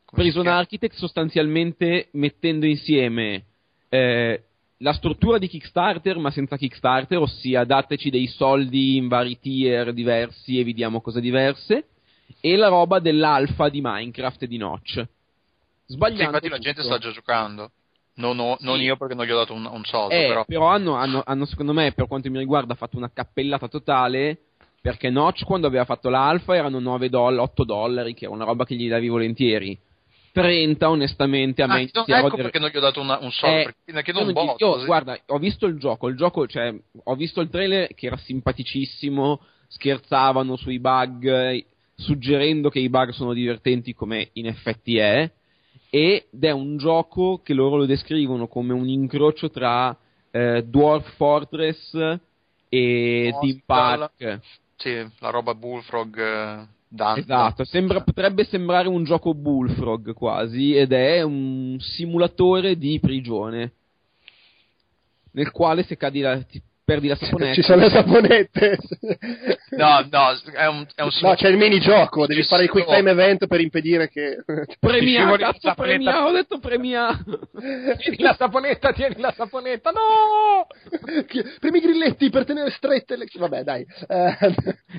come 0.06 0.24
si 0.24 0.32
Prison? 0.32 0.48
Architect 0.48 0.96
sostanzialmente 0.96 2.10
mettendo 2.12 2.66
insieme 2.66 3.44
eh, 3.90 4.44
la 4.80 4.94
struttura 4.94 5.38
di 5.38 5.48
Kickstarter 5.48 6.18
ma 6.18 6.32
senza 6.32 6.58
Kickstarter, 6.58 7.18
ossia 7.20 7.64
dateci 7.64 8.10
dei 8.10 8.28
soldi 8.28 8.98
in 8.98 9.08
vari 9.08 9.40
tier 9.40 9.94
diversi 9.94 10.60
e 10.60 10.64
vi 10.64 10.74
diamo 10.74 11.02
cose 11.02 11.22
diverse, 11.22 11.88
e 12.42 12.56
la 12.56 12.68
roba 12.68 13.00
dell'alfa 13.00 13.70
di 13.70 13.80
Minecraft 13.82 14.44
e 14.44 14.48
di 14.48 14.58
Notch. 14.58 14.94
Sì, 14.94 15.94
Sbagliando 15.94 16.24
infatti 16.24 16.50
la 16.50 16.58
gente 16.58 16.82
tutto. 16.82 16.96
sta 16.96 16.98
già 17.08 17.12
giocando. 17.14 17.72
Non, 18.16 18.40
ho- 18.40 18.58
non 18.62 18.78
Sì. 18.78 18.84
io 18.84 18.96
perché 18.98 19.14
non 19.14 19.26
gli 19.26 19.32
ho 19.32 19.36
dato 19.36 19.54
un, 19.54 19.66
un 19.66 19.84
soldo, 19.84 20.14
Eh, 20.16 20.28
però. 20.28 20.46
però, 20.46 20.68
hanno, 20.68 20.96
hanno- 20.96 21.22
hanno, 21.26 21.46
secondo 21.46 21.74
me, 21.74 21.92
per 21.92 22.08
quanto 22.08 22.30
mi 22.32 22.38
riguarda, 22.38 22.74
fatto 22.76 22.98
una 22.98 23.12
cappellata 23.14 23.68
totale. 23.68 24.40
Perché 24.82 25.10
Notch, 25.10 25.44
quando 25.46 25.66
aveva 25.68 25.84
fatto 25.84 26.10
l'alfa, 26.10 26.56
erano 26.56 26.80
9 26.80 27.10
doll- 27.10 27.40
8 27.40 27.64
dollari, 27.64 28.14
che 28.14 28.26
era 28.26 28.34
una 28.34 28.46
roba 28.46 28.66
che 28.66 28.76
gli 28.76 28.88
davi 28.88 29.08
volentieri. 29.10 29.78
30 30.36 30.90
onestamente 30.90 31.62
a 31.62 31.66
Ah, 31.66 31.76
me 31.76 31.90
no, 31.94 32.04
ecco 32.06 32.30
dire- 32.32 32.42
perché 32.44 32.60
non 32.60 32.70
gli 32.70 32.76
ho 32.76 32.82
dato 32.82 33.00
una- 33.00 33.18
un 33.22 33.32
soldo, 33.32 33.56
Eh, 33.58 33.74
perché 33.86 34.12
un 34.12 34.24
non 34.26 34.34
botto. 34.34 34.66
io, 34.66 34.72
così. 34.74 34.86
guarda, 34.86 35.18
ho 35.28 35.38
visto 35.40 35.66
il 35.66 35.78
gioco, 35.80 36.10
il 36.10 36.18
gioco, 36.18 36.46
cioè, 36.46 36.76
ho 37.06 37.16
visto 37.16 37.40
il 37.40 37.50
trailer 37.50 37.94
che 37.94 38.08
era 38.08 38.18
simpaticissimo, 38.18 39.40
scherzavano 39.68 40.58
sui 40.58 40.80
bug, 40.80 41.26
eh, 41.26 41.66
suggerendo 41.96 42.70
che 42.70 42.80
i 42.80 42.90
bug 42.90 43.12
sono 43.12 43.32
divertenti 43.32 43.94
come 43.94 44.30
in 44.34 44.48
effetti 44.48 44.98
è, 44.98 45.32
ed 45.90 46.26
è 46.42 46.52
un 46.52 46.76
gioco 46.78 47.40
che 47.42 47.54
loro 47.54 47.78
lo 47.78 47.86
descrivono 47.86 48.48
come 48.48 48.74
un 48.74 48.90
incrocio 48.90 49.50
tra 49.50 49.98
eh, 50.32 50.64
Dwarf 50.66 51.16
Fortress 51.16 51.94
e. 52.68 53.34
Theme 53.40 53.62
Park. 53.66 54.40
Sì, 54.76 54.94
la 55.20 55.30
roba 55.30 55.54
Bullfrog 55.56 56.20
eh, 56.20 56.68
Dante. 56.96 57.20
Esatto, 57.20 57.64
sembra- 57.66 58.02
potrebbe 58.02 58.46
sembrare 58.46 58.88
un 58.88 59.04
gioco 59.04 59.34
Bullfrog 59.34 60.14
quasi, 60.14 60.76
ed 60.76 60.94
è 60.94 61.22
un 61.22 61.78
simulatore 61.80 62.78
di 62.78 63.00
prigione. 63.00 63.74
Nel 65.32 65.52
quale 65.52 65.84
se 65.84 65.98
cadi 65.98 66.22
la, 66.22 66.42
ti 66.42 66.62
perdi 66.86 67.08
la 67.08 67.16
saponetta. 67.16 67.54
Ci 67.56 67.62
sono 67.64 67.82
le 67.82 67.90
saponette. 67.90 68.78
No, 69.76 70.08
no, 70.10 70.30
è 70.54 70.68
un, 70.68 70.86
è 70.96 71.02
un 71.02 71.10
No, 71.22 71.34
c'è 71.34 71.50
il 71.50 71.58
minigioco, 71.58 72.26
devi 72.28 72.44
fare 72.44 72.64
il 72.64 72.70
quick 72.70 72.88
time 72.88 73.12
event 73.12 73.46
per 73.48 73.60
impedire 73.60 74.08
che... 74.08 74.38
Premia, 74.80 75.36
cazzo, 75.38 75.68
la 75.68 75.74
premia, 75.74 76.12
saponetta. 76.12 76.26
ho 76.26 76.32
detto 76.32 76.60
premia. 76.60 77.08
Tieni 77.98 78.18
la 78.20 78.36
saponetta, 78.38 78.94
tieni 78.94 79.20
la 79.20 79.34
saponetta, 79.36 79.92
no! 79.92 80.68
Premi 81.60 81.78
i 81.80 81.82
grilletti 81.82 82.30
per 82.30 82.46
tenere 82.46 82.70
strette 82.70 83.18
le... 83.18 83.26
Vabbè, 83.34 83.64
dai. 83.64 83.86
Eh, 84.08 84.38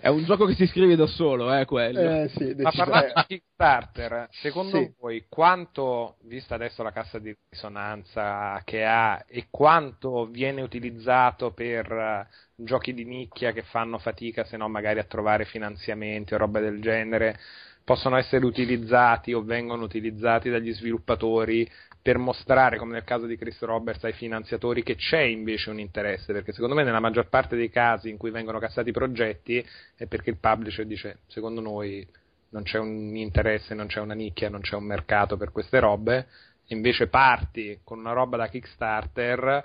È 0.03 0.09
un 0.09 0.25
gioco 0.25 0.45
che 0.45 0.55
si 0.55 0.67
scrive 0.67 0.97
da 0.97 1.07
solo, 1.07 1.55
eh, 1.55 1.65
quello. 1.65 2.01
eh, 2.01 2.29
sì, 2.37 2.55
Ma 2.59 2.73
parlando 2.73 3.13
di 3.15 3.23
Kickstarter, 3.37 4.29
secondo 4.43 4.77
Sì. 4.79 4.93
voi 5.01 5.25
quanto, 5.29 6.17
vista 6.25 6.55
adesso 6.57 6.83
la 6.83 6.93
cassa 6.93 7.19
di 7.19 7.35
risonanza 7.49 8.61
che 8.65 8.85
ha, 8.85 9.25
e 9.27 9.47
quanto 9.51 10.27
viene 10.27 10.61
utilizzato 10.61 11.53
per 11.53 11.76
eh, 11.85 12.27
giochi 12.55 12.95
di 12.95 13.05
nicchia 13.05 13.53
che 13.53 13.63
fanno 13.63 13.99
fatica, 13.99 14.45
se 14.45 14.57
no 14.57 14.69
magari 14.69 14.99
a 14.99 15.05
trovare 15.05 15.45
finanziamenti 15.45 16.35
o 16.35 16.39
roba 16.39 16.61
del 16.61 16.81
genere, 16.81 17.39
possono 17.85 18.17
essere 18.17 18.45
utilizzati 18.45 19.33
o 19.33 19.43
vengono 19.43 19.85
utilizzati 19.85 20.51
dagli 20.51 20.73
sviluppatori 20.73 21.71
per 22.03 22.19
mostrare, 22.19 22.79
come 22.79 22.93
nel 22.93 23.05
caso 23.05 23.27
di 23.27 23.37
Chris 23.37 23.61
Roberts, 23.63 24.05
ai 24.05 24.13
finanziatori 24.13 24.83
che 24.83 24.95
c'è 24.95 25.21
invece 25.21 25.71
un 25.71 25.81
interesse, 25.81 26.33
perché 26.33 26.53
secondo 26.53 26.75
me 26.75 26.85
nella 26.85 27.01
maggior 27.01 27.29
parte 27.29 27.57
dei 27.57 27.69
casi 27.69 28.11
in 28.11 28.17
cui 28.17 28.31
vengono 28.31 28.59
cassati 28.59 28.91
i 28.91 28.93
progetti 28.93 29.65
è 29.97 30.07
perché 30.07 30.31
il 30.31 30.39
publisher 30.39 30.87
dice, 30.87 31.19
secondo 31.27 31.61
noi 31.61 32.07
non 32.51 32.63
c'è 32.63 32.79
un 32.79 33.17
interesse, 33.17 33.75
non 33.75 33.87
c'è 33.87 34.01
una 34.01 34.15
nicchia, 34.15 34.49
non 34.49 34.61
c'è 34.61 34.77
un 34.77 34.85
mercato 34.85 35.37
per 35.37 35.51
queste 35.51 35.81
robe, 35.81 36.27
invece 36.67 37.09
parti 37.09 37.81
con 37.83 37.99
una 37.99 38.13
roba 38.13 38.37
da 38.37 38.49
Kickstarter, 38.49 39.65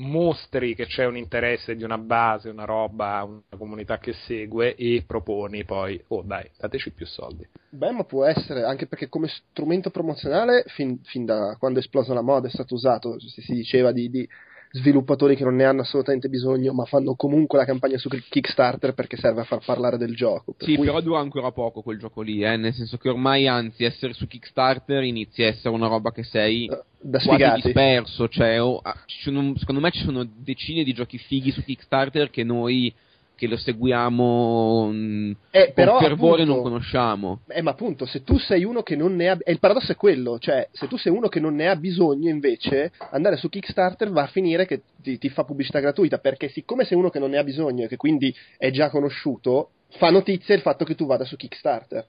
mostri 0.00 0.74
che 0.74 0.86
c'è 0.86 1.04
un 1.04 1.16
interesse 1.16 1.76
di 1.76 1.84
una 1.84 1.98
base, 1.98 2.48
una 2.48 2.64
roba, 2.64 3.22
una 3.22 3.42
comunità 3.56 3.98
che 3.98 4.12
segue 4.12 4.74
e 4.74 5.04
proponi 5.06 5.64
poi, 5.64 6.02
oh 6.08 6.22
dai, 6.22 6.48
dateci 6.58 6.92
più 6.92 7.06
soldi. 7.06 7.46
Beh, 7.70 7.92
ma 7.92 8.04
può 8.04 8.24
essere, 8.24 8.64
anche 8.64 8.86
perché 8.86 9.08
come 9.08 9.28
strumento 9.28 9.90
promozionale, 9.90 10.64
fin, 10.68 11.00
fin 11.04 11.24
da 11.24 11.56
quando 11.58 11.78
è 11.78 11.82
esplosa 11.82 12.14
la 12.14 12.22
moda, 12.22 12.48
è 12.48 12.50
stato 12.50 12.74
usato, 12.74 13.18
si, 13.20 13.52
diceva 13.52 13.92
di, 13.92 14.08
di 14.10 14.28
sviluppatori 14.72 15.34
che 15.36 15.44
non 15.44 15.56
ne 15.56 15.64
hanno 15.64 15.80
assolutamente 15.80 16.28
bisogno, 16.28 16.72
ma 16.72 16.84
fanno 16.84 17.14
comunque 17.16 17.58
la 17.58 17.64
campagna 17.64 17.98
su 17.98 18.08
Kickstarter 18.08 18.94
perché 18.94 19.16
serve 19.16 19.40
a 19.40 19.44
far 19.44 19.64
parlare 19.64 19.96
del 19.98 20.14
gioco. 20.14 20.52
Per 20.56 20.66
Sì, 20.68 20.76
cui- 20.76 20.86
però 20.86 21.00
dura 21.00 21.18
ancora 21.20 21.50
poco 21.50 21.82
quel 21.82 21.98
gioco 21.98 22.22
lì, 22.22 22.42
eh, 22.44 22.56
nel 22.56 22.72
senso 22.74 22.96
che 22.96 23.08
ormai, 23.08 23.46
anzi, 23.48 23.84
essere 23.84 24.12
su 24.12 24.26
Kickstarter 24.26 25.02
inizia 25.02 25.46
a 25.46 25.48
essere 25.50 25.74
una 25.74 25.88
roba 25.88 26.12
che 26.12 26.22
sei 26.22 26.66
eh, 26.66 26.68
da 27.00 27.18
quasi 27.18 27.22
sfigati. 27.42 27.60
disperso, 27.62 28.28
cioè, 28.28 28.62
oh, 28.62 28.78
ah, 28.78 28.96
sono- 29.06 29.56
secondo 29.56 29.80
me 29.80 29.90
ci 29.90 30.04
sono 30.04 30.24
decine 30.24 30.84
di 30.84 30.92
giochi 30.92 31.18
fighi 31.18 31.50
su 31.50 31.62
Kickstarter 31.64 32.30
che 32.30 32.44
noi 32.44 32.94
che 33.40 33.46
lo 33.46 33.56
seguiamo 33.56 34.90
mm, 34.92 35.32
Eh, 35.50 35.72
però, 35.74 35.92
con 35.92 36.02
fervore 36.02 36.42
appunto- 36.42 36.60
non 36.60 36.62
conosciamo. 36.62 37.40
Eh, 37.48 37.62
ma 37.62 37.70
appunto, 37.70 38.04
se 38.04 38.22
tu 38.22 38.38
sei 38.38 38.64
uno 38.64 38.82
che 38.82 38.96
non 38.96 39.16
ne 39.16 39.30
ha. 39.30 39.38
E 39.42 39.50
il 39.50 39.58
paradosso 39.58 39.92
è 39.92 39.96
quello, 39.96 40.38
cioè, 40.38 40.68
se 40.72 40.86
tu 40.88 40.98
sei 40.98 41.10
uno 41.10 41.28
che 41.28 41.40
non 41.40 41.54
ne 41.54 41.66
ha 41.66 41.74
bisogno, 41.74 42.28
invece, 42.28 42.92
andare 43.12 43.38
su 43.38 43.48
Kickstarter 43.48 44.10
va 44.10 44.24
a 44.24 44.26
finire 44.26 44.66
che 44.66 44.82
ti, 45.02 45.16
ti 45.16 45.30
fa 45.30 45.44
pubblicità 45.44 45.80
gratuita, 45.80 46.18
perché 46.18 46.50
siccome 46.50 46.84
sei 46.84 46.98
uno 46.98 47.08
che 47.08 47.18
non 47.18 47.30
ne 47.30 47.38
ha 47.38 47.42
bisogno 47.44 47.84
e 47.84 47.88
che 47.88 47.96
quindi 47.96 48.34
è 48.58 48.70
già 48.70 48.90
conosciuto, 48.90 49.70
fa 49.96 50.10
notizia 50.10 50.54
il 50.54 50.60
fatto 50.60 50.84
che 50.84 50.94
tu 50.94 51.06
vada 51.06 51.24
su 51.24 51.36
Kickstarter. 51.36 52.04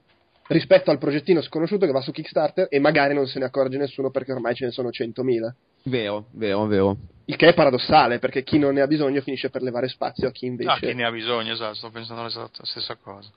Rispetto 0.52 0.92
al 0.92 0.98
progettino 0.98 1.42
sconosciuto 1.42 1.86
che 1.86 1.94
va 1.94 2.02
su 2.02 2.12
Kickstarter 2.12 2.68
e 2.70 2.78
magari 2.78 3.14
non 3.14 3.26
se 3.26 3.40
ne 3.40 3.46
accorge 3.46 3.78
nessuno 3.78 4.12
perché 4.12 4.34
ormai 4.34 4.54
ce 4.54 4.66
ne 4.66 4.72
sono 4.72 4.90
100.000. 4.90 5.50
Vero, 5.84 6.26
vero, 6.32 6.66
vero. 6.66 6.98
Il 7.24 7.38
che 7.38 7.48
è 7.48 7.54
paradossale, 7.54 8.20
perché 8.20 8.44
chi 8.44 8.60
non 8.60 8.74
ne 8.74 8.82
ha 8.82 8.88
bisogno 8.88 9.22
finisce 9.22 9.50
per 9.50 9.62
levare 9.62 9.88
spazio 9.88 10.28
a 10.28 10.32
chi 10.32 10.48
invece. 10.48 10.70
Ah, 10.70 10.76
chi 10.78 10.94
ne 10.94 11.06
ha 11.06 11.12
bisogno, 11.12 11.54
esatto, 11.54 11.76
sto 11.76 11.90
pensando 11.90 12.24
alla 12.24 12.50
stessa 12.64 12.98
cosa. 13.02 13.30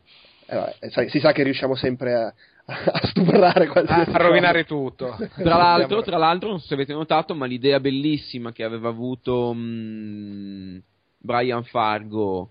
Eh, 0.47 0.57
vabbè, 0.57 0.91
sai, 0.91 1.09
si 1.09 1.21
sa 1.21 1.31
che 1.31 1.45
riusciamo 1.45 1.77
sempre 1.77 2.15
a, 2.15 2.35
a 2.67 3.07
stuprare 3.07 3.67
A, 3.67 3.71
qualsiasi 3.71 4.11
a 4.11 4.17
rovinare 4.19 4.67
cosa. 4.67 4.75
tutto. 4.75 5.17
Tra 5.41 5.57
l'altro, 5.57 6.03
tra 6.03 6.19
l'altro, 6.19 6.49
non 6.49 6.59
so 6.59 6.67
se 6.67 6.75
avete 6.75 6.95
notato, 6.95 7.37
ma 7.37 7.47
l'idea 7.47 7.79
bellissima 7.79 8.51
che 8.51 8.65
aveva 8.65 8.89
avuto 8.89 9.53
mm, 9.55 10.79
Brian 11.19 11.63
Fargo 11.63 12.51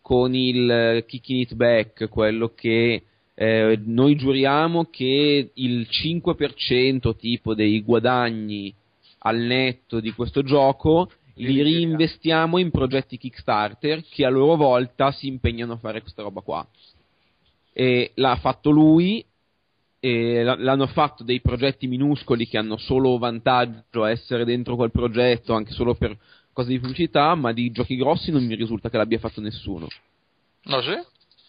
con 0.00 0.36
il 0.36 0.70
eh, 0.70 1.04
Kicking 1.04 1.40
It 1.40 1.54
Back, 1.54 2.08
quello 2.08 2.52
che 2.54 3.02
eh, 3.34 3.80
noi 3.84 4.16
giuriamo 4.16 4.84
che 4.90 5.50
il 5.52 5.88
5% 5.90 7.16
tipo 7.16 7.54
dei 7.54 7.82
guadagni 7.82 8.72
al 9.18 9.38
netto 9.38 10.00
di 10.00 10.12
questo 10.12 10.42
gioco 10.42 11.10
li 11.36 11.62
reinvestiamo 11.62 12.58
in 12.58 12.70
progetti 12.70 13.18
Kickstarter 13.18 14.04
che 14.08 14.24
a 14.24 14.28
loro 14.28 14.56
volta 14.56 15.10
si 15.10 15.26
impegnano 15.26 15.72
a 15.72 15.78
fare 15.78 16.00
questa 16.00 16.22
roba 16.22 16.42
qua. 16.42 16.66
E 17.72 18.12
l'ha 18.14 18.36
fatto 18.36 18.70
lui, 18.70 19.24
l'hanno 20.00 20.86
fatto 20.86 21.24
dei 21.24 21.40
progetti 21.40 21.88
minuscoli 21.88 22.46
che 22.46 22.58
hanno 22.58 22.76
solo 22.76 23.18
vantaggio 23.18 24.04
a 24.04 24.10
essere 24.10 24.44
dentro 24.44 24.76
quel 24.76 24.92
progetto, 24.92 25.54
anche 25.54 25.72
solo 25.72 25.94
per 25.94 26.16
cose 26.52 26.68
di 26.68 26.78
pubblicità, 26.78 27.34
ma 27.34 27.52
di 27.52 27.72
giochi 27.72 27.96
grossi 27.96 28.30
non 28.30 28.46
mi 28.46 28.54
risulta 28.54 28.88
che 28.88 28.96
l'abbia 28.96 29.18
fatto 29.18 29.40
nessuno. 29.40 29.88
No, 30.64 30.80
sì? 30.82 30.94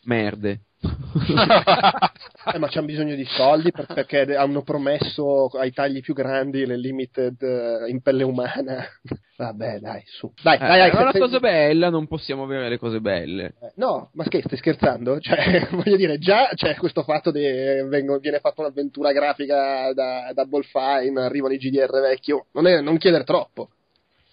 Merde. 0.06 0.62
Eh, 2.54 2.60
ma 2.60 2.68
c'hanno 2.68 2.86
bisogno 2.86 3.16
di 3.16 3.26
soldi 3.26 3.72
per- 3.72 3.88
perché 3.92 4.36
hanno 4.36 4.62
promesso 4.62 5.48
ai 5.58 5.72
tagli 5.72 6.00
più 6.02 6.14
grandi 6.14 6.64
le 6.64 6.78
limited 6.78 7.42
eh, 7.42 7.90
in 7.90 8.02
pelle 8.04 8.22
umana. 8.24 8.86
Vabbè, 9.38 9.80
dai, 9.80 10.04
su. 10.06 10.32
Dai, 10.44 10.56
Eh, 10.58 10.60
dai, 10.60 10.78
dai. 10.78 10.90
è 10.92 10.96
una 11.02 11.12
cosa 11.12 11.40
bella, 11.40 11.90
non 11.90 12.06
possiamo 12.06 12.44
avere 12.44 12.70
le 12.70 12.78
cose 12.78 13.02
belle. 13.02 13.56
eh, 13.62 13.72
No, 13.78 14.12
ma 14.14 14.26
che 14.26 14.44
stai 14.46 14.60
scherzando? 14.60 15.20
Cioè, 15.20 15.70
voglio 15.74 15.96
dire, 15.96 16.20
già 16.20 16.50
c'è 16.54 16.76
questo 16.76 17.02
fatto 17.02 17.32
di 17.32 17.42
vengo- 17.42 18.20
viene 18.20 18.40
fatta 18.40 18.62
un'avventura 18.62 19.12
grafica 19.12 19.92
da 19.94 20.32
Double 20.36 20.64
Fine, 20.64 21.20
arrivano 21.22 21.54
i 21.56 21.58
GDR 21.58 22.00
vecchio. 22.00 22.46
Non, 22.52 22.68
è, 22.68 22.80
non 22.80 22.98
chiedere 22.98 23.24
troppo. 23.24 23.70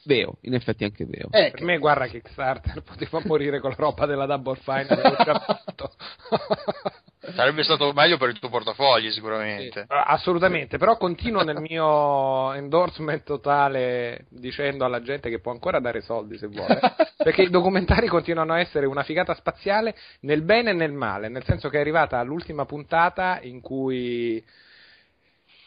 Vero, 0.05 0.39
in 0.43 0.55
effetti 0.55 0.83
è 0.83 0.87
anche 0.87 1.05
vero. 1.05 1.29
Eh, 1.31 1.51
Per 1.53 1.63
me, 1.63 1.79
guarda, 1.79 2.07
Kickstarter 2.07 2.83
poteva 2.85 3.21
morire 3.25 3.61
con 3.61 3.71
la 3.71 3.77
roba 3.79 4.07
della 4.07 4.27
Double 4.27 4.57
Fine. 4.57 4.87
avevo 4.91 5.17
già 5.23 5.39
fatto. 5.39 5.93
Sarebbe 7.35 7.63
stato 7.63 7.93
meglio 7.93 8.17
per 8.17 8.31
il 8.31 8.41
tuo 8.41 8.49
portafogli, 8.49 9.11
sicuramente. 9.13 9.83
Eh, 9.83 9.87
Assolutamente, 9.89 10.77
però 10.77 10.97
continuo 10.97 11.45
nel 11.45 11.61
mio 11.61 12.53
endorsement 12.53 13.23
totale 13.23 14.27
dicendo 14.29 14.85
alla 14.85 15.03
gente 15.03 15.31
che 15.31 15.39
può 15.39 15.53
ancora 15.53 15.79
dare 15.79 16.01
soldi 16.01 16.37
se 16.37 16.49
vuole, 16.49 16.81
perché 17.17 17.43
i 17.43 17.51
documentari 17.51 18.09
continuano 18.09 18.55
a 18.55 18.59
essere 18.59 18.87
una 18.87 19.05
figata 19.05 19.35
spaziale 19.35 19.95
nel 20.23 20.43
bene 20.43 20.71
e 20.71 20.75
nel 20.75 20.93
male, 20.93 21.29
nel 21.29 21.45
senso 21.45 21.69
che 21.69 21.77
è 21.77 21.81
arrivata 21.81 22.21
l'ultima 22.25 22.67
puntata 22.67 23.39
in 23.43 23.61
cui 23.61 24.45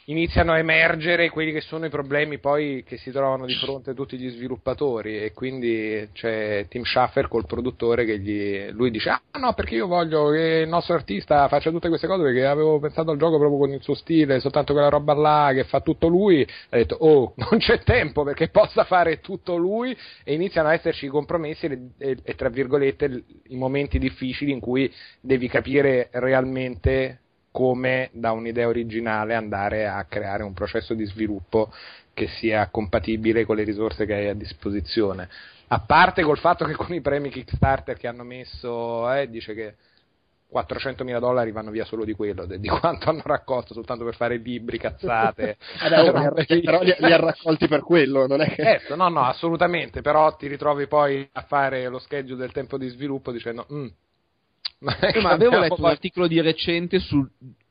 iniziano 0.05 0.51
a 0.51 0.57
emergere 0.57 1.29
quelli 1.29 1.51
che 1.51 1.61
sono 1.61 1.85
i 1.85 1.89
problemi 1.89 2.39
poi 2.39 2.83
che 2.85 2.97
si 2.97 3.11
trovano 3.11 3.45
di 3.45 3.55
fronte 3.55 3.93
tutti 3.93 4.17
gli 4.17 4.29
sviluppatori 4.29 5.19
e 5.19 5.33
quindi 5.33 6.09
c'è 6.13 6.67
Tim 6.69 6.83
Schaffer 6.83 7.27
col 7.27 7.45
produttore 7.45 8.05
che 8.05 8.19
gli, 8.19 8.69
lui 8.71 8.91
dice 8.91 9.09
ah 9.09 9.39
no 9.39 9.53
perché 9.53 9.75
io 9.75 9.87
voglio 9.87 10.29
che 10.29 10.61
il 10.63 10.69
nostro 10.69 10.93
artista 10.93 11.47
faccia 11.47 11.71
tutte 11.71 11.89
queste 11.89 12.07
cose 12.07 12.23
perché 12.23 12.45
avevo 12.45 12.79
pensato 12.79 13.11
al 13.11 13.17
gioco 13.17 13.37
proprio 13.37 13.59
con 13.59 13.71
il 13.71 13.81
suo 13.81 13.95
stile 13.95 14.39
soltanto 14.39 14.73
quella 14.73 14.89
roba 14.89 15.13
là 15.13 15.51
che 15.53 15.63
fa 15.63 15.81
tutto 15.81 16.07
lui. 16.07 16.45
Ha 16.69 16.77
detto 16.77 16.95
oh 16.99 17.33
non 17.49 17.59
c'è 17.59 17.81
tempo 17.83 18.23
perché 18.23 18.49
possa 18.49 18.83
fare 18.83 19.19
tutto 19.19 19.55
lui. 19.55 19.95
E 20.23 20.33
iniziano 20.33 20.69
a 20.69 20.73
esserci 20.73 21.05
i 21.05 21.09
compromessi 21.09 21.65
e, 21.65 21.79
e- 21.97 22.17
e, 22.23 22.35
tra 22.35 22.49
virgolette 22.49 23.23
i 23.47 23.55
momenti 23.55 23.99
difficili 23.99 24.51
in 24.51 24.59
cui 24.59 24.91
devi 25.19 25.47
capire 25.47 26.09
realmente 26.11 27.21
come 27.55 28.09
da 28.11 28.33
un'idea 28.33 28.67
originale 28.67 29.33
andare 29.33 29.87
a 29.87 30.03
creare 30.03 30.43
un 30.43 30.51
processo 30.51 30.93
di 30.93 31.05
sviluppo 31.05 31.71
che 32.13 32.27
sia 32.27 32.67
compatibile 32.67 33.45
con 33.45 33.55
le 33.55 33.63
risorse 33.63 34.05
che 34.05 34.13
hai 34.13 34.27
a 34.27 34.33
disposizione. 34.33 35.29
A 35.67 35.79
parte 35.79 36.21
col 36.23 36.37
fatto 36.37 36.65
che 36.65 36.75
con 36.75 36.93
i 36.93 36.99
premi 36.99 37.29
Kickstarter 37.29 37.95
che 37.95 38.07
hanno 38.07 38.23
messo, 38.23 39.09
eh, 39.09 39.29
dice 39.29 39.53
che 39.53 39.75
400.000 40.51 41.17
dollari 41.17 41.53
vanno 41.53 41.71
via 41.71 41.85
solo 41.85 42.03
di 42.03 42.11
quello, 42.11 42.45
di 42.45 42.67
quanto 42.67 43.07
hanno 43.09 43.23
raccolto 43.23 43.73
soltanto 43.73 44.03
per 44.03 44.15
fare 44.15 44.35
libri, 44.35 44.77
cazzate. 44.77 45.55
Vabbè, 45.79 46.11
però, 46.11 46.33
li, 46.35 46.61
però 46.61 46.81
li, 46.81 46.93
li 46.97 47.13
ha 47.13 47.17
raccolti 47.17 47.69
per 47.69 47.83
quello, 47.83 48.27
non 48.27 48.41
è 48.41 48.49
che... 48.49 48.63
Certo, 48.63 48.97
no, 48.97 49.07
no, 49.07 49.23
assolutamente, 49.23 50.01
però 50.01 50.35
ti 50.35 50.47
ritrovi 50.47 50.87
poi 50.87 51.25
a 51.31 51.41
fare 51.43 51.87
lo 51.87 51.99
schedule 51.99 52.35
del 52.35 52.51
tempo 52.51 52.77
di 52.77 52.89
sviluppo 52.89 53.31
dicendo... 53.31 53.65
Mm, 53.71 53.87
ma, 54.79 54.97
ma 55.21 55.29
avevo 55.31 55.59
letto 55.59 55.79
un 55.79 55.85
articolo 55.85 56.27
di 56.27 56.41
recente 56.41 56.99
su 56.99 57.25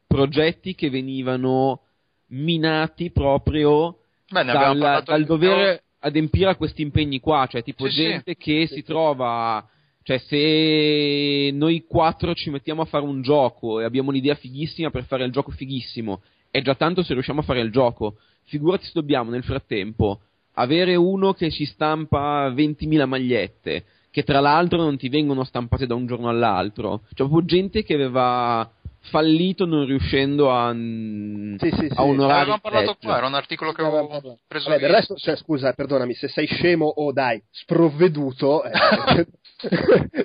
progetti 0.06 0.74
che 0.74 0.90
venivano 0.90 1.80
minati 2.28 3.10
proprio 3.10 3.98
Beh, 4.28 4.44
dal, 4.44 5.02
dal 5.04 5.24
dover 5.24 5.82
adempiere 6.00 6.50
a 6.50 6.56
questi 6.56 6.82
impegni 6.82 7.20
qua, 7.20 7.46
cioè 7.50 7.62
tipo 7.62 7.88
Sì, 7.88 7.94
gente 7.94 8.36
che 8.36 8.66
si 8.66 8.82
trova, 8.82 9.66
cioè 10.02 10.18
se 10.18 11.50
noi 11.52 11.84
quattro 11.86 12.34
ci 12.34 12.50
mettiamo 12.50 12.82
a 12.82 12.86
fare 12.86 13.04
un 13.04 13.22
gioco 13.22 13.80
e 13.80 13.84
abbiamo 13.84 14.10
un'idea 14.10 14.34
fighissima 14.34 14.90
per 14.90 15.04
fare 15.04 15.24
il 15.24 15.32
gioco 15.32 15.50
fighissimo, 15.50 16.22
è 16.50 16.60
già 16.62 16.74
tanto 16.74 17.02
se 17.02 17.14
riusciamo 17.14 17.40
a 17.40 17.44
fare 17.44 17.60
il 17.60 17.70
gioco, 17.70 18.18
figurati 18.44 18.84
se 18.84 18.92
dobbiamo 18.94 19.30
nel 19.30 19.44
frattempo 19.44 20.20
avere 20.54 20.94
uno 20.94 21.32
che 21.32 21.50
ci 21.50 21.64
stampa 21.64 22.48
20.000 22.50 23.06
magliette, 23.06 23.84
che 24.14 24.22
tra 24.22 24.38
l'altro 24.38 24.78
non 24.78 24.96
ti 24.96 25.08
vengono 25.08 25.42
stampate 25.42 25.88
da 25.88 25.96
un 25.96 26.06
giorno 26.06 26.28
all'altro, 26.28 27.00
cioè 27.14 27.26
proprio 27.26 27.44
gente 27.44 27.82
che 27.82 27.94
aveva 27.94 28.70
fallito 29.10 29.66
non 29.66 29.86
riuscendo 29.86 30.52
a, 30.52 30.70
Sì, 30.72 31.58
sì, 31.58 31.88
sì. 31.88 31.92
a 31.96 32.04
onorare 32.04 32.42
avevamo 32.42 32.60
parlato 32.60 32.96
qua, 33.02 33.16
era 33.16 33.26
un 33.26 33.34
articolo 33.34 33.72
che 33.72 33.82
avevo 33.82 34.38
preso 34.46 34.68
Vabbè, 34.68 34.80
del 34.80 34.90
resto, 34.92 35.16
cioè, 35.16 35.34
scusa, 35.34 35.72
perdonami, 35.72 36.14
se 36.14 36.28
sei 36.28 36.46
scemo 36.46 36.86
o 36.86 37.10
dai, 37.10 37.42
sprovveduto, 37.50 38.62
eh, 38.62 38.70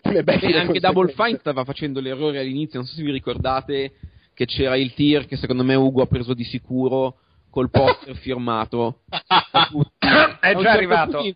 E 0.04 0.58
anche 0.60 0.80
Double. 0.80 1.12
Fine 1.14 1.40
stava 1.40 1.64
facendo 1.64 2.00
l'errore 2.00 2.38
all'inizio, 2.38 2.78
non 2.78 2.88
so 2.88 2.94
se 2.94 3.02
vi 3.02 3.10
ricordate 3.12 3.94
che 4.36 4.46
c'era 4.46 4.76
il 4.78 4.94
tier 4.94 5.26
che 5.26 5.36
secondo 5.36 5.64
me 5.64 5.74
Ugo 5.74 6.04
ha 6.04 6.08
preso 6.08 6.36
di 6.36 6.44
sicuro 6.44 7.16
col 7.50 7.72
poster 7.72 8.16
firmato. 8.22 9.00
È 9.10 9.18
già 9.18 10.62
certo 10.62 10.68
arrivato. 10.68 11.18
punto 11.22 11.34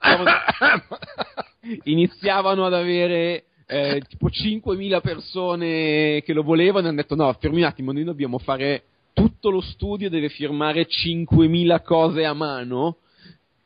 iniziavano, 1.83 2.65
ad 2.65 2.73
avere 2.73 3.45
eh, 3.65 4.01
tipo 4.07 4.27
5.000 4.27 5.01
persone 5.01 6.21
che 6.23 6.33
lo 6.33 6.43
volevano 6.43 6.85
e 6.85 6.89
hanno 6.89 7.01
detto 7.01 7.15
no, 7.15 7.33
fermi 7.39 7.59
un 7.59 7.65
attimo, 7.65 7.91
noi 7.91 8.03
dobbiamo 8.03 8.37
fare 8.37 8.83
tutto 9.13 9.49
lo 9.49 9.61
studio, 9.61 10.09
deve 10.09 10.29
firmare 10.29 10.87
5.000 10.87 11.83
cose 11.83 12.25
a 12.25 12.33
mano 12.33 12.97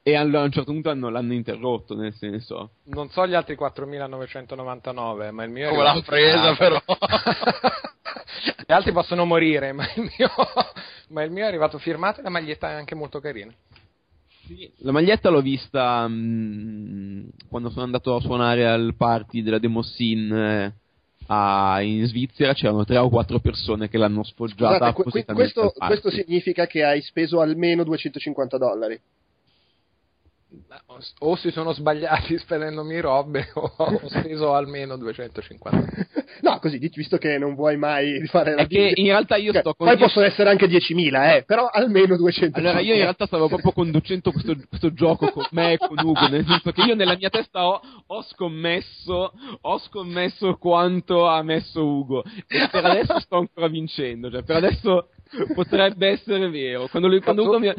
e 0.08 0.16
allora 0.16 0.42
a 0.42 0.46
un 0.46 0.52
certo 0.52 0.72
punto 0.72 0.90
hanno- 0.90 1.10
l'hanno 1.10 1.34
interrotto, 1.34 1.94
nel 1.94 2.14
senso... 2.14 2.72
non 2.86 3.10
so 3.10 3.28
gli 3.28 3.34
altri 3.34 3.56
4.999, 3.56 5.32
ma 5.32 5.44
il 5.44 5.50
mio 5.50 5.68
è 5.68 5.70
Come 5.70 5.84
l'ha 5.84 5.90
arrivato 5.90 6.10
presa, 6.10 6.56
però. 6.56 6.82
Gli 8.66 8.72
altri 8.72 8.92
possono 8.92 9.26
morire, 9.26 9.74
ma 9.74 9.86
il, 9.96 10.10
mio, 10.18 10.30
ma 11.10 11.24
il 11.24 11.32
mio 11.32 11.44
è 11.44 11.48
arrivato 11.48 11.78
firmato 11.78 12.20
e 12.20 12.24
la 12.24 12.30
maglietta 12.30 12.70
è 12.70 12.74
anche 12.74 12.96
molto 12.96 13.20
carina. 13.20 13.54
La 14.78 14.92
maglietta 14.92 15.30
l'ho 15.30 15.42
vista 15.42 16.08
mm, 16.08 17.28
quando 17.50 17.70
sono 17.70 17.84
andato 17.84 18.16
a 18.16 18.22
suonare 18.22 18.68
al 18.68 18.96
party 18.96 19.42
della 19.42 19.60
Demossin 19.60 20.32
eh, 20.32 20.74
a- 21.28 21.82
in 21.82 22.06
Svizzera. 22.06 22.54
C'erano 22.54 22.86
tre 22.86 22.98
o 22.98 23.10
quattro 23.10 23.40
persone 23.40 23.90
che 23.90 23.98
l'hanno 23.98 24.24
sfoggiata 24.24 24.92
Scusate, 24.92 25.34
questo, 25.34 25.74
questo 25.76 26.10
significa 26.12 26.68
che 26.68 26.84
hai 26.84 27.02
speso 27.02 27.42
almeno 27.42 27.84
250 27.84 28.58
dollari. 28.58 29.00
O 31.20 31.36
si 31.36 31.52
sono 31.52 31.74
sbagliati 31.74 32.38
spendendomi 32.40 33.00
robe 33.02 33.52
o 33.56 33.74
ho 33.76 34.00
speso 34.08 34.54
almeno 34.54 34.98
250. 34.98 36.16
No, 36.40 36.60
così, 36.60 36.78
visto 36.78 37.18
che 37.18 37.40
non 37.40 37.56
vuoi 37.56 37.78
mai 37.78 38.24
fare 38.28 38.54
la 38.54 38.62
È 38.62 38.68
che 38.68 38.92
in 38.94 39.08
realtà 39.08 39.38
io 39.38 39.52
Cioè, 39.52 39.62
sto 39.62 39.74
con... 39.74 39.88
Poi 39.88 39.98
io- 39.98 40.06
possono 40.06 40.26
essere 40.26 40.50
anche 40.52 40.68
10.000, 40.68 41.38
eh, 41.38 41.44
però 41.46 41.66
almeno 41.66 42.16
200. 42.16 42.60
Allora 42.60 42.80
io 42.80 42.94
in 42.94 43.02
realtà 43.02 43.26
stavo 43.26 43.48
proprio 43.48 43.72
conducendo 43.72 44.32
questo, 44.32 44.56
questo 44.70 44.94
gioco 44.94 45.32
con 45.32 45.46
me 45.52 45.74
e 45.74 45.78
con 45.78 45.98
Ugo, 45.98 46.28
nel 46.28 46.46
senso 46.46 46.72
che 46.72 46.82
io 46.84 46.94
nella 46.94 47.16
mia 47.18 47.30
testa 47.30 47.66
ho, 47.66 47.82
ho 48.06 48.22
scommesso, 48.22 49.34
ho 49.62 49.80
scommesso 49.80 50.58
quanto 50.58 51.26
ha 51.26 51.42
messo 51.42 51.84
Ugo 51.84 52.24
e 52.48 52.68
per 52.72 52.86
adesso 52.86 53.20
sto 53.20 53.38
ancora 53.38 53.68
vincendo, 53.68 54.30
cioè 54.30 54.44
per 54.44 54.58
adesso 54.58 55.10
potrebbe 55.56 56.10
essere 56.10 56.50
vero. 56.50 56.88
Quando, 56.88 57.08
lui, 57.08 57.20
quando 57.20 57.44
Ugo 57.44 57.60
mi 57.60 57.68
ha, 57.68 57.76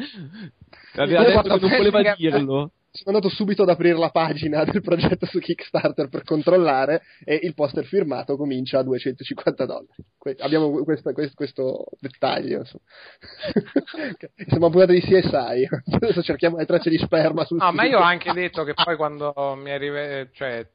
aveva 0.95 1.23
detto 1.23 1.41
che 1.41 1.49
non 1.49 1.59
voleva 1.59 2.01
Felsinger- 2.01 2.17
dirlo, 2.17 2.71
Sono 2.91 3.15
andato 3.17 3.29
subito 3.33 3.61
ad 3.61 3.69
aprire 3.69 3.97
la 3.97 4.09
pagina 4.09 4.63
del 4.63 4.81
progetto 4.81 5.27
su 5.27 5.37
Kickstarter 5.39 6.09
per 6.09 6.23
controllare 6.23 7.03
e 7.23 7.39
il 7.43 7.53
poster 7.53 7.85
firmato 7.85 8.35
comincia 8.35 8.79
a 8.79 8.83
250 8.83 9.65
dollari. 9.65 10.03
Que- 10.17 10.35
abbiamo 10.39 10.71
questa- 10.83 11.13
questo, 11.13 11.35
questo 11.35 11.85
dettaglio. 11.99 12.59
insomma. 12.59 12.83
Siamo 14.47 14.65
a 14.65 14.69
puntata 14.71 14.91
di 14.91 15.01
CSI. 15.01 15.67
Adesso 15.95 16.23
cerchiamo 16.23 16.57
le 16.57 16.65
tracce 16.65 16.89
di 16.89 16.97
sperma 16.97 17.45
sul 17.45 17.57
No, 17.57 17.71
ma 17.71 17.83
sito. 17.83 17.95
io 17.95 18.01
ho 18.01 18.05
anche 18.05 18.31
detto 18.33 18.63
che 18.63 18.73
poi 18.73 18.95
quando 18.95 19.33
mi 19.55 19.71
arriva, 19.71 20.27
cioè 20.33 20.67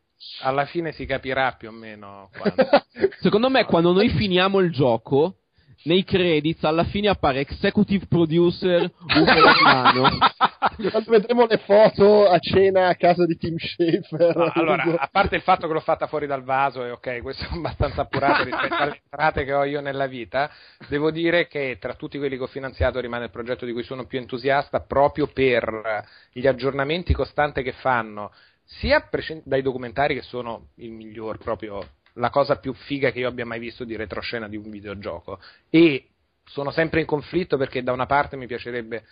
alla 0.43 0.65
fine 0.67 0.93
si 0.93 1.05
capirà 1.07 1.53
più 1.59 1.69
o 1.69 1.73
meno 1.73 2.31
quando. 2.39 2.65
secondo 3.21 3.51
me 3.51 3.65
quando 3.65 3.93
noi 3.93 4.09
finiamo 4.11 4.61
il 4.61 4.71
gioco, 4.71 5.39
nei 5.85 6.05
credits 6.05 6.63
alla 6.65 6.85
fine 6.85 7.09
appare 7.09 7.41
executive 7.41 8.07
producer 8.07 8.83
Ugo 8.83 9.33
Romano. 9.33 10.09
Quando 10.91 11.11
vedremo 11.11 11.47
le 11.47 11.59
foto 11.59 12.29
a 12.29 12.39
cena 12.39 12.89
a 12.89 12.95
casa 12.97 13.27
di 13.27 13.37
Tim 13.37 13.57
Schafer. 13.57 14.37
No, 14.37 14.51
allora, 14.55 14.83
a 14.99 15.09
parte 15.11 15.37
il 15.37 15.43
fatto 15.43 15.67
che 15.67 15.73
l'ho 15.73 15.81
fatta 15.81 16.07
fuori 16.07 16.27
dal 16.27 16.43
vaso, 16.43 16.85
e 16.85 16.91
ok, 16.91 17.23
questo 17.23 17.45
è 17.45 17.49
abbastanza 17.53 18.03
appurato 18.03 18.45
rispetto 18.45 18.75
alle 18.75 19.01
entrate 19.03 19.45
che 19.45 19.53
ho 19.53 19.65
io 19.65 19.81
nella 19.81 20.07
vita, 20.07 20.51
devo 20.89 21.11
dire 21.11 21.47
che 21.47 21.77
tra 21.81 21.95
tutti 21.95 22.19
quelli 22.19 22.37
che 22.37 22.43
ho 22.43 22.49
finanziato 22.49 23.01
rimane 23.01 23.25
il 23.25 23.31
progetto 23.31 23.65
di 23.65 23.73
cui 23.73 23.85
sono 23.85 24.07
più 24.07 24.19
entusiasta 24.19 24.81
proprio 24.81 25.27
per 25.29 26.05
gli 26.33 26.47
aggiornamenti 26.47 27.13
costanti 27.13 27.63
che 27.63 27.73
fanno, 27.73 28.33
sia 28.65 29.07
dai 29.45 29.63
documentari 29.63 30.15
che 30.15 30.23
sono 30.23 30.69
il 30.77 30.91
miglior, 30.91 31.39
proprio 31.39 31.87
la 32.15 32.31
cosa 32.31 32.57
più 32.57 32.73
figa 32.73 33.11
che 33.11 33.21
io 33.21 33.29
abbia 33.29 33.47
mai 33.47 33.59
visto 33.59 33.85
di 33.85 33.97
retroscena 33.97 34.49
di 34.49 34.57
un 34.57 34.71
videogioco, 34.71 35.41
e 35.71 36.09
sono 36.45 36.71
sempre 36.71 37.01
in 37.01 37.07
conflitto 37.07 37.57
perché 37.57 37.83
da 37.83 37.93
una 37.93 38.07
parte 38.07 38.37
mi 38.37 38.47
piacerebbe 38.47 39.05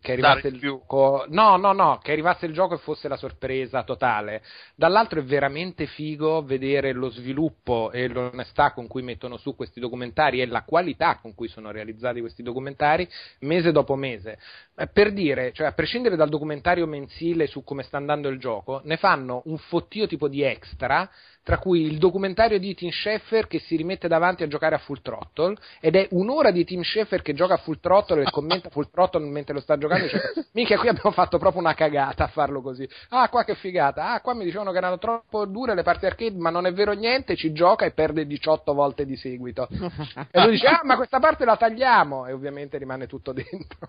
che 0.00 0.12
arrivasse 0.12 0.48
il 0.48 0.58
gioco. 0.58 1.24
No, 1.28 1.56
no, 1.56 1.72
no, 1.72 1.98
che 1.98 2.12
arrivasse 2.12 2.46
il 2.46 2.52
gioco 2.52 2.74
e 2.74 2.78
fosse 2.78 3.08
la 3.08 3.16
sorpresa 3.16 3.82
totale. 3.82 4.42
Dall'altro 4.74 5.20
è 5.20 5.24
veramente 5.24 5.86
figo 5.86 6.42
vedere 6.44 6.92
lo 6.92 7.10
sviluppo 7.10 7.90
e 7.90 8.06
l'onestà 8.06 8.72
con 8.72 8.86
cui 8.86 9.02
mettono 9.02 9.36
su 9.36 9.56
questi 9.56 9.80
documentari 9.80 10.40
e 10.40 10.46
la 10.46 10.62
qualità 10.62 11.18
con 11.18 11.34
cui 11.34 11.48
sono 11.48 11.70
realizzati 11.70 12.20
questi 12.20 12.42
documentari 12.42 13.08
mese 13.40 13.72
dopo 13.72 13.96
mese. 13.96 14.38
Eh, 14.80 14.86
Per 14.86 15.12
dire, 15.12 15.52
cioè 15.52 15.66
a 15.66 15.72
prescindere 15.72 16.14
dal 16.14 16.28
documentario 16.28 16.86
mensile 16.86 17.48
su 17.48 17.64
come 17.64 17.82
sta 17.82 17.96
andando 17.96 18.28
il 18.28 18.38
gioco, 18.38 18.80
ne 18.84 18.96
fanno 18.96 19.42
un 19.46 19.58
fottio 19.58 20.06
tipo 20.06 20.28
di 20.28 20.42
extra 20.42 21.10
tra 21.48 21.56
cui 21.56 21.80
il 21.80 21.96
documentario 21.96 22.58
di 22.58 22.74
Tim 22.74 22.90
Schafer 22.90 23.46
che 23.46 23.58
si 23.58 23.74
rimette 23.74 24.06
davanti 24.06 24.42
a 24.42 24.48
giocare 24.48 24.74
a 24.74 24.78
full 24.78 25.00
throttle 25.00 25.56
ed 25.80 25.96
è 25.96 26.06
un'ora 26.10 26.50
di 26.50 26.62
Tim 26.62 26.82
Schafer 26.82 27.22
che 27.22 27.32
gioca 27.32 27.54
a 27.54 27.56
full 27.56 27.80
throttle 27.80 28.20
e 28.20 28.30
commenta 28.30 28.68
full 28.68 28.90
throttle 28.90 29.26
mentre 29.26 29.54
lo 29.54 29.60
sta 29.60 29.78
giocando 29.78 30.04
e 30.04 30.08
dice 30.08 30.46
minchia 30.52 30.78
qui 30.78 30.88
abbiamo 30.88 31.10
fatto 31.10 31.38
proprio 31.38 31.62
una 31.62 31.72
cagata 31.72 32.24
a 32.24 32.28
farlo 32.28 32.60
così. 32.60 32.86
Ah 33.08 33.30
qua 33.30 33.44
che 33.44 33.54
figata. 33.54 34.12
Ah 34.12 34.20
qua 34.20 34.34
mi 34.34 34.44
dicevano 34.44 34.72
che 34.72 34.76
erano 34.76 34.98
troppo 34.98 35.46
dure 35.46 35.74
le 35.74 35.82
parti 35.82 36.04
arcade 36.04 36.36
ma 36.36 36.50
non 36.50 36.66
è 36.66 36.72
vero 36.74 36.92
niente 36.92 37.34
ci 37.34 37.50
gioca 37.52 37.86
e 37.86 37.92
perde 37.92 38.26
18 38.26 38.74
volte 38.74 39.06
di 39.06 39.16
seguito. 39.16 39.68
E 40.30 40.42
lui 40.42 40.50
dice 40.50 40.66
ah 40.66 40.80
ma 40.82 40.96
questa 40.96 41.18
parte 41.18 41.46
la 41.46 41.56
tagliamo. 41.56 42.26
E 42.26 42.32
ovviamente 42.32 42.76
rimane 42.76 43.06
tutto 43.06 43.32
dentro 43.32 43.88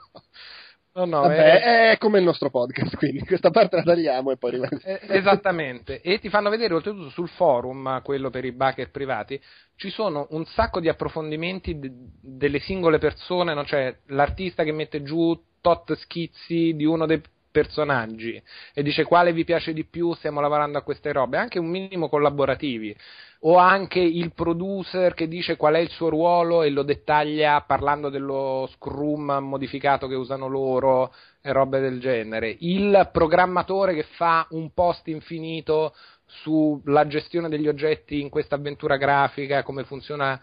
no 0.93 1.05
no 1.05 1.23
è- 1.23 1.27
Vabbè, 1.27 1.91
è 1.91 1.97
come 1.97 2.19
il 2.19 2.25
nostro 2.25 2.49
podcast, 2.49 2.95
quindi 2.97 3.19
questa 3.25 3.51
parte 3.51 3.77
la 3.77 3.83
tagliamo 3.83 4.31
e 4.31 4.37
poi 4.37 4.51
rimane. 4.51 4.79
eh, 4.83 4.99
esattamente, 5.09 6.01
e 6.01 6.19
ti 6.19 6.29
fanno 6.29 6.49
vedere 6.49 6.73
oltretutto 6.73 7.09
sul 7.09 7.29
forum, 7.29 8.01
quello 8.01 8.29
per 8.29 8.45
i 8.45 8.51
backer 8.51 8.89
privati, 8.91 9.39
ci 9.75 9.89
sono 9.89 10.27
un 10.31 10.45
sacco 10.45 10.79
di 10.79 10.89
approfondimenti 10.89 11.79
de- 11.79 11.91
delle 12.21 12.59
singole 12.59 12.97
persone, 12.97 13.53
no? 13.53 13.63
cioè 13.65 13.95
l'artista 14.07 14.63
che 14.63 14.71
mette 14.71 15.03
giù 15.03 15.39
tot 15.61 15.93
schizzi 15.93 16.73
di 16.75 16.85
uno 16.85 17.05
dei 17.05 17.21
personaggi 17.51 18.41
e 18.73 18.83
dice 18.83 19.03
quale 19.03 19.33
vi 19.33 19.43
piace 19.43 19.73
di 19.73 19.85
più, 19.85 20.13
stiamo 20.13 20.41
lavorando 20.41 20.77
a 20.77 20.81
queste 20.81 21.11
robe, 21.11 21.37
anche 21.37 21.59
un 21.59 21.67
minimo 21.67 22.09
collaborativi, 22.09 22.95
o 23.41 23.57
anche 23.57 23.99
il 23.99 24.33
producer 24.33 25.13
che 25.13 25.27
dice 25.27 25.55
qual 25.55 25.75
è 25.75 25.79
il 25.79 25.89
suo 25.89 26.09
ruolo 26.09 26.63
e 26.63 26.69
lo 26.69 26.83
dettaglia 26.83 27.61
parlando 27.61 28.09
dello 28.09 28.69
scrum 28.73 29.37
modificato 29.41 30.07
che 30.07 30.15
usano 30.15 30.47
loro 30.47 31.13
e 31.41 31.51
robe 31.51 31.79
del 31.79 31.99
genere, 31.99 32.55
il 32.59 33.09
programmatore 33.11 33.93
che 33.93 34.03
fa 34.03 34.45
un 34.51 34.73
post 34.73 35.07
infinito 35.07 35.93
sulla 36.25 37.07
gestione 37.07 37.49
degli 37.49 37.67
oggetti 37.67 38.21
in 38.21 38.29
questa 38.29 38.55
avventura 38.55 38.97
grafica, 38.97 39.63
come 39.63 39.83
funziona 39.83 40.39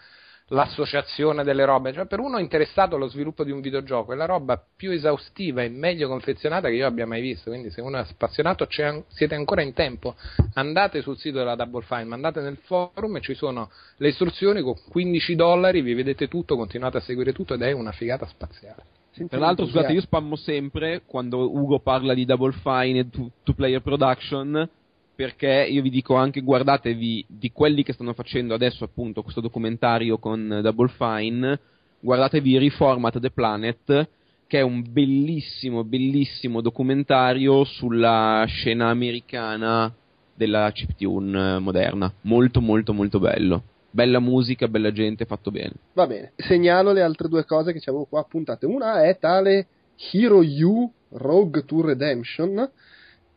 l'associazione 0.49 1.43
delle 1.43 1.65
robe. 1.65 1.93
Cioè, 1.93 2.07
per 2.07 2.21
uno 2.21 2.39
interessato 2.39 2.97
allo 2.97 3.09
sviluppo 3.09 3.43
di 3.43 3.51
un 3.51 3.61
videogioco 3.61 4.13
è 4.13 4.17
la 4.17 4.27
roba 4.27 4.63
più 4.77 4.93
esaustiva 4.93 5.63
e 5.63 5.69
meglio 5.69 6.09
confezionata 6.09 6.69
che 6.69 6.75
io 6.75 6.87
abbia 6.87 7.07
mai 7.07 7.21
visto. 7.21 7.51
Quindi, 7.51 7.71
se 7.71 7.81
uno 7.81 7.99
è 7.99 8.01
appassionato, 8.09 8.67
siete 9.09 9.35
ancora 9.35 9.63
in 9.63 9.73
tempo. 9.73 10.15
Andate 10.55 11.03
sul 11.03 11.19
sito 11.19 11.39
della 11.39 11.57
Double 11.57 11.83
Fine, 11.83 12.15
andate 12.15 12.41
nel 12.41 12.59
forum 12.63 13.17
e 13.17 13.21
ci 13.21 13.35
sono 13.35 13.71
le 13.97 14.09
istruzioni 14.09 14.63
con 14.63 14.75
15 14.89 15.35
dollari, 15.35 15.81
vi 15.81 15.95
vedete 15.95 16.29
tutto, 16.29 16.57
continuate 16.57 16.99
a 16.99 17.01
seguire 17.01 17.33
tutto 17.33 17.55
ed 17.55 17.63
è 17.63 17.73
una 17.73 17.93
figata 17.93 18.27
spaziale. 18.27 18.83
Tra 19.29 19.39
l'altro, 19.39 19.65
scusate, 19.65 19.95
io 19.95 20.03
spammo 20.03 20.37
sempre 20.37 21.01
quando 21.07 21.51
Ugo 21.51 21.81
parla 21.81 22.13
di 22.13 22.27
Double 22.27 22.53
Fine 22.53 22.99
e 22.99 23.09
Two 23.09 23.55
Player 23.55 23.81
Production 23.81 24.69
perché 25.17 25.67
io 25.69 25.81
vi 25.81 25.89
dico 25.89 26.15
anche 26.15 26.43
guardatevi 26.43 27.25
di 27.27 27.51
quelli 27.51 27.83
che 27.83 27.95
stanno 27.95 28.13
facendo 28.13 28.53
adesso 28.53 28.85
appunto 28.85 29.23
questo 29.23 29.41
documentario 29.41 30.19
con 30.19 30.61
Double 30.63 30.93
Fine, 30.97 31.59
guardatevi 32.01 32.59
Reformat 32.59 33.19
the 33.19 33.31
Planet, 33.31 34.09
che 34.47 34.59
è 34.59 34.63
un 34.63 34.85
bellissimo, 34.93 35.85
bellissimo 35.85 36.61
documentario 36.61 37.65
sulla 37.65 38.45
scena 38.47 38.91
americana 38.91 39.93
della 40.35 40.71
chiptune 40.71 41.59
moderna. 41.59 42.13
Molto, 42.23 42.61
molto, 42.61 42.93
molto 42.93 43.19
bello. 43.19 43.63
Bella 43.91 44.21
musica, 44.21 44.69
bella 44.69 44.93
gente, 44.93 45.25
fatto 45.25 45.51
bene. 45.51 45.73
Va 45.95 46.07
bene, 46.07 46.33
segnalo 46.37 46.93
le 46.93 47.01
altre 47.01 47.29
due 47.29 47.47
cose 47.47 47.73
che 47.73 47.81
avevo 47.87 48.05
qua 48.05 48.21
appuntate. 48.21 48.67
Una 48.67 49.03
è 49.03 49.19
tale 49.19 49.67
Hero 50.13 50.43
U 50.43 50.93
Rogue 51.09 51.65
to 51.65 51.81
Redemption, 51.81 52.71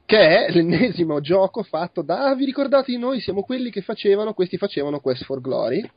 che 0.09 0.47
è 0.47 0.51
l'ennesimo 0.51 1.21
gioco 1.21 1.61
fatto 1.61 2.01
da, 2.01 2.29
ah, 2.29 2.33
vi 2.33 2.45
ricordate 2.45 2.91
di 2.91 2.97
noi, 2.97 3.19
siamo 3.19 3.43
quelli 3.43 3.69
che 3.69 3.81
facevano, 3.81 4.33
questi 4.33 4.57
facevano 4.57 4.99
Quest 5.01 5.23
for 5.23 5.39
Glory, 5.39 5.87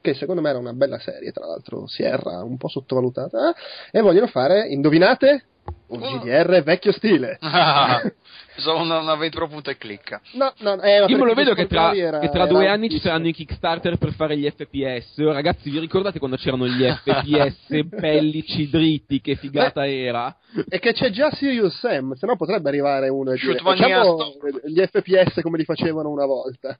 che 0.00 0.14
secondo 0.14 0.40
me 0.40 0.50
era 0.50 0.58
una 0.60 0.72
bella 0.72 1.00
serie, 1.00 1.32
tra 1.32 1.46
l'altro 1.46 1.88
Sierra 1.88 2.44
un 2.44 2.58
po' 2.58 2.68
sottovalutata, 2.68 3.52
e 3.90 4.00
vogliono 4.02 4.28
fare, 4.28 4.68
indovinate? 4.68 5.46
Un 5.88 5.98
GDR 5.98 6.62
vecchio 6.62 6.92
stile. 6.92 7.38
Sono 8.56 8.82
una, 8.82 8.98
un'avventura 8.98 9.46
punta 9.46 9.70
e 9.70 9.76
clicca. 9.76 10.20
No, 10.32 10.52
no, 10.58 10.80
eh, 10.80 11.04
Io 11.06 11.18
me 11.18 11.24
lo 11.24 11.34
vedo 11.34 11.54
che 11.54 11.66
tra, 11.66 11.94
era, 11.94 12.18
che 12.18 12.30
tra 12.30 12.46
due 12.46 12.68
anni 12.68 12.88
ci 12.88 12.98
saranno 12.98 13.28
i 13.28 13.32
Kickstarter 13.32 13.96
per 13.96 14.12
fare 14.12 14.36
gli 14.36 14.48
FPS. 14.48 15.16
Ragazzi, 15.18 15.70
vi 15.70 15.78
ricordate 15.78 16.18
quando 16.18 16.36
c'erano 16.36 16.66
gli 16.66 16.84
FPS 16.84 17.82
bellici 17.98 18.68
dritti? 18.68 19.20
Che 19.20 19.36
figata 19.36 19.82
Beh, 19.82 20.04
era? 20.04 20.36
E 20.68 20.78
che 20.78 20.92
c'è 20.92 21.10
già 21.10 21.30
Serious 21.32 21.78
Sam, 21.78 22.14
se 22.14 22.26
no 22.26 22.36
potrebbe 22.36 22.68
arrivare 22.68 23.08
uno 23.08 23.32
e 23.32 23.36
dire 23.36 23.58
facciamo 23.58 24.32
gli 24.64 24.80
FPS 24.80 25.40
come 25.42 25.58
li 25.58 25.64
facevano 25.64 26.08
una 26.08 26.24
volta 26.24 26.78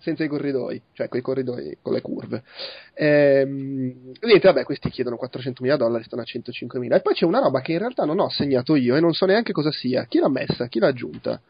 senza 0.00 0.24
i 0.24 0.28
corridoi, 0.28 0.80
cioè 0.92 1.08
con 1.08 1.18
i 1.18 1.22
corridoi 1.22 1.78
con 1.82 1.92
le 1.92 2.00
curve. 2.00 2.42
Ehm, 2.94 4.12
niente, 4.20 4.46
vabbè, 4.46 4.64
questi 4.64 4.90
chiedono 4.90 5.18
400.000 5.20 5.76
dollari, 5.76 6.04
stanno 6.04 6.22
a 6.22 6.24
105.000. 6.24 6.94
E 6.94 7.00
poi 7.00 7.14
c'è 7.14 7.24
una 7.24 7.40
roba 7.40 7.60
che 7.60 7.72
in 7.72 7.78
realtà 7.78 8.04
non 8.04 8.18
ho 8.18 8.28
segnato 8.28 8.74
io 8.76 8.96
e 8.96 9.00
non 9.00 9.12
so 9.12 9.26
neanche 9.26 9.52
cosa 9.52 9.70
sia. 9.70 10.04
Chi 10.04 10.18
l'ha 10.18 10.28
messa? 10.28 10.66
Chi 10.66 10.78
l'ha 10.78 10.88
aggiunta? 10.88 11.40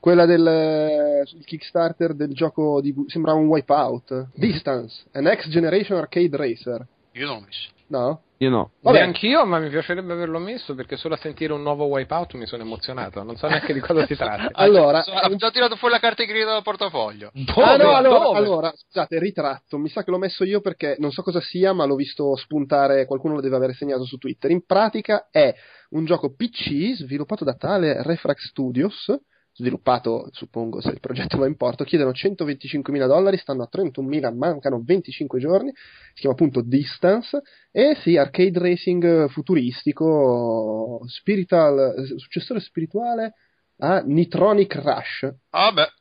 Quella 0.00 0.26
del 0.26 1.24
Kickstarter 1.44 2.14
del 2.14 2.32
gioco 2.32 2.80
di 2.80 2.94
sembrava 3.06 3.38
un 3.38 3.48
Wipeout. 3.48 4.28
Distance, 4.34 5.04
a 5.12 5.20
Next 5.20 5.48
Generation 5.48 5.98
Arcade 5.98 6.36
Racer. 6.36 6.86
Io 7.12 7.26
non 7.26 7.34
l'ho 7.36 7.44
messo. 7.46 7.76
No? 7.88 8.22
Io 8.40 8.50
no. 8.50 8.70
Vabbè. 8.82 9.00
Anch'io, 9.00 9.44
ma 9.44 9.58
mi 9.58 9.68
piacerebbe 9.68 10.12
averlo 10.12 10.38
messo 10.38 10.74
perché 10.74 10.96
solo 10.96 11.14
a 11.14 11.16
sentire 11.16 11.52
un 11.52 11.62
nuovo 11.62 11.86
Wipeout 11.86 12.34
mi 12.34 12.46
sono 12.46 12.62
emozionato. 12.62 13.22
Non 13.24 13.36
so 13.36 13.48
neanche 13.48 13.72
di 13.72 13.80
cosa 13.80 14.06
si 14.06 14.14
tratta. 14.16 14.50
allora, 14.52 15.02
ho 15.04 15.36
già 15.36 15.50
tirato 15.50 15.74
fuori 15.76 15.94
la 15.94 16.00
carta 16.00 16.22
di 16.22 16.28
grida 16.28 16.52
dal 16.52 16.62
portafoglio. 16.62 17.30
Dove? 17.32 17.62
Ah, 17.62 17.76
no, 17.76 17.96
allora, 17.96 18.38
allora, 18.38 18.72
scusate, 18.74 19.18
ritratto. 19.18 19.78
Mi 19.78 19.88
sa 19.88 20.04
che 20.04 20.10
l'ho 20.10 20.18
messo 20.18 20.44
io 20.44 20.60
perché 20.60 20.96
non 20.98 21.10
so 21.10 21.22
cosa 21.22 21.40
sia, 21.40 21.72
ma 21.72 21.84
l'ho 21.84 21.96
visto 21.96 22.36
spuntare. 22.36 23.06
Qualcuno 23.06 23.34
lo 23.34 23.40
deve 23.40 23.56
aver 23.56 23.74
segnato 23.74 24.04
su 24.04 24.18
Twitter. 24.18 24.50
In 24.50 24.64
pratica 24.64 25.28
è 25.30 25.52
un 25.90 26.04
gioco 26.04 26.34
PC 26.34 26.94
sviluppato 26.94 27.44
da 27.44 27.54
tale 27.54 28.02
Refrax 28.02 28.46
Studios 28.48 29.12
sviluppato, 29.58 30.28
suppongo, 30.30 30.80
se 30.80 30.90
il 30.90 31.00
progetto 31.00 31.36
va 31.36 31.46
in 31.46 31.56
porto, 31.56 31.82
chiedono 31.82 32.12
125.000 32.12 33.06
dollari, 33.06 33.36
stanno 33.38 33.64
a 33.64 33.68
31.000, 33.70 34.34
mancano 34.34 34.80
25 34.84 35.40
giorni, 35.40 35.72
si 36.14 36.20
chiama 36.20 36.36
appunto 36.36 36.62
Distance, 36.62 37.42
e 37.72 37.96
sì, 38.00 38.16
arcade 38.16 38.58
racing 38.58 39.28
futuristico, 39.28 41.00
spiritual, 41.06 42.06
successore 42.16 42.60
spirituale 42.60 43.34
a 43.78 44.00
Nitronic 44.00 44.76
Rush. 44.76 45.34
Ah 45.50 45.72
beh. 45.72 45.92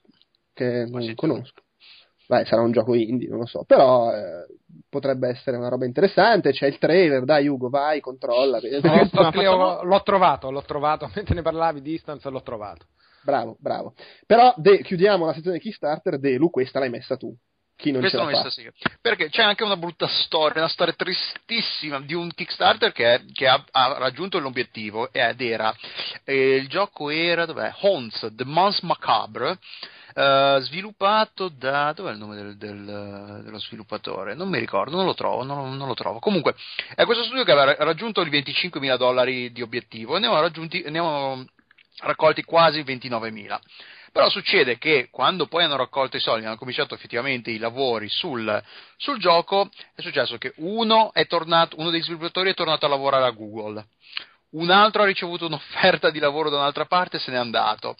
Che 0.53 0.85
non 0.89 1.13
conosco. 1.15 1.63
Beh, 2.27 2.45
sarà 2.45 2.61
un 2.61 2.71
gioco 2.71 2.93
indie, 2.93 3.29
non 3.29 3.39
lo 3.39 3.45
so, 3.45 3.63
però 3.65 4.13
eh, 4.13 4.45
potrebbe 4.89 5.29
essere 5.29 5.55
una 5.55 5.69
roba 5.69 5.85
interessante. 5.85 6.51
C'è 6.51 6.67
il 6.67 6.77
trailer, 6.77 7.23
dai, 7.23 7.47
Ugo, 7.47 7.69
vai, 7.69 8.01
controlla. 8.01 8.59
No, 8.59 9.81
l'ho 9.84 10.03
trovato, 10.03 10.51
l'ho 10.51 10.63
trovato 10.63 11.09
mentre 11.15 11.35
ne 11.35 11.41
parlavi. 11.41 11.81
Distance, 11.81 12.29
l'ho 12.29 12.41
trovato. 12.41 12.88
Bravo, 13.27 13.57
bravo. 13.59 13.93
Però 14.25 14.53
de, 14.55 14.81
chiudiamo 14.81 15.25
la 15.25 15.33
sezione 15.33 15.59
Kickstarter. 15.59 16.17
Delu, 16.17 16.49
questa 16.49 16.79
l'hai 16.79 16.89
messa 16.89 17.17
tu. 17.17 17.35
Chi 17.75 17.91
non 17.91 17.99
Questa 17.99 18.19
l'ha 18.19 18.25
messa 18.25 18.49
sì. 18.49 18.65
Perché 19.01 19.29
c'è 19.29 19.43
anche 19.43 19.65
una 19.65 19.75
brutta 19.75 20.07
storia, 20.07 20.61
una 20.61 20.69
storia 20.69 20.93
tristissima 20.93 21.99
di 21.99 22.13
un 22.13 22.31
Kickstarter 22.33 22.93
che, 22.93 23.25
che 23.33 23.45
ha, 23.49 23.61
ha, 23.69 23.97
raggiunto 23.97 24.39
l'obiettivo 24.39 25.11
ed 25.11 25.41
era 25.41 25.75
eh, 26.23 26.55
il 26.55 26.69
gioco 26.69 27.09
era 27.09 27.45
dov'è? 27.45 27.73
Haunts, 27.81 28.29
The 28.31 28.45
Mons 28.45 28.79
Macabre. 28.83 29.59
Uh, 30.17 30.59
sviluppato 30.61 31.47
da 31.47 31.93
dov'è 31.93 32.11
il 32.11 32.17
nome 32.17 32.35
del, 32.35 32.57
del, 32.57 33.41
dello 33.43 33.59
sviluppatore? 33.59 34.33
Non 34.33 34.49
mi 34.49 34.57
ricordo, 34.57 34.95
non 34.95 35.05
lo 35.05 35.13
trovo, 35.13 35.43
non, 35.43 35.75
non 35.75 35.87
lo 35.87 35.93
trovo. 35.93 36.17
Comunque, 36.17 36.55
è 36.95 37.03
questo 37.05 37.25
studio 37.25 37.43
che 37.43 37.51
aveva 37.51 37.75
raggiunto 37.83 38.21
i 38.21 38.29
25.000 38.29 38.97
dollari 38.97 39.51
di 39.51 39.61
obiettivo 39.61 40.15
e 40.15 40.19
ne 40.19 40.25
aveva 40.25 40.41
raggiunti, 40.41 40.81
ne 40.87 40.97
aveva 40.97 41.45
raccolti 42.02 42.44
quasi 42.44 42.82
29.000. 42.82 43.60
Però 44.11 44.30
succede 44.30 44.78
che 44.78 45.10
quando 45.11 45.48
poi 45.48 45.64
hanno 45.64 45.76
raccolto 45.76 46.18
i 46.18 46.22
soldi, 46.22 46.45
hanno 46.45 46.57
cominciato 46.57 46.95
effettivamente 46.95 47.52
i 47.52 47.57
lavori 47.57 48.10
sul, 48.10 48.64
sul 48.95 49.19
gioco, 49.19 49.69
è 49.94 50.02
successo 50.02 50.38
che 50.38 50.53
uno, 50.57 51.14
è 51.14 51.28
tornato, 51.28 51.78
uno 51.80 51.90
dei 51.90 52.02
sviluppatori 52.02 52.49
è 52.49 52.56
tornato 52.56 52.86
a 52.86 52.90
lavorare 52.90 53.26
a 53.26 53.32
Google, 53.32 53.86
un 54.52 54.69
altro 54.72 55.03
ha 55.03 55.06
ricevuto 55.06 55.45
un'offerta 55.45 56.10
di 56.10 56.19
lavoro 56.19 56.49
da 56.49 56.57
un'altra 56.57 56.86
parte 56.86 57.18
e 57.18 57.19
se 57.19 57.32
n'è 57.32 57.38
andato. 57.38 57.95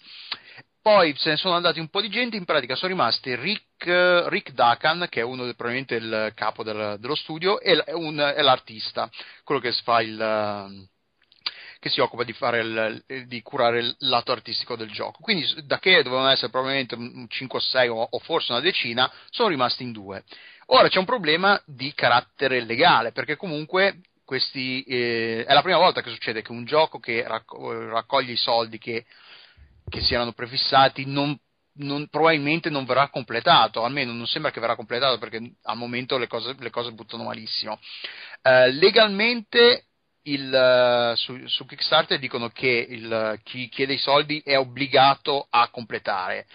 Poi 0.80 1.14
se 1.16 1.30
ne 1.30 1.36
sono 1.36 1.54
andati 1.54 1.80
un 1.80 1.88
po' 1.88 2.00
di 2.00 2.08
gente, 2.08 2.36
in 2.36 2.44
pratica 2.44 2.74
sono 2.74 2.92
rimasti 2.92 3.34
Rick, 3.34 4.24
Rick 4.28 4.52
Dakan, 4.52 5.06
che 5.10 5.20
è 5.20 5.24
uno 5.24 5.44
probabilmente 5.54 5.96
il 5.96 6.32
capo 6.34 6.62
del, 6.62 6.96
dello 6.98 7.14
studio, 7.14 7.60
e, 7.60 7.82
un, 7.92 8.16
è 8.16 8.40
l'artista, 8.40 9.10
quello 9.44 9.60
che 9.60 9.72
fa 9.72 10.00
il 10.00 10.88
che 11.78 11.88
si 11.88 12.00
occupa 12.00 12.24
di, 12.24 12.34
il, 12.40 13.24
di, 13.26 13.42
curare 13.42 13.78
il 13.80 13.94
lato 14.00 14.32
artistico 14.32 14.76
del 14.76 14.90
gioco. 14.90 15.20
Quindi 15.20 15.46
da 15.64 15.78
che 15.78 16.02
dovevano 16.02 16.28
essere 16.30 16.50
probabilmente 16.50 16.96
5 17.28 17.58
o 17.58 17.62
6 17.62 17.88
o, 17.88 18.18
forse 18.20 18.52
una 18.52 18.60
decina, 18.60 19.10
sono 19.30 19.48
rimasti 19.48 19.82
in 19.84 19.92
due. 19.92 20.24
Ora 20.66 20.88
c'è 20.88 20.98
un 20.98 21.04
problema 21.04 21.60
di 21.64 21.92
carattere 21.94 22.64
legale, 22.64 23.12
perché 23.12 23.36
comunque 23.36 24.00
questi, 24.24 24.82
eh, 24.82 25.44
è 25.46 25.54
la 25.54 25.62
prima 25.62 25.78
volta 25.78 26.02
che 26.02 26.10
succede 26.10 26.42
che 26.42 26.52
un 26.52 26.64
gioco 26.64 26.98
che 26.98 27.24
raccoglie 27.26 28.32
i 28.32 28.36
soldi 28.36 28.76
che, 28.78 29.06
che 29.88 30.02
si 30.02 30.12
erano 30.12 30.32
prefissati 30.32 31.06
non, 31.06 31.34
non, 31.78 32.08
probabilmente 32.08 32.68
non 32.68 32.84
verrà 32.84 33.08
completato, 33.08 33.84
almeno 33.84 34.12
non 34.12 34.26
sembra 34.26 34.50
che 34.50 34.60
verrà 34.60 34.76
completato 34.76 35.16
perché 35.16 35.54
al 35.62 35.76
momento 35.78 36.18
le 36.18 36.26
cose, 36.26 36.54
le 36.58 36.70
cose 36.70 36.92
buttano 36.92 37.24
malissimo. 37.24 37.78
Eh, 38.42 38.70
legalmente 38.72 39.87
il, 40.32 40.54
eh, 40.54 41.16
su, 41.16 41.46
su, 41.46 41.64
Kickstarter 41.66 42.18
dicono 42.18 42.48
che 42.48 42.86
il, 42.88 43.40
chi 43.44 43.68
chiede 43.68 43.94
i 43.94 43.98
soldi 43.98 44.40
è 44.44 44.56
obbligato 44.56 45.46
a 45.50 45.68
completare, 45.70 46.46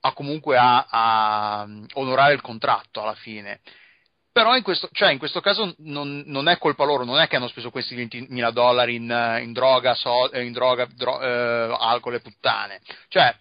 a 0.00 0.12
comunque 0.12 0.56
a, 0.56 0.86
a 0.88 1.68
onorare 1.94 2.34
il 2.34 2.40
contratto 2.40 3.02
alla 3.02 3.14
fine. 3.14 3.60
Però 4.32 4.56
in 4.56 4.62
questo, 4.62 4.88
cioè 4.92 5.10
in 5.10 5.18
questo 5.18 5.40
caso 5.40 5.74
non, 5.78 6.22
non, 6.26 6.48
è 6.48 6.56
colpa 6.56 6.84
loro, 6.84 7.04
non 7.04 7.18
è 7.18 7.26
che 7.26 7.34
hanno 7.34 7.48
speso 7.48 7.70
questi 7.70 7.96
20.000 7.96 8.50
dollari 8.52 8.94
in, 8.94 9.38
in 9.42 9.52
droga, 9.52 9.94
so, 9.94 10.30
in 10.34 10.52
droga 10.52 10.86
dro, 10.94 11.20
eh, 11.20 11.76
alcol 11.78 12.14
e 12.14 12.20
puttane. 12.20 12.80
Cioè, 13.08 13.34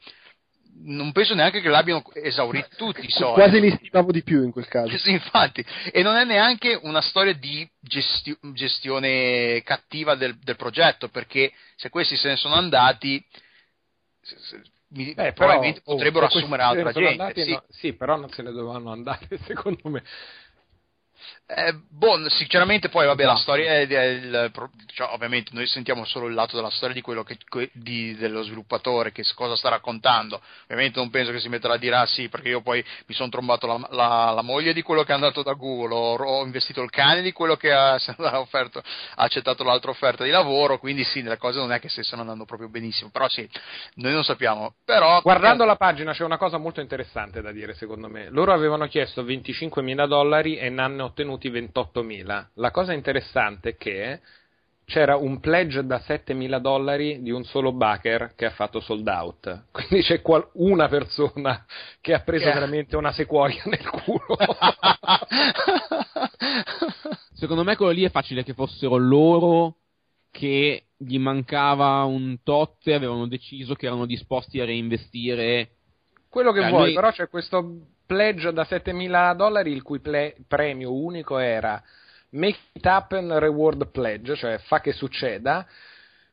non 0.82 1.12
penso 1.12 1.34
neanche 1.34 1.62
che 1.62 1.70
l'abbiano 1.70 2.04
esaurito 2.14 2.70
tutti 2.76 3.06
i 3.06 3.10
soldi. 3.10 3.42
Quasi 3.42 3.60
li 3.60 3.72
stimavo 3.72 4.12
di 4.12 4.24
più 4.24 4.44
in 4.44 4.52
quel 4.52 4.68
caso. 4.68 4.98
Sì, 4.98 5.12
infatti. 5.12 5.66
E 5.92 6.02
non 6.02 6.16
è 6.16 6.24
neanche 6.24 6.80
una 6.82 7.02
storia 7.02 7.34
di 7.34 7.70
gesti- 7.80 8.38
gestione 8.54 9.62
cattiva 9.64 10.16
del, 10.16 10.38
del, 10.38 10.56
progetto, 10.56 11.10
perché 11.10 11.52
se 11.76 11.90
questi 11.90 12.16
se 12.16 12.30
ne 12.30 12.36
sono 12.36 12.56
andati, 12.56 13.24
se, 14.22 14.38
se, 14.40 14.62
mi, 14.90 15.14
Beh, 15.14 15.34
probabilmente 15.34 15.82
però, 15.82 15.92
oh, 15.92 15.96
potrebbero 15.96 16.26
assumere 16.26 16.64
altra 16.64 16.92
gente. 16.92 17.22
Andati, 17.22 17.44
sì. 17.44 17.52
No, 17.52 17.64
sì, 17.70 17.94
però 17.94 18.16
non 18.16 18.30
se 18.30 18.42
ne 18.42 18.52
dovevano 18.52 18.92
andare, 18.92 19.28
secondo 19.46 19.90
me. 19.90 20.04
Eh, 21.52 21.74
boh, 21.90 22.30
sinceramente 22.30 22.90
poi 22.90 23.08
vabbè 23.08 23.26
la 23.26 23.36
storia 23.36 23.72
è, 23.72 23.88
è 23.88 24.04
il, 24.04 24.52
cioè, 24.94 25.10
ovviamente 25.14 25.50
noi 25.54 25.66
sentiamo 25.66 26.06
solo 26.06 26.28
il 26.28 26.36
lato 26.36 26.56
della 26.56 26.70
storia 26.70 26.94
di 26.94 27.02
quello 27.02 27.24
che, 27.24 27.40
di, 27.72 28.16
dello 28.18 28.44
sviluppatore 28.44 29.12
che 29.12 29.24
cosa 29.34 29.56
sta 29.56 29.70
raccontando. 29.70 30.40
Ovviamente 30.66 31.00
non 31.00 31.10
penso 31.10 31.32
che 31.32 31.40
si 31.40 31.50
metterà 31.50 31.74
a 31.74 31.78
dire 31.78 31.96
ah 31.96 32.06
sì 32.06 32.30
perché 32.30 32.50
io 32.50 32.62
poi 32.62 32.86
mi 33.08 33.16
sono 33.16 33.30
trombato 33.30 33.66
la, 33.66 33.88
la, 33.90 34.32
la, 34.32 34.42
moglie 34.44 34.74
di 34.74 34.84
quello 34.84 35.04
che 35.04 35.12
è 35.12 35.16
andato 35.16 35.42
da 35.42 35.54
Google 35.54 35.96
ho, 35.96 36.16
ho 36.18 36.46
investito 36.46 36.84
il 36.84 36.92
cane 36.92 37.24
di 37.24 37.32
quello 37.32 37.56
che 37.56 37.72
ha, 37.72 37.96
offerto, 38.38 38.78
ha, 38.80 39.24
accettato 39.24 39.64
l'altra 39.64 39.90
offerta 39.90 40.24
di 40.24 40.30
lavoro 40.30 40.78
quindi 40.78 41.04
sì 41.04 41.24
le 41.24 41.38
cose 41.38 41.58
non 41.58 41.72
è 41.72 41.80
che 41.80 41.90
stessero 41.90 42.22
andando 42.22 42.46
proprio 42.46 42.70
benissimo 42.70 43.10
però 43.10 43.28
sì 43.28 43.50
noi 43.96 44.14
non 44.14 44.24
sappiamo. 44.24 44.76
Però 44.86 45.20
guardando 45.22 45.66
la 45.66 45.78
pagina 45.78 46.14
c'è 46.14 46.24
una 46.24 46.38
cosa 46.38 46.58
molto 46.58 46.80
interessante 46.80 47.42
da 47.42 47.52
dire 47.52 47.74
secondo 47.74 48.08
me. 48.08 48.30
Loro 48.30 48.54
avevano 48.54 48.88
chiesto 48.88 49.24
25 49.24 49.82
mila 49.82 50.06
dollari 50.06 50.58
e 50.58 50.70
ne 50.70 50.82
hanno 50.82 51.06
ottenuti 51.06 51.39
ottenuti 51.40 51.50
28.000. 51.50 52.48
La 52.56 52.72
cosa 52.72 52.92
interessante 52.94 53.70
è 53.70 53.78
che 53.78 54.20
c'era 54.84 55.16
un 55.16 55.40
pledge 55.40 55.86
da 55.86 56.02
7.000 56.06 56.60
dollari 56.60 57.22
di 57.22 57.32
un 57.32 57.44
solo 57.44 57.72
backer 57.72 58.34
che 58.36 58.46
ha 58.46 58.52
fatto 58.52 58.80
sold 58.82 59.08
out. 59.08 59.66
Quindi 59.72 60.02
c'è 60.02 60.22
qual- 60.22 60.50
una 60.54 60.90
persona 60.90 61.66
che 62.02 62.14
ha 62.14 62.20
preso 62.20 62.46
yeah. 62.46 62.54
veramente 62.54 62.98
una 62.98 63.14
sequoia 63.14 63.64
nel 63.66 63.90
culo. 63.90 64.38
Secondo 67.34 67.64
me 67.64 67.76
quello 67.78 67.92
lì 67.92 68.04
è 68.04 68.10
facile 68.10 68.44
che 68.44 68.54
fossero 68.54 68.98
loro 68.98 69.76
che 70.32 70.84
gli 70.98 71.18
mancava 71.18 72.04
un 72.04 72.40
tot 72.44 72.86
e 72.88 72.94
avevano 72.94 73.28
deciso 73.28 73.74
che 73.76 73.86
erano 73.86 74.06
disposti 74.06 74.60
a 74.60 74.66
reinvestire 74.66 75.78
quello 76.30 76.52
che 76.52 76.66
eh, 76.66 76.70
vuoi, 76.70 76.86
lui... 76.86 76.94
però 76.94 77.12
c'è 77.12 77.28
questo 77.28 77.88
pledge 78.06 78.52
da 78.54 78.64
7.000 78.64 79.36
dollari 79.36 79.72
il 79.72 79.82
cui 79.82 80.00
ple- 80.00 80.36
premio 80.48 80.94
unico 80.94 81.38
era 81.38 81.82
Make 82.32 82.60
it 82.74 82.86
happen 82.86 83.40
reward 83.40 83.90
pledge, 83.90 84.36
cioè 84.36 84.60
fa 84.60 84.82
che 84.82 84.92
succeda. 84.92 85.66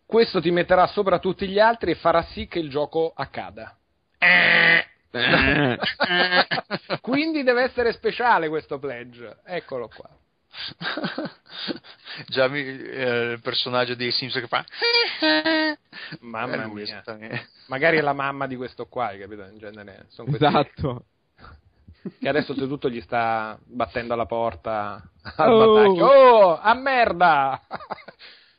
Questo 0.05 0.41
ti 0.41 0.51
metterà 0.51 0.87
sopra 0.87 1.19
tutti 1.19 1.49
gli 1.49 1.59
altri 1.59 1.93
e 1.93 1.97
farà 1.97 2.23
sì 2.23 2.47
che 2.47 2.59
il 2.59 2.69
gioco 2.69 3.13
accada. 3.15 3.75
Quindi 7.01 7.43
deve 7.43 7.63
essere 7.63 7.93
speciale 7.93 8.49
questo 8.49 8.79
pledge. 8.79 9.39
Eccolo 9.45 9.89
qua. 9.89 10.09
Già 12.29 12.49
mi, 12.49 12.61
eh, 12.61 13.33
il 13.33 13.41
personaggio 13.41 13.95
di 13.95 14.11
Simpson 14.11 14.43
che 14.43 14.49
fa 14.49 14.65
mamma 16.21 16.67
mia. 16.67 17.03
magari 17.67 17.99
è 17.99 18.01
la 18.01 18.13
mamma 18.13 18.47
di 18.47 18.57
questo 18.57 18.87
qua 18.87 19.09
capito? 19.19 19.43
In 19.45 19.59
genere 19.59 20.07
sono 20.09 20.35
esatto. 20.35 21.07
Che 22.21 22.29
adesso 22.29 22.53
oltretutto 22.53 22.89
gli 22.89 23.01
sta 23.01 23.59
battendo 23.65 24.15
alla 24.15 24.27
porta 24.27 25.03
al 25.35 25.53
oh, 25.53 26.05
oh 26.05 26.57
a 26.61 26.73
merda! 26.75 27.61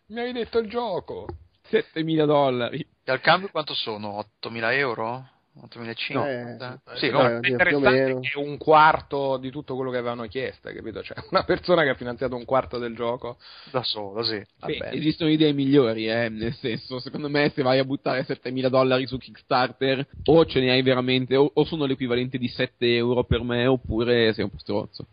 Mi 0.07 0.19
hai 0.19 0.33
detto 0.33 0.59
il 0.59 0.69
gioco. 0.69 1.27
7000 1.69 2.25
dollari. 2.25 2.85
E 3.03 3.11
al 3.11 3.21
cambio 3.21 3.49
quanto 3.49 3.73
sono? 3.73 4.17
8000 4.17 4.73
euro? 4.73 5.29
8500? 5.61 6.65
No. 6.65 6.79
Eh, 6.93 6.97
sì, 6.97 7.09
no, 7.09 7.21
è 7.21 7.47
interessante 7.47 8.19
che 8.19 8.31
è 8.33 8.37
un 8.37 8.57
quarto 8.57 9.37
di 9.37 9.49
tutto 9.49 9.75
quello 9.75 9.91
che 9.91 9.97
avevano 9.97 10.25
chiesto, 10.27 10.71
capito? 10.71 11.01
Cioè, 11.01 11.17
una 11.31 11.43
persona 11.43 11.83
che 11.83 11.89
ha 11.89 11.95
finanziato 11.95 12.35
un 12.35 12.45
quarto 12.45 12.77
del 12.77 12.95
gioco 12.95 13.37
da 13.71 13.83
solo, 13.83 14.23
sì. 14.23 14.43
Beh, 14.59 14.89
esistono 14.91 15.29
idee 15.29 15.53
migliori, 15.53 16.07
eh, 16.07 16.29
nel 16.29 16.53
senso, 16.55 16.99
secondo 16.99 17.29
me 17.29 17.51
se 17.53 17.61
vai 17.61 17.79
a 17.79 17.83
buttare 17.83 18.23
7000 18.23 18.69
dollari 18.69 19.07
su 19.07 19.17
Kickstarter 19.17 20.05
o 20.25 20.45
ce 20.45 20.59
ne 20.59 20.71
hai 20.71 20.81
veramente, 20.81 21.35
o, 21.35 21.49
o 21.53 21.65
sono 21.65 21.85
l'equivalente 21.85 22.37
di 22.37 22.47
7 22.47 22.95
euro 22.95 23.23
per 23.23 23.41
me, 23.41 23.65
oppure 23.65 24.33
sei 24.33 24.43
un 24.43 24.49
po' 24.51 24.59
strozzo. 24.59 25.05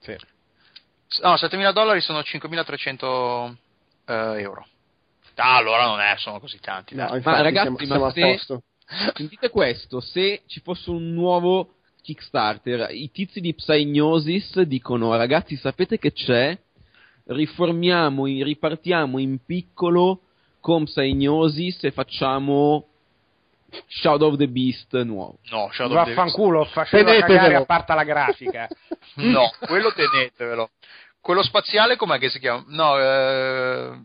Sì. 0.00 0.16
No, 1.22 1.36
7000 1.36 1.72
dollari 1.72 2.00
sono 2.00 2.22
5300 2.22 3.56
eh, 4.06 4.40
euro. 4.40 4.66
Ah, 5.36 5.56
allora 5.56 5.86
non 5.86 6.00
è, 6.00 6.14
sono 6.18 6.40
così 6.40 6.58
tanti. 6.60 6.94
No, 6.94 7.02
infatti, 7.02 7.22
ma 7.24 7.40
ragazzi, 7.40 7.86
siamo, 7.86 8.04
ma 8.04 8.12
siamo 8.12 8.36
se, 8.36 8.62
Sentite 9.14 9.48
questo, 9.48 10.00
se 10.00 10.42
ci 10.46 10.60
fosse 10.60 10.90
un 10.90 11.12
nuovo 11.12 11.74
Kickstarter, 12.02 12.88
i 12.90 13.10
tizi 13.10 13.40
di 13.40 13.54
Psygnosis 13.54 14.60
dicono 14.62 15.16
ragazzi 15.16 15.56
sapete 15.56 15.98
che 15.98 16.12
c'è? 16.12 16.58
Riformiamo, 17.24 18.26
ripartiamo 18.26 19.18
in 19.18 19.38
piccolo 19.44 20.22
con 20.60 20.84
Psygnosis 20.84 21.84
e 21.84 21.90
facciamo 21.92 22.88
Shadow 23.88 24.32
of 24.32 24.36
the 24.36 24.48
Beast 24.48 24.94
nuovo. 25.02 25.38
No, 25.50 25.70
Shadow 25.72 25.96
of 25.96 26.04
the 26.04 26.14
Beast. 26.14 26.16
Vaffanculo, 26.16 26.68
cagare 26.72 27.54
a 27.54 27.64
parte 27.64 27.94
la 27.94 28.04
grafica. 28.04 28.68
no, 29.16 29.50
quello 29.60 29.92
tenetevelo. 29.92 30.70
Quello 31.20 31.42
spaziale 31.42 31.96
com'è 31.96 32.18
che 32.18 32.28
si 32.30 32.40
chiama? 32.40 32.64
No, 32.66 32.98
eh, 32.98 34.00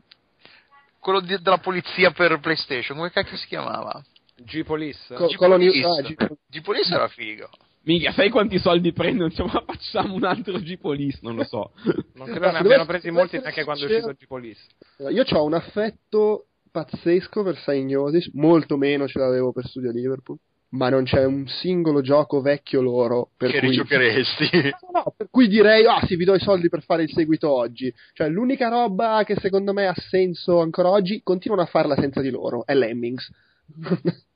quello 0.99 1.19
di, 1.19 1.41
della 1.41 1.57
polizia 1.57 2.11
per 2.11 2.39
PlayStation, 2.39 2.95
come 2.95 3.11
cacchio 3.11 3.37
si 3.37 3.47
chiamava? 3.47 4.03
G-Police. 4.43 5.15
Co- 5.15 5.27
G-Police. 5.27 5.85
Ah, 5.85 6.27
G-Police 6.49 6.93
era 6.93 7.07
figo. 7.07 7.49
Minchia, 7.87 8.11
sai 8.11 8.29
quanti 8.29 8.59
soldi 8.59 8.91
prendono? 8.91 9.29
Diciamo, 9.29 9.49
ma 9.53 9.63
facciamo 9.65 10.13
un 10.13 10.25
altro 10.25 10.59
G-Police, 10.59 11.19
non 11.21 11.35
lo 11.35 11.45
so. 11.45 11.71
non 12.15 12.27
credo 12.27 12.51
ne 12.51 12.57
abbiano 12.57 12.85
presi 12.85 13.09
molti 13.11 13.39
neanche 13.39 13.63
quando 13.63 13.87
è 13.87 13.89
uscito 13.89 14.11
G-Police. 14.11 14.61
Io 15.09 15.23
ho 15.29 15.43
un 15.45 15.53
affetto 15.53 16.47
pazzesco 16.69 17.43
per 17.43 17.55
Psygnosis, 17.55 18.29
molto 18.33 18.75
meno 18.75 19.07
ce 19.07 19.19
l'avevo 19.19 19.53
per 19.53 19.65
Studio 19.65 19.91
Liverpool. 19.91 20.37
Ma 20.69 20.89
non 20.89 21.05
c'è 21.05 21.23
un 21.23 21.47
singolo 21.47 22.01
gioco 22.01 22.41
vecchio 22.41 22.81
loro 22.81 23.29
per 23.37 23.51
che 23.51 23.59
cui... 23.59 23.69
rigiocheresti. 23.69 24.49
No, 24.91 25.03
no, 25.05 25.13
per 25.15 25.29
cui 25.31 25.47
direi, 25.47 25.85
ah 25.85 26.05
sì, 26.05 26.17
vi 26.17 26.25
do 26.25 26.35
i 26.35 26.41
soldi 26.41 26.67
per 26.67 26.83
fare 26.83 27.03
il 27.03 27.11
seguito 27.11 27.49
oggi. 27.49 27.91
Cioè, 28.11 28.27
l'unica 28.27 28.67
roba 28.67 29.23
che 29.25 29.37
secondo 29.37 29.71
me 29.71 29.87
ha 29.87 29.95
senso 29.95 30.59
ancora 30.59 30.89
oggi, 30.89 31.21
continuano 31.23 31.63
a 31.63 31.67
farla 31.67 31.95
senza 31.95 32.19
di 32.19 32.29
loro, 32.29 32.65
è 32.65 32.73
Lemmings. 32.73 33.31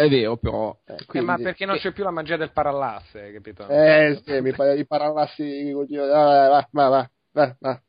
È 0.00 0.08
vero, 0.08 0.38
però. 0.38 0.74
Eh, 0.86 1.04
quindi... 1.04 1.18
eh, 1.18 1.36
ma 1.36 1.36
perché 1.36 1.66
non 1.66 1.76
c'è 1.76 1.92
più 1.92 2.04
la 2.04 2.10
magia 2.10 2.38
del 2.38 2.52
parallasse, 2.52 3.32
capito? 3.32 3.68
Eh, 3.68 4.18
sì, 4.24 4.40
mi 4.40 4.54
pare 4.54 4.78
i 4.78 4.86
parallassi. 4.86 5.72
Va, 5.72 6.66
va, 6.70 6.88
va, 6.88 7.10
va, 7.32 7.56
va. 7.60 7.82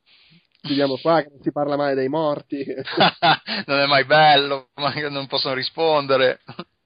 Chiudiamo 0.59 0.97
qua, 0.97 1.21
che 1.21 1.29
non 1.29 1.41
si 1.41 1.53
parla 1.53 1.77
mai 1.77 1.95
dei 1.95 2.09
morti. 2.09 2.65
non 3.65 3.79
è 3.79 3.85
mai 3.85 4.03
bello, 4.03 4.71
ma 4.75 4.93
non 5.09 5.25
possono 5.27 5.53
rispondere. 5.53 6.41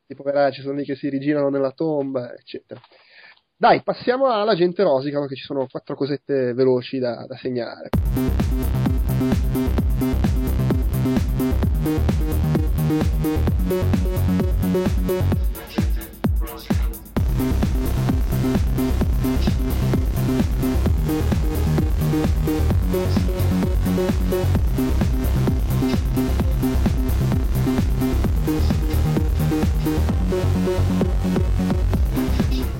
I 0.06 0.14
poveracci 0.14 0.61
sono 0.61 0.76
lì 0.76 0.84
che 0.84 0.95
si 0.95 1.10
rigirano 1.10 1.49
nella 1.49 1.72
tomba, 1.72 2.31
eccetera. 2.35 2.80
Dai, 3.57 3.81
passiamo 3.81 4.27
alla 4.27 4.53
gente 4.53 4.84
rosica, 4.84 5.26
che 5.26 5.35
ci 5.35 5.43
sono 5.43 5.65
quattro 5.65 5.95
cosette 5.95 6.53
veloci 6.53 6.99
da, 6.99 7.26
da 7.26 7.35
segnalare. 7.35 7.89
Thank 14.76 15.10
you. 15.10 15.35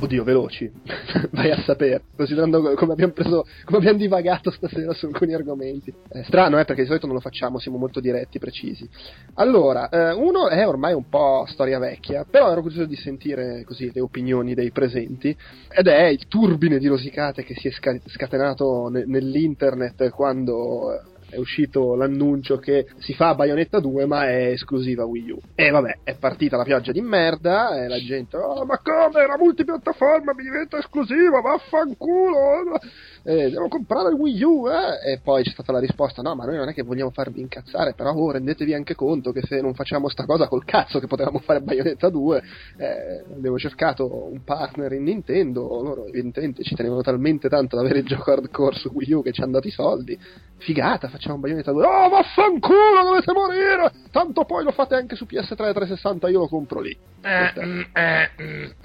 Oddio, 0.06 0.24
veloci, 0.24 0.72
vai 1.34 1.50
a 1.50 1.60
sapere, 1.64 2.04
considerando 2.16 2.76
come 2.76 2.94
abbiamo 2.94 3.12
preso, 3.12 3.44
come 3.64 3.80
abbiamo 3.80 3.98
divagato 3.98 4.52
stasera 4.52 4.94
su 4.94 5.08
alcuni 5.08 5.34
argomenti. 5.34 5.92
È 6.08 6.22
strano, 6.22 6.60
eh, 6.60 6.66
perché 6.66 6.84
di 6.84 6.88
solito 6.88 7.08
non 7.08 7.16
lo 7.16 7.22
facciamo, 7.22 7.58
siamo 7.58 7.80
molto 7.80 8.00
diretti, 8.00 8.38
precisi. 8.38 8.88
Allora, 9.34 9.90
eh, 9.90 10.14
uno 10.14 10.48
è 10.48 10.68
ormai 10.68 10.94
un 10.94 11.10
po' 11.10 11.46
storia 11.48 11.80
vecchia, 11.80 12.24
però 12.24 12.52
ero 12.52 12.62
curioso 12.62 12.86
di 12.86 12.96
sentire 12.96 13.64
così 13.64 13.90
le 13.92 14.02
opinioni 14.02 14.54
dei 14.54 14.70
presenti, 14.70 15.36
ed 15.70 15.88
è 15.88 16.06
il 16.06 16.28
turbine 16.28 16.78
di 16.78 16.86
rosicate 16.86 17.44
che 17.44 17.56
si 17.56 17.68
è 17.68 17.72
scatenato 17.72 18.90
ne- 18.90 19.06
nell'internet 19.08 20.10
quando 20.12 21.02
è 21.36 21.38
uscito 21.38 21.96
l'annuncio 21.96 22.58
che 22.58 22.88
si 23.00 23.14
fa 23.14 23.36
Bayonetta 23.36 23.80
2 23.80 24.06
ma 24.06 24.28
è 24.28 24.48
esclusiva 24.48 25.06
Wii 25.06 25.32
U. 25.32 25.40
E 25.54 25.70
vabbè, 25.70 26.00
è 26.04 26.16
partita 26.18 26.56
la 26.56 26.64
pioggia 26.64 26.94
di 26.94 27.02
merda 27.02 27.84
e 27.84 27.88
la 27.88 28.00
gente, 28.00 28.38
oh 28.38 28.66
ma 28.66 28.80
come, 28.80 29.28
la 29.28 29.38
multipiattaforma 29.38 30.34
mi 30.34 30.44
diventa 30.44 30.78
esclusiva, 30.78 31.42
vaffanculo! 31.42 32.80
Eh, 33.28 33.50
devo 33.50 33.68
comprare 33.68 34.10
il 34.10 34.16
Wii 34.16 34.44
U, 34.44 34.68
eh? 34.70 35.14
E 35.14 35.20
poi 35.20 35.42
c'è 35.42 35.50
stata 35.50 35.72
la 35.72 35.80
risposta, 35.80 36.22
no, 36.22 36.36
ma 36.36 36.46
noi 36.46 36.58
non 36.58 36.70
è 36.70 36.74
che 36.74 36.84
vogliamo 36.84 37.10
farvi 37.10 37.42
incazzare, 37.42 37.94
però 37.94 38.12
oh, 38.12 38.32
rendetevi 38.32 38.76
anche 38.76 38.94
conto 38.94 39.32
che 39.32 39.42
se 39.42 39.62
non 39.62 39.74
facciamo 39.74 40.10
sta 40.10 40.26
cosa 40.26 40.48
col 40.48 40.64
cazzo 40.64 41.00
che 41.00 41.08
potevamo 41.08 41.40
fare 41.40 41.62
Bayonetta 41.62 42.10
2, 42.10 42.44
eh, 42.78 43.24
abbiamo 43.34 43.58
cercato 43.58 44.30
un 44.32 44.44
partner 44.44 44.94
in 44.94 45.04
Nintendo, 45.04 45.62
loro 45.62 46.06
evidentemente 46.06 46.62
ci 46.62 46.76
tenevano 46.76 47.02
talmente 47.02 47.50
tanto 47.50 47.78
ad 47.78 47.84
avere 47.84 48.00
il 48.00 48.06
gioco 48.06 48.32
hardcore 48.32 48.76
su 48.76 48.92
Wii 48.94 49.14
U 49.14 49.24
che 49.24 49.32
ci 49.32 49.42
hanno 49.42 49.54
dato 49.54 49.68
i 49.68 49.72
soldi, 49.72 50.20
figata, 50.58 51.08
facciamo 51.08 51.40
Bayonetta 51.40 51.72
2. 51.72 51.84
Oh, 51.84 52.10
vaffanculo, 52.10 53.04
dovete 53.06 53.34
morire! 53.34 53.92
Tanto 54.12 54.46
poi 54.46 54.64
lo 54.64 54.72
fate 54.72 54.94
anche 54.94 55.16
su 55.16 55.26
PS3 55.26 55.70
e 55.70 55.74
360, 55.74 56.30
io 56.30 56.40
lo 56.42 56.48
compro 56.48 56.80
lì. 56.80 56.96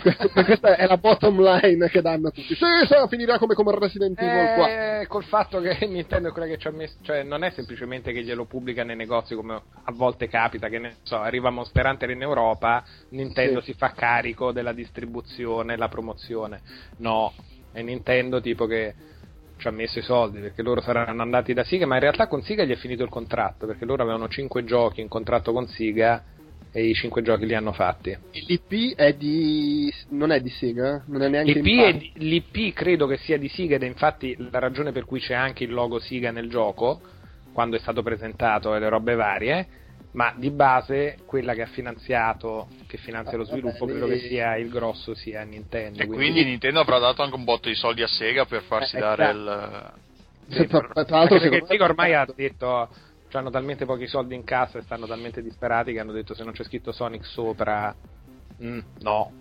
Questa, 0.00 0.26
questa- 0.26 0.28
questa 0.44 0.76
è 0.76 0.86
la 0.86 0.96
bottom 0.96 1.42
line 1.42 1.90
che 1.90 2.00
danno 2.00 2.28
a 2.28 2.30
tutti. 2.30 2.54
Sì, 2.54 2.64
sì, 2.88 2.94
finirà 3.08 3.36
come 3.38 3.52
come 3.54 3.78
Resident 3.78 4.18
Evil 4.18 4.29
4. 4.30 5.00
Eh, 5.00 5.06
col 5.06 5.24
fatto 5.24 5.60
che 5.60 5.78
Nintendo 5.86 6.28
è 6.28 6.32
quella 6.32 6.46
che 6.46 6.58
ci 6.58 6.68
ha 6.68 6.70
messo, 6.70 6.96
cioè 7.02 7.22
non 7.22 7.44
è 7.44 7.50
semplicemente 7.50 8.12
che 8.12 8.22
glielo 8.22 8.44
pubblica 8.44 8.84
nei 8.84 8.96
negozi 8.96 9.34
come 9.34 9.54
a 9.54 9.92
volte 9.92 10.28
capita, 10.28 10.68
che 10.68 10.78
ne 10.78 10.96
so, 11.02 11.16
arriva 11.16 11.50
Monster 11.50 11.86
Hunter 11.86 12.10
in 12.10 12.22
Europa, 12.22 12.84
Nintendo 13.10 13.60
Sì. 13.60 13.72
si 13.72 13.78
fa 13.78 13.92
carico 13.92 14.52
della 14.52 14.72
distribuzione, 14.72 15.76
la 15.76 15.88
promozione. 15.88 16.60
No, 16.98 17.32
è 17.72 17.82
Nintendo 17.82 18.40
tipo 18.40 18.66
che 18.66 18.94
ci 19.56 19.68
ha 19.68 19.70
messo 19.70 19.98
i 19.98 20.02
soldi 20.02 20.40
perché 20.40 20.62
loro 20.62 20.80
saranno 20.80 21.22
andati 21.22 21.52
da 21.52 21.64
Siga, 21.64 21.86
ma 21.86 21.94
in 21.96 22.00
realtà 22.00 22.26
con 22.26 22.42
Siga 22.42 22.64
gli 22.64 22.72
è 22.72 22.76
finito 22.76 23.02
il 23.02 23.10
contratto 23.10 23.66
perché 23.66 23.84
loro 23.84 24.02
avevano 24.02 24.28
5 24.28 24.64
giochi 24.64 25.00
in 25.00 25.08
contratto 25.08 25.52
con 25.52 25.68
Siga 25.68 26.24
e 26.72 26.86
i 26.88 26.94
5 26.94 27.22
giochi 27.22 27.46
li 27.46 27.54
hanno 27.54 27.72
fatti. 27.72 28.16
L'IP 28.46 28.94
è 28.96 29.12
di. 29.14 29.92
non 30.10 30.30
è 30.30 30.40
di 30.40 30.50
Sega? 30.50 31.02
Non 31.06 31.22
è 31.22 31.28
neanche 31.28 31.52
L'IP, 31.60 31.96
di- 31.96 32.12
l'IP 32.28 32.72
credo 32.74 33.06
che 33.06 33.16
sia 33.18 33.38
di 33.38 33.48
Siga 33.48 33.74
ed 33.76 33.82
è 33.82 33.86
infatti 33.86 34.36
la 34.50 34.58
ragione 34.58 34.92
per 34.92 35.04
cui 35.04 35.20
c'è 35.20 35.34
anche 35.34 35.64
il 35.64 35.72
logo 35.72 35.98
Siga 35.98 36.30
nel 36.30 36.48
gioco 36.48 37.00
quando 37.52 37.76
è 37.76 37.80
stato 37.80 38.02
presentato 38.02 38.74
e 38.74 38.78
le 38.78 38.88
robe 38.88 39.14
varie 39.16 39.68
ma 40.12 40.32
di 40.36 40.50
base 40.50 41.18
quella 41.26 41.54
che 41.54 41.62
ha 41.62 41.66
finanziato 41.66 42.68
che 42.86 42.96
finanzia 42.96 43.36
lo 43.36 43.42
Ah, 43.44 43.46
sviluppo 43.46 43.86
vabbè, 43.86 43.98
credo 43.98 44.06
che 44.08 44.18
sia 44.28 44.56
il 44.56 44.68
grosso 44.68 45.14
sia 45.14 45.42
Nintendo 45.42 46.02
E 46.02 46.06
quindi 46.06 46.44
Nintendo 46.44 46.80
avrà 46.80 46.98
dato 46.98 47.22
anche 47.22 47.36
un 47.36 47.44
botto 47.44 47.68
di 47.68 47.74
soldi 47.74 48.02
a 48.02 48.08
Sega 48.08 48.44
per 48.44 48.62
farsi 48.62 48.96
Eh, 48.96 49.00
dare 49.00 49.22
esatto. 49.24 49.36
il... 49.38 49.92
Sì, 50.56 50.66
tra, 50.66 50.80
tra 50.80 51.16
l'altro, 51.18 51.38
perché 51.38 51.40
secondo 51.40 51.64
me- 51.64 51.66
Sega 51.70 51.84
ormai 51.84 52.14
ha 52.14 52.26
detto 52.34 52.88
hanno 53.38 53.50
talmente 53.50 53.84
pochi 53.84 54.06
soldi 54.06 54.34
in 54.34 54.44
cassa 54.44 54.78
e 54.78 54.82
stanno 54.82 55.06
talmente 55.06 55.42
disperati 55.42 55.92
che 55.92 56.00
hanno 56.00 56.12
detto 56.12 56.34
se 56.34 56.44
non 56.44 56.52
c'è 56.52 56.64
scritto 56.64 56.92
Sonic 56.92 57.24
sopra 57.24 57.94
mm, 58.62 58.78
no 59.00 59.32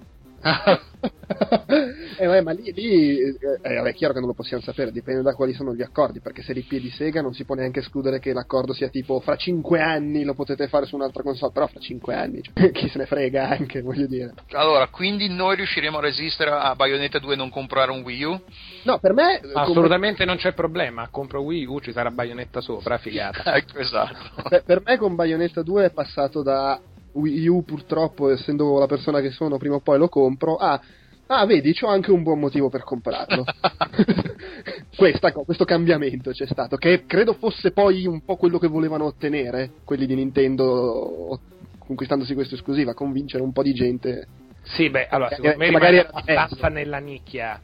eh, 2.17 2.25
vabbè, 2.25 2.41
ma 2.41 2.51
lì, 2.51 2.71
lì 2.73 3.19
eh, 3.19 3.37
eh, 3.61 3.81
è 3.81 3.93
chiaro 3.93 4.13
che 4.13 4.19
non 4.19 4.29
lo 4.29 4.33
possiamo 4.33 4.61
sapere, 4.63 4.91
dipende 4.91 5.21
da 5.21 5.33
quali 5.33 5.53
sono 5.53 5.73
gli 5.73 5.81
accordi, 5.81 6.19
perché 6.19 6.41
se 6.41 6.53
l'IP 6.53 6.73
è 6.73 6.79
di 6.79 6.89
Sega 6.89 7.21
non 7.21 7.33
si 7.33 7.45
può 7.45 7.55
neanche 7.55 7.79
escludere 7.79 8.19
che 8.19 8.33
l'accordo 8.33 8.73
sia 8.73 8.89
tipo 8.89 9.19
fra 9.19 9.35
5 9.35 9.81
anni 9.81 10.23
lo 10.23 10.33
potete 10.33 10.67
fare 10.67 10.85
su 10.85 10.95
un'altra 10.95 11.23
console, 11.23 11.51
però 11.51 11.67
fra 11.67 11.79
5 11.79 12.13
anni, 12.13 12.41
cioè, 12.41 12.71
chi 12.71 12.89
se 12.89 12.97
ne 12.97 13.05
frega 13.05 13.49
anche, 13.49 13.81
voglio 13.81 14.07
dire. 14.07 14.33
Allora, 14.51 14.87
quindi 14.87 15.29
noi 15.29 15.55
riusciremo 15.57 15.97
a 15.97 16.01
resistere 16.01 16.51
a 16.51 16.73
Bayonetta 16.75 17.19
2 17.19 17.33
e 17.33 17.37
non 17.37 17.49
comprare 17.49 17.91
un 17.91 18.01
Wii 18.01 18.23
U? 18.23 18.41
No, 18.83 18.99
per 18.99 19.13
me... 19.13 19.39
eh, 19.39 19.51
assolutamente 19.53 20.25
non 20.25 20.37
c'è 20.37 20.53
problema 20.53 21.07
compro 21.09 21.41
Wii 21.41 21.65
U 21.65 21.79
ci 21.79 21.91
sarà 21.91 22.11
Bayonetta 22.11 22.61
sopra 22.61 22.97
figata 22.97 23.55
ecco, 23.55 23.77
esatto. 23.79 24.43
per, 24.49 24.63
per 24.63 24.81
me 24.85 24.97
con 24.97 25.15
Bayonetta 25.15 25.61
2 25.61 25.85
è 25.85 25.91
passato 25.91 26.41
da 26.41 26.79
Wii 27.19 27.47
U 27.47 27.63
purtroppo, 27.63 28.29
essendo 28.29 28.79
la 28.79 28.87
persona 28.87 29.21
che 29.21 29.31
sono, 29.31 29.57
prima 29.57 29.75
o 29.75 29.79
poi 29.79 29.97
lo 29.97 30.09
compro, 30.09 30.55
a... 30.55 30.79
Ah, 31.31 31.45
vedi, 31.45 31.73
c'ho 31.73 31.87
anche 31.87 32.09
un 32.09 32.23
buon 32.23 32.39
motivo 32.39 32.69
per 32.69 32.83
comprarlo. 32.83 33.43
Questa 34.97 35.31
questo 35.31 35.63
cambiamento 35.63 36.31
c'è 36.31 36.47
stato, 36.47 36.75
che 36.75 37.05
credo 37.05 37.33
fosse 37.33 37.71
poi 37.71 38.05
un 38.07 38.21
po' 38.25 38.35
quello 38.35 38.57
che 38.57 38.67
volevano 38.67 39.05
ottenere 39.05 39.71
quelli 39.85 40.05
di 40.05 40.15
Nintendo 40.15 41.39
conquistandosi 41.77 42.33
questa 42.33 42.55
esclusiva, 42.55 42.93
convincere 42.93 43.43
un 43.43 43.51
po' 43.51 43.63
di 43.63 43.73
gente. 43.73 44.27
Sì, 44.63 44.89
beh, 44.89 45.07
allora, 45.07 45.29
Eh, 45.29 45.35
secondo 45.35 45.57
me 45.57 45.65
che 45.65 45.71
magari 45.71 45.97
era 45.97 46.09
abbastanza 46.11 46.67
nella 46.67 46.99
nicchia. 46.99 47.59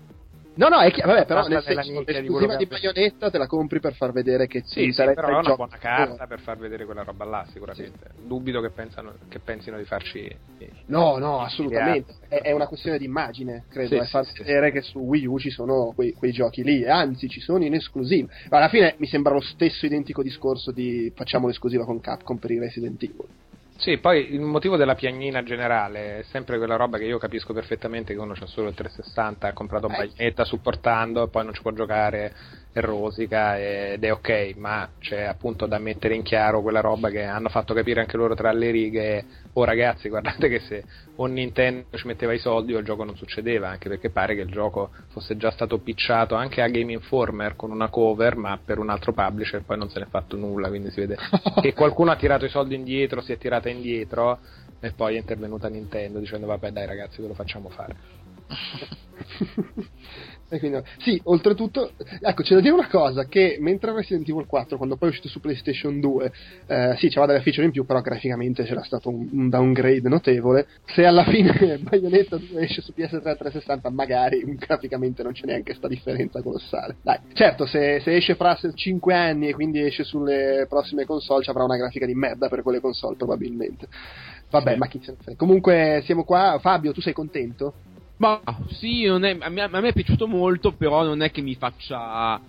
No, 0.55 0.69
no, 0.69 0.79
è 0.79 0.91
chiaro, 0.91 1.13
vabbè, 1.13 1.25
però 1.25 1.47
nel 1.47 1.61
senso, 1.63 2.03
l'esclusiva 2.05 2.55
di 2.55 2.65
Bayonetta 2.65 3.29
te 3.29 3.37
la 3.37 3.47
compri 3.47 3.79
per 3.79 3.93
far 3.93 4.11
vedere 4.11 4.47
che 4.47 4.61
Sì, 4.65 4.91
sì, 4.91 5.03
però 5.03 5.27
è 5.27 5.31
una 5.31 5.41
gioco. 5.41 5.55
buona 5.55 5.77
carta 5.77 6.27
per 6.27 6.39
far 6.39 6.57
vedere 6.57 6.85
quella 6.85 7.03
roba 7.03 7.25
là, 7.25 7.45
sicuramente. 7.51 8.11
Dubito 8.25 8.61
che, 8.61 8.69
pensano, 8.69 9.15
che 9.27 9.39
pensino 9.39 9.77
di 9.77 9.83
farci... 9.83 10.33
No, 10.87 11.17
no, 11.17 11.41
assolutamente. 11.41 12.15
È, 12.27 12.35
è 12.37 12.51
una 12.51 12.67
questione 12.67 12.97
di 12.97 13.05
immagine, 13.05 13.65
credo, 13.69 13.89
Sì, 13.89 13.95
è 13.95 14.03
sì, 14.05 14.09
far 14.09 14.25
sì, 14.25 14.43
vedere 14.43 14.71
che 14.71 14.81
su 14.81 14.99
Wii 14.99 15.25
U 15.25 15.37
ci 15.39 15.49
sono 15.49 15.91
quei, 15.93 16.13
quei 16.13 16.31
giochi 16.31 16.63
lì, 16.63 16.87
anzi 16.87 17.27
ci 17.27 17.41
sono 17.41 17.63
in 17.65 17.73
esclusiva. 17.73 18.27
Ma 18.49 18.57
alla 18.57 18.69
fine 18.69 18.95
mi 18.97 19.07
sembra 19.07 19.33
lo 19.33 19.41
stesso 19.41 19.85
identico 19.85 20.23
discorso 20.23 20.71
di 20.71 21.11
facciamo 21.15 21.47
l'esclusiva 21.47 21.83
con 21.83 21.99
Capcom 21.99 22.37
per 22.37 22.51
i 22.51 22.59
Resident 22.59 23.01
Evil. 23.03 23.27
Sì, 23.77 23.97
poi 23.97 24.33
il 24.33 24.39
motivo 24.39 24.77
della 24.77 24.95
piagnina 24.95 25.43
generale 25.43 26.19
è 26.19 26.23
sempre 26.23 26.57
quella 26.57 26.77
roba 26.77 26.97
che 26.97 27.03
io 27.03 27.17
capisco 27.17 27.53
perfettamente 27.53 28.13
che 28.13 28.19
uno 28.19 28.33
c'ha 28.33 28.45
solo 28.45 28.69
il 28.69 28.75
360, 28.75 29.47
ha 29.47 29.53
comprato 29.53 29.87
Eh. 29.87 29.95
Bayonetta 29.95 30.45
supportando 30.45 31.23
e 31.23 31.29
poi 31.29 31.43
non 31.43 31.53
ci 31.53 31.61
può 31.61 31.71
giocare 31.71 32.33
rosica 32.81 33.57
ed 33.57 34.03
è 34.03 34.11
ok, 34.11 34.53
ma 34.57 34.89
c'è 34.99 35.23
appunto 35.23 35.65
da 35.65 35.77
mettere 35.77 36.15
in 36.15 36.23
chiaro 36.23 36.61
quella 36.61 36.81
roba 36.81 37.09
che 37.09 37.23
hanno 37.23 37.49
fatto 37.49 37.73
capire 37.73 38.01
anche 38.01 38.17
loro 38.17 38.35
tra 38.35 38.51
le 38.51 38.71
righe, 38.71 39.25
oh 39.53 39.63
ragazzi 39.63 40.09
guardate 40.09 40.49
che 40.49 40.59
se 40.59 40.83
o 41.15 41.25
Nintendo 41.25 41.85
ci 41.97 42.07
metteva 42.07 42.33
i 42.33 42.39
soldi 42.39 42.73
o 42.73 42.79
il 42.79 42.85
gioco 42.85 43.03
non 43.03 43.15
succedeva, 43.15 43.69
anche 43.69 43.87
perché 43.87 44.09
pare 44.09 44.35
che 44.35 44.41
il 44.41 44.51
gioco 44.51 44.91
fosse 45.09 45.37
già 45.37 45.51
stato 45.51 45.77
picciato 45.79 46.35
anche 46.35 46.61
a 46.61 46.67
Game 46.67 46.91
Informer 46.91 47.55
con 47.55 47.71
una 47.71 47.89
cover, 47.89 48.35
ma 48.35 48.59
per 48.63 48.79
un 48.79 48.89
altro 48.89 49.13
publisher 49.13 49.63
poi 49.63 49.77
non 49.77 49.89
se 49.89 49.99
n'è 49.99 50.07
fatto 50.07 50.35
nulla, 50.35 50.67
quindi 50.67 50.91
si 50.91 50.99
vede 50.99 51.17
che 51.61 51.73
qualcuno 51.73 52.11
ha 52.11 52.15
tirato 52.15 52.45
i 52.45 52.49
soldi 52.49 52.75
indietro, 52.75 53.21
si 53.21 53.31
è 53.31 53.37
tirata 53.37 53.69
indietro 53.69 54.39
e 54.81 54.91
poi 54.91 55.15
è 55.15 55.19
intervenuta 55.19 55.69
Nintendo 55.69 56.19
dicendo 56.19 56.45
vabbè 56.47 56.71
dai 56.71 56.85
ragazzi 56.85 57.21
ve 57.21 57.27
lo 57.27 57.33
facciamo 57.33 57.69
fare. 57.69 58.24
Quindi, 60.47 60.79
sì, 60.99 61.19
oltretutto, 61.25 61.91
ecco, 62.21 62.43
c'è 62.43 62.53
da 62.53 62.61
dire 62.61 62.73
una 62.73 62.87
cosa, 62.87 63.25
che 63.25 63.57
mentre 63.59 63.93
Resident 63.93 64.29
Evil 64.29 64.45
4, 64.45 64.77
quando 64.77 64.95
poi 64.95 65.09
è 65.09 65.11
uscito 65.11 65.27
su 65.27 65.39
PlayStation 65.41 65.99
2, 65.99 66.31
eh, 66.67 66.95
sì, 66.97 67.09
c'aveva 67.09 67.33
delle 67.33 67.41
feature 67.43 67.65
in 67.65 67.71
più, 67.71 67.85
però 67.85 67.99
graficamente 68.01 68.63
c'era 68.63 68.83
stato 68.83 69.09
un, 69.09 69.27
un 69.31 69.49
downgrade 69.49 70.07
notevole. 70.07 70.67
Se 70.85 71.03
alla 71.05 71.25
fine 71.25 71.79
Bayonetta 71.81 72.37
2 72.37 72.61
esce 72.61 72.81
su 72.81 72.93
PS3 72.95 73.21
360, 73.21 73.89
magari 73.89 74.43
graficamente 74.55 75.23
non 75.23 75.33
c'è 75.33 75.45
neanche 75.45 75.73
sta 75.73 75.87
differenza 75.87 76.41
colossale. 76.41 76.97
Dai, 77.01 77.19
certo, 77.33 77.65
se, 77.65 77.99
se 78.01 78.15
esce 78.15 78.35
fra 78.35 78.55
5 78.55 79.13
anni 79.13 79.49
e 79.49 79.53
quindi 79.53 79.81
esce 79.81 80.03
sulle 80.03 80.67
prossime 80.69 81.05
console, 81.05 81.43
ci 81.43 81.49
avrà 81.49 81.63
una 81.63 81.77
grafica 81.77 82.05
di 82.05 82.13
merda 82.13 82.47
per 82.47 82.61
quelle 82.61 82.79
console, 82.79 83.17
probabilmente. 83.17 83.87
Vabbè, 84.51 84.73
Sì. 84.73 84.77
ma 84.77 84.87
chi 84.87 85.01
se 85.03 85.11
ne 85.11 85.17
frega. 85.19 85.37
Comunque, 85.37 86.01
siamo 86.05 86.23
qua. 86.23 86.59
Fabio, 86.61 86.93
tu 86.93 87.01
sei 87.01 87.13
contento? 87.13 87.73
Ma 88.17 88.41
sì, 88.71 89.03
non 89.05 89.23
è- 89.25 89.37
a, 89.39 89.49
me, 89.49 89.61
a 89.61 89.67
me 89.67 89.89
è 89.89 89.93
piaciuto 89.93 90.27
molto, 90.27 90.71
però 90.71 91.03
non 91.03 91.21
è 91.21 91.31
che 91.31 91.41
mi 91.41 91.55
faccia 91.55 92.39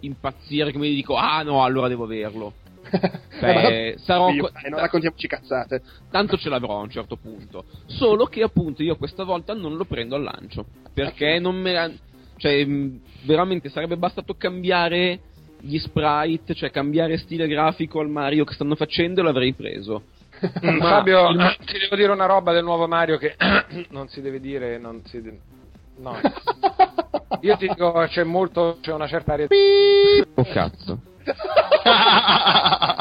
impazzire, 0.00 0.72
che 0.72 0.78
mi 0.78 0.92
dico, 0.94 1.14
ah 1.14 1.42
no, 1.42 1.62
allora 1.62 1.88
devo 1.88 2.04
averlo. 2.04 2.54
Eh, 3.42 3.54
ma 3.54 3.60
Cioè, 3.62 3.94
sarò 3.98 4.30
io, 4.30 4.42
co- 4.42 4.50
non 4.68 4.78
raccontiamoci 4.78 5.26
cazzate. 5.26 5.82
tanto 6.12 6.36
ce 6.36 6.48
l'avrò 6.48 6.78
a 6.78 6.82
un 6.82 6.90
certo 6.90 7.16
punto. 7.16 7.64
Solo 7.86 8.26
che 8.26 8.42
appunto 8.42 8.82
io 8.84 8.94
questa 8.96 9.24
volta 9.24 9.52
non 9.54 9.74
lo 9.76 9.84
prendo 9.84 10.14
al 10.14 10.22
lancio. 10.22 10.66
Perché 10.94 11.40
non 11.40 11.56
me 11.56 11.72
la... 11.72 11.90
Cioè, 12.36 12.64
mh, 12.64 13.00
veramente 13.24 13.68
sarebbe 13.68 13.96
bastato 13.96 14.34
cambiare 14.34 15.18
gli 15.60 15.76
sprite, 15.78 16.54
cioè 16.54 16.70
cambiare 16.70 17.16
stile 17.16 17.48
grafico 17.48 17.98
al 17.98 18.10
Mario 18.10 18.44
che 18.44 18.54
stanno 18.54 18.76
facendo 18.76 19.20
e 19.20 19.24
l'avrei 19.24 19.54
preso. 19.54 20.02
Ma 20.60 20.76
Fabio, 20.88 21.28
il- 21.30 21.56
ti 21.64 21.78
devo 21.78 21.96
dire 21.96 22.10
una 22.12 22.26
roba 22.26 22.52
del 22.52 22.64
nuovo 22.64 22.86
Mario 22.88 23.16
che 23.18 23.36
non 23.90 24.08
si 24.08 24.20
deve 24.20 24.40
dire, 24.40 24.78
non 24.78 25.02
si 25.04 25.20
de- 25.22 25.40
No. 25.98 26.16
Io 27.42 27.56
ti 27.56 27.66
dico, 27.68 28.06
c'è 28.08 28.24
molto, 28.24 28.78
c'è 28.80 28.92
una 28.92 29.06
certa 29.08 29.32
aria 29.34 29.46
Oh 30.34 30.44
cazzo. 30.52 31.00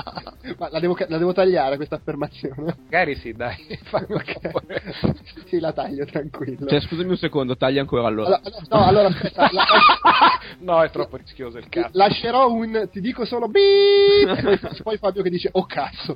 Ma 0.57 0.69
la 0.69 0.79
devo, 0.79 0.95
la 1.07 1.17
devo 1.17 1.33
tagliare 1.33 1.75
questa 1.75 1.95
affermazione. 1.95 2.75
Magari 2.83 3.15
sì, 3.15 3.33
dai, 3.33 3.55
fammi 3.83 4.05
un 4.09 4.15
Ok. 4.15 4.39
favore. 4.39 4.83
sì, 5.47 5.59
la 5.59 5.71
taglio 5.73 6.05
tranquillo. 6.05 6.67
Cioè, 6.67 6.81
scusami 6.81 7.09
un 7.09 7.17
secondo, 7.17 7.55
taglia 7.57 7.81
ancora 7.81 8.07
allora. 8.07 8.39
Allora, 8.41 8.65
no, 8.69 8.85
allora 8.85 9.07
aspetta, 9.07 9.49
la- 9.51 9.65
No, 10.59 10.81
è 10.83 10.89
troppo 10.91 11.17
rischioso 11.17 11.57
il 11.57 11.67
cazzo. 11.69 11.89
lascerò 11.97 12.51
un 12.51 12.87
ti 12.91 13.01
dico 13.01 13.25
solo 13.25 13.47
beep 13.47 14.81
poi 14.83 14.97
Fabio 14.97 15.23
che 15.23 15.29
dice 15.29 15.49
oh 15.53 15.65
cazzo. 15.65 16.15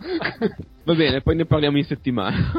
Va 0.84 0.94
bene, 0.94 1.22
poi 1.22 1.36
ne 1.36 1.46
parliamo 1.46 1.78
in 1.78 1.86
settimana. 1.86 2.52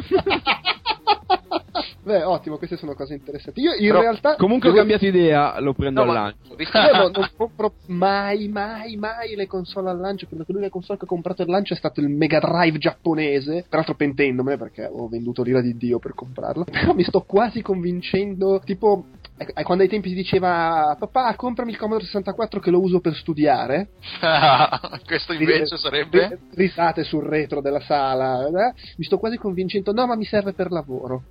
Beh, 2.06 2.22
ottimo, 2.22 2.56
queste 2.56 2.76
sono 2.76 2.94
cose 2.94 3.14
interessanti. 3.14 3.60
Io 3.60 3.72
in 3.74 3.88
Però, 3.88 4.00
realtà 4.00 4.36
Comunque 4.36 4.68
ho 4.68 4.72
devo- 4.72 4.86
cambiato 4.86 5.06
idea, 5.06 5.58
lo 5.58 5.72
prendo 5.74 6.04
No, 6.04 6.10
al 6.10 6.14
ma- 6.16 6.22
lancio. 6.22 6.54
visto- 6.54 6.78
Io 6.78 6.92
non, 6.92 7.10
non 7.12 7.28
compro 7.36 7.72
mai, 7.86 8.46
mai, 8.46 8.94
mai 8.94 9.34
le 9.34 9.48
console 9.48 9.90
al 9.90 9.98
lancio. 9.98 10.26
Credo 10.28 10.44
che 10.44 10.52
l'unica 10.52 10.70
console 10.70 10.98
che 11.00 11.04
ho 11.04 11.08
comprato 11.08 11.42
al 11.42 11.48
lancio 11.48 11.74
è 11.74 11.76
stato 11.76 11.98
il 12.00 12.08
Mega 12.08 12.38
Drive 12.38 12.78
giapponese. 12.78 13.66
Peraltro 13.68 13.96
pentendomene 13.96 14.56
perché 14.56 14.88
ho 14.88 15.08
venduto 15.08 15.42
l'ira 15.42 15.60
di 15.60 15.76
Dio 15.76 15.98
per 15.98 16.14
comprarlo. 16.14 16.62
Però 16.70 16.94
mi 16.94 17.02
sto 17.02 17.22
quasi 17.22 17.60
convincendo. 17.60 18.60
Tipo, 18.64 19.06
eh, 19.36 19.64
quando 19.64 19.82
ai 19.82 19.88
tempi 19.90 20.10
si 20.10 20.14
diceva 20.14 20.94
papà, 20.96 21.34
comprami 21.34 21.72
il 21.72 21.76
Commodore 21.76 22.04
64 22.04 22.60
che 22.60 22.70
lo 22.70 22.80
uso 22.80 23.00
per 23.00 23.16
studiare. 23.16 23.88
Questo 25.04 25.32
invece 25.32 25.76
sarebbe... 25.76 26.38
Risate 26.54 27.02
sul 27.02 27.24
retro 27.24 27.60
della 27.60 27.80
sala. 27.80 28.46
eh? 28.46 28.74
Mi 28.96 29.04
sto 29.04 29.18
quasi 29.18 29.38
convincendo, 29.38 29.92
no, 29.92 30.06
ma 30.06 30.14
mi 30.14 30.24
serve 30.24 30.52
per 30.52 30.70
lavoro. 30.70 31.22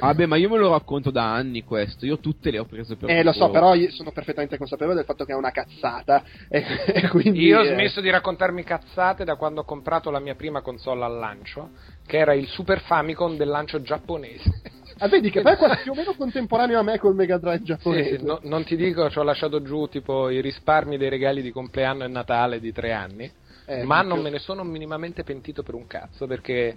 Vabbè, 0.00 0.26
ma 0.26 0.36
io 0.36 0.48
me 0.48 0.56
lo 0.56 0.70
racconto 0.70 1.10
da 1.10 1.34
anni 1.34 1.62
questo. 1.62 2.06
Io 2.06 2.18
tutte 2.18 2.50
le 2.50 2.58
ho 2.58 2.64
prese 2.64 2.96
per 2.96 3.10
Eh, 3.10 3.22
lo 3.22 3.32
so, 3.32 3.50
però 3.50 3.74
io 3.74 3.90
sono 3.90 4.12
perfettamente 4.12 4.56
consapevole 4.56 4.96
del 4.96 5.04
fatto 5.04 5.24
che 5.24 5.32
è 5.32 5.36
una 5.36 5.50
cazzata. 5.50 6.22
E, 6.48 6.64
e 6.86 7.08
quindi. 7.08 7.44
Io 7.44 7.60
ho 7.60 7.64
eh, 7.64 7.72
smesso 7.72 8.00
di 8.00 8.08
raccontarmi 8.10 8.62
cazzate 8.64 9.24
da 9.24 9.36
quando 9.36 9.60
ho 9.60 9.64
comprato 9.64 10.10
la 10.10 10.20
mia 10.20 10.34
prima 10.34 10.60
console 10.62 11.04
al 11.04 11.18
lancio, 11.18 11.70
che 12.06 12.18
era 12.18 12.32
il 12.34 12.46
Super 12.48 12.80
Famicom 12.80 13.36
del 13.36 13.48
lancio 13.48 13.82
giapponese. 13.82 14.60
Ah, 14.98 15.08
vedi 15.08 15.28
che 15.28 15.40
poi 15.40 15.54
è 15.54 15.56
quasi 15.56 15.82
più 15.82 15.90
o 15.90 15.94
meno 15.96 16.14
contemporaneo 16.14 16.78
a 16.78 16.82
me 16.84 16.98
col 16.98 17.16
Mega 17.16 17.36
Drive 17.36 17.58
Sì, 17.58 17.64
giapponese. 17.64 18.18
sì, 18.18 18.24
no- 18.24 18.38
non 18.44 18.62
ti 18.62 18.76
dico, 18.76 19.10
ci 19.10 19.18
ho 19.18 19.24
lasciato 19.24 19.60
giù 19.60 19.88
tipo 19.88 20.28
i 20.30 20.40
risparmi 20.40 20.96
dei 20.96 21.08
regali 21.08 21.42
di 21.42 21.50
compleanno 21.50 22.04
e 22.04 22.08
Natale 22.08 22.60
di 22.60 22.70
tre 22.72 22.92
anni, 22.92 23.28
Eh, 23.66 23.82
ma 23.82 23.98
più- 24.00 24.10
non 24.10 24.20
me 24.20 24.30
ne 24.30 24.38
sono 24.38 24.62
minimamente 24.62 25.24
pentito 25.24 25.64
per 25.64 25.74
un 25.74 25.88
cazzo 25.88 26.28
perché 26.28 26.76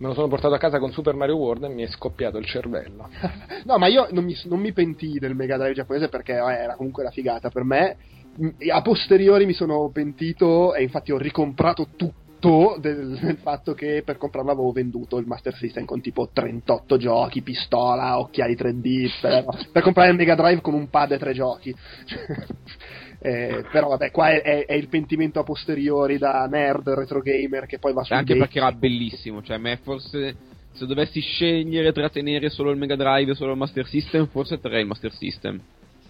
me 0.00 0.08
lo 0.08 0.14
sono 0.14 0.28
portato 0.28 0.54
a 0.54 0.58
casa 0.58 0.78
con 0.78 0.92
Super 0.92 1.14
Mario 1.14 1.36
World 1.36 1.64
e 1.64 1.68
mi 1.68 1.82
è 1.82 1.88
scoppiato 1.88 2.38
il 2.38 2.46
cervello. 2.46 3.08
No, 3.62 3.76
ma 3.76 3.88
io 3.88 4.08
non 4.10 4.24
mi, 4.24 4.34
non 4.44 4.58
mi 4.58 4.72
pentii 4.72 5.18
del 5.18 5.34
Mega 5.34 5.58
Drive 5.58 5.74
giapponese 5.74 6.08
perché 6.08 6.32
eh, 6.32 6.38
era 6.38 6.74
comunque 6.74 7.02
la 7.02 7.10
figata 7.10 7.50
per 7.50 7.62
me. 7.62 7.96
Mm, 8.42 8.48
A 8.72 8.80
posteriori 8.80 9.44
mi 9.44 9.52
sono 9.52 9.90
pentito 9.90 10.74
e 10.74 10.82
infatti 10.82 11.12
ho 11.12 11.18
ricomprato 11.18 11.88
tutto 11.94 12.78
del, 12.80 13.18
del 13.18 13.36
fatto 13.36 13.74
che 13.74 14.02
per 14.02 14.16
comprarlo 14.16 14.50
avevo 14.52 14.72
venduto 14.72 15.18
il 15.18 15.26
Master 15.26 15.54
System 15.54 15.84
con 15.84 16.00
tipo 16.00 16.30
38 16.32 16.96
giochi, 16.96 17.42
pistola, 17.42 18.18
occhiali 18.18 18.54
3D, 18.54 19.20
per, 19.20 19.44
per 19.70 19.82
comprare 19.82 20.10
il 20.10 20.16
Mega 20.16 20.34
Drive 20.34 20.62
con 20.62 20.72
un 20.72 20.88
pad 20.88 21.12
e 21.12 21.18
tre 21.18 21.34
giochi. 21.34 21.74
Eh, 23.22 23.64
però 23.70 23.88
vabbè, 23.88 24.10
qua 24.10 24.30
è, 24.30 24.40
è- 24.40 24.64
è 24.64 24.72
il 24.72 24.88
pentimento 24.88 25.40
a 25.40 25.44
posteriori 25.44 26.16
da 26.16 26.46
nerd, 26.46 26.88
retro 26.88 27.20
gamer 27.20 27.66
che 27.66 27.78
poi 27.78 27.92
va 27.92 28.02
su 28.02 28.14
Anche 28.14 28.36
perché 28.36 28.58
era 28.58 28.72
bellissimo. 28.72 29.42
Cioè, 29.42 29.56
a 29.56 29.60
me 29.60 29.78
forse. 29.82 30.36
Se 30.72 30.86
dovessi 30.86 31.20
scegliere 31.20 31.92
tra 31.92 32.08
tenere 32.08 32.48
solo 32.48 32.70
il 32.70 32.78
Mega 32.78 32.94
Drive 32.94 33.32
e 33.32 33.34
solo 33.34 33.52
il 33.52 33.58
Master 33.58 33.86
System, 33.86 34.28
forse 34.28 34.60
terrei 34.60 34.82
il 34.82 34.86
Master 34.86 35.12
System. 35.12 35.60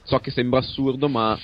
So 0.04 0.18
che 0.18 0.30
sembra 0.30 0.60
assurdo, 0.60 1.08
ma. 1.08 1.36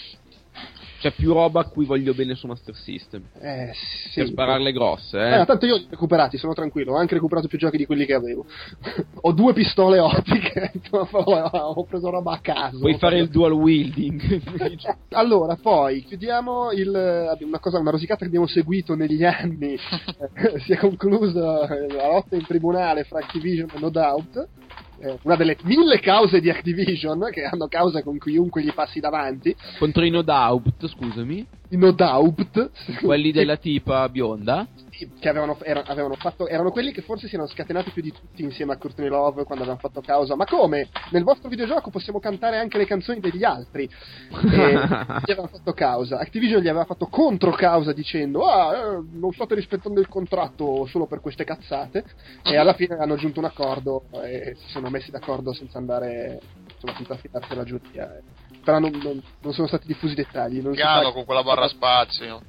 C'è 1.06 1.12
più 1.12 1.32
roba 1.32 1.60
a 1.60 1.64
cui 1.68 1.84
voglio 1.84 2.14
bene 2.14 2.34
su 2.34 2.48
Master 2.48 2.74
System. 2.74 3.22
Eh, 3.38 3.70
sì. 4.10 4.22
Per 4.22 4.26
spararle 4.26 4.72
grosse, 4.72 5.18
eh. 5.18 5.40
Eh, 5.40 5.44
tanto 5.44 5.64
io 5.64 5.76
li 5.76 5.84
ho 5.84 5.90
recuperati, 5.90 6.36
sono 6.36 6.52
tranquillo, 6.52 6.94
ho 6.94 6.96
anche 6.96 7.14
recuperato 7.14 7.46
più 7.46 7.58
giochi 7.58 7.76
di 7.76 7.86
quelli 7.86 8.04
che 8.06 8.14
avevo. 8.14 8.44
ho 9.22 9.30
due 9.30 9.52
pistole 9.52 10.00
ottiche, 10.00 10.72
ho 10.90 11.84
preso 11.84 12.10
roba 12.10 12.32
a 12.32 12.40
caso. 12.40 12.80
Puoi 12.80 12.98
fare 12.98 13.20
il 13.20 13.28
dual 13.28 13.52
wielding. 13.52 14.94
Allora, 15.10 15.54
poi 15.54 16.02
chiudiamo 16.02 16.72
il, 16.72 16.88
abbiamo 16.88 17.52
una 17.52 17.60
cosa, 17.60 17.78
una 17.78 17.90
rosicata 17.90 18.20
che 18.20 18.26
abbiamo 18.26 18.48
seguito 18.48 18.96
negli 18.96 19.24
anni. 19.24 19.74
Eh, 19.74 20.58
si 20.58 20.72
è 20.72 20.76
conclusa 20.76 21.68
eh, 21.68 21.92
la 21.92 22.08
lotta 22.08 22.34
in 22.34 22.44
tribunale 22.44 23.04
fra 23.04 23.20
Activision 23.20 23.68
e 23.72 23.78
No 23.78 23.90
Doubt. 23.90 24.48
Eh, 24.98 25.18
una 25.22 25.36
delle 25.36 25.56
mille 25.62 26.00
cause 26.00 26.40
di 26.40 26.50
Activision, 26.50 27.28
che 27.30 27.44
hanno 27.44 27.66
cause 27.68 28.02
con 28.02 28.18
chiunque 28.18 28.62
gli 28.62 28.72
passi 28.72 29.00
davanti. 29.00 29.54
Contro 29.78 30.04
i 30.04 30.10
No 30.10 30.22
Doubt, 30.22 30.86
scusami. 30.86 31.46
I 31.70 31.76
No 31.76 31.90
Doubt. 31.92 32.70
Quelli 33.00 33.32
della 33.32 33.56
tipa 33.56 34.08
bionda. 34.08 34.66
Sì, 34.90 35.10
che 35.18 35.28
avevano, 35.28 35.58
era- 35.62 35.84
avevano 35.84 36.14
fatto, 36.14 36.48
erano 36.48 36.70
quelli 36.70 36.90
che 36.90 37.02
forse 37.02 37.28
si 37.28 37.34
erano 37.34 37.50
scatenati 37.50 37.90
più 37.90 38.00
di 38.00 38.12
tutti 38.12 38.42
insieme 38.42 38.72
a 38.72 38.78
Courtney 38.78 39.08
Love 39.08 39.44
quando 39.44 39.64
avevano 39.64 39.78
fatto 39.78 40.00
causa. 40.00 40.36
Ma 40.36 40.46
come? 40.46 40.88
Nel 41.10 41.22
vostro 41.22 41.50
videogioco 41.50 41.90
possiamo 41.90 42.18
cantare 42.18 42.56
anche 42.58 42.78
le 42.78 42.86
canzoni 42.86 43.20
degli 43.20 43.44
altri. 43.44 43.88
E 44.56 44.72
gli 44.72 45.30
avevano 45.32 45.48
fatto 45.48 45.72
causa. 45.72 46.18
Activision 46.18 46.62
gli 46.62 46.68
aveva 46.68 46.84
fatto 46.84 47.06
contro 47.06 47.50
causa 47.52 47.92
dicendo: 47.92 48.46
Ah, 48.46 48.74
eh, 48.74 49.02
non 49.12 49.32
state 49.32 49.54
rispettando 49.54 50.00
il 50.00 50.08
contratto 50.08 50.86
solo 50.86 51.06
per 51.06 51.20
queste 51.20 51.44
cazzate. 51.44 52.04
E 52.42 52.56
alla 52.56 52.72
fine 52.74 52.96
hanno 52.96 53.16
giunto 53.16 53.40
un 53.40 53.46
accordo 53.46 54.04
e 54.24 54.54
si 54.56 54.70
sono 54.70 54.88
messi 54.88 55.10
d'accordo 55.10 55.52
senza 55.52 55.78
andare, 55.78 56.40
insomma, 56.72 56.94
senza 56.96 57.14
affidarsi 57.14 57.52
alla 57.52 57.64
giuria. 57.64 58.20
Però 58.66 58.80
non, 58.80 58.90
non- 59.00 59.22
non 59.42 59.52
sono 59.52 59.68
stati 59.68 59.86
diffusi 59.86 60.14
i 60.14 60.16
dettagli. 60.16 60.60
Non 60.60 60.72
Piano 60.72 61.12
con 61.12 61.24
quella 61.24 61.44
barra 61.44 61.68
spazio. 61.68 62.40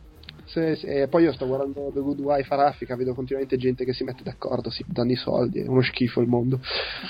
sì, 0.45 0.75
sì, 0.77 0.87
e 0.87 1.07
poi 1.07 1.23
io 1.23 1.31
sto 1.31 1.45
guardando 1.45 1.91
The 1.93 1.99
Good 1.99 2.19
Wife 2.19 2.51
a 2.51 2.57
Raffica, 2.57 2.95
vedo 2.95 3.13
continuamente 3.13 3.55
gente 3.57 3.85
che 3.85 3.93
si 3.93 4.03
mette 4.03 4.23
d'accordo, 4.23 4.71
si 4.71 4.83
danno 4.87 5.11
i 5.11 5.15
soldi, 5.15 5.59
è 5.59 5.67
uno 5.67 5.83
schifo 5.83 6.19
il 6.19 6.27
mondo. 6.27 6.59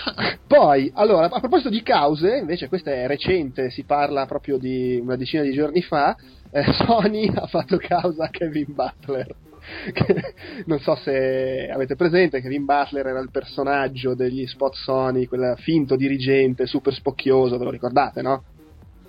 poi, 0.46 0.92
allora, 0.94 1.30
a 1.30 1.40
proposito 1.40 1.70
di 1.70 1.82
cause, 1.84 2.36
invece 2.36 2.68
questa 2.68 2.92
è 2.92 3.08
recente, 3.08 3.70
si 3.70 3.84
parla 3.84 4.26
proprio 4.26 4.58
di 4.58 5.00
una 5.02 5.16
decina 5.16 5.44
di 5.44 5.54
giorni 5.54 5.82
fa, 5.84 6.14
eh, 6.52 6.64
Sony 6.86 7.32
ha 7.34 7.48
fatto 7.48 7.78
causa 7.78 8.26
a 8.26 8.30
Kevin 8.30 8.74
Butler. 8.74 9.36
Non 10.66 10.80
so 10.80 10.96
se 10.96 11.70
avete 11.70 11.96
presente, 11.96 12.42
Kevin 12.42 12.66
Butler 12.66 13.08
era 13.08 13.20
il 13.20 13.30
personaggio 13.32 14.16
degli 14.16 14.46
spot 14.48 14.74
Sony, 14.76 15.26
quel 15.28 15.56
finto 15.58 15.96
dirigente 15.96 16.66
super 16.66 16.94
spocchioso, 16.94 17.58
ve 17.58 17.64
lo 17.66 17.70
ricordate, 17.70 18.22
no? 18.22 18.44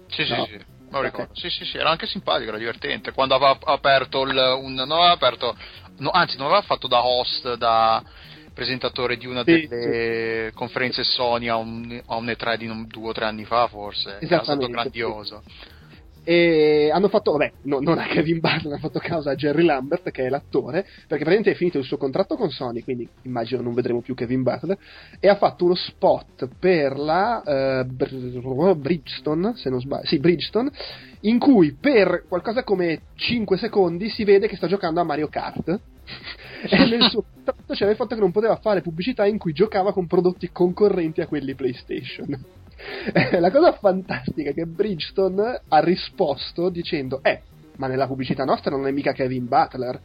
Sì, 0.08 0.24
sì, 0.24 0.32
No. 0.32 0.44
sì. 0.46 0.58
Lo 0.90 1.02
ricordo. 1.02 1.34
Sì, 1.34 1.50
sì, 1.50 1.64
sì, 1.66 1.76
era 1.76 1.90
anche 1.90 2.06
simpatico, 2.06 2.48
era 2.48 2.56
divertente. 2.58 3.12
Quando 3.12 3.34
aveva 3.34 3.58
aperto 3.64 4.22
il. 4.22 4.36
Un, 4.58 4.72
non 4.72 4.90
aveva 4.92 5.10
aperto. 5.10 5.54
no, 5.98 6.10
anzi, 6.10 6.36
non 6.38 6.46
aveva 6.46 6.62
fatto 6.62 6.86
da 6.88 7.04
host, 7.04 7.54
da 7.54 8.02
presentatore 8.54 9.16
di 9.18 9.26
una 9.26 9.44
Sì, 9.44 9.66
delle 9.68 10.50
conferenze 10.54 11.04
Sony 11.04 11.48
a 11.48 11.56
un, 11.56 12.02
a 12.06 12.16
un 12.16 12.28
E3 12.28 12.56
di 12.56 12.66
un- 12.66 12.86
due 12.86 13.10
o 13.10 13.12
tre 13.12 13.26
anni 13.26 13.44
fa, 13.44 13.68
forse. 13.68 14.16
Era 14.20 14.42
stato 14.42 14.66
grandioso. 14.68 15.42
E 16.30 16.90
hanno 16.92 17.08
fatto, 17.08 17.32
vabbè, 17.32 17.52
no- 17.62 17.80
non 17.80 17.96
a 17.96 18.06
Kevin 18.06 18.38
Butler, 18.40 18.66
hanno 18.66 18.76
fatto 18.76 18.98
causa 18.98 19.30
a 19.30 19.34
Jerry 19.34 19.64
Lambert, 19.64 20.10
che 20.10 20.26
è 20.26 20.28
l'attore, 20.28 20.82
perché 20.82 21.24
praticamente 21.24 21.52
è 21.52 21.54
finito 21.54 21.78
il 21.78 21.84
suo 21.84 21.96
contratto 21.96 22.36
con 22.36 22.50
Sony, 22.50 22.82
quindi 22.82 23.08
immagino 23.22 23.62
non 23.62 23.72
vedremo 23.72 24.02
più 24.02 24.12
Kevin 24.12 24.42
Butler, 24.42 24.76
e 25.18 25.26
ha 25.26 25.36
fatto 25.36 25.64
uno 25.64 25.74
spot 25.74 26.50
per 26.60 26.98
la 26.98 27.82
Br- 27.86 28.76
Bridgestone, 28.76 29.54
se 29.56 29.70
non 29.70 29.80
sbaglio, 29.80 30.04
sì, 30.04 30.18
Bridgestone, 30.18 30.70
in 31.20 31.38
cui 31.38 31.72
per 31.72 32.24
qualcosa 32.28 32.62
come 32.62 33.04
5 33.14 33.56
secondi 33.56 34.10
si 34.10 34.24
vede 34.24 34.48
che 34.48 34.56
sta 34.56 34.66
giocando 34.66 35.00
a 35.00 35.04
Mario 35.04 35.28
Kart. 35.28 35.80
e 36.68 36.76
nel 36.88 37.08
suo 37.08 37.22
contratto 37.22 37.72
c'era 37.72 37.90
il 37.90 37.96
fatto 37.96 38.14
che 38.14 38.20
non 38.20 38.32
poteva 38.32 38.56
fare 38.56 38.82
pubblicità 38.82 39.24
in 39.24 39.38
cui 39.38 39.54
giocava 39.54 39.94
con 39.94 40.06
prodotti 40.06 40.50
concorrenti 40.52 41.22
a 41.22 41.26
quelli 41.26 41.54
PlayStation. 41.54 42.38
La 43.40 43.50
cosa 43.50 43.72
fantastica 43.72 44.50
è 44.50 44.54
che 44.54 44.66
Bridgestone 44.66 45.62
ha 45.68 45.80
risposto 45.80 46.68
dicendo: 46.68 47.20
Eh, 47.22 47.42
ma 47.76 47.86
nella 47.86 48.06
pubblicità 48.06 48.44
nostra 48.44 48.70
non 48.70 48.86
è 48.86 48.90
mica 48.90 49.12
Kevin 49.12 49.46
Butler. 49.46 50.00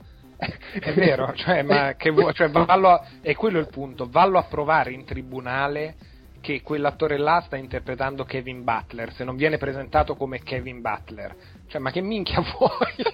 È 0.79 0.93
vero, 0.93 1.33
cioè, 1.37 1.61
ma 1.61 1.93
che 1.95 2.09
vuoi, 2.09 2.33
cioè, 2.33 2.49
vallo 2.49 2.89
a- 2.89 3.05
è 3.21 3.35
quello 3.35 3.59
il 3.59 3.67
punto, 3.67 4.07
vallo 4.09 4.37
a 4.37 4.43
provare 4.43 4.91
in 4.91 5.05
tribunale 5.05 5.95
che 6.41 6.61
quell'attore 6.61 7.17
là 7.17 7.41
sta 7.45 7.55
interpretando 7.55 8.25
Kevin 8.25 8.63
Butler, 8.63 9.13
se 9.13 9.23
non 9.23 9.37
viene 9.37 9.57
presentato 9.57 10.15
come 10.15 10.39
Kevin 10.43 10.81
Butler. 10.81 11.35
Cioè, 11.67 11.79
ma 11.79 11.91
che 11.91 12.01
minchia 12.01 12.41
vuoi? 12.57 13.05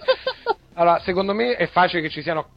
allora, 0.74 1.00
secondo 1.00 1.34
me 1.34 1.56
è 1.56 1.68
facile 1.68 2.02
che 2.02 2.10
ci 2.10 2.24
siano 2.24 2.50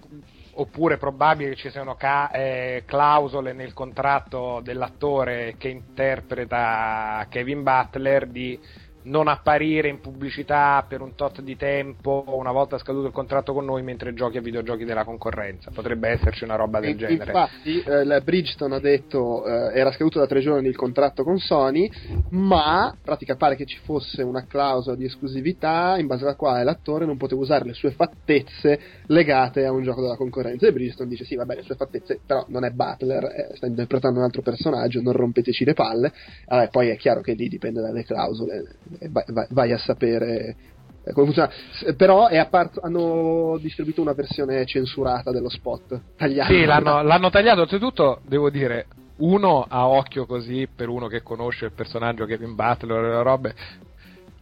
oppure 0.54 0.98
probabile 0.98 1.50
che 1.50 1.56
ci 1.56 1.70
siano 1.70 1.94
ca- 1.94 2.30
eh, 2.30 2.82
clausole 2.86 3.52
nel 3.52 3.72
contratto 3.72 4.60
dell'attore 4.62 5.54
che 5.58 5.68
interpreta 5.68 7.26
Kevin 7.30 7.62
Butler 7.62 8.26
di 8.26 8.58
non 9.04 9.28
apparire 9.28 9.88
in 9.88 10.00
pubblicità 10.00 10.84
per 10.86 11.00
un 11.00 11.14
tot 11.14 11.40
di 11.40 11.56
tempo 11.56 12.24
una 12.26 12.52
volta 12.52 12.78
scaduto 12.78 13.06
il 13.06 13.12
contratto 13.12 13.52
con 13.52 13.64
noi 13.64 13.82
mentre 13.82 14.14
giochi 14.14 14.38
a 14.38 14.40
videogiochi 14.40 14.84
della 14.84 15.04
concorrenza. 15.04 15.70
Potrebbe 15.72 16.08
esserci 16.08 16.44
una 16.44 16.56
roba 16.56 16.80
del 16.80 16.90
In- 16.90 16.96
genere. 16.96 17.32
Infatti, 17.32 17.80
eh, 17.80 18.04
la 18.04 18.20
Bridgestone 18.20 18.76
ha 18.76 18.80
detto 18.80 19.44
eh, 19.46 19.78
era 19.78 19.92
scaduto 19.92 20.18
da 20.18 20.26
tre 20.26 20.40
giorni 20.40 20.68
il 20.68 20.76
contratto 20.76 21.24
con 21.24 21.38
Sony, 21.38 21.90
ma 22.30 22.92
in 22.94 23.00
pratica 23.02 23.36
pare 23.36 23.56
che 23.56 23.64
ci 23.64 23.78
fosse 23.82 24.22
una 24.22 24.46
clausola 24.46 24.96
di 24.96 25.04
esclusività 25.04 25.96
in 25.98 26.06
base 26.06 26.24
alla 26.24 26.36
quale 26.36 26.64
l'attore 26.64 27.06
non 27.06 27.16
poteva 27.16 27.40
usare 27.40 27.64
le 27.64 27.74
sue 27.74 27.90
fattezze 27.92 28.80
legate 29.06 29.64
a 29.64 29.72
un 29.72 29.82
gioco 29.82 30.00
della 30.00 30.16
concorrenza. 30.16 30.66
E 30.66 30.72
Bridgestone 30.72 31.08
dice: 31.08 31.24
Sì, 31.24 31.34
vabbè, 31.34 31.56
le 31.56 31.62
sue 31.62 31.74
fattezze, 31.74 32.20
però 32.24 32.44
non 32.48 32.64
è 32.64 32.70
Butler, 32.70 33.24
eh, 33.24 33.56
sta 33.56 33.66
interpretando 33.66 34.18
un 34.18 34.24
altro 34.24 34.42
personaggio, 34.42 35.00
non 35.00 35.12
rompeteci 35.12 35.64
le 35.64 35.74
palle. 35.74 36.12
Vabbè, 36.46 36.68
poi 36.68 36.88
è 36.88 36.96
chiaro 36.96 37.20
che 37.20 37.32
lì 37.32 37.48
dipende 37.48 37.80
dalle 37.80 38.04
clausole, 38.04 38.64
e 38.91 38.91
vai, 39.10 39.24
vai- 39.28 39.46
vai 39.50 39.72
a 39.72 39.78
sapere. 39.78 40.56
eh, 41.04 41.12
Come 41.12 41.26
funziona. 41.26 41.50
Però 41.96 42.26
apparso- 42.26 42.80
hanno 42.80 43.58
distribuito 43.60 44.00
una 44.00 44.12
versione 44.12 44.64
censurata 44.66 45.32
dello 45.32 45.48
spot, 45.48 46.00
tagliata. 46.16 46.48
Sì, 46.52 46.64
l'hanno, 46.64 47.02
l'hanno 47.02 47.28
tagliato. 47.28 47.62
Oltretutto, 47.62 48.20
devo 48.24 48.50
dire, 48.50 48.86
uno 49.16 49.66
a 49.68 49.88
occhio 49.88 50.26
così, 50.26 50.68
per 50.72 50.88
uno 50.88 51.08
che 51.08 51.22
conosce 51.22 51.64
il 51.64 51.72
personaggio 51.72 52.24
Kevin 52.24 52.54
Butler 52.54 53.04
e 53.04 53.08
le 53.08 53.22
robe, 53.22 53.54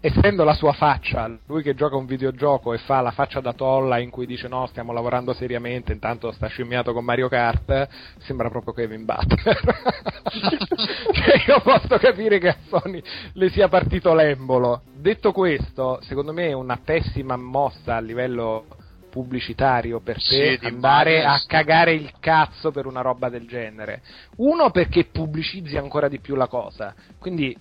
essendo 0.01 0.45
la 0.45 0.55
sua 0.55 0.73
faccia, 0.73 1.31
lui 1.47 1.63
che 1.63 1.75
gioca 1.75 1.97
un 1.97 2.07
videogioco 2.07 2.73
e 2.73 2.79
fa 2.79 3.01
la 3.01 3.11
faccia 3.11 3.41
da 3.41 3.53
tolla 3.53 3.99
in 3.99 4.09
cui 4.11 4.25
dice 4.27 4.49
no, 4.49 4.67
stiamo 4.67 4.93
lavorando 4.93 5.35
seriamente, 5.35 5.93
intanto 5.93 6.33
sta 6.33 6.47
scimmiato 6.47 6.93
con 6.93 7.05
Mario 7.05 7.29
Kart, 7.29 7.89
sembra 8.21 8.49
proprio 8.49 8.73
Kevin 8.73 9.05
Butler. 9.05 9.61
cioè, 11.13 11.45
io 11.47 11.61
posso 11.61 11.99
capire 11.99 12.39
che 12.39 12.49
a 12.49 12.57
Sony 12.69 13.03
le 13.35 13.51
sia 13.51 13.69
partito 13.69 14.15
l'embolo. 14.15 14.83
Detto 14.95 15.33
questo, 15.33 16.01
secondo 16.03 16.33
me 16.33 16.49
è 16.49 16.53
una 16.53 16.79
pessima 16.83 17.37
mossa 17.37 17.97
a 17.97 18.01
livello 18.01 18.65
pubblicitario 19.11 20.01
per 20.01 20.19
Sì, 20.21 20.37
te 20.37 20.59
di 20.59 20.67
andare 20.67 21.25
a 21.25 21.37
sì. 21.37 21.47
cagare 21.49 21.93
il 21.93 22.13
cazzo 22.21 22.71
per 22.71 22.87
una 22.87 23.03
roba 23.03 23.29
del 23.29 23.47
genere. 23.47 24.01
Uno 24.37 24.71
perché 24.71 25.05
pubblicizzi 25.05 25.77
ancora 25.77 26.09
di 26.09 26.21
più 26.21 26.37
la 26.37 26.47
cosa, 26.47 26.95
quindi 27.19 27.55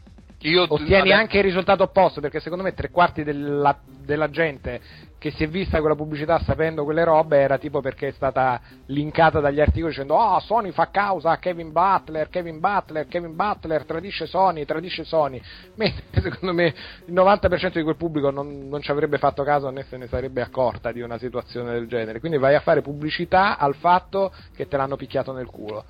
Io 0.44 0.66
ottieni 0.68 0.99
adesso- 0.99 1.16
anche 1.16 1.38
il 1.38 1.44
risultato 1.44 1.84
opposto 1.84 2.22
perché 2.22 2.40
secondo 2.40 2.64
me 2.64 2.74
tre 2.74 2.90
quarti 2.90 3.24
della, 3.24 3.78
della 4.06 4.30
gente 4.30 5.07
che 5.18 5.32
si 5.32 5.44
è 5.44 5.49
vista 5.49 5.82
quella 5.82 5.95
pubblicità 5.95 6.40
sapendo 6.40 6.86
quelle 6.86 7.03
robe 7.03 7.40
era 7.40 7.57
tipo 7.57 7.82
perché 7.82 8.07
è 8.07 8.11
stata 8.11 8.61
linkata 8.86 9.41
dagli 9.41 9.60
articoli 9.60 9.91
dicendo 9.91 10.16
oh 10.16 10.40
Sony 10.40 10.72
fa 10.72 10.90
causa 10.90 11.32
a 11.32 11.38
Kevin 11.38 11.74
Butler 11.74 12.30
Kevin 12.30 12.61
Butler 12.61 13.06
Kevin 13.07 13.36
Butler 13.36 13.84
tradisce 13.84 14.26
Sony 14.28 14.64
tradisce 14.64 15.03
Sony. 15.03 15.41
Mentre 15.76 16.03
secondo 16.22 16.53
me 16.53 16.74
il 17.06 17.14
90% 17.14 17.74
di 17.74 17.84
quel 17.84 17.98
pubblico 17.98 18.30
non, 18.30 18.70
non 18.70 18.82
ci 18.82 18.91
avrebbe 18.91 19.18
fatto 19.18 19.44
caso 19.44 19.70
né 19.70 19.84
se 19.90 19.98
ne 19.98 20.07
sarebbe 20.07 20.41
accorta 20.41 20.94
di 20.94 21.02
una 21.02 21.18
situazione 21.18 21.74
del 21.74 21.88
genere. 21.88 22.22
Quindi 22.22 22.38
vai 22.38 22.56
a 22.56 22.61
fare 22.61 22.82
pubblicità 22.82 23.57
al 23.57 23.76
fatto 23.76 24.32
che 24.56 24.70
te 24.70 24.78
l'hanno 24.78 24.95
picchiato 24.95 25.34
nel 25.34 25.48
culo 25.48 25.84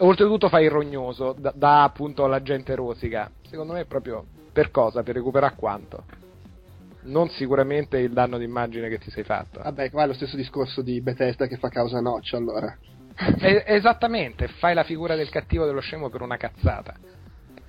oltretutto 0.00 0.48
fai 0.48 0.64
il 0.64 0.70
rognoso 0.70 1.34
da, 1.38 1.52
da 1.54 1.82
appunto 1.82 2.26
la 2.26 2.42
gente 2.42 2.74
rosica 2.74 3.30
secondo 3.48 3.72
me 3.72 3.80
è 3.80 3.86
proprio 3.86 4.24
per 4.52 4.70
cosa? 4.70 5.02
per 5.02 5.14
recuperare 5.14 5.54
quanto? 5.56 6.04
non 7.02 7.28
sicuramente 7.30 7.98
il 7.98 8.12
danno 8.12 8.36
d'immagine 8.36 8.88
che 8.88 8.98
ti 8.98 9.10
sei 9.10 9.24
fatto 9.24 9.60
Vabbè, 9.62 9.90
qua 9.90 10.04
è 10.04 10.06
lo 10.06 10.12
stesso 10.12 10.36
discorso 10.36 10.82
di 10.82 11.00
Bethesda 11.00 11.46
che 11.46 11.56
fa 11.56 11.70
causa 11.70 11.96
a 11.96 12.02
Notch, 12.02 12.34
allora. 12.34 12.76
Esattamente 13.40 14.48
fai 14.48 14.74
la 14.74 14.84
figura 14.84 15.14
del 15.14 15.30
cattivo 15.30 15.64
dello 15.64 15.80
scemo 15.80 16.10
per 16.10 16.20
una 16.20 16.36
cazzata 16.36 16.94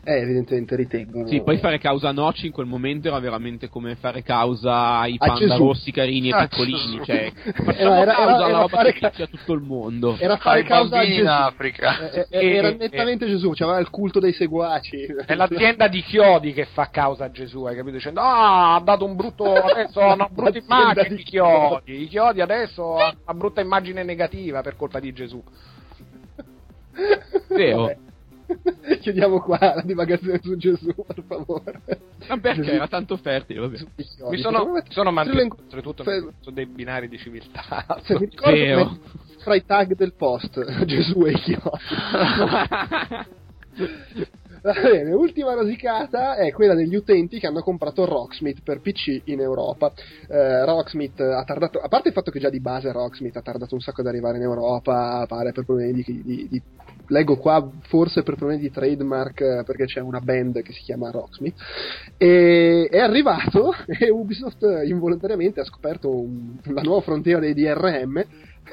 Eh, 0.04 0.14
evidentemente 0.20 0.76
ritengono. 0.76 1.28
Sì, 1.28 1.44
poi 1.44 1.58
fare 1.58 1.78
causa 1.78 2.10
a 2.10 2.12
Noci 2.12 2.48
in 2.48 2.52
quel 2.52 2.66
momento 2.66 3.08
era 3.08 3.20
veramente 3.20 3.70
come 3.70 3.94
fare 3.96 4.24
causa 4.24 4.98
ai 4.98 5.14
A 5.20 5.28
panda 5.28 5.46
Gesù. 5.48 5.58
rossi 5.64 5.92
carini 5.92 6.30
e 6.30 6.34
Ah, 6.34 6.48
piccolini. 6.48 6.78
Gesù. 6.78 7.04
Cioè, 7.04 7.32
Era- 7.46 7.64
facciamo 7.64 7.94
era- 7.94 8.14
causa 8.14 8.24
era- 8.24 8.36
alla 8.38 8.48
era 8.48 8.58
roba 8.62 8.68
fare 8.78 8.94
che 8.94 9.00
ca- 9.00 9.10
picchia 9.10 9.28
tutto 9.28 9.54
il 9.54 9.62
mondo. 9.62 10.16
Era 10.18 10.38
fare 10.38 10.60
ai 10.62 10.66
causa 10.66 10.96
a 10.96 11.00
bambini 11.02 11.18
in 11.20 11.24
Gesù. 11.26 11.32
Africa. 11.32 12.10
Eh, 12.12 12.28
eh, 12.32 12.56
era 12.56 12.68
Eh, 12.70 12.76
nettamente 12.80 13.28
Gesù, 13.28 13.52
c'aveva 13.54 13.78
il 13.78 13.90
culto 13.92 14.20
dei 14.20 14.34
seguaci. 14.34 15.06
è 15.24 15.36
l'azienda 15.36 15.88
di 15.88 16.02
chiodi 16.02 16.54
che 16.54 16.66
fa 16.66 16.90
causa 16.90 17.26
a 17.26 17.32
Gesù 17.32 17.64
hai 17.66 17.76
capito? 17.76 17.96
dicendo 17.98 18.22
ah 18.22 18.76
ha 18.76 18.80
dato 18.80 19.06
un 19.06 19.16
brutto 19.16 19.54
adesso 19.54 20.00
ha 20.00 20.14
una 20.14 20.28
brutta 20.32 20.58
immagine 20.66 21.10
di 21.10 21.16
di 21.18 21.24
chiodi 21.24 22.02
i 22.04 22.08
chiodi 22.08 22.42
adesso 22.42 22.96
ha 22.98 23.14
una 23.26 23.38
brutta 23.38 23.62
immagine 23.62 24.02
negativa 24.04 24.62
per 24.62 24.76
colpa 24.78 25.00
di 25.00 25.12
Gesù 25.14 25.44
Vero. 27.50 27.94
Chiudiamo 29.02 29.42
qua 29.42 29.58
la 29.60 29.82
divagazione 29.84 30.40
su 30.42 30.56
Gesù, 30.58 30.94
per 31.06 31.24
favore. 31.28 31.82
Ma 32.28 32.38
perché 32.40 32.62
Gesù. 32.62 32.76
era 32.76 32.88
tanto 32.88 33.18
fertile, 33.18 33.60
vabbè. 33.60 33.78
Mi 34.30 34.38
sono, 34.38 34.82
sono 34.90 35.12
mantenuto 35.12 35.58
oltretutto 35.62 36.04
se- 36.04 36.28
su 36.40 36.52
dei 36.52 36.66
binari 36.68 37.08
di 37.10 37.18
civiltà 37.18 37.86
se 38.04 38.14
mi 38.20 38.26
ricordo 38.30 38.84
come- 38.86 39.00
fra 39.40 39.56
i 39.56 39.66
tag 39.66 39.96
del 39.96 40.14
post 40.14 40.64
Gesù 40.86 41.26
e 41.26 41.32
i 41.32 41.36
chiodi. 41.36 41.70
Va 44.64 44.74
bene, 44.74 45.12
ultima 45.14 45.56
rosicata 45.56 46.36
è 46.36 46.52
quella 46.52 46.76
degli 46.76 46.94
utenti 46.96 47.40
che 47.40 47.48
hanno 47.48 47.62
comprato 47.62 48.06
Rocksmith 48.06 48.62
per 48.64 48.80
PC 48.80 49.22
in 49.26 49.40
Europa. 49.40 49.92
Eh, 50.28 50.66
Rocksmith 50.66 51.20
ha 51.20 51.44
tardato, 51.44 51.80
a 51.80 51.88
parte 51.88 52.10
il 52.10 52.14
fatto 52.14 52.30
che 52.30 52.40
già 52.40 52.50
di 52.52 52.60
base 52.60 52.92
Rocksmith 52.92 53.36
ha 53.38 53.42
tardato 53.42 53.74
un 53.74 53.82
sacco 53.82 54.02
ad 54.02 54.08
arrivare 54.08 54.38
in 54.38 54.44
Europa, 54.44 55.26
pare 55.28 55.52
per 55.52 55.66
problemi 55.66 55.94
di, 56.04 56.22
di- 56.24 56.48
di- 56.48 56.62
leggo 57.12 57.38
qua 57.38 57.70
forse 57.88 58.24
per 58.24 58.36
problemi 58.36 58.62
di 58.62 58.72
trademark 58.72 59.42
eh, 59.42 59.64
perché 59.66 59.86
c'è 59.86 60.00
una 60.00 60.20
band 60.20 60.62
che 60.62 60.72
si 60.72 60.82
chiama 60.82 61.12
Rocksmith 61.12 61.56
e 62.18 62.88
è 62.90 63.00
arrivato 63.00 63.74
e 63.86 64.10
Ubisoft 64.10 64.66
involontariamente 64.86 65.60
ha 65.60 65.66
scoperto 65.66 66.10
un- 66.10 66.58
la 66.64 66.82
nuova 66.82 67.02
frontiera 67.02 67.40
dei 67.40 67.54
DRM 67.54 68.24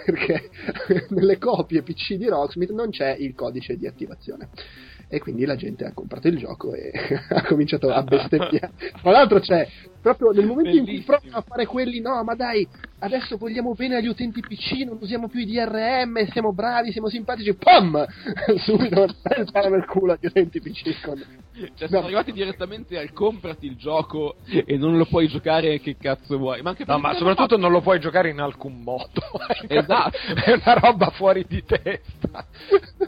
perché 0.05 0.51
nelle 1.11 1.39
copie 1.39 1.83
PC 1.83 2.15
di 2.15 2.29
Rocksmith 2.29 2.71
non 2.71 2.91
c'è 2.91 3.15
il 3.19 3.35
codice 3.35 3.77
di 3.77 3.87
attivazione 3.87 4.49
e 5.09 5.19
quindi 5.21 5.45
la 5.47 5.57
gente 5.57 5.85
ha 5.85 5.93
comprato 5.93 6.29
il 6.29 6.37
gioco 6.37 6.75
e 6.75 6.93
ha 7.31 7.43
cominciato 7.47 7.91
a 7.91 8.03
bestemmiare. 8.03 8.73
Tra 9.01 9.11
l'altro 9.11 9.41
c'è 9.41 9.67
proprio 10.01 10.31
nel 10.31 10.47
momento 10.47 10.71
in 10.71 10.85
cui 10.85 10.93
Bellissimo. 10.93 11.17
provano 11.19 11.37
a 11.39 11.43
fare 11.47 11.67
quelli, 11.67 12.01
no, 12.01 12.23
ma 12.25 12.35
dai, 12.35 12.67
adesso 13.01 13.37
vogliamo 13.37 13.75
bene 13.75 13.97
agli 13.97 14.07
utenti 14.09 14.41
PC, 14.41 14.85
non 14.87 14.99
usiamo 15.01 15.29
più 15.29 15.41
i 15.41 15.47
DRM, 15.47 16.27
siamo 16.31 16.53
bravi, 16.53 16.93
siamo 16.93 17.09
simpatici, 17.09 17.55
pam! 17.55 18.07
Subito 18.59 19.07
spara 19.47 19.69
nel 19.69 19.85
culo 19.87 20.13
agli 20.13 20.27
utenti 20.27 20.61
PC 20.61 21.01
con... 21.03 21.23
Cioè, 21.75 21.89
sono 21.89 21.99
No. 21.99 22.05
arrivati 22.07 22.31
direttamente 22.31 22.97
al 22.97 23.13
comprati 23.13 23.67
il 23.67 23.75
gioco 23.75 24.37
e 24.49 24.77
non 24.77 24.97
lo 24.97 25.07
puoi 25.07 25.27
giocare 25.27 25.81
che 25.81 25.97
cazzo 25.97 26.39
vuoi. 26.39 26.63
Ma 26.63 26.71
anche 26.71 26.85
No, 26.87 26.99
ma 27.01 27.13
soprattutto 27.15 27.57
non 27.57 27.73
lo 27.73 27.81
puoi 27.81 27.99
giocare 27.99 28.31
in 28.31 28.39
alcun 28.39 28.81
modo. 28.81 29.11
Esatto. 29.67 30.17
È 30.19 30.53
una 30.53 30.73
roba 30.75 31.11
fuori 31.11 31.45
di 31.49 31.65
testa. 31.65 32.47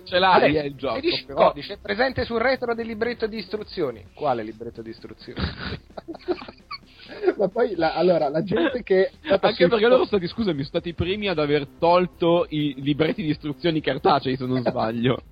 Ce 0.04 0.18
l'hai 0.18 0.42
Adesso, 0.48 0.64
eh, 0.64 0.66
il 0.66 0.74
gioco, 0.74 0.98
il 0.98 1.24
però. 1.26 1.46
codice 1.46 1.78
presente 1.80 2.24
sul 2.24 2.40
retro 2.40 2.74
del 2.74 2.86
libretto 2.88 3.28
di 3.28 3.36
istruzioni. 3.38 4.04
Quale 4.14 4.42
libretto 4.42 4.82
di 4.82 4.90
istruzioni? 4.90 5.40
ma 7.36 7.48
poi, 7.48 7.74
la, 7.74 7.94
allora, 7.94 8.28
la 8.28 8.42
gente 8.42 8.82
che... 8.82 9.10
Anche 9.22 9.68
perché 9.68 9.86
loro 9.86 10.04
stati, 10.04 10.26
scusami, 10.26 10.56
sono 10.58 10.66
stati 10.66 10.90
i 10.90 10.94
primi 10.94 11.28
ad 11.28 11.38
aver 11.38 11.66
tolto 11.78 12.46
i 12.48 12.74
libretti 12.78 13.22
di 13.22 13.30
istruzioni 13.30 13.80
cartacei, 13.80 14.36
se 14.36 14.46
non 14.46 14.62
sbaglio. 14.66 15.22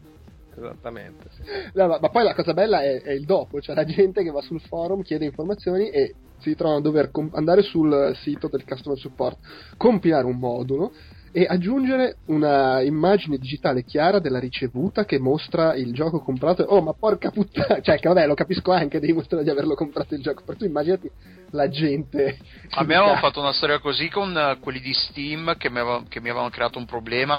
Esattamente. 0.56 1.28
sì. 1.36 1.42
No, 1.74 1.86
ma, 1.86 1.98
ma 2.00 2.08
poi 2.08 2.24
la 2.24 2.34
cosa 2.34 2.52
bella 2.52 2.82
è, 2.82 3.00
è 3.00 3.12
il 3.12 3.24
dopo, 3.24 3.60
cioè 3.60 3.76
la 3.76 3.84
gente 3.84 4.22
che 4.22 4.30
va 4.30 4.40
sul 4.40 4.60
forum, 4.60 5.02
chiede 5.02 5.24
informazioni 5.24 5.90
e 5.90 6.14
si 6.38 6.54
trovano 6.54 6.78
a 6.78 6.82
dover 6.82 7.10
com- 7.10 7.30
andare 7.34 7.62
sul 7.62 8.12
sito 8.16 8.48
del 8.48 8.64
customer 8.64 8.98
support, 8.98 9.38
compilare 9.76 10.26
un 10.26 10.38
modulo 10.38 10.92
e 11.38 11.46
aggiungere 11.48 12.16
una 12.26 12.80
immagine 12.80 13.38
digitale 13.38 13.84
chiara 13.84 14.18
della 14.18 14.40
ricevuta 14.40 15.04
che 15.04 15.20
mostra 15.20 15.76
il 15.76 15.92
gioco 15.92 16.18
comprato. 16.18 16.64
Oh, 16.64 16.82
ma 16.82 16.94
porca 16.94 17.30
puttana! 17.30 17.78
Cioè, 17.88 18.00
che 18.00 18.08
vabbè, 18.08 18.26
lo 18.26 18.34
capisco 18.34 18.72
anche, 18.72 18.98
devi 18.98 19.12
mostrare 19.12 19.44
di 19.44 19.50
averlo 19.50 19.76
comprato 19.76 20.16
il 20.16 20.20
gioco, 20.20 20.42
però 20.44 20.58
tu 20.58 20.64
immaginati 20.64 21.08
la 21.50 21.68
gente. 21.68 22.38
A 22.70 22.82
me 22.82 22.96
avevano 22.96 23.20
fatto 23.20 23.38
una 23.38 23.52
storia 23.52 23.78
così 23.78 24.08
con 24.08 24.36
eh, 24.36 24.58
quelli 24.58 24.80
di 24.80 24.92
Steam 24.92 25.56
che 25.56 25.70
mi, 25.70 25.78
aveva- 25.78 26.02
che 26.08 26.20
mi 26.20 26.28
avevano 26.28 26.50
creato 26.50 26.78
un 26.78 26.86
problema 26.86 27.38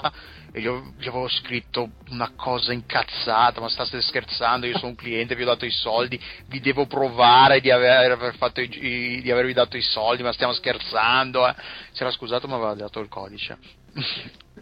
e 0.52 0.60
io 0.60 0.92
gli 0.98 1.06
avevo 1.06 1.28
scritto 1.28 1.90
una 2.10 2.32
cosa 2.34 2.72
incazzata, 2.72 3.60
ma 3.60 3.68
state 3.68 4.00
scherzando, 4.00 4.66
io 4.66 4.76
sono 4.78 4.90
un 4.90 4.96
cliente, 4.96 5.34
vi 5.36 5.42
ho 5.42 5.46
dato 5.46 5.64
i 5.64 5.70
soldi, 5.70 6.20
vi 6.46 6.60
devo 6.60 6.86
provare 6.86 7.60
di, 7.60 7.70
aver, 7.70 8.34
fatto 8.36 8.60
i- 8.60 9.20
di 9.22 9.30
avervi 9.30 9.52
dato 9.52 9.76
i 9.76 9.82
soldi, 9.82 10.22
ma 10.22 10.32
stiamo 10.32 10.52
scherzando. 10.52 11.46
Eh. 11.46 11.54
Si 11.92 12.02
era 12.02 12.10
scusato 12.10 12.48
ma 12.48 12.56
aveva 12.56 12.74
dato 12.74 13.00
il 13.00 13.08
codice. 13.08 13.58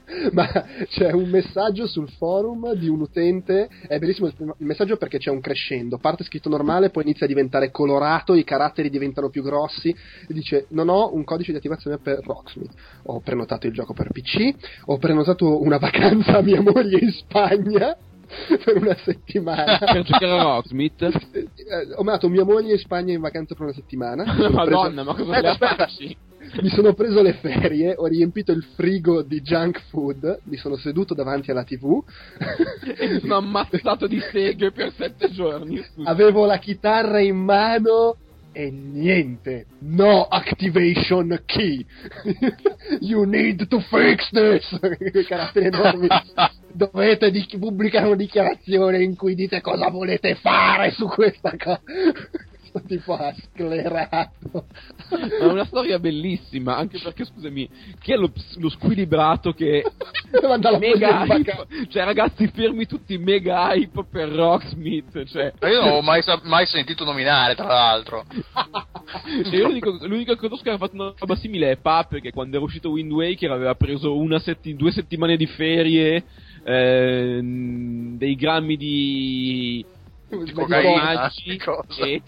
Ma 0.33 0.49
c'è 0.89 1.13
un 1.13 1.29
messaggio 1.29 1.87
sul 1.87 2.09
forum 2.11 2.73
di 2.75 2.89
un 2.89 3.01
utente, 3.01 3.69
è 3.87 3.99
bellissimo 3.99 4.29
il 4.29 4.55
messaggio 4.59 4.97
perché 4.97 5.19
c'è 5.19 5.31
un 5.31 5.41
crescendo, 5.41 5.99
parte 5.99 6.25
scritto 6.25 6.49
normale, 6.49 6.91
poi 6.91 7.03
inizia 7.05 7.27
a 7.27 7.29
diventare 7.29 7.71
colorato, 7.71 8.35
i 8.35 8.45
caratteri 8.45 8.91
diventano 8.91 9.29
più 9.29 9.43
grossi, 9.43 9.95
dice 10.29 10.67
non 10.71 10.89
ho 10.89 11.15
un 11.15 11.25
codice 11.25 11.53
di 11.53 11.59
attivazione 11.59 11.99
per 11.99 12.21
Rocksmith, 12.25 12.73
ho 13.05 13.21
prenotato 13.21 13.67
il 13.67 13.73
gioco 13.73 13.93
per 13.93 14.11
PC, 14.11 14.55
ho 14.87 14.97
prenotato 14.99 15.61
una 15.63 15.79
vacanza 15.79 16.39
a 16.39 16.43
mia 16.43 16.61
moglie 16.61 16.99
in 16.99 17.11
Spagna 17.11 17.97
per 18.65 18.77
una 18.77 18.97
settimana. 19.05 19.79
per 19.79 20.03
giocare 20.03 20.39
a 20.39 20.43
Rocksmith. 20.43 21.03
Eh, 21.03 21.49
ho 21.97 22.03
mandato 22.03 22.29
mia 22.29 22.45
moglie 22.45 22.73
in 22.73 22.79
Spagna 22.79 23.13
in 23.13 23.21
vacanza 23.21 23.55
per 23.55 23.65
una 23.65 23.73
settimana. 23.75 24.25
Sono 24.25 24.37
preso- 24.37 24.55
Madonna, 24.55 25.03
ma 25.03 25.15
cosa 25.15 25.23
Aspetta, 25.33 25.41
le 25.41 25.49
aspetta. 25.49 25.75
facci? 25.77 26.17
mi 26.63 26.71
sono 26.71 26.95
preso 26.95 27.21
le 27.21 27.35
ferie, 27.35 27.95
ho 27.97 28.07
riempito 28.07 28.53
il 28.53 28.63
frigo 28.75 29.21
di 29.23 29.43
junk 29.43 29.83
food, 29.91 30.41
mi 30.45 30.57
sono 30.57 30.77
seduto 30.77 31.13
davanti 31.13 31.51
alla 31.51 31.65
TV, 31.65 32.03
E 32.97 33.09
mi 33.09 33.21
sono 33.21 33.37
ammazzato 33.37 34.07
di 34.07 34.19
seghe 34.33 34.71
per 34.73 34.93
sette 34.93 35.31
giorni. 35.31 35.83
scusa. 35.83 36.09
avevo 36.09 36.47
la 36.47 36.57
chitarra 36.59 37.21
in 37.21 37.37
mano 37.37 38.17
e 38.53 38.71
niente, 38.71 39.67
no 39.81 40.27
activation 40.31 41.43
key. 41.47 41.87
You 43.01 43.27
need 43.27 43.69
to 43.69 43.81
fix 43.91 44.31
this. 44.31 44.65
Caratteri 45.29 45.67
enormi. 45.67 46.09
Dovete 46.73 47.31
di- 47.31 47.47
pubblicare 47.59 48.07
una 48.07 48.17
dichiarazione 48.17 49.03
in 49.03 49.15
cui 49.15 49.35
dite 49.35 49.61
cosa 49.61 49.91
volete 49.91 50.35
fare 50.37 50.91
su 50.93 51.07
questa 51.07 51.55
cosa. 51.57 51.81
Tipo 52.87 53.15
ha 53.15 53.35
sclerato. 53.35 54.67
Ma 55.11 55.27
è 55.39 55.45
una 55.45 55.65
storia 55.65 55.99
bellissima, 55.99 56.77
anche 56.77 56.99
perché, 57.03 57.25
scusami, 57.25 57.69
chi 58.01 58.13
è 58.13 58.17
lo, 58.17 58.31
lo 58.57 58.69
squilibrato 58.69 59.53
che 59.53 59.85
mega 60.79 61.25
hype, 61.25 61.67
cioè 61.89 62.05
ragazzi 62.05 62.49
fermi 62.49 62.87
tutti 62.87 63.19
mega 63.19 63.73
hype 63.73 64.05
per 64.11 64.29
Rocksmith, 64.29 65.25
cioè, 65.27 65.53
io 65.63 65.81
non 65.81 65.95
l'ho 65.95 66.03
mai, 66.03 66.23
mai 66.45 66.67
sentito 66.67 67.05
nominare, 67.05 67.55
tra 67.55 67.67
l'altro. 67.67 68.25
cioè, 69.45 69.55
io 69.55 69.67
l'unico, 69.67 69.97
l'unico 70.03 70.33
che 70.33 70.39
conosco 70.39 70.63
che 70.63 70.71
aveva 70.71 70.87
fatto 70.87 71.01
una 71.01 71.15
roba 71.17 71.37
simile 71.37 71.73
è 71.73 71.77
Pape 71.77 72.21
che 72.21 72.33
quando 72.33 72.57
era 72.57 72.65
uscito 72.65 72.91
Wind 72.91 73.11
Waker 73.11 73.51
aveva 73.51 73.75
preso 73.75 74.17
una 74.17 74.39
setti- 74.39 74.77
due 74.77 74.91
settimane 74.91 75.37
di 75.37 75.47
ferie, 75.47 76.25
ehm, 76.65 78.17
dei 78.17 78.35
grammi 78.35 78.77
di 78.77 79.85
formaggi 80.29 81.59
e 81.99 82.23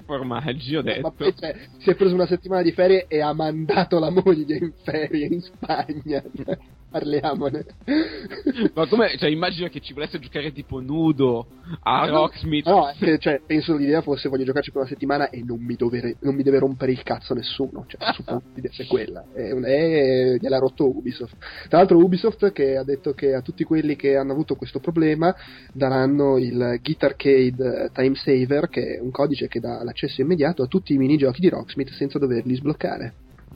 formaggi, 0.04 0.76
ho 0.76 0.82
Ma 0.82 0.92
detto. 0.92 1.10
poi 1.12 1.34
cioè, 1.36 1.54
si 1.78 1.90
è 1.90 1.94
preso 1.94 2.14
una 2.14 2.26
settimana 2.26 2.62
di 2.62 2.72
ferie 2.72 3.06
e 3.06 3.20
ha 3.20 3.32
mandato 3.32 3.98
la 3.98 4.10
moglie 4.10 4.56
in 4.56 4.72
ferie 4.82 5.26
in 5.26 5.40
Spagna. 5.40 6.22
Parliamone. 6.92 7.64
Ma 8.74 8.86
come, 8.86 9.16
cioè, 9.16 9.30
immagino 9.30 9.68
che 9.68 9.80
ci 9.80 9.94
volesse 9.94 10.18
giocare 10.18 10.52
tipo 10.52 10.80
nudo 10.80 11.46
a 11.82 12.06
Rocksmith. 12.06 12.66
No, 12.66 12.92
che, 12.98 13.18
cioè, 13.18 13.40
penso 13.44 13.74
l'idea 13.76 14.02
fosse 14.02 14.28
voglio 14.28 14.44
giocarci 14.44 14.70
per 14.70 14.82
una 14.82 14.90
settimana 14.90 15.30
e 15.30 15.42
non 15.42 15.58
mi, 15.60 15.74
dovere- 15.74 16.16
non 16.20 16.34
mi 16.34 16.42
deve 16.42 16.58
rompere 16.58 16.92
il 16.92 17.02
cazzo 17.02 17.32
nessuno. 17.34 17.86
Cioè, 17.88 18.12
suppongo 18.12 18.42
l'idea 18.54 18.70
quella. 18.86 19.24
È 19.32 19.50
un- 19.50 19.64
è- 19.64 20.36
gliel'ha 20.38 20.58
rotto 20.58 20.86
Ubisoft. 20.88 21.34
Tra 21.68 21.78
l'altro 21.78 21.96
Ubisoft 21.98 22.52
che 22.52 22.76
ha 22.76 22.84
detto 22.84 23.14
che 23.14 23.34
a 23.34 23.40
tutti 23.40 23.64
quelli 23.64 23.96
che 23.96 24.16
hanno 24.16 24.32
avuto 24.32 24.54
questo 24.54 24.78
problema 24.78 25.34
daranno 25.72 26.36
il 26.36 26.78
Git 26.82 27.02
Arcade 27.02 27.90
Time 27.94 28.14
Saver, 28.14 28.68
che 28.68 28.96
è 28.96 29.00
un 29.00 29.10
codice 29.10 29.48
che 29.48 29.60
dà 29.60 29.82
l'accesso 29.82 30.20
immediato 30.20 30.62
a 30.62 30.66
tutti 30.66 30.92
i 30.92 30.98
minigiochi 30.98 31.40
di 31.40 31.48
Rocksmith 31.48 31.90
senza 31.92 32.18
doverli 32.18 32.54
sbloccare. 32.54 33.14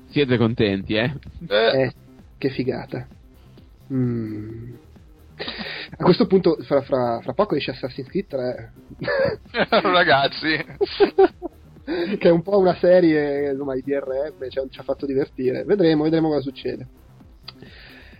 Siete 0.08 0.36
contenti, 0.38 0.94
eh? 0.94 1.12
Eh, 1.48 1.82
Eh, 1.82 1.92
che 2.38 2.48
figata. 2.50 3.06
Mm. 3.92 4.74
A 5.98 6.02
questo 6.04 6.26
punto, 6.26 6.56
fra, 6.62 6.80
fra- 6.82 7.20
fra 7.22 7.32
poco 7.34 7.54
esce 7.56 7.70
Assassin's 7.72 8.08
Creed 8.08 8.26
3. 8.26 8.72
ragazzi, 9.82 10.56
che 11.84 12.28
è 12.28 12.30
un 12.30 12.42
po' 12.42 12.58
una 12.58 12.74
serie, 12.76 13.50
insomma, 13.50 13.74
i 13.76 13.82
DRM, 13.82 14.48
ci 14.48 14.58
ha, 14.58 14.66
ci 14.68 14.80
ha 14.80 14.82
fatto 14.82 15.06
divertire. 15.06 15.64
Vedremo, 15.64 16.04
vedremo 16.04 16.28
cosa 16.28 16.40
succede. 16.40 16.86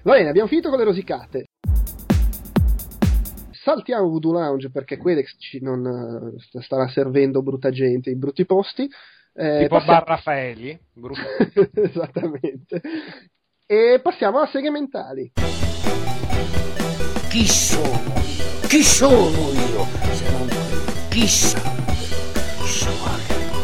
Va 0.02 0.12
bene, 0.12 0.28
abbiamo 0.28 0.48
finito 0.48 0.68
con 0.68 0.78
le 0.78 0.84
rosicate. 0.84 1.47
Saltiamo 3.51 4.09
Voodoo 4.09 4.32
Lounge 4.32 4.70
perché 4.70 4.97
Quedex 4.97 5.34
ci 5.38 5.60
non 5.60 6.34
st- 6.38 6.59
starà 6.60 6.86
servendo 6.88 7.43
brutta 7.43 7.70
gente 7.70 8.10
in 8.10 8.18
brutti 8.20 8.44
posti. 8.47 8.88
Eh, 9.34 9.59
tipo 9.62 9.76
passiamo- 9.76 9.98
Bar 9.98 10.09
Raffaeli. 10.09 10.78
brutto. 10.93 11.20
Esattamente. 11.74 12.80
E 13.68 13.98
passiamo 14.01 14.38
a 14.38 14.47
seghe. 14.47 14.70
Chi 17.28 17.48
sono? 17.48 18.12
Chi 18.68 18.84
sono 18.84 19.51
io? 19.51 19.86
Se 20.12 20.30
non. 20.30 20.48
Chissà. 21.09 21.60
Chissà 22.62 22.90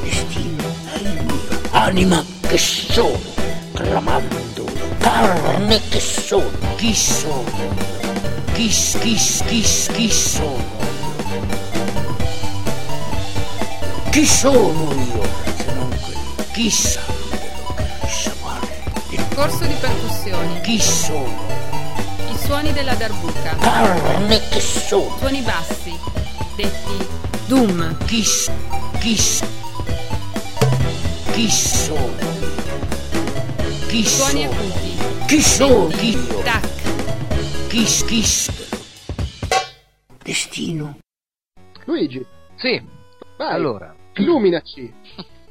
destino 0.03 0.65
è 0.93 0.97
il 0.97 1.25
mio. 1.25 1.61
Anima 1.71 2.25
che 2.49 2.59
sono, 2.59 3.17
clamando. 3.75 4.65
Carne 4.99 5.81
che 5.89 6.01
sono. 6.01 6.51
Chi 6.75 6.93
sono? 6.93 7.45
Chi, 8.55 8.67
chi, 8.67 9.15
chi, 9.15 9.63
chi 9.93 10.11
sono? 10.11 10.65
Chi 14.11 14.27
sono 14.27 14.95
io? 14.95 15.23
Se 15.57 15.73
non 15.75 15.89
quello. 15.91 16.51
Chissà. 16.53 17.12
Corso 19.35 19.65
di 19.67 19.75
percussioni. 19.75 20.61
Chi 20.61 20.79
sono? 20.81 21.27
I 22.31 22.37
suoni 22.37 22.73
della 22.73 22.95
darbuca. 22.95 23.57
Carne 23.57 24.41
che 24.49 24.61
sono. 24.61 25.17
Suoni 25.19 25.41
bassi. 25.43 25.99
Detti 26.57 27.07
Doom. 27.47 27.97
Chi, 28.05 28.23
chi, 29.01 29.15
chi 31.33 31.49
sono? 31.51 32.11
Chi 33.89 34.05
Suoni 34.05 34.43
sono? 34.45 34.53
acuti. 34.53 35.27
Chi 35.27 35.43
sono 35.43 35.91
io? 36.01 36.43
Tac. 36.43 37.69
Chi, 37.69 37.85
chi 37.85 38.25
Destino. 40.23 40.99
Luigi, 41.85 42.25
Sì, 42.57 42.81
vai, 43.37 43.53
allora, 43.55 43.93
illuminaci. 44.15 44.95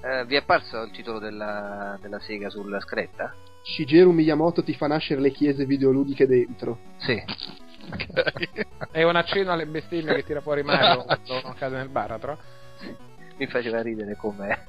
eh, 0.02 0.26
vi 0.26 0.36
è 0.36 0.38
apparso 0.38 0.82
il 0.84 0.92
titolo 0.92 1.20
della, 1.20 1.98
della 2.02 2.20
sega 2.22 2.50
sulla 2.50 2.80
scritta? 2.80 3.34
Shigeru 3.64 4.12
Miyamoto 4.12 4.64
ti 4.64 4.74
fa 4.74 4.88
nascere 4.88 5.22
le 5.22 5.32
chiese 5.32 5.66
videoludiche 5.66 6.28
dentro. 6.28 6.80
Sì. 6.98 7.22
È 8.92 9.04
un 9.04 9.16
accenno 9.16 9.52
alle 9.52 9.66
bestemmie 9.66 10.16
che 10.16 10.24
tira 10.24 10.42
fuori 10.42 10.64
Mario 10.64 11.04
quando 11.04 11.42
non 11.44 11.54
cade 11.56 11.78
nel 11.78 11.90
baratro. 11.90 12.38
mi 13.38 13.48
faceva 13.48 13.82
ridere 13.82 14.16
come, 14.16 14.66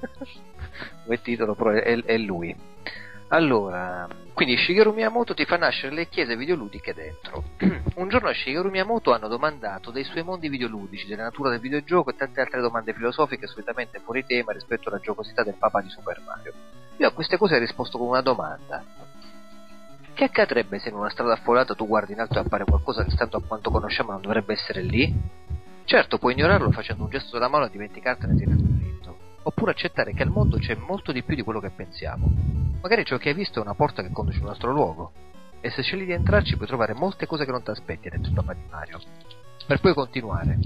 come 1.05 1.21
titolo, 1.23 1.55
però 1.55 1.71
è, 1.71 2.03
è 2.03 2.17
lui. 2.19 2.55
Allora, 3.29 4.07
quindi 4.35 4.59
Shigeru 4.59 4.93
Miyamoto 4.93 5.33
ti 5.33 5.47
fa 5.47 5.57
nascere 5.57 5.95
le 5.95 6.07
chiese 6.09 6.37
videoludiche 6.37 6.93
dentro. 6.93 7.45
Un 7.97 8.09
giorno 8.09 8.29
a 8.29 8.35
Shigeru 8.35 8.69
Miyamoto 8.69 9.13
hanno 9.13 9.29
domandato 9.29 9.91
dei 9.91 10.05
suoi 10.05 10.23
mondi 10.23 10.51
videoludici, 10.51 11.07
della 11.07 11.23
natura 11.23 11.49
del 11.49 11.61
videogioco 11.61 12.11
e 12.11 12.17
tante 12.17 12.43
altre 12.43 12.61
domande 12.61 12.93
filosofiche 12.93 13.47
solitamente 13.47 14.01
fuori 14.01 14.27
tema 14.27 14.53
rispetto 14.53 14.91
alla 14.91 15.01
giocosità 15.01 15.43
del 15.43 15.57
papà 15.59 15.81
di 15.81 15.89
Super 15.89 16.21
Mario. 16.27 16.53
Io 16.97 17.09
a 17.09 17.13
queste 17.13 17.37
cose 17.37 17.57
ho 17.57 17.59
risposto 17.59 17.99
con 17.99 18.09
una 18.09 18.21
domanda. 18.21 18.85
Che 20.15 20.25
accadrebbe 20.25 20.79
se 20.79 20.91
in 20.91 20.95
una 20.95 21.09
strada 21.09 21.33
affollata 21.33 21.75
tu 21.75 21.87
guardi 21.87 22.13
in 22.13 22.21
alto 22.21 22.35
e 22.35 22.41
appare 22.41 22.65
qualcosa 22.65 23.03
che 23.03 23.11
stando 23.11 23.39
a 23.39 23.43
quanto 23.43 23.71
conosciamo 23.71 24.13
non 24.13 24.21
dovrebbe 24.21 24.53
essere 24.53 24.83
lì? 24.83 25.13
Certo, 25.85 26.19
puoi 26.19 26.35
ignorarlo 26.35 26.71
facendo 26.71 27.05
un 27.05 27.11
gesto 27.11 27.33
della 27.33 27.49
mano 27.49 27.67
e 27.67 27.71
dimenticartene 27.71 28.37
tenendo 28.37 28.67
dritto. 28.67 29.17
Oppure 29.43 29.73
accettare 29.73 30.13
che 30.13 30.23
al 30.23 30.29
mondo 30.29 30.59
c'è 30.59 30.75
molto 30.75 31.13
di 31.13 31.23
più 31.23 31.35
di 31.35 31.43
quello 31.43 31.61
che 31.61 31.71
pensiamo. 31.71 32.31
Magari 32.81 33.05
ciò 33.05 33.17
che 33.17 33.31
hai 33.31 33.35
visto 33.35 33.59
è 33.59 33.63
una 33.63 33.75
porta 33.75 34.03
che 34.03 34.11
conduce 34.13 34.39
in 34.39 34.45
un 34.45 34.51
altro 34.51 34.71
luogo. 34.71 35.13
E 35.61 35.71
se 35.71 35.83
scegli 35.83 36.05
di 36.05 36.13
entrarci 36.13 36.57
puoi 36.57 36.69
trovare 36.69 36.93
molte 36.93 37.27
cose 37.27 37.45
che 37.45 37.51
non 37.51 37.63
ti 37.63 37.71
aspetti 37.71 38.09
dentro 38.09 38.31
il 38.31 38.37
papà 38.37 38.53
di 38.53 38.63
Mario. 38.71 39.01
Per 39.67 39.81
poi 39.81 39.95
continuare. 39.95 40.59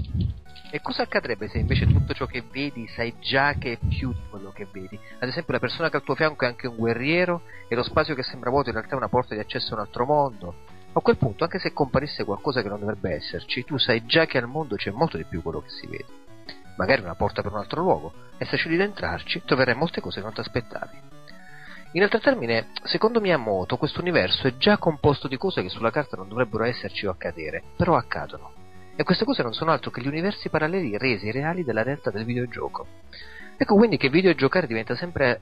E 0.69 0.81
cosa 0.81 1.03
accadrebbe 1.03 1.47
se 1.47 1.59
invece 1.59 1.87
tutto 1.87 2.13
ciò 2.13 2.25
che 2.25 2.43
vedi 2.51 2.87
sai 2.89 3.15
già 3.19 3.53
che 3.53 3.73
è 3.73 3.77
più 3.77 4.11
di 4.11 4.21
quello 4.29 4.51
che 4.51 4.67
vedi? 4.69 4.99
Ad 5.19 5.29
esempio 5.29 5.53
la 5.53 5.59
persona 5.59 5.89
che 5.89 5.95
al 5.95 6.03
tuo 6.03 6.13
fianco 6.13 6.43
è 6.43 6.47
anche 6.47 6.67
un 6.67 6.75
guerriero 6.75 7.43
e 7.69 7.75
lo 7.75 7.83
spazio 7.83 8.13
che 8.15 8.23
sembra 8.23 8.49
vuoto 8.49 8.67
in 8.67 8.75
realtà 8.75 8.93
è 8.93 8.97
una 8.97 9.07
porta 9.07 9.33
di 9.33 9.39
accesso 9.39 9.71
a 9.71 9.77
un 9.77 9.81
altro 9.81 10.05
mondo. 10.05 10.55
A 10.91 10.99
quel 10.99 11.15
punto, 11.15 11.45
anche 11.45 11.59
se 11.59 11.71
comparisse 11.71 12.25
qualcosa 12.25 12.61
che 12.61 12.67
non 12.67 12.79
dovrebbe 12.79 13.13
esserci, 13.13 13.63
tu 13.63 13.77
sai 13.77 14.05
già 14.05 14.25
che 14.25 14.37
al 14.37 14.47
mondo 14.47 14.75
c'è 14.75 14.91
molto 14.91 15.15
di 15.15 15.23
più 15.23 15.41
quello 15.41 15.61
che 15.61 15.69
si 15.69 15.87
vede. 15.87 16.05
Magari 16.75 17.01
una 17.01 17.15
porta 17.15 17.41
per 17.41 17.51
un 17.51 17.59
altro 17.59 17.81
luogo, 17.81 18.13
e 18.37 18.45
se 18.45 18.57
scegli 18.57 18.75
di 18.75 18.81
entrarci 18.81 19.43
troverai 19.45 19.75
molte 19.75 20.01
cose 20.01 20.19
che 20.19 20.25
non 20.25 20.33
ti 20.33 20.41
aspettavi. 20.41 20.99
In 21.93 22.03
altri 22.03 22.19
termini, 22.19 22.65
secondo 22.83 23.21
Miyamoto, 23.21 23.77
questo 23.77 24.01
universo 24.01 24.47
è 24.47 24.57
già 24.57 24.77
composto 24.77 25.27
di 25.27 25.37
cose 25.37 25.61
che 25.61 25.69
sulla 25.69 25.91
carta 25.91 26.17
non 26.17 26.27
dovrebbero 26.27 26.63
esserci 26.65 27.05
o 27.05 27.11
accadere, 27.11 27.63
però 27.75 27.95
accadono. 27.95 28.56
E 28.99 29.03
queste 29.03 29.25
cose 29.25 29.43
non 29.43 29.53
sono 29.53 29.69
altro 29.69 29.91
che 29.91 30.01
gli 30.01 30.07
universi 30.07 30.49
paralleli 30.49 30.97
resi 30.97 31.29
reali 31.29 31.63
dalla 31.63 31.83
realtà 31.83 32.09
del 32.09 32.25
videogioco. 32.25 32.87
Ecco 33.55 33.75
quindi 33.75 33.95
che 33.97 34.09
videogiocare 34.09 34.65
diventa 34.65 34.95
sempre 34.95 35.41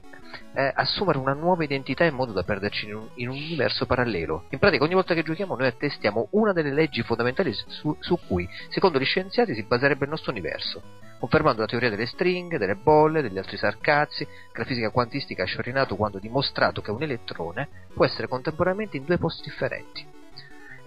eh, 0.52 0.72
assumere 0.74 1.16
una 1.16 1.32
nuova 1.32 1.64
identità 1.64 2.04
in 2.04 2.14
modo 2.14 2.32
da 2.32 2.42
perderci 2.42 2.84
in 2.84 2.94
un, 2.96 3.08
in 3.14 3.30
un 3.30 3.36
universo 3.36 3.86
parallelo. 3.86 4.44
In 4.50 4.58
pratica 4.58 4.84
ogni 4.84 4.92
volta 4.92 5.14
che 5.14 5.22
giochiamo 5.22 5.56
noi 5.56 5.68
attestiamo 5.68 6.28
una 6.32 6.52
delle 6.52 6.70
leggi 6.70 7.02
fondamentali 7.02 7.54
su, 7.54 7.96
su 7.98 8.18
cui, 8.26 8.46
secondo 8.68 8.98
gli 8.98 9.04
scienziati, 9.04 9.54
si 9.54 9.62
baserebbe 9.62 10.04
il 10.04 10.10
nostro 10.10 10.32
universo, 10.32 10.82
confermando 11.18 11.62
la 11.62 11.66
teoria 11.66 11.88
delle 11.88 12.04
stringhe, 12.04 12.58
delle 12.58 12.76
bolle, 12.76 13.22
degli 13.22 13.38
altri 13.38 13.56
sarcazzi, 13.56 14.26
che 14.26 14.58
la 14.58 14.64
fisica 14.64 14.90
quantistica 14.90 15.44
ha 15.44 15.46
sciorinato 15.46 15.96
quando 15.96 16.18
ha 16.18 16.20
dimostrato 16.20 16.82
che 16.82 16.90
un 16.90 17.02
elettrone 17.02 17.68
può 17.94 18.04
essere 18.04 18.28
contemporaneamente 18.28 18.98
in 18.98 19.06
due 19.06 19.16
posti 19.16 19.48
differenti. 19.48 20.15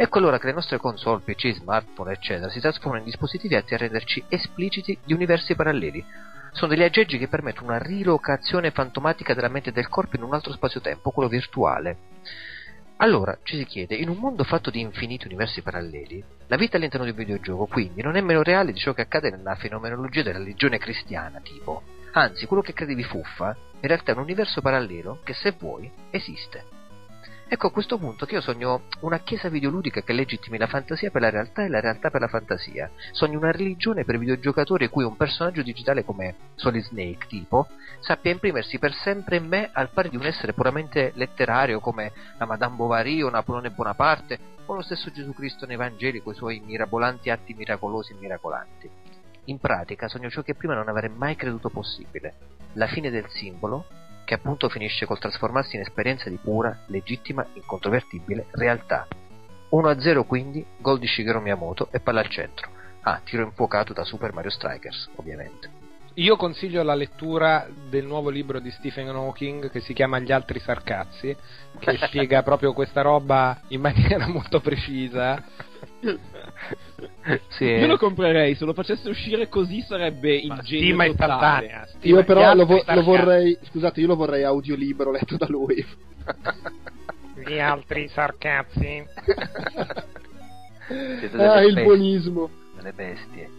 Ecco 0.02 0.20
allora 0.20 0.40
che 0.40 0.46
le 0.46 0.54
nostre 0.54 0.78
console, 0.78 1.24
PC, 1.26 1.56
smartphone, 1.56 2.14
eccetera, 2.14 2.50
si 2.50 2.62
trasformano 2.62 3.00
in 3.00 3.04
dispositivi 3.04 3.56
atti 3.56 3.74
a 3.74 3.78
renderci 3.78 4.24
espliciti 4.30 4.98
di 5.04 5.12
universi 5.12 5.56
paralleli. 5.56 6.02
Sono 6.54 6.72
degli 6.72 6.84
aggeggi 6.84 7.18
che 7.18 7.28
permettono 7.28 7.68
una 7.68 7.80
rilocazione 7.80 8.72
fantomatica 8.72 9.34
della 9.34 9.50
mente 9.50 9.72
e 9.72 9.74
del 9.74 9.90
corpo 9.90 10.16
in 10.16 10.24
un 10.24 10.34
altro 10.34 10.54
spazio-tempo, 10.54 11.12
quello 11.12 11.28
virtuale. 11.28 11.98
Allora, 12.96 13.38
ci 13.44 13.58
si 13.58 13.66
chiede, 13.66 13.96
in 13.96 14.08
un 14.08 14.16
mondo 14.16 14.46
fatto 14.46 14.70
di 14.70 14.80
infiniti 14.80 15.28
universi 15.28 15.62
paralleli, 15.62 16.24
la 16.48 16.56
vita 16.56 16.78
all'interno 16.78 17.04
di 17.04 17.12
un 17.12 17.18
videogioco 17.18 17.66
quindi 17.66 18.02
non 18.02 18.16
è 18.16 18.22
meno 18.22 18.42
reale 18.42 18.72
di 18.72 18.80
ciò 18.80 18.94
che 18.94 19.02
accade 19.02 19.30
nella 19.32 19.56
fenomenologia 19.56 20.24
della 20.24 20.38
religione 20.38 20.78
cristiana, 20.78 21.42
tipo. 21.42 21.84
Anzi, 22.14 22.46
quello 22.46 22.62
che 22.62 22.72
credevi 22.72 23.04
fuffa, 23.04 23.54
in 23.82 23.88
realtà 23.90 24.14
è 24.14 24.16
un 24.16 24.22
universo 24.22 24.62
parallelo 24.62 25.20
che, 25.26 25.34
se 25.34 25.54
vuoi, 25.60 25.92
esiste. 26.10 26.79
Ecco 27.52 27.66
a 27.66 27.72
questo 27.72 27.98
punto 27.98 28.28
che 28.28 28.36
io 28.36 28.42
sogno 28.42 28.84
una 29.00 29.22
chiesa 29.22 29.50
videoludica 29.50 30.02
che 30.02 30.14
legittimi 30.14 30.60
la 30.60 30.68
fantasia 30.68 31.10
per 31.10 31.22
la 31.22 31.32
realtà 31.32 31.64
e 31.64 31.68
la 31.68 31.80
realtà 31.80 32.12
per 32.12 32.22
la 32.22 32.28
fantasia. 32.28 32.92
Sogno 33.12 33.40
una 33.40 33.50
religione 33.50 34.06
per 34.06 34.20
videogiocatori 34.20 34.84
in 34.84 34.92
cui 34.92 35.04
un 35.04 35.18
personaggio 35.18 35.64
digitale 35.64 36.06
come 36.06 36.36
Solid 36.54 36.84
Snake, 36.84 37.26
tipo, 37.28 37.68
sappia 38.02 38.30
imprimersi 38.30 38.78
per 38.78 38.94
sempre 38.94 39.38
in 39.38 39.48
me 39.48 39.72
al 39.74 39.90
pari 39.90 40.10
di 40.10 40.16
un 40.16 40.28
essere 40.28 40.54
puramente 40.54 41.12
letterario 41.16 41.80
come 41.80 42.12
la 42.38 42.46
Madame 42.46 42.76
Bovary 42.76 43.24
o 43.24 43.32
Napoleone 43.32 43.72
Bonaparte 43.72 44.40
o 44.68 44.76
lo 44.76 44.84
stesso 44.84 45.12
Gesù 45.12 45.34
Cristo 45.34 45.66
nei 45.66 45.76
Vangeli 45.76 46.22
con 46.22 46.34
i 46.34 46.36
suoi 46.36 46.60
mirabolanti 46.64 47.32
atti 47.32 47.56
miracolosi 47.56 48.12
e 48.14 48.18
miracolanti. 48.20 48.90
In 49.46 49.58
pratica 49.58 50.08
sogno 50.08 50.30
ciò 50.30 50.44
che 50.44 50.54
prima 50.54 50.76
non 50.76 50.88
avrei 50.88 51.10
mai 51.10 51.36
creduto 51.36 51.70
possibile, 51.70 52.36
la 52.74 52.86
fine 52.86 53.10
del 53.10 53.28
simbolo 53.30 53.88
che 54.30 54.36
appunto 54.36 54.70
finisce 54.70 55.08
col 55.08 55.18
trasformarsi 55.18 55.76
in 55.76 55.82
esperienza 55.82 56.30
di 56.30 56.38
pura, 56.38 56.84
legittima, 56.86 57.44
incontrovertibile 57.54 58.46
realtà. 58.52 59.08
1-0 59.72 60.24
quindi, 60.28 60.64
gol 60.78 61.00
di 61.00 61.08
Shigeru 61.08 61.42
Miyamoto 61.42 61.88
e 61.90 62.00
palla 62.00 62.20
al 62.20 62.30
centro. 62.30 62.70
Ah, 63.02 63.20
tiro 63.24 63.42
infuocato 63.42 63.92
da 63.92 64.04
Super 64.04 64.32
Mario 64.32 64.52
Strikers, 64.52 65.10
ovviamente. 65.16 65.70
Io 66.14 66.36
consiglio 66.36 66.84
la 66.84 66.94
lettura 66.94 67.68
del 67.90 68.06
nuovo 68.06 68.30
libro 68.30 68.60
di 68.60 68.70
Stephen 68.70 69.08
Hawking 69.08 69.72
che 69.72 69.80
si 69.80 69.94
chiama 69.94 70.20
Gli 70.20 70.32
altri 70.32 70.60
sarcazzi, 70.60 71.36
che 71.80 71.98
spiega 72.06 72.44
proprio 72.44 72.74
questa 72.74 73.02
roba 73.02 73.60
in 73.70 73.82
maniera 73.82 74.28
molto 74.28 74.60
precisa. 74.60 75.44
Sì, 77.50 77.66
Io 77.66 77.88
lo 77.88 77.98
comprerei, 77.98 78.56
se 78.56 78.66
lo 78.66 78.74
facesse 78.74 79.10
uscire 79.10 79.48
così 79.50 79.82
sarebbe 79.82 80.36
il 80.36 80.48
Ma 80.48 80.62
genio 80.62 80.88
stima 80.88 81.06
totale. 81.06 81.66
istantanea. 81.66 81.86
stima- 81.88 82.18
Io 82.18 82.24
però 82.26 82.54
lo, 82.56 82.66
vo- 82.66 82.84
lo 82.86 83.04
vorrei, 83.04 83.58
scusate, 83.62 84.00
io 84.02 84.08
lo 84.08 84.16
vorrei 84.16 84.44
audiolibro 84.44 85.12
letto 85.12 85.38
da 85.38 85.46
lui. 85.48 85.86
Gli 87.46 87.60
altri 87.60 88.08
sarcazzi. 88.10 89.04
Ah, 91.38 91.62
il 91.64 91.74
buonismo. 91.84 92.50
delle 92.76 92.94
bestie. 92.94 93.50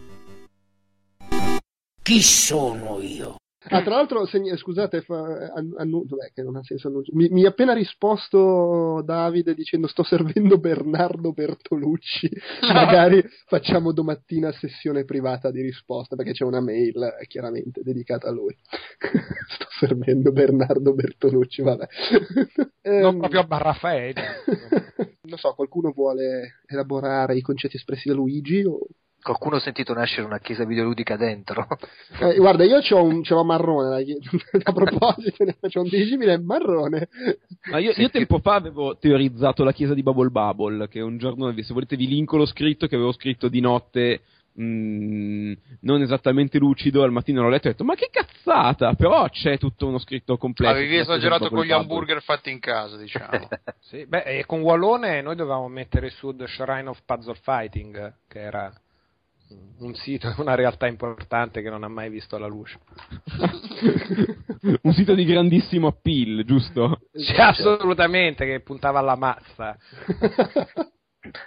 Chi 2.01 2.21
sono 2.21 2.99
io? 2.99 3.35
Ah, 3.71 3.81
tra 3.81 3.95
l'altro, 3.95 4.25
segn- 4.25 4.55
scusate, 4.57 5.01
fa- 5.01 5.51
an- 5.53 5.73
annuncio, 5.77 6.17
beh, 6.17 6.31
che 6.33 6.43
non 6.43 6.55
ha 6.57 6.63
senso 6.63 6.89
annuncio. 6.89 7.11
Mi, 7.15 7.45
ha 7.45 7.49
appena 7.49 7.73
risposto 7.73 9.01
Davide 9.03 9.53
dicendo 9.53 9.87
sto 9.87 10.03
servendo 10.03 10.57
Bernardo 10.57 11.31
Bertolucci, 11.31 12.29
magari 12.73 13.23
facciamo 13.47 13.91
domattina 13.91 14.51
sessione 14.51 15.05
privata 15.05 15.51
di 15.51 15.61
risposta, 15.61 16.15
perché 16.15 16.33
c'è 16.33 16.43
una 16.43 16.61
mail 16.61 17.01
eh, 17.21 17.27
chiaramente 17.27 17.81
dedicata 17.83 18.27
a 18.27 18.31
lui. 18.31 18.55
sto 19.55 19.67
servendo 19.79 20.31
Bernardo 20.31 20.93
Bertolucci, 20.93 21.61
vabbè. 21.61 21.87
Non 22.83 23.13
Ehm, 23.13 23.19
proprio 23.19 23.39
a 23.39 23.43
Barraffaele. 23.43 24.21
non 25.23 25.37
so, 25.37 25.53
qualcuno 25.53 25.91
vuole 25.91 26.61
elaborare 26.65 27.35
i 27.35 27.41
concetti 27.41 27.77
espressi 27.77 28.09
da 28.09 28.15
Luigi? 28.15 28.63
O... 28.63 28.79
Qualcuno 29.21 29.57
ha 29.57 29.59
sentito 29.59 29.93
nascere 29.93 30.25
una 30.25 30.39
chiesa 30.39 30.65
videoludica 30.65 31.15
dentro? 31.15 31.67
Eh, 32.19 32.35
guarda, 32.37 32.63
io 32.63 32.79
c'ho 32.79 33.03
un, 33.03 33.23
ce 33.23 33.33
l'ho 33.33 33.43
marrone, 33.43 34.03
a 34.63 34.71
proposito, 34.71 35.43
ne 35.43 35.55
faccio 35.59 35.81
un 35.81 35.87
dirigibile 35.87 36.39
marrone. 36.39 37.07
Ma 37.69 37.77
io, 37.77 37.93
io 37.95 38.09
tempo 38.09 38.39
fa 38.39 38.55
avevo 38.55 38.97
teorizzato 38.97 39.63
la 39.63 39.73
chiesa 39.73 39.93
di 39.93 40.03
Bubble 40.03 40.29
Bubble, 40.29 40.87
che 40.87 41.01
un 41.01 41.17
giorno, 41.17 41.53
se 41.61 41.73
volete 41.73 41.95
vi 41.95 42.07
linko 42.07 42.37
lo 42.37 42.45
scritto 42.45 42.87
che 42.87 42.95
avevo 42.95 43.11
scritto 43.11 43.47
di 43.47 43.59
notte, 43.59 44.21
mh, 44.53 45.53
non 45.81 46.01
esattamente 46.01 46.57
lucido, 46.57 47.03
al 47.03 47.11
mattino 47.11 47.41
l'ho 47.41 47.49
letto 47.49 47.67
e 47.67 47.69
ho 47.69 47.71
detto, 47.73 47.83
ma 47.83 47.95
che 47.95 48.09
cazzata, 48.11 48.93
però 48.93 49.27
c'è 49.29 49.57
tutto 49.57 49.87
uno 49.87 49.99
scritto 49.99 50.37
completo. 50.37 50.73
Avevi 50.73 50.97
esagerato 50.97 51.49
con 51.49 51.63
gli 51.63 51.69
Bubble. 51.69 51.73
hamburger 51.75 52.21
fatti 52.21 52.51
in 52.51 52.59
casa, 52.59 52.97
diciamo. 52.97 53.47
Sì, 53.79 54.05
beh, 54.05 54.23
e 54.23 54.45
con 54.45 54.61
Wallone 54.61 55.21
noi 55.21 55.35
dovevamo 55.35 55.67
mettere 55.67 56.09
su 56.09 56.35
The 56.35 56.47
Shrine 56.47 56.89
of 56.89 57.01
Puzzle 57.05 57.39
Fighting, 57.41 58.13
che 58.27 58.39
era 58.39 58.71
un 59.79 59.93
sito, 59.95 60.33
una 60.39 60.55
realtà 60.55 60.87
importante 60.87 61.61
che 61.61 61.69
non 61.69 61.83
ha 61.83 61.87
mai 61.87 62.09
visto 62.09 62.37
la 62.37 62.47
luce. 62.47 62.79
un 64.83 64.93
sito 64.93 65.13
di 65.15 65.25
grandissimo 65.25 65.87
appeal, 65.87 66.43
giusto? 66.45 67.01
Sì, 67.13 67.33
assolutamente, 67.35 68.45
che 68.45 68.59
puntava 68.61 68.99
alla 68.99 69.15
massa. 69.15 69.77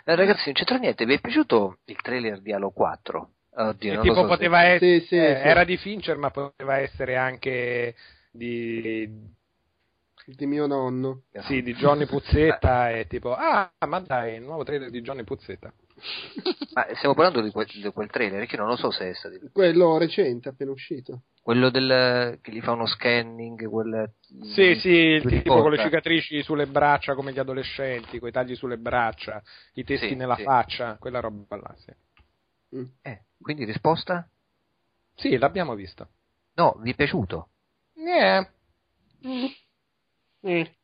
Eh, 0.05 0.15
ragazzi, 0.15 0.43
non 0.45 0.55
c'entra 0.55 0.77
niente. 0.77 1.05
Vi 1.05 1.15
è 1.15 1.21
piaciuto 1.21 1.79
il 1.87 1.97
trailer 2.01 2.41
di 2.41 2.53
Halo 2.53 2.71
4? 2.71 3.31
Oddio, 3.57 4.01
tipo 4.03 4.07
lo 4.07 4.15
so 4.15 4.21
se- 4.21 4.27
poteva 4.29 4.63
essere, 4.63 5.01
Sì, 5.01 5.07
sì, 5.07 5.17
eh, 5.17 5.35
sì. 5.35 5.49
era 5.49 5.65
di 5.65 5.77
Fincher, 5.77 6.17
ma 6.17 6.31
poteva 6.31 6.77
essere 6.79 7.17
anche 7.17 7.97
di, 8.31 9.11
Di 10.27 10.47
mio 10.47 10.67
nonno. 10.67 11.23
sì, 11.41 11.61
di 11.63 11.75
Johnny 11.75 12.07
Puzzetta 12.07 12.91
e 12.91 13.07
tipo, 13.09 13.35
ah, 13.35 13.71
ma 13.87 13.99
dai, 13.99 14.37
il 14.37 14.43
nuovo 14.43 14.63
trailer 14.63 14.91
di 14.91 15.01
Johnny 15.03 15.25
Puzzetta. 15.25 15.73
Ma 16.75 16.87
stiamo 16.95 17.15
parlando 17.15 17.41
di 17.41 17.51
quel, 17.51 17.67
di 17.67 17.89
quel 17.93 18.11
trailer 18.11 18.47
che 18.47 18.57
io 18.57 18.61
non 18.63 18.71
lo 18.71 18.77
so 18.77 18.91
se 18.91 19.11
è 19.11 19.15
stato 19.15 19.37
Quello 19.53 19.97
recente, 19.97 20.49
appena 20.49 20.71
uscito. 20.73 21.23
quello 21.43 21.71
del 21.71 22.39
che 22.41 22.51
gli 22.53 22.61
fa 22.61 22.73
uno 22.73 22.87
scanning, 22.87 23.69
quel 23.69 24.13
Sì, 24.55 24.75
sì, 24.81 24.89
il 24.89 25.23
tipo 25.25 25.53
con 25.61 25.71
le 25.71 25.77
porta. 25.77 25.85
cicatrici 25.85 26.43
sulle 26.43 26.67
braccia 26.67 27.15
come 27.15 27.33
gli 27.33 27.39
adolescenti, 27.39 28.19
con 28.19 28.29
i 28.29 28.33
tagli 28.33 28.57
sulle 28.57 28.77
braccia, 28.79 29.43
i 29.75 29.85
testi 29.85 30.09
Sì, 30.09 30.15
nella 30.15 30.37
sì. 30.37 30.43
faccia, 30.43 30.97
quella 30.99 31.21
roba 31.21 31.57
là, 31.57 31.75
sì. 31.77 31.93
Eh, 33.03 33.25
quindi 33.41 33.65
risposta? 33.65 34.29
Sì, 35.15 35.37
l'abbiamo 35.37 35.75
visto. 35.75 36.09
No, 36.55 36.77
vi 36.81 36.91
è 36.91 36.95
piaciuto? 36.95 37.51
Eh, 37.95 38.51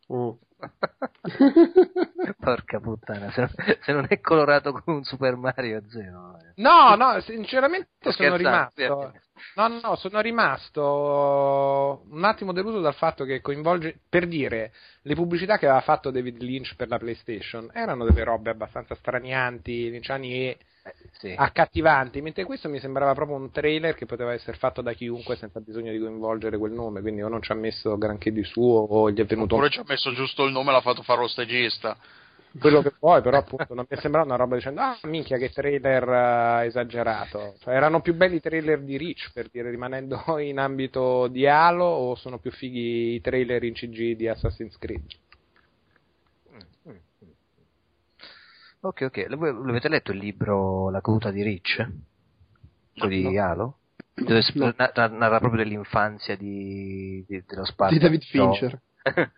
Oh. 0.06 0.38
Porca 2.38 2.80
puttana, 2.80 3.30
se 3.30 3.92
non, 3.92 4.06
è 4.08 4.20
colorato 4.20 4.72
come 4.72 4.98
un 4.98 5.04
Super 5.04 5.36
Mario 5.36 5.82
zero. 5.88 6.36
No, 6.56 6.94
no, 6.94 7.20
sinceramente 7.20 7.88
sono 8.00 8.14
scherzando, 8.14 8.72
rimasto. 8.74 9.12
sì. 9.12 9.28
No, 9.54 9.68
no, 9.68 9.96
sono 9.96 10.20
rimasto 10.20 12.04
un 12.10 12.24
attimo 12.24 12.52
deluso 12.52 12.80
dal 12.80 12.94
fatto 12.94 13.24
che 13.24 13.40
coinvolge. 13.40 14.00
Per 14.08 14.26
dire, 14.26 14.72
le 15.02 15.14
pubblicità 15.14 15.56
che 15.58 15.66
aveva 15.66 15.80
fatto 15.80 16.10
David 16.10 16.40
Lynch 16.40 16.76
per 16.76 16.88
la 16.88 16.98
PlayStation 16.98 17.70
erano 17.72 18.04
delle 18.04 18.24
robe 18.24 18.50
abbastanza 18.50 18.94
stranianti, 18.94 19.90
linciani 19.90 20.32
e 20.32 20.58
sì. 21.12 21.34
accattivanti, 21.36 22.20
mentre 22.22 22.44
questo 22.44 22.68
mi 22.68 22.80
sembrava 22.80 23.14
proprio 23.14 23.36
un 23.36 23.50
trailer 23.50 23.94
che 23.94 24.06
poteva 24.06 24.32
essere 24.32 24.56
fatto 24.56 24.80
da 24.80 24.92
chiunque 24.92 25.36
senza 25.36 25.60
bisogno 25.60 25.92
di 25.92 25.98
coinvolgere 25.98 26.58
quel 26.58 26.72
nome, 26.72 27.00
quindi 27.00 27.22
o 27.22 27.28
non 27.28 27.42
ci 27.42 27.52
ha 27.52 27.54
messo 27.54 27.96
granché 27.98 28.32
di 28.32 28.42
suo 28.44 28.80
o 28.80 29.10
gli 29.10 29.18
è 29.18 29.24
venuto 29.24 29.54
Oppure 29.54 29.70
ci 29.70 29.80
ha 29.80 29.84
messo 29.86 30.12
giusto 30.12 30.44
il 30.44 30.52
nome 30.52 30.70
e 30.70 30.72
l'ha 30.72 30.80
fatto 30.80 31.02
fare 31.02 31.20
lo 31.20 31.28
stagista. 31.28 31.96
quello 32.58 32.82
che 32.82 32.92
vuoi, 32.98 33.20
però 33.22 33.38
appunto 33.38 33.74
non 33.74 33.86
mi 33.88 33.96
è 33.96 34.00
sembrata 34.00 34.26
una 34.26 34.36
roba 34.36 34.56
dicendo 34.56 34.80
ah 34.80 34.98
minchia 35.02 35.36
che 35.36 35.50
trailer 35.50 36.08
eh, 36.62 36.66
esagerato. 36.66 37.54
Cioè, 37.60 37.74
erano 37.74 38.00
più 38.00 38.14
belli 38.14 38.36
i 38.36 38.40
trailer 38.40 38.80
di 38.80 38.96
Reach 38.96 39.30
per 39.32 39.48
dire 39.50 39.70
rimanendo 39.70 40.38
in 40.38 40.58
ambito 40.58 41.28
di 41.28 41.46
Halo 41.46 41.84
o 41.84 42.14
sono 42.16 42.38
più 42.38 42.50
fighi 42.50 43.14
i 43.14 43.20
trailer 43.20 43.62
in 43.62 43.74
CG 43.74 44.16
di 44.16 44.26
Assassin's 44.28 44.76
Creed? 44.78 45.04
Ok, 48.80 49.02
ok. 49.02 49.26
L- 49.28 49.64
L'avete 49.66 49.88
letto 49.88 50.12
il 50.12 50.18
libro 50.18 50.90
La 50.90 51.00
caduta 51.00 51.30
di 51.30 51.42
Rich? 51.42 51.86
Quello 52.96 53.08
di 53.30 53.38
Halo? 53.38 53.78
Dove 54.14 54.40
No. 54.54 54.72
na- 54.76 54.92
na- 54.94 55.06
narra 55.08 55.38
proprio 55.38 55.62
dell'infanzia 55.62 56.36
di, 56.36 57.24
di- 57.26 57.44
dello 57.46 57.64
spazio. 57.64 57.96
Di 57.98 58.02
David 58.02 58.22
Fincher. 58.22 58.80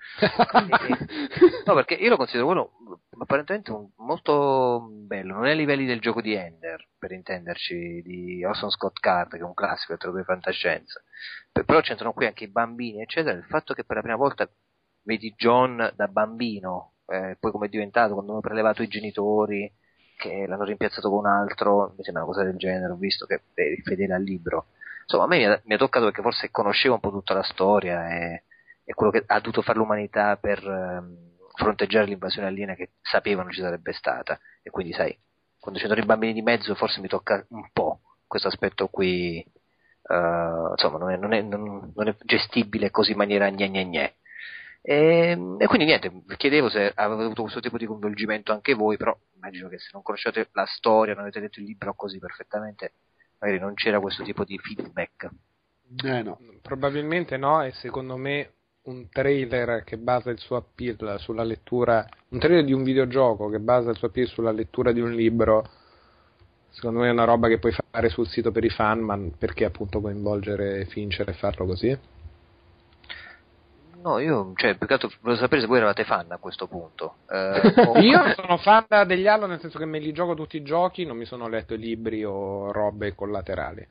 no, 1.67 1.75
perché 1.75 1.95
io 1.95 2.09
lo 2.09 2.17
considero 2.17 2.47
quello 2.47 2.73
apparentemente 3.19 3.71
un- 3.71 3.89
molto 3.99 4.89
bello, 4.91 5.35
non 5.35 5.47
è 5.47 5.51
ai 5.51 5.57
livelli 5.57 5.87
del 5.87 6.01
gioco 6.01 6.21
di 6.21 6.35
Ender, 6.35 6.89
per 6.99 7.13
intenderci, 7.13 8.03
di 8.03 8.45
Orson 8.45 8.71
Scott 8.71 8.99
Card, 8.99 9.31
che 9.31 9.39
è 9.39 9.43
un 9.43 9.55
classico, 9.55 9.97
tra 9.97 10.11
di 10.13 10.25
fantascienza. 10.25 11.01
Però 11.53 11.81
c'entrano 11.81 12.13
qui 12.13 12.27
anche 12.27 12.45
i 12.45 12.51
bambini, 12.51 13.03
eccetera, 13.03 13.37
il 13.37 13.45
fatto 13.45 13.73
che 13.75 13.85
per 13.85 13.97
la 13.97 14.03
prima 14.03 14.17
volta 14.17 14.49
vedi 15.03 15.33
John 15.37 15.93
da 15.95 16.09
bambino, 16.09 16.92
eh, 17.07 17.37
poi 17.39 17.51
come 17.51 17.67
è 17.67 17.69
diventato 17.69 18.15
quando 18.15 18.33
hanno 18.33 18.41
prelevato 18.41 18.83
i 18.83 18.89
genitori, 18.89 19.71
che 20.17 20.47
l'hanno 20.47 20.65
rimpiazzato 20.65 21.09
con 21.11 21.19
un 21.21 21.27
altro, 21.27 21.95
mi 21.97 22.05
sembra 22.05 22.23
una 22.25 22.33
cosa 22.33 22.45
del 22.45 22.57
genere, 22.57 22.93
ho 22.93 22.97
visto 22.97 23.27
che 23.27 23.43
è 23.55 23.81
fedele 23.83 24.15
al 24.15 24.23
libro. 24.23 24.67
Insomma, 25.03 25.25
a 25.25 25.27
me 25.27 25.63
mi 25.65 25.75
ha, 25.75 25.77
toccato 25.79 26.05
perché 26.07 26.23
forse 26.23 26.51
conoscevo 26.51 26.95
un 26.95 27.01
po' 27.01 27.11
tutta 27.11 27.35
la 27.35 27.43
storia 27.43 28.09
e, 28.09 28.45
e 28.85 28.95
quello 28.95 29.11
che 29.13 29.25
ha 29.27 29.39
dovuto 29.41 29.63
fare 29.63 29.79
l'umanità 29.79 30.37
per 30.37 30.65
ehm, 30.65 31.31
fronteggiare 31.55 32.07
l'invasione 32.07 32.47
aliena 32.49 32.75
che 32.75 32.91
sapevano 33.01 33.51
ci 33.51 33.61
sarebbe 33.61 33.93
stata. 33.93 34.39
E 34.63 34.71
quindi, 34.71 34.93
sai, 34.93 35.17
quando 35.59 35.81
c'erano 35.81 36.01
i 36.01 36.07
bambini 36.07 36.33
di 36.33 36.43
mezzo, 36.43 36.75
forse 36.75 37.01
mi 37.01 37.09
tocca 37.09 37.45
un 37.51 37.69
po' 37.73 38.01
questo 38.27 38.49
aspetto 38.49 38.89
qui. 38.89 39.39
eh, 39.41 40.71
insomma, 40.73 40.99
non 40.99 41.11
è, 41.11 41.17
non, 41.17 41.33
è, 41.33 41.43
non- 41.43 41.93
non 41.95 42.09
è 42.09 42.17
gestibile 42.25 42.91
così 42.91 43.13
in 43.13 43.17
maniera 43.19 43.49
gne 43.51 43.69
gne 43.71 43.85
gne. 43.87 44.15
E, 44.85 45.39
e 45.59 45.67
quindi 45.67 45.85
niente, 45.85 46.11
vi 46.11 46.37
chiedevo 46.37 46.69
se 46.69 46.93
avete 46.93 47.23
avuto 47.23 47.43
questo 47.43 47.61
tipo 47.61 47.79
di 47.79 47.87
coinvolgimento 47.87 48.51
anche 48.53 48.75
voi, 48.75 48.97
però 48.97 49.17
immagino 49.37 49.69
che 49.69 49.79
se 49.79 49.91
non 49.93 50.03
conoscete 50.03 50.49
la 50.53 50.67
storia, 50.67 51.15
non 51.15 51.23
avete 51.23 51.39
letto 51.39 51.61
il 51.61 51.67
libro 51.67 51.95
così 51.95 52.19
perfettamente, 52.19 52.95
magari 53.39 53.61
non 53.61 53.75
c'era 53.75 54.01
questo 54.01 54.25
tipo 54.25 54.45
di 54.45 54.59
feedback. 54.59 55.29
Eh 56.05 56.23
no. 56.23 56.39
Probabilmente 56.63 57.37
no, 57.37 57.63
e 57.63 57.71
secondo 57.73 58.17
me 58.17 58.55
un 58.83 59.09
trailer 59.09 59.85
che 59.85 59.99
basa 59.99 60.31
il 60.31 60.39
suo 60.39 60.57
appeal 60.57 61.17
sulla 61.21 61.45
lettura, 61.45 62.05
un 62.31 62.41
trailer 62.41 62.65
di 62.65 62.73
un 62.73 62.83
videogioco 62.83 63.49
che 63.51 63.61
basa 63.61 63.91
il 63.91 63.97
suo 63.97 64.09
appeal 64.09 64.27
sulla 64.27 64.51
lettura 64.51 64.91
di 64.91 65.01
un 65.01 65.13
libro, 65.13 65.65
secondo 66.71 67.01
me 67.01 67.09
è 67.09 67.13
una 67.13 67.25
roba 67.25 67.47
che 67.47 67.61
puoi 67.61 67.73
fare 67.91 68.09
sul 68.09 68.27
sito 68.27 68.51
per 68.51 68.65
i 68.65 68.71
fan, 68.71 68.99
ma 68.99 69.17
perché 69.39 69.65
appunto 69.65 70.01
coinvolgere 70.01 70.87
Fincher 70.87 71.29
e 71.29 71.35
farlo 71.35 71.67
così? 71.67 71.97
No, 74.03 74.19
io, 74.19 74.53
cioè, 74.57 74.77
più 74.77 74.87
che 74.89 74.95
altro 74.95 75.11
volevo 75.21 75.41
sapere 75.41 75.61
se 75.61 75.67
voi 75.69 75.77
eravate 75.77 76.05
fan 76.05 76.31
a 76.33 76.39
questo 76.39 76.67
punto. 76.67 77.17
Eh, 77.33 77.87
o- 77.87 77.99
Io 77.99 78.35
sono 78.35 78.59
fan 78.59 78.85
degli 79.07 79.27
Halo 79.27 79.47
nel 79.47 79.61
senso 79.61 79.79
che 79.79 79.87
me 79.87 79.99
li 79.99 80.13
gioco 80.13 80.35
tutti 80.35 80.57
i 80.57 80.63
giochi, 80.63 81.07
non 81.07 81.17
mi 81.17 81.25
sono 81.25 81.49
letto 81.49 81.75
libri 81.75 82.25
o 82.25 82.71
robe 82.73 83.15
collaterali. 83.15 83.87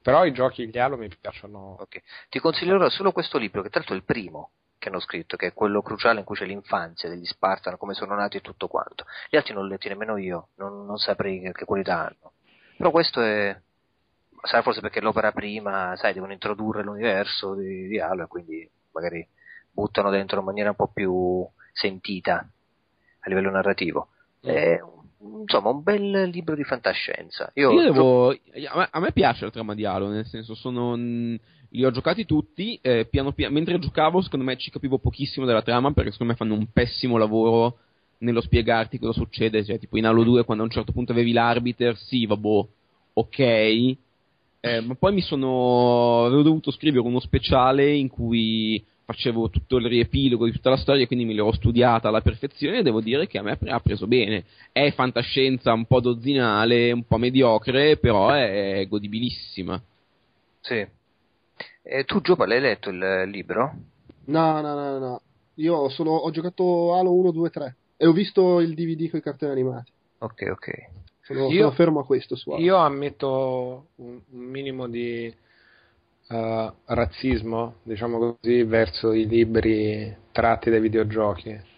Però 0.00 0.24
i 0.24 0.32
giochi 0.32 0.68
gli 0.68 0.78
Halo 0.78 0.96
mi 0.96 1.08
piacciono. 1.08 1.76
Ok. 1.80 2.02
Ti 2.28 2.38
consiglierò 2.38 2.88
solo 2.90 3.10
questo 3.10 3.38
libro, 3.38 3.62
che 3.62 3.70
tra 3.70 3.78
l'altro 3.78 3.96
è 3.96 3.98
il 3.98 4.04
primo 4.04 4.50
che 4.78 4.90
hanno 4.90 5.00
scritto, 5.00 5.36
che 5.36 5.46
è 5.46 5.52
quello 5.54 5.80
cruciale 5.80 6.18
in 6.18 6.24
cui 6.26 6.36
c'è 6.36 6.44
l'infanzia 6.44 7.08
degli 7.08 7.24
Spartan, 7.24 7.78
come 7.78 7.94
sono 7.94 8.14
nati 8.14 8.36
e 8.36 8.40
tutto 8.42 8.68
quanto. 8.68 9.06
Gli 9.30 9.36
altri 9.36 9.54
non 9.54 9.62
li 9.64 9.70
ho 9.70 9.72
letti 9.72 9.88
nemmeno 9.88 10.18
io, 10.18 10.48
non, 10.56 10.84
non 10.84 10.98
saprei 10.98 11.40
che, 11.40 11.52
che 11.52 11.64
qualità 11.64 12.00
hanno. 12.00 12.32
Però 12.76 12.90
questo 12.90 13.22
è. 13.22 13.58
Sarà 14.42 14.62
forse 14.62 14.80
perché 14.82 15.00
l'opera 15.00 15.32
prima, 15.32 15.96
sai, 15.96 16.12
devono 16.12 16.32
introdurre 16.32 16.82
l'universo 16.82 17.54
di, 17.54 17.88
di 17.88 17.98
Halo 17.98 18.24
e 18.24 18.26
quindi 18.26 18.70
magari 18.92 19.26
buttano 19.74 20.10
dentro 20.10 20.38
in 20.38 20.46
maniera 20.46 20.70
un 20.70 20.76
po' 20.76 20.88
più 20.88 21.44
sentita 21.72 22.48
a 23.18 23.28
livello 23.28 23.50
narrativo. 23.50 24.08
È, 24.40 24.78
insomma, 25.40 25.70
un 25.70 25.82
bel 25.82 26.28
libro 26.28 26.54
di 26.54 26.64
fantascienza. 26.64 27.50
Io, 27.54 27.72
Io 27.72 27.82
devo. 27.82 28.30
A 28.30 28.76
me, 28.76 28.88
a 28.90 29.00
me 29.00 29.12
piace 29.12 29.44
la 29.44 29.50
trama 29.50 29.74
di 29.74 29.84
Halo, 29.84 30.08
nel 30.08 30.26
senso, 30.26 30.54
sono. 30.54 30.96
Li 30.96 31.84
ho 31.84 31.90
giocati 31.90 32.24
tutti, 32.24 32.78
eh, 32.80 33.06
piano 33.06 33.32
piano. 33.32 33.54
Mentre 33.54 33.78
giocavo, 33.78 34.20
secondo 34.20 34.44
me 34.44 34.56
ci 34.56 34.70
capivo 34.70 34.98
pochissimo 34.98 35.44
della 35.44 35.62
trama, 35.62 35.92
perché 35.92 36.12
secondo 36.12 36.32
me 36.32 36.38
fanno 36.38 36.54
un 36.54 36.70
pessimo 36.72 37.16
lavoro 37.16 37.78
nello 38.18 38.40
spiegarti 38.40 38.98
cosa 38.98 39.12
succede. 39.12 39.64
Cioè, 39.64 39.78
tipo 39.78 39.96
in 39.96 40.06
Halo 40.06 40.22
2, 40.22 40.44
quando 40.44 40.62
a 40.62 40.66
un 40.66 40.72
certo 40.72 40.92
punto 40.92 41.10
avevi 41.12 41.32
l'arbiter, 41.32 41.96
sì, 41.96 42.26
vabbè, 42.26 42.66
ok. 43.14 43.38
Eh, 43.38 44.80
ma 44.80 44.94
poi 44.94 45.14
mi 45.14 45.20
sono. 45.20 46.26
avevo 46.26 46.42
dovuto 46.42 46.70
scrivere 46.70 47.06
uno 47.06 47.20
speciale 47.20 47.92
in 47.92 48.08
cui 48.08 48.82
facevo 49.04 49.50
tutto 49.50 49.76
il 49.76 49.86
riepilogo 49.86 50.46
di 50.46 50.52
tutta 50.52 50.70
la 50.70 50.76
storia, 50.76 51.06
quindi 51.06 51.24
me 51.24 51.34
l'ho 51.34 51.52
studiata 51.52 52.08
alla 52.08 52.22
perfezione 52.22 52.78
e 52.78 52.82
devo 52.82 53.00
dire 53.00 53.26
che 53.26 53.38
a 53.38 53.42
me 53.42 53.58
ha 53.66 53.80
preso 53.80 54.06
bene. 54.06 54.44
È 54.72 54.90
fantascienza 54.92 55.72
un 55.72 55.84
po' 55.84 56.00
dozzinale, 56.00 56.92
un 56.92 57.04
po' 57.04 57.18
mediocre, 57.18 57.98
però 57.98 58.30
è 58.30 58.86
godibilissima. 58.88 59.80
Sì. 60.60 60.86
E 61.82 62.04
tu, 62.04 62.20
Giova, 62.20 62.46
l'hai 62.46 62.60
letto 62.60 62.88
il 62.88 63.24
libro? 63.26 63.74
No, 64.26 64.60
no, 64.60 64.74
no, 64.74 64.98
no. 64.98 65.20
Io 65.56 65.74
ho 65.74 65.88
solo 65.90 66.12
ho 66.12 66.30
giocato 66.30 66.94
Halo 66.94 67.12
1, 67.12 67.30
2, 67.30 67.50
3 67.50 67.76
e 67.96 68.06
ho 68.06 68.12
visto 68.12 68.60
il 68.60 68.74
DVD 68.74 69.08
con 69.10 69.20
i 69.20 69.22
cartoni 69.22 69.52
animati. 69.52 69.92
Ok, 70.18 70.48
ok. 70.50 70.70
Sono, 71.20 71.48
Io- 71.50 71.62
sono 71.62 71.70
fermo 71.72 72.00
a 72.00 72.06
questo 72.06 72.34
su 72.36 72.50
Halo. 72.50 72.62
Io 72.62 72.76
ammetto 72.76 73.88
un, 73.96 74.20
un 74.30 74.44
minimo 74.44 74.88
di 74.88 75.32
eh, 76.28 76.72
razzismo, 76.84 77.76
diciamo 77.82 78.18
così, 78.18 78.62
verso 78.64 79.12
i 79.12 79.26
libri 79.26 80.14
tratti 80.32 80.70
dai 80.70 80.80
videogiochi. 80.80 81.72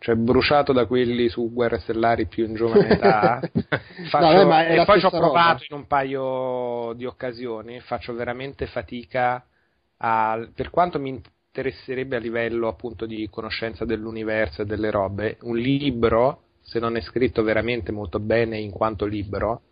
Cioè, 0.00 0.14
bruciato 0.14 0.72
da 0.72 0.86
quelli 0.86 1.28
su 1.28 1.52
Guerre 1.52 1.80
Stellari 1.80 2.26
più 2.26 2.46
in 2.46 2.54
giovane 2.54 2.88
età. 2.94 3.40
faccio- 4.10 4.50
è 4.50 4.80
e 4.80 4.84
poi 4.84 5.00
ci 5.00 5.06
ho 5.06 5.10
provato 5.10 5.32
roba. 5.32 5.64
in 5.68 5.76
un 5.76 5.86
paio 5.86 6.92
di 6.94 7.04
occasioni. 7.04 7.80
Faccio 7.80 8.14
veramente 8.14 8.66
fatica 8.66 9.44
a. 9.98 10.48
Per 10.54 10.70
quanto 10.70 11.00
mi 11.00 11.20
interesserebbe 11.58 12.14
a 12.16 12.20
livello 12.20 12.68
appunto 12.68 13.06
di 13.06 13.28
conoscenza 13.28 13.84
dell'universo 13.84 14.62
e 14.62 14.66
delle 14.66 14.90
robe, 14.90 15.38
un 15.42 15.56
libro, 15.56 16.42
se 16.60 16.78
non 16.78 16.96
è 16.96 17.00
scritto 17.00 17.42
veramente 17.42 17.90
molto 17.90 18.20
bene 18.20 18.58
in 18.58 18.70
quanto 18.70 19.04
libro, 19.04 19.62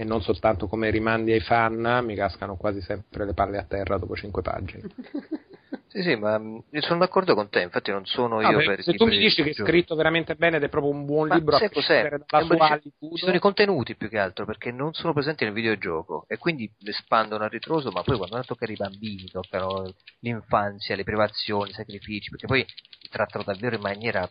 e 0.00 0.04
non 0.04 0.22
soltanto 0.22 0.68
come 0.68 0.90
rimandi 0.90 1.32
ai 1.32 1.40
fan, 1.40 2.04
mi 2.04 2.14
cascano 2.14 2.56
quasi 2.56 2.80
sempre 2.80 3.24
le 3.24 3.34
palle 3.34 3.58
a 3.58 3.64
terra 3.64 3.98
dopo 3.98 4.14
cinque 4.14 4.42
pagine. 4.42 4.82
Sì, 5.88 6.02
sì, 6.02 6.16
ma 6.16 6.38
io 6.38 6.80
sono 6.82 6.98
d'accordo 6.98 7.34
con 7.34 7.48
te, 7.48 7.62
infatti 7.62 7.90
non 7.90 8.04
sono 8.04 8.40
No, 8.40 8.50
io 8.50 8.58
per 8.58 8.82
se 8.82 8.92
tu 8.92 9.06
mi 9.06 9.16
dici 9.16 9.42
che 9.42 9.50
è 9.50 9.54
scritto 9.54 9.94
veramente 9.94 10.34
bene 10.34 10.58
ed 10.58 10.62
è 10.62 10.68
proprio 10.68 10.92
un 10.92 11.06
buon 11.06 11.28
Ma 11.28 11.36
libro 11.36 11.56
a 11.56 11.68
cos'è? 11.70 12.08
dalla 12.26 12.44
sua 12.44 12.68
altitudo, 12.68 13.16
Ci 13.16 13.24
sono 13.24 13.36
i 13.36 13.40
contenuti 13.40 13.96
più 13.96 14.08
che 14.10 14.18
altro 14.18 14.44
perché 14.44 14.70
non 14.70 14.92
sono 14.92 15.14
presenti 15.14 15.44
nel 15.44 15.54
videogioco 15.54 16.26
e 16.28 16.36
quindi 16.36 16.70
espandono 16.84 17.44
a 17.44 17.48
ritroso, 17.48 17.90
ma 17.90 18.02
poi 18.02 18.18
quando 18.18 18.42
toccano 18.42 18.72
i 18.72 18.76
bambini, 18.76 19.30
toccano 19.30 19.94
l'infanzia, 20.20 20.94
le 20.94 21.04
privazioni, 21.04 21.70
i 21.70 21.74
sacrifici, 21.74 22.28
perché 22.30 22.46
poi 22.46 22.66
trattano 23.10 23.44
davvero 23.44 23.76
in 23.76 23.82
maniera 23.82 24.28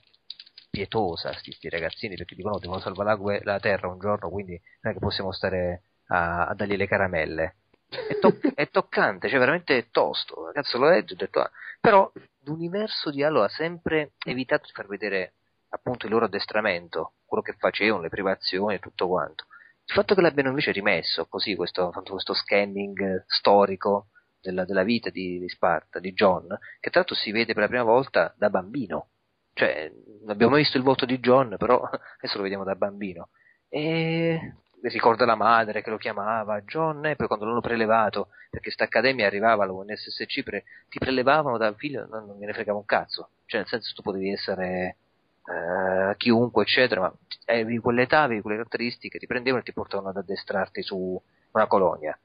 pietosa 0.69 1.33
sti, 1.33 1.51
sti 1.51 1.69
ragazzini 1.69 2.15
perché 2.15 2.35
dicono 2.35 2.55
"No, 2.55 2.59
devono 2.59 2.79
salvare 2.79 3.09
la, 3.09 3.15
gue- 3.15 3.41
la 3.43 3.59
terra 3.59 3.87
un 3.87 3.99
giorno, 3.99 4.29
quindi 4.29 4.59
non 4.81 4.91
è 4.91 4.95
che 4.95 5.01
possiamo 5.01 5.31
stare 5.31 5.83
a, 6.07 6.47
a 6.47 6.53
dargli 6.53 6.75
le 6.75 6.87
caramelle. 6.87 7.55
È, 7.89 8.19
to- 8.19 8.37
è 8.53 8.69
toccante, 8.69 9.29
cioè 9.29 9.39
veramente 9.39 9.89
tosto. 9.91 10.49
Cazzo, 10.53 10.77
lo 10.77 10.89
leggo 10.89 11.11
e 11.11 11.13
ho 11.13 11.17
detto, 11.17 11.39
ah. 11.39 11.51
però 11.79 12.11
l'universo 12.43 13.11
di 13.11 13.23
Halo 13.23 13.43
ha 13.43 13.49
sempre 13.49 14.13
evitato 14.25 14.65
di 14.65 14.73
far 14.73 14.87
vedere 14.87 15.33
appunto 15.69 16.05
il 16.05 16.11
loro 16.11 16.25
addestramento, 16.25 17.13
quello 17.25 17.43
che 17.43 17.53
facevano, 17.57 18.03
le 18.03 18.09
privazioni 18.09 18.75
e 18.75 18.79
tutto 18.79 19.07
quanto. 19.07 19.45
Il 19.85 19.93
fatto 19.93 20.15
che 20.15 20.21
l'abbiano 20.21 20.49
invece 20.49 20.71
rimesso 20.71 21.25
così, 21.27 21.55
questo, 21.55 21.91
questo 22.05 22.33
scanning 22.33 23.23
storico 23.27 24.07
della, 24.41 24.65
della 24.65 24.83
vita 24.83 25.09
di, 25.09 25.39
di 25.39 25.49
Sparta, 25.49 25.99
di 25.99 26.13
John, 26.13 26.47
che 26.79 26.89
tra 26.89 26.99
l'altro 26.99 27.15
si 27.15 27.31
vede 27.31 27.53
per 27.53 27.63
la 27.63 27.67
prima 27.69 27.83
volta 27.83 28.33
da 28.37 28.49
bambino. 28.49 29.11
Cioè, 29.57 29.91
abbiamo 30.27 30.55
visto 30.55 30.77
il 30.77 30.83
volto 30.83 31.05
di 31.05 31.19
John, 31.19 31.55
però 31.57 31.81
adesso 32.17 32.37
lo 32.37 32.43
vediamo 32.43 32.63
da 32.63 32.75
bambino. 32.75 33.29
E 33.69 34.53
ricorda 34.83 35.25
la 35.25 35.35
madre 35.35 35.81
che 35.81 35.89
lo 35.89 35.97
chiamava 35.97 36.61
John, 36.61 37.03
e 37.07 37.15
poi 37.15 37.25
quando 37.27 37.45
l'hanno 37.45 37.59
prelevato, 37.61 38.29
perché 38.51 38.69
sta 38.69 38.83
accademia 38.83 39.25
arrivava 39.25 39.63
all'UNSSC, 39.63 40.43
pre- 40.43 40.63
ti 40.89 40.99
prelevavano 40.99 41.57
da 41.57 41.73
figlio, 41.73 42.05
non, 42.07 42.27
non 42.27 42.37
gliene 42.37 42.53
fregava 42.53 42.77
un 42.77 42.85
cazzo. 42.85 43.29
Cioè, 43.45 43.61
nel 43.61 43.67
senso 43.69 43.93
tu 43.95 44.03
potevi 44.03 44.31
essere 44.31 44.97
eh, 45.45 46.15
chiunque, 46.17 46.61
eccetera, 46.63 47.01
ma 47.01 47.13
avevi 47.45 47.79
quell'età, 47.79 48.21
avevi 48.21 48.41
quelle 48.41 48.57
caratteristiche, 48.57 49.17
ti 49.17 49.25
prendevano 49.25 49.61
e 49.61 49.65
ti 49.65 49.73
portavano 49.73 50.09
ad 50.09 50.17
addestrarti 50.17 50.83
su 50.83 51.19
una 51.51 51.65
colonia. 51.67 52.17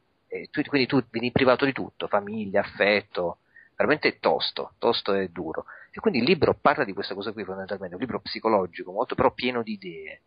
Tu- 0.51 0.63
quindi 0.65 0.87
tu 0.87 1.03
vieni 1.11 1.31
privato 1.31 1.65
di 1.65 1.73
tutto, 1.73 2.09
famiglia, 2.09 2.61
affetto, 2.61 3.39
veramente 3.77 4.19
tosto, 4.19 4.75
tosto 4.79 5.15
e 5.15 5.29
duro. 5.29 5.65
E 5.95 6.01
quindi 6.01 6.21
il 6.21 6.25
libro 6.25 6.57
parla 6.59 6.85
di 6.85 6.95
questa 6.95 7.15
cosa 7.15 7.33
qui 7.33 7.45
fondamentalmente, 7.45 7.95
un 7.95 8.01
libro 8.01 8.21
psicologico, 8.21 8.93
molto 8.93 9.15
però 9.15 9.33
pieno 9.33 9.63
di 9.63 9.73
idee. 9.73 10.23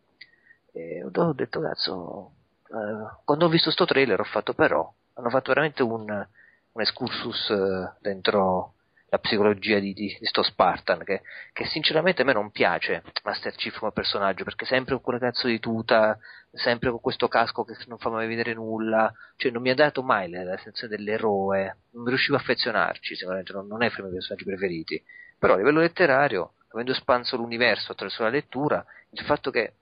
E 0.72 1.02
ho 1.04 1.32
detto, 1.32 1.60
cazzo, 1.60 2.32
eh, 2.68 3.20
quando 3.24 3.46
ho 3.46 3.48
visto 3.48 3.70
sto 3.70 3.84
trailer 3.84 4.20
ho 4.20 4.24
fatto 4.24 4.54
però, 4.54 4.92
hanno 5.14 5.30
fatto 5.30 5.48
veramente 5.48 5.82
un, 5.82 6.08
un 6.08 6.80
excursus 6.80 7.50
eh, 7.50 7.92
dentro 8.00 8.74
la 9.08 9.18
psicologia 9.18 9.78
di, 9.78 9.92
di, 9.92 10.16
di 10.18 10.26
sto 10.26 10.42
Spartan, 10.42 11.02
che, 11.04 11.22
che 11.52 11.64
sinceramente 11.66 12.22
a 12.22 12.24
me 12.24 12.32
non 12.32 12.50
piace 12.50 13.02
Master 13.24 13.54
Chief 13.54 13.78
come 13.78 13.92
personaggio, 13.92 14.44
perché 14.44 14.66
sempre 14.66 14.94
con 14.94 15.02
quella 15.02 15.18
cazzo 15.18 15.46
di 15.46 15.58
tuta, 15.58 16.18
sempre 16.52 16.90
con 16.90 17.00
questo 17.00 17.28
casco 17.28 17.64
che 17.64 17.76
non 17.86 17.98
fa 17.98 18.10
mai 18.10 18.26
vedere 18.26 18.52
nulla, 18.54 19.12
cioè 19.36 19.50
non 19.50 19.62
mi 19.62 19.70
ha 19.70 19.74
dato 19.74 20.02
mai 20.02 20.28
la, 20.28 20.42
la 20.42 20.56
sensazione 20.56 20.96
dell'eroe, 20.96 21.76
non 21.92 22.06
riuscivo 22.06 22.36
a 22.36 22.40
affezionarci, 22.40 23.14
sicuramente 23.14 23.52
non, 23.52 23.66
non 23.66 23.82
è 23.82 23.90
fra 23.90 24.00
i 24.00 24.02
miei 24.02 24.14
personaggi 24.14 24.44
preferiti, 24.44 25.02
però 25.38 25.54
a 25.54 25.56
livello 25.56 25.80
letterario, 25.80 26.54
avendo 26.72 26.92
espanso 26.92 27.36
l'universo 27.36 27.92
attraverso 27.92 28.22
la 28.22 28.28
lettura, 28.28 28.84
il 29.10 29.24
fatto 29.24 29.50
che 29.50 29.74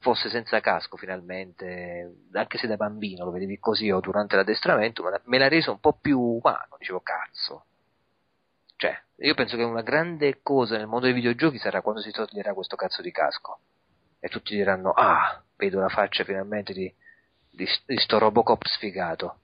fosse 0.00 0.28
senza 0.28 0.60
casco 0.60 0.96
finalmente, 0.96 2.26
anche 2.32 2.58
se 2.58 2.66
da 2.66 2.76
bambino 2.76 3.24
lo 3.24 3.30
vedevi 3.30 3.58
così 3.58 3.90
o 3.90 4.00
durante 4.00 4.36
l'addestramento, 4.36 5.02
me 5.24 5.38
l'ha- 5.38 5.48
reso 5.48 5.72
un 5.72 5.80
po' 5.80 5.98
più 6.00 6.20
umano, 6.20 6.76
dicevo 6.78 7.00
cazzo. 7.00 7.64
Cioè, 8.76 8.96
io 9.16 9.34
penso 9.34 9.56
che 9.56 9.64
una 9.64 9.82
grande 9.82 10.40
cosa 10.42 10.76
nel 10.76 10.86
mondo 10.86 11.06
dei 11.06 11.14
videogiochi 11.14 11.58
sarà 11.58 11.82
quando 11.82 12.00
si 12.00 12.12
toglierà 12.12 12.54
questo 12.54 12.76
cazzo 12.76 13.02
di 13.02 13.10
casco. 13.10 13.58
E 14.20 14.28
tutti 14.28 14.54
diranno, 14.54 14.92
ah, 14.92 15.42
vedo 15.56 15.80
la 15.80 15.88
faccia 15.88 16.22
finalmente 16.22 16.72
di, 16.72 16.92
di, 17.50 17.68
di 17.86 17.96
sto 17.96 18.18
Robocop 18.18 18.64
sfigato. 18.66 19.40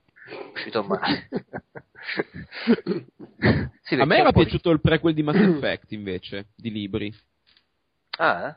Uscito 0.53 0.83
male. 0.83 1.27
Sì, 3.83 3.95
A 3.95 4.05
me 4.05 4.17
era 4.17 4.31
piaciuto 4.31 4.71
il 4.71 4.81
prequel 4.81 5.13
di 5.13 5.21
Mass 5.23 5.35
Effect 5.41 5.91
invece, 5.91 6.47
di 6.55 6.71
libri. 6.71 7.13
Ah, 8.17 8.47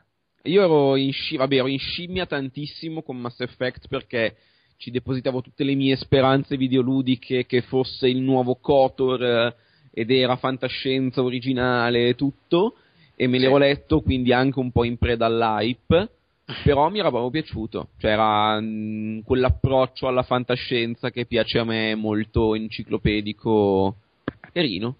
eh? 0.43 0.49
Io 0.49 0.63
ero 0.63 0.95
in, 0.95 1.11
sci- 1.11 1.37
vabbè, 1.37 1.55
ero 1.55 1.67
in 1.67 1.77
scimmia 1.77 2.25
tantissimo 2.25 3.03
con 3.03 3.17
Mass 3.17 3.39
Effect 3.41 3.87
perché 3.87 4.37
ci 4.77 4.89
depositavo 4.91 5.41
tutte 5.41 5.63
le 5.63 5.75
mie 5.75 5.97
speranze 5.97 6.57
videoludiche 6.57 7.45
che 7.45 7.61
fosse 7.61 8.07
il 8.07 8.19
nuovo 8.21 8.55
Kotor 8.55 9.23
eh, 9.23 9.55
ed 9.91 10.09
era 10.09 10.37
fantascienza 10.37 11.21
originale 11.21 12.07
e 12.07 12.15
tutto 12.15 12.77
e 13.15 13.27
me 13.27 13.37
Sì. 13.37 13.43
l'ero 13.43 13.57
letto 13.57 14.01
quindi 14.01 14.31
anche 14.31 14.57
un 14.59 14.71
po' 14.71 14.85
in 14.85 14.97
preda 14.97 15.25
all'hype 15.25 16.09
però 16.63 16.89
mi 16.89 16.99
era 16.99 17.09
proprio 17.09 17.29
piaciuto 17.29 17.89
cioè 17.97 18.11
era 18.11 18.59
mm, 18.59 19.19
quell'approccio 19.21 20.07
alla 20.07 20.23
fantascienza 20.23 21.11
che 21.11 21.25
piace 21.25 21.59
a 21.59 21.63
me 21.63 21.95
molto 21.95 22.55
enciclopedico 22.55 23.95
carino 24.51 24.95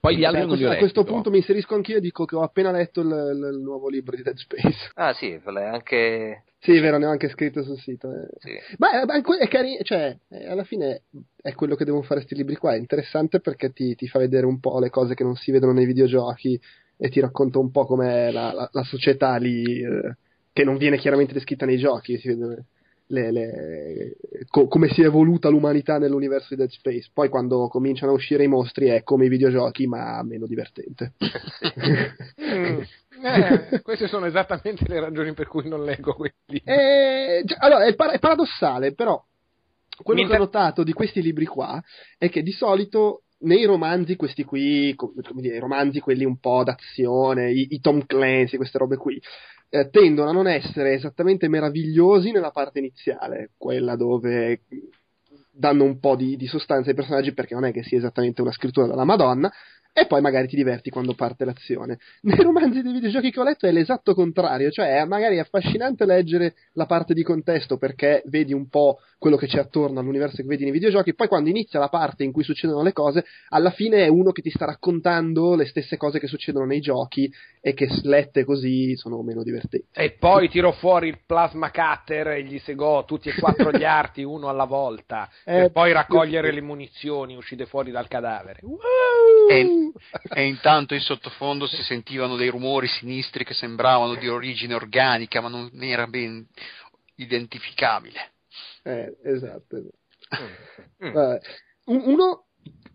poi 0.00 0.16
gli 0.18 0.24
altri 0.24 0.42
Beh, 0.42 0.46
non 0.46 0.56
li 0.58 0.64
ho 0.64 0.66
a 0.66 0.70
letti 0.70 0.80
questo 0.82 1.02
però. 1.02 1.14
punto 1.14 1.30
mi 1.30 1.38
inserisco 1.38 1.74
anch'io 1.74 1.96
e 1.96 2.00
dico 2.00 2.26
che 2.26 2.36
ho 2.36 2.42
appena 2.42 2.70
letto 2.70 3.00
il, 3.00 3.06
il- 3.08 3.54
il 3.56 3.60
nuovo 3.62 3.88
libro 3.88 4.14
di 4.14 4.22
Dead 4.22 4.36
Space. 4.36 4.90
Ah, 4.96 5.14
sì, 5.14 5.40
anche... 5.46 6.42
Sì, 6.58 6.72
è 6.76 6.80
vero, 6.82 6.98
ne 6.98 7.06
ho 7.06 7.10
anche 7.10 7.30
scritto 7.30 7.62
sul 7.62 7.78
sito. 7.78 8.10
eh. 8.10 8.28
Sì. 8.38 8.50
Ma 8.76 9.00
è, 9.00 9.06
è, 9.06 9.22
è 9.22 9.48
carino, 9.48 9.82
cioè, 9.82 10.14
eh, 10.28 10.46
alla 10.46 10.64
fine 10.64 11.04
è 11.40 11.54
quello 11.54 11.74
che 11.74 11.86
devono 11.86 12.02
fare 12.02 12.20
questi 12.20 12.34
libri 12.36 12.56
qua. 12.56 12.74
È 12.74 12.78
interessante 12.78 13.40
perché 13.40 13.72
ti, 13.72 13.94
ti 13.94 14.06
fa 14.06 14.18
vedere 14.18 14.44
un 14.44 14.60
po' 14.60 14.78
le 14.78 14.90
cose 14.90 15.14
che 15.14 15.24
non 15.24 15.36
si 15.36 15.50
vedono 15.50 15.72
nei 15.72 15.86
videogiochi 15.86 16.60
e 16.98 17.08
ti 17.08 17.20
racconta 17.20 17.58
un 17.58 17.70
po' 17.70 17.86
com'è 17.86 18.30
la, 18.30 18.52
la, 18.52 18.68
la 18.72 18.82
società 18.84 19.36
lì, 19.36 19.62
eh, 19.82 20.16
che 20.54 20.64
non 20.64 20.78
viene 20.78 20.96
chiaramente 20.98 21.34
descritta 21.34 21.66
nei 21.66 21.76
giochi. 21.78 22.16
Si 22.18 22.28
vede 22.28 22.64
le- 23.08 23.30
le- 23.32 24.16
co- 24.48 24.68
come 24.68 24.88
si 24.88 25.02
è 25.02 25.06
evoluta 25.06 25.50
l'umanità 25.50 25.98
nell'universo 25.98 26.48
di 26.50 26.56
Dead 26.56 26.70
Space. 26.70 27.10
Poi 27.12 27.28
quando 27.28 27.68
cominciano 27.68 28.12
a 28.12 28.14
uscire 28.14 28.44
i 28.44 28.48
mostri 28.48 28.86
è 28.86 29.02
come 29.02 29.26
i 29.26 29.28
videogiochi, 29.28 29.86
ma 29.86 30.22
meno 30.22 30.46
divertente. 30.46 31.12
Mm, 32.40 32.80
Eh, 33.22 33.80
queste 33.82 34.06
sono 34.08 34.26
esattamente 34.26 34.86
le 34.88 35.00
ragioni 35.00 35.32
per 35.34 35.46
cui 35.48 35.68
non 35.68 35.84
leggo 35.84 36.14
quei 36.14 36.32
libri. 36.46 36.72
Eh, 36.72 37.44
allora, 37.58 37.84
è, 37.86 37.94
par- 37.94 38.10
è 38.12 38.18
paradossale, 38.18 38.94
però 38.94 39.22
quello 40.02 40.22
Mi 40.22 40.26
che 40.26 40.34
ho 40.34 40.38
notato 40.38 40.82
di 40.82 40.92
questi 40.92 41.22
libri 41.22 41.46
qua 41.46 41.82
è 42.18 42.28
che 42.28 42.42
di 42.42 42.52
solito 42.52 43.22
nei 43.44 43.64
romanzi, 43.64 44.16
questi 44.16 44.44
qui, 44.44 44.94
co- 44.94 45.12
come 45.28 45.42
dire, 45.42 45.56
i 45.56 45.60
romanzi 45.60 46.00
quelli 46.00 46.24
un 46.24 46.38
po' 46.38 46.64
d'azione, 46.64 47.52
i, 47.52 47.68
i 47.70 47.80
Tom 47.80 48.04
Clancy, 48.06 48.56
queste 48.56 48.78
robe 48.78 48.96
qui, 48.96 49.20
eh, 49.74 49.90
tendono 49.90 50.30
a 50.30 50.32
non 50.32 50.46
essere 50.46 50.92
esattamente 50.92 51.48
meravigliosi 51.48 52.30
nella 52.30 52.52
parte 52.52 52.78
iniziale, 52.78 53.50
quella 53.56 53.96
dove 53.96 54.60
danno 55.50 55.82
un 55.82 55.98
po' 55.98 56.14
di, 56.14 56.36
di 56.36 56.46
sostanza 56.46 56.90
ai 56.90 56.94
personaggi 56.94 57.34
perché 57.34 57.54
non 57.54 57.64
è 57.64 57.72
che 57.72 57.82
sia 57.82 57.98
esattamente 57.98 58.40
una 58.40 58.52
scrittura 58.52 58.86
della 58.86 59.02
Madonna. 59.02 59.50
E 59.96 60.06
poi 60.06 60.20
magari 60.20 60.48
ti 60.48 60.56
diverti 60.56 60.90
quando 60.90 61.14
parte 61.14 61.44
l'azione. 61.44 61.98
Nei 62.22 62.42
romanzi 62.42 62.82
dei 62.82 62.92
videogiochi 62.92 63.30
che 63.30 63.38
ho 63.38 63.44
letto 63.44 63.66
è 63.68 63.70
l'esatto 63.70 64.12
contrario, 64.12 64.72
cioè 64.72 65.00
è- 65.00 65.04
magari 65.04 65.36
è 65.36 65.38
affascinante 65.38 66.04
leggere 66.04 66.54
la 66.72 66.84
parte 66.86 67.14
di 67.14 67.22
contesto 67.22 67.76
perché 67.76 68.22
vedi 68.26 68.52
un 68.52 68.68
po' 68.68 68.98
quello 69.18 69.36
che 69.36 69.46
c'è 69.46 69.60
attorno 69.60 70.00
all'universo 70.00 70.36
che 70.36 70.42
vedi 70.48 70.64
nei 70.64 70.72
videogiochi, 70.72 71.14
poi 71.14 71.28
quando 71.28 71.48
inizia 71.48 71.78
la 71.78 71.88
parte 71.88 72.24
in 72.24 72.32
cui 72.32 72.42
succedono 72.42 72.82
le 72.82 72.92
cose, 72.92 73.24
alla 73.50 73.70
fine 73.70 74.04
è 74.04 74.08
uno 74.08 74.32
che 74.32 74.42
ti 74.42 74.50
sta 74.50 74.64
raccontando 74.66 75.54
le 75.54 75.64
stesse 75.64 75.96
cose 75.96 76.18
che 76.18 76.26
succedono 76.26 76.66
nei 76.66 76.80
giochi 76.80 77.32
e 77.60 77.72
che 77.72 77.88
lette 78.02 78.44
così 78.44 78.96
sono 78.96 79.22
meno 79.22 79.44
divertenti. 79.44 79.86
E 79.92 80.16
poi 80.18 80.48
tirò 80.48 80.72
fuori 80.72 81.06
il 81.06 81.20
plasma 81.24 81.70
cutter 81.70 82.28
e 82.28 82.42
gli 82.42 82.58
segò 82.58 83.04
tutti 83.04 83.28
e 83.28 83.34
quattro 83.38 83.70
gli 83.70 83.84
arti 83.86 84.24
uno 84.24 84.48
alla 84.48 84.64
volta 84.64 85.30
Eh, 85.44 85.52
per 85.60 85.70
poi 85.70 85.92
raccogliere 85.92 86.50
le 86.50 86.60
munizioni 86.62 87.36
uscite 87.36 87.64
fuori 87.64 87.92
dal 87.92 88.08
cadavere. 88.08 88.58
E, 89.50 89.83
e 90.34 90.46
intanto 90.46 90.94
in 90.94 91.00
sottofondo 91.00 91.66
si 91.66 91.82
sentivano 91.82 92.36
dei 92.36 92.48
rumori 92.48 92.86
sinistri 92.86 93.44
che 93.44 93.54
sembravano 93.54 94.14
di 94.14 94.28
origine 94.28 94.74
organica, 94.74 95.40
ma 95.40 95.48
non 95.48 95.70
era 95.80 96.06
ben 96.06 96.46
identificabile. 97.16 98.32
Eh, 98.82 99.16
esatto, 99.22 99.76
esatto. 99.76 99.98
Mm. 101.04 101.96
Uno 102.06 102.46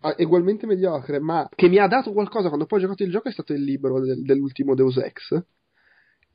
ah, 0.01 0.15
ugualmente 0.17 0.65
mediocre, 0.65 1.19
ma 1.19 1.47
che 1.53 1.67
mi 1.67 1.77
ha 1.77 1.87
dato 1.87 2.11
qualcosa 2.11 2.47
quando 2.47 2.65
poi 2.65 2.79
ho 2.79 2.81
giocato 2.81 3.03
il 3.03 3.11
gioco 3.11 3.29
è 3.29 3.31
stato 3.31 3.53
il 3.53 3.63
libro 3.63 3.99
del- 3.99 4.23
dell'ultimo 4.23 4.75
Deus 4.75 4.97
Ex, 4.97 5.43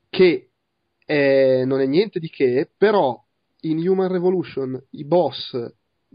che 0.09 0.49
eh, 1.05 1.63
non 1.65 1.81
è 1.81 1.85
niente 1.85 2.19
di 2.19 2.29
che, 2.29 2.69
però 2.75 3.21
in 3.61 3.87
Human 3.87 4.11
Revolution 4.11 4.81
i 4.91 5.05
boss 5.05 5.55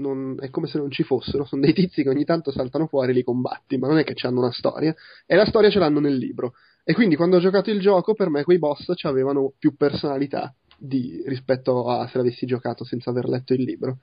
non- 0.00 0.36
è 0.40 0.50
come 0.50 0.66
se 0.66 0.78
non 0.78 0.90
ci 0.90 1.02
fossero, 1.02 1.44
sono 1.44 1.62
dei 1.62 1.72
tizi 1.72 2.02
che 2.02 2.08
ogni 2.08 2.24
tanto 2.24 2.50
saltano 2.50 2.86
fuori 2.86 3.10
e 3.10 3.14
li 3.14 3.22
combatti, 3.22 3.78
ma 3.78 3.86
non 3.88 3.98
è 3.98 4.04
che 4.04 4.14
hanno 4.26 4.40
una 4.40 4.52
storia, 4.52 4.94
e 5.26 5.34
la 5.36 5.46
storia 5.46 5.70
ce 5.70 5.78
l'hanno 5.78 6.00
nel 6.00 6.16
libro. 6.16 6.54
E 6.84 6.94
quindi 6.94 7.16
quando 7.16 7.36
ho 7.36 7.40
giocato 7.40 7.70
il 7.70 7.80
gioco, 7.80 8.14
per 8.14 8.30
me 8.30 8.42
quei 8.42 8.58
boss 8.58 8.92
ci 8.96 9.06
avevano 9.06 9.52
più 9.58 9.76
personalità 9.76 10.52
di- 10.76 11.22
rispetto 11.26 11.88
a 11.88 12.08
se 12.08 12.16
l'avessi 12.16 12.46
giocato 12.46 12.84
senza 12.84 13.10
aver 13.10 13.28
letto 13.28 13.52
il 13.52 13.62
libro. 13.62 13.98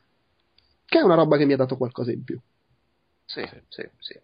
Che 0.86 0.99
è 0.99 1.02
una 1.02 1.15
roba 1.15 1.38
che 1.38 1.45
mi 1.45 1.53
ha 1.53 1.57
dato 1.57 1.76
qualcosa 1.76 2.11
in 2.11 2.24
più. 2.24 2.40
Sì, 3.26 3.44
sì, 3.68 3.90
sì. 3.99 4.19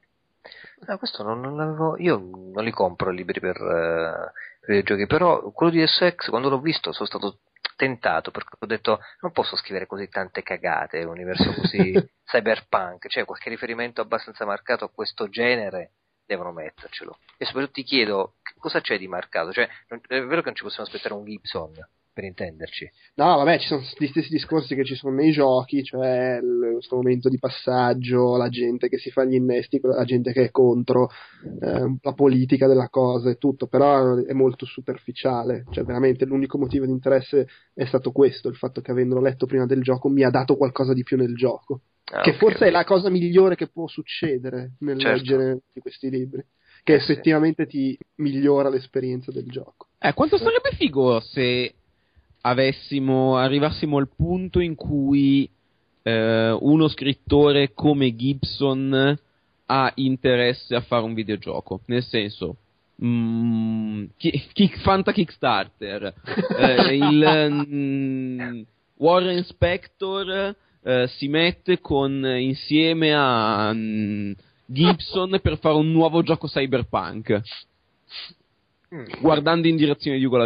No, 0.87 0.97
questo 0.97 1.23
non, 1.23 1.41
non 1.41 1.55
l'avevo. 1.57 1.97
Io 1.97 2.17
non 2.17 2.63
li 2.63 2.71
compro 2.71 3.11
i 3.11 3.15
libri 3.15 3.39
per, 3.39 3.55
eh, 3.57 4.31
per 4.65 4.75
i 4.75 4.83
giochi, 4.83 5.07
però 5.07 5.51
quello 5.51 5.71
di 5.71 5.85
SX, 5.85 6.29
quando 6.29 6.49
l'ho 6.49 6.59
visto, 6.59 6.91
sono 6.91 7.07
stato 7.07 7.39
tentato 7.75 8.31
perché 8.31 8.55
ho 8.59 8.65
detto 8.65 8.99
non 9.21 9.31
posso 9.31 9.55
scrivere 9.55 9.87
così 9.87 10.07
tante 10.09 10.43
cagate, 10.43 11.03
un 11.03 11.09
universo 11.09 11.53
così 11.53 11.93
cyberpunk, 12.25 13.07
cioè 13.07 13.25
qualche 13.25 13.49
riferimento 13.49 14.01
abbastanza 14.01 14.45
marcato 14.45 14.85
a 14.85 14.91
questo 14.91 15.27
genere 15.29 15.91
devono 16.25 16.51
mettercelo. 16.51 17.17
E 17.37 17.45
soprattutto 17.45 17.73
ti 17.73 17.83
chiedo 17.83 18.35
cosa 18.57 18.81
c'è 18.81 18.97
di 18.97 19.07
marcato, 19.07 19.51
cioè 19.51 19.67
non- 19.89 20.01
è 20.07 20.21
vero 20.21 20.41
che 20.41 20.47
non 20.47 20.55
ci 20.55 20.63
possiamo 20.63 20.87
aspettare 20.87 21.13
un 21.13 21.25
Gibson 21.25 21.73
per 22.13 22.23
intenderci. 22.25 22.89
No, 23.15 23.37
vabbè, 23.37 23.57
ci 23.59 23.67
sono 23.67 23.81
gli 23.97 24.05
stessi 24.07 24.29
discorsi 24.29 24.75
che 24.75 24.85
ci 24.85 24.95
sono 24.95 25.15
nei 25.15 25.31
giochi, 25.31 25.83
cioè 25.83 26.39
il- 26.41 26.69
questo 26.73 26.95
momento 26.95 27.27
di 27.27 27.39
passaggio, 27.39 28.37
la 28.37 28.49
gente 28.49 28.87
che 28.87 28.97
si 28.99 29.09
fa 29.09 29.23
gli 29.25 29.33
innesti, 29.33 29.79
la 29.81 30.03
gente 30.05 30.31
che 30.31 30.43
è 30.45 30.51
contro, 30.51 31.09
eh, 31.61 31.95
la 32.01 32.13
politica 32.13 32.67
della 32.67 32.89
cosa 32.89 33.29
e 33.31 33.37
tutto, 33.37 33.67
però 33.67 34.15
è 34.15 34.33
molto 34.33 34.65
superficiale, 34.65 35.65
cioè 35.71 35.83
veramente 35.83 36.25
l'unico 36.25 36.57
motivo 36.57 36.85
di 36.85 36.91
interesse 36.91 37.47
è 37.73 37.85
stato 37.85 38.11
questo, 38.11 38.47
il 38.47 38.55
fatto 38.55 38.81
che 38.81 38.91
avendolo 38.91 39.19
letto 39.21 39.45
prima 39.47 39.65
del 39.65 39.81
gioco 39.81 40.07
mi 40.09 40.23
ha 40.23 40.29
dato 40.29 40.55
qualcosa 40.55 40.93
di 40.93 41.03
più 41.03 41.17
nel 41.17 41.35
gioco, 41.35 41.81
Ah, 42.11 42.21
che 42.21 42.31
ok, 42.31 42.35
forse 42.37 42.67
è 42.67 42.69
la 42.69 42.83
cosa 42.83 43.09
migliore 43.09 43.55
che 43.55 43.67
può 43.69 43.87
succedere 43.87 44.73
nel 44.79 44.99
Certo. 44.99 45.17
leggere 45.17 45.59
di 45.73 45.79
questi 45.79 46.09
libri, 46.09 46.45
che 46.83 46.95
Eh 46.95 46.99
sì. 46.99 47.11
effettivamente 47.11 47.65
ti 47.65 47.97
migliora 48.15 48.69
l'esperienza 48.69 49.31
del 49.31 49.45
gioco. 49.47 49.87
Eh, 49.97 50.13
quanto 50.13 50.37
sarebbe 50.37 50.71
figo 50.75 51.21
se 51.21 51.73
avessimo, 52.45 53.37
arrivassimo 53.37 53.97
al 53.97 54.09
punto 54.13 54.59
in 54.59 54.75
cui 54.75 55.49
eh, 56.03 56.57
uno 56.59 56.87
scrittore 56.87 57.73
come 57.73 58.15
Gibson 58.15 59.17
ha 59.65 59.91
interesse 59.95 60.75
a 60.75 60.81
fare 60.81 61.03
un 61.03 61.13
videogioco. 61.13 61.81
Nel 61.85 62.03
senso, 62.03 62.57
mm, 63.03 64.05
chi- 64.17 64.43
kick- 64.51 64.79
Fanta 64.79 65.11
Kickstarter, 65.11 66.13
eh, 66.57 66.95
il 66.95 67.65
mm, 67.67 68.61
Warren 68.97 69.43
Spector 69.43 70.55
eh, 70.83 71.07
si 71.15 71.27
mette 71.29 71.79
con, 71.79 72.25
insieme 72.25 73.13
a 73.13 73.71
mm, 73.73 74.31
Gibson 74.65 75.39
per 75.41 75.57
fare 75.59 75.75
un 75.75 75.91
nuovo 75.91 76.21
gioco 76.23 76.47
cyberpunk 76.47 77.41
Mm. 78.93 79.05
guardando 79.21 79.67
in 79.67 79.75
direzione 79.75 80.19
di 80.19 80.25
Ugo 80.25 80.37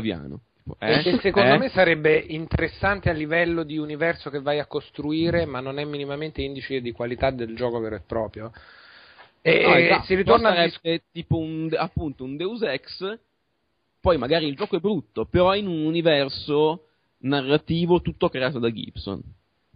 Tipo, 0.67 0.75
eh? 0.79 0.99
E 0.99 1.03
che 1.03 1.19
secondo 1.21 1.53
Eh? 1.53 1.57
me 1.57 1.69
sarebbe 1.69 2.17
interessante 2.17 3.09
a 3.09 3.13
livello 3.13 3.63
di 3.63 3.77
universo 3.77 4.29
che 4.29 4.41
vai 4.41 4.59
a 4.59 4.65
costruire, 4.65 5.45
ma 5.45 5.61
non 5.61 5.79
è 5.79 5.85
minimamente 5.85 6.41
indice 6.41 6.81
di 6.81 6.91
qualità 6.91 7.29
del 7.29 7.55
gioco 7.55 7.79
vero 7.79 7.95
e 7.95 8.01
proprio. 8.05 8.51
E 9.41 9.61
No, 9.63 9.75
esatto, 9.75 10.05
si 10.05 10.15
ritorna 10.15 10.49
al 10.49 10.69
sarebbe 10.71 11.03
tipo 11.11 11.37
un, 11.37 11.73
appunto 11.77 12.25
un 12.25 12.35
Deus 12.35 12.61
Ex, 12.63 13.17
poi 14.01 14.17
magari 14.17 14.47
il 14.47 14.55
gioco 14.55 14.75
è 14.75 14.79
brutto, 14.79 15.25
però 15.25 15.55
in 15.55 15.67
un 15.67 15.85
universo 15.85 16.87
narrativo 17.19 18.01
tutto 18.01 18.27
creato 18.27 18.59
da 18.59 18.69
Gibson. 18.69 19.21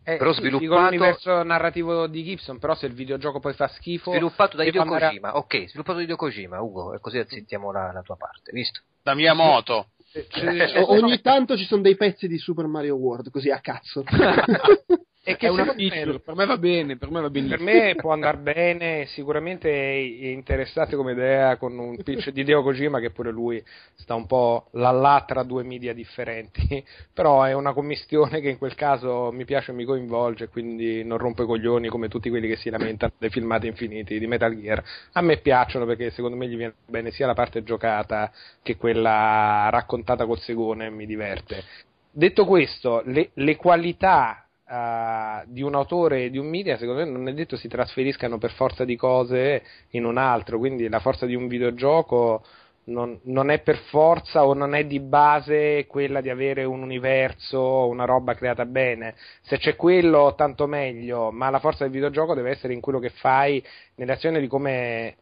Eh, 0.04 0.18
Però 0.18 0.34
sì, 0.34 0.40
sviluppato- 0.42 0.82
l'universo 0.82 1.44
narrativo 1.44 2.08
di 2.08 2.24
Gibson, 2.24 2.58
però 2.58 2.76
se 2.76 2.88
il 2.88 2.94
videogioco 2.94 3.40
poi 3.40 3.54
fa 3.54 3.68
schifo... 3.68 4.10
Sviluppato 4.12 4.58
da 4.58 4.64
Hideo 4.64 4.82
a- 4.82 4.86
Kojima, 4.86 5.38
ok, 5.38 5.68
sviluppato 5.68 5.98
da 6.00 6.04
Hideo 6.04 6.16
Kojima, 6.16 6.60
Ugo, 6.60 6.96
e 6.96 7.00
così 7.00 7.20
azzittiamo 7.20 7.72
la, 7.72 7.92
la 7.94 8.02
tua 8.02 8.16
parte, 8.18 8.52
visto? 8.52 8.82
Da 9.04 9.14
Miyamoto. 9.14 9.90
Eh, 10.14 10.84
ogni 10.88 11.22
tanto 11.22 11.56
ci 11.58 11.66
sono 11.66 11.82
dei 11.82 11.96
pezzi 11.96 12.28
di 12.28 12.38
Super 12.38 12.68
Mario 12.68 12.96
World, 12.96 13.30
così 13.30 13.50
a 13.50 13.60
cazzo. 13.60 14.04
E 15.24 15.38
che 15.38 15.46
è 15.46 15.50
una 15.52 15.72
feature, 15.72 16.20
per 16.20 16.34
me 16.34 16.48
va 16.48 16.58
bene, 16.58 16.98
per 16.98 17.12
me 17.12 17.22
va 17.22 17.30
benissimo. 17.30 17.58
Per 17.58 17.66
me 17.66 17.94
può 17.94 18.12
andare 18.12 18.38
bene, 18.38 19.06
sicuramente 19.06 19.70
è 19.70 20.26
interessante 20.26 20.96
come 20.96 21.12
idea 21.12 21.58
con 21.58 21.78
un 21.78 22.02
pitch 22.02 22.32
di 22.32 22.44
Deo 22.44 22.64
Kojima 22.64 23.00
che 23.00 23.12
pure 23.12 23.30
lui 23.30 23.64
sta 23.98 24.16
un 24.16 24.26
po' 24.26 24.70
là 24.72 25.24
tra 25.28 25.44
due 25.44 25.62
media 25.62 25.94
differenti, 25.94 26.84
però 27.14 27.44
è 27.44 27.54
una 27.54 27.72
commistione 27.72 28.42
che 28.42 28.50
in 28.50 28.58
quel 28.58 28.74
caso 28.74 29.32
mi 29.32 29.46
piace 29.46 29.70
e 29.70 29.76
mi 29.76 29.86
coinvolge, 29.86 30.48
quindi 30.48 31.04
non 31.04 31.20
rompo 31.20 31.44
i 31.44 31.46
coglioni 31.46 31.88
come 31.88 32.08
tutti 32.08 32.32
quelli 32.32 32.48
che 32.48 32.56
si 32.56 32.72
lamentano 32.72 33.14
dei 33.20 33.30
filmati 33.30 33.68
infiniti 33.68 34.18
di 34.18 34.26
Metal 34.26 34.60
Gear. 34.60 34.84
A 35.12 35.22
me 35.22 35.38
piacciono 35.38 35.86
perché 35.86 36.10
secondo 36.10 36.36
me 36.36 36.48
gli 36.48 36.58
viene 36.58 36.74
bene 36.88 37.12
sia 37.12 37.28
la 37.28 37.36
parte 37.36 37.62
giocata 37.62 38.32
che 38.64 38.76
quella 38.76 39.70
raccontata 39.70 40.26
col 40.26 40.40
segone, 40.40 40.90
mi 40.90 41.06
diverte. 41.06 41.64
Detto 42.10 42.46
questo, 42.46 43.04
le, 43.06 43.30
le 43.36 43.56
qualità 43.56 44.48
eh, 44.72 45.44
di 45.48 45.62
un 45.62 45.76
autore 45.76 46.30
di 46.30 46.38
un 46.38 46.48
media, 46.48 46.78
secondo 46.78 47.04
me, 47.04 47.10
non 47.10 47.28
è 47.28 47.34
detto 47.34 47.58
si 47.58 47.68
trasferiscano 47.68 48.38
per 48.38 48.52
forza 48.52 48.86
di 48.86 48.96
cose 48.96 49.64
in 49.90 50.06
un 50.06 50.18
altro. 50.18 50.58
Quindi 50.58 50.88
la 50.88 51.00
forza 51.00 51.26
di 51.26 51.36
un 51.36 51.48
videogioco 51.48 52.42
non, 52.86 53.20
non 53.24 53.50
è 53.50 53.60
per 53.60 53.78
forza 53.90 54.46
o 54.46 54.54
non 54.54 54.74
è 54.74 54.86
di 54.86 55.00
base 55.00 55.86
quella 55.88 56.22
di 56.22 56.30
avere 56.30 56.64
un 56.64 56.82
universo, 56.82 57.88
una 57.88 58.06
roba 58.06 58.34
creata 58.34 58.66
bene. 58.66 59.16
Se 59.42 59.58
c'è 59.58 59.76
quello, 59.76 60.36
tanto 60.38 60.68
meglio, 60.68 61.32
ma 61.32 61.50
la 61.50 61.60
forza 61.60 61.84
del 61.84 61.92
videogioco 61.92 62.34
deve 62.34 62.52
essere 62.52 62.74
in 62.74 62.80
quello 62.80 63.00
che 63.00 63.10
fai, 63.10 63.62
nelle 63.96 64.14
azioni 64.14 64.40
di 64.40 64.48
come 64.48 65.16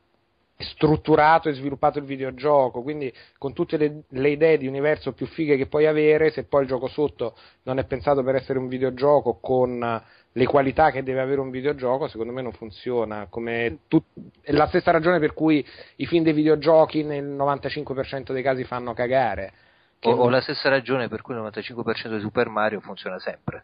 strutturato 0.62 1.48
e 1.48 1.54
sviluppato 1.54 2.00
il 2.00 2.06
videogioco, 2.06 2.82
quindi 2.82 3.12
con 3.38 3.54
tutte 3.54 3.78
le, 3.78 4.02
le 4.10 4.30
idee 4.30 4.58
di 4.58 4.68
universo 4.68 5.14
più 5.14 5.26
fighe 5.26 5.56
che 5.56 5.68
puoi 5.68 5.86
avere, 5.86 6.32
se 6.32 6.44
poi 6.44 6.64
il 6.64 6.68
gioco 6.68 6.88
sotto 6.88 7.36
non 7.64 7.80
è 7.80 7.86
pensato 7.86 8.24
per 8.24 8.36
essere 8.36 8.60
un 8.60 8.68
videogioco 8.68 9.40
con 9.40 10.04
le 10.32 10.46
qualità 10.46 10.92
che 10.92 11.02
deve 11.02 11.22
avere 11.22 11.40
un 11.40 11.50
videogioco, 11.50 12.10
secondo 12.10 12.34
me 12.34 12.42
non 12.42 12.52
funziona. 12.52 13.28
Come 13.30 13.80
tut- 13.88 14.06
è 14.42 14.52
la 14.52 14.68
stessa 14.68 14.92
ragione 14.92 15.20
per 15.20 15.34
cui 15.34 15.66
i 15.96 16.06
film 16.06 16.24
dei 16.24 16.34
videogiochi 16.34 17.04
nel 17.04 17.26
95% 17.26 18.34
dei 18.34 18.44
casi 18.44 18.66
fanno 18.66 18.94
cagare. 18.94 19.54
Che 19.98 20.10
O, 20.10 20.16
non- 20.16 20.26
o 20.26 20.30
la 20.30 20.42
stessa 20.42 20.68
ragione 20.68 21.08
per 21.08 21.22
cui 21.22 21.36
il 21.36 21.42
95% 21.42 22.16
di 22.16 22.20
Super 22.20 22.50
Mario 22.50 22.82
funziona 22.82 23.18
sempre. 23.20 23.64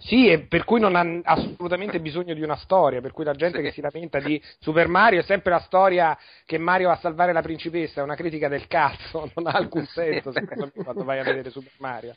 Sì, 0.00 0.30
e 0.30 0.40
per 0.40 0.64
cui 0.64 0.80
non 0.80 0.96
ha 0.96 1.04
assolutamente 1.24 2.00
bisogno 2.00 2.32
di 2.34 2.42
una 2.42 2.56
storia, 2.56 3.00
per 3.00 3.12
cui 3.12 3.24
la 3.24 3.34
gente 3.34 3.58
Sì. 3.58 3.64
che 3.64 3.70
si 3.70 3.80
lamenta 3.82 4.18
di 4.18 4.42
Super 4.58 4.88
Mario 4.88 5.20
è 5.20 5.22
sempre 5.24 5.50
la 5.52 5.60
storia 5.60 6.16
che 6.46 6.56
Mario 6.58 6.88
va 6.88 6.94
a 6.94 6.98
salvare 6.98 7.32
la 7.32 7.42
principessa, 7.42 8.00
è 8.00 8.04
una 8.04 8.14
critica 8.14 8.48
del 8.48 8.66
cazzo, 8.66 9.30
non 9.36 9.46
ha 9.46 9.50
alcun 9.52 9.84
senso 9.86 10.32
secondo 10.32 10.70
me 10.74 10.82
quando 10.82 11.04
vai 11.04 11.18
a 11.18 11.22
vedere 11.24 11.50
Super 11.50 11.72
Mario. 11.78 12.16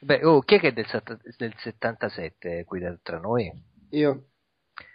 Beh, 0.00 0.24
oh, 0.24 0.40
chi 0.42 0.56
è 0.56 0.60
che 0.60 0.68
è 0.68 0.72
del, 0.72 0.86
del 1.38 1.54
77 1.56 2.64
qui 2.64 2.80
da- 2.80 2.96
tra 3.02 3.18
noi? 3.18 3.50
Io. 3.90 4.24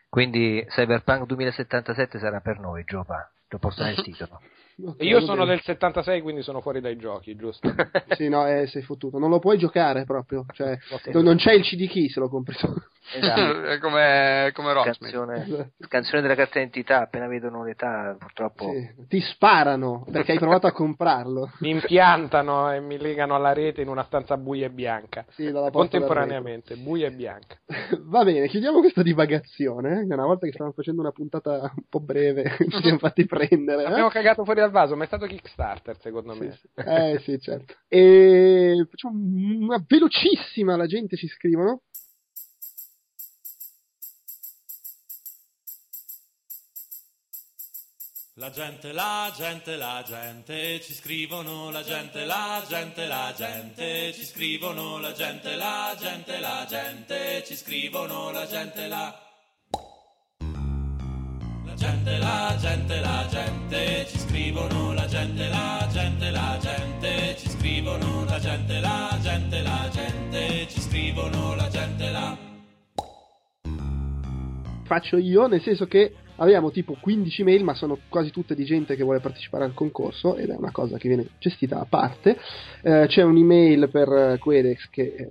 Quindi 0.10 0.64
Cyberpunk 0.70 1.26
2077 1.26 2.20
sarà 2.20 2.40
per 2.40 2.60
noi, 2.60 2.84
Giopa. 2.86 3.30
Lo 3.50 3.58
posto 3.58 3.84
nel 3.84 3.96
titolo. 4.04 4.42
Ok, 4.86 5.02
E 5.02 5.06
io 5.06 5.20
sono 5.22 5.44
bene. 5.44 5.52
del 5.56 5.62
76, 5.62 6.22
quindi 6.22 6.42
sono 6.42 6.60
fuori 6.62 6.82
dai 6.82 6.98
giochi, 6.98 7.36
giusto? 7.36 7.70
Sì, 8.18 8.28
no, 8.30 8.48
eh, 8.48 8.68
sei 8.68 8.82
fottuto. 8.82 9.18
Non 9.20 9.30
lo 9.30 9.40
puoi 9.40 9.58
giocare 9.58 10.04
proprio. 10.04 10.46
Cioè, 10.54 10.78
Sì. 11.04 11.12
non 11.22 11.36
c'è 11.38 11.54
il 11.54 11.64
CD 11.64 11.88
key 11.88 12.10
se 12.10 12.20
lo 12.20 12.28
compri 12.30 12.56
tu. 12.56 12.74
Esatto. 13.16 13.64
È 13.70 13.78
come, 13.80 14.52
come 14.54 14.74
Rocksmith. 14.74 15.12
Canzone, 15.14 15.72
canzone 15.88 16.22
della 16.22 16.36
carta 16.36 16.54
d'identità, 16.60 17.02
appena 17.02 17.28
vedono 17.28 17.64
l'età, 17.64 18.16
purtroppo. 18.18 18.72
Sì. 18.72 19.06
Ti 19.08 19.22
sparano 19.22 20.06
perché 20.12 20.32
hai 20.34 20.40
provato 20.40 20.68
a 20.68 20.72
comprarlo. 20.72 21.52
Mi 21.60 21.70
impiantano 21.72 22.72
e 22.72 22.80
mi 22.80 22.98
legano 22.98 23.36
alla 23.36 23.54
rete 23.54 23.82
in 23.82 23.88
una 23.90 24.04
stanza 24.04 24.38
buia 24.38 24.66
e 24.66 24.70
bianca. 24.72 25.26
Sì, 25.30 25.46
dalla 25.52 25.70
porta 25.70 25.98
Contemporaneamente, 25.98 26.76
buia 26.76 27.08
e 27.08 27.12
bianca. 27.12 27.58
Va 28.06 28.24
bene, 28.24 28.48
chiudiamo 28.48 28.80
questa 28.80 29.04
divagazione. 29.04 30.00
eh, 30.02 30.14
Una 30.14 30.26
volta 30.26 30.46
che 30.46 30.52
stavamo 30.54 30.74
facendo 30.76 31.02
una 31.02 31.12
puntata 31.12 31.72
un 31.76 31.84
po' 31.90 32.00
breve, 32.00 32.56
ci 32.70 32.82
siamo 32.82 32.98
fatti 32.98 33.26
prendere. 33.26 33.84
eh. 33.84 33.88
Abbiamo 33.88 34.10
cagato 34.10 34.44
fuori 34.44 34.62
dal 34.64 34.72
vaso, 34.72 34.96
ma 34.96 35.04
è 35.04 35.08
stato 35.08 35.26
Kickstarter 35.26 36.00
secondo 36.00 36.34
Sì, 36.34 36.40
me. 36.40 36.52
sì. 36.52 36.70
Eh 36.84 37.20
sì, 37.24 37.40
certo. 37.42 37.76
E 37.88 38.86
facciamo 38.90 39.16
una 39.16 39.84
velocissima, 39.86 40.76
la 40.76 40.88
gente 40.88 41.18
ci 41.18 41.28
scrivono. 41.28 41.82
La 48.38 48.50
gente, 48.50 48.92
la 48.94 49.32
gente, 49.36 49.76
la 49.78 50.04
gente, 50.04 50.82
ci 50.82 50.94
scrivono 50.94 51.70
la 51.70 51.84
gente, 51.84 52.26
la 52.26 52.64
gente, 52.68 53.06
la 53.06 53.32
gente, 53.38 54.12
ci 54.14 54.26
scrivono 54.26 54.98
la 55.00 55.12
gente, 55.12 55.56
la 55.56 55.96
gente, 56.00 56.40
la 56.40 56.66
gente, 56.68 57.44
ci 57.46 57.56
scrivono 57.56 58.32
la 58.32 58.48
gente, 58.48 58.88
la... 58.88 59.33
Gente, 62.04 62.20
la 62.20 62.58
gente, 62.60 63.00
la 63.00 63.28
gente, 63.30 64.06
ci 64.10 64.18
scrivono 64.20 64.94
la 64.94 65.06
gente, 65.06 65.48
la 65.48 65.88
gente, 65.90 66.32
la 66.32 66.60
gente, 66.60 67.36
ci 67.38 67.50
scrivono 67.50 68.26
la 68.26 68.40
gente, 68.40 68.80
la 68.82 69.18
gente, 69.22 69.62
la 69.62 69.90
gente, 69.90 70.68
ci 70.68 70.82
scrivono 70.82 71.56
la 71.56 71.70
gente, 71.70 72.12
la... 72.12 72.38
Faccio 74.84 75.16
io, 75.16 75.48
nel 75.48 75.62
senso 75.62 75.86
che 75.86 76.14
abbiamo 76.36 76.72
tipo 76.72 76.98
15 77.00 77.44
mail, 77.44 77.64
ma 77.64 77.74
sono 77.74 77.98
quasi 78.10 78.32
tutte 78.32 78.54
di 78.54 78.66
gente 78.66 78.98
che 78.98 79.04
vuole 79.04 79.22
partecipare 79.22 79.64
al 79.64 79.74
concorso 79.74 80.36
ed 80.36 80.50
è 80.50 80.56
una 80.58 80.72
cosa 80.72 80.98
che 80.98 81.08
viene 81.08 81.30
gestita 81.40 81.80
a 81.80 81.86
parte. 81.88 82.38
Eh, 82.82 83.06
c'è 83.08 83.22
un'email 83.22 83.88
per 83.90 84.10
eh, 84.12 84.38
Quedex 84.40 84.90
che, 84.90 85.04
eh, 85.04 85.30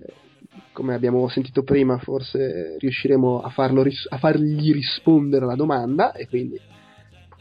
come 0.73 0.95
abbiamo 0.95 1.29
sentito 1.29 1.63
prima, 1.63 1.99
forse 1.99 2.77
riusciremo 2.79 3.41
a, 3.41 3.53
ris- 3.83 4.07
a 4.09 4.19
fargli 4.19 4.73
rispondere 4.73 5.45
alla 5.45 5.55
domanda 5.55 6.13
e 6.13 6.27
quindi 6.27 6.59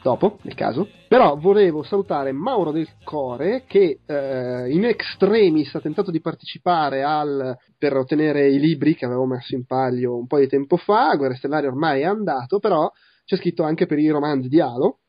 dopo, 0.02 0.40
nel 0.42 0.56
caso. 0.56 0.88
Però 1.08 1.36
volevo 1.38 1.84
salutare 1.84 2.32
Mauro 2.32 2.72
del 2.72 2.88
Core 3.04 3.64
che 3.68 4.00
eh, 4.06 4.70
in 4.70 4.86
extremis 4.86 5.74
ha 5.76 5.80
tentato 5.80 6.12
di 6.12 6.22
partecipare 6.22 7.04
al, 7.04 7.58
per 7.78 7.96
ottenere 7.96 8.50
i 8.50 8.60
libri 8.60 8.96
che 8.96 9.06
avevo 9.06 9.26
messo 9.26 9.56
in 9.56 9.66
palio 9.66 10.18
un 10.18 10.28
po' 10.28 10.40
di 10.40 10.48
tempo 10.48 10.78
fa. 10.78 11.16
Guerre 11.16 11.36
Stellari 11.36 11.68
ormai 11.68 12.02
è 12.02 12.06
andato, 12.06 12.60
però 12.60 12.90
c'è 13.26 13.38
scritto 13.38 13.64
anche 13.64 13.86
per 13.86 14.00
i 14.00 14.10
romanzi 14.10 14.48
di 14.48 14.60
Halo. 14.60 15.01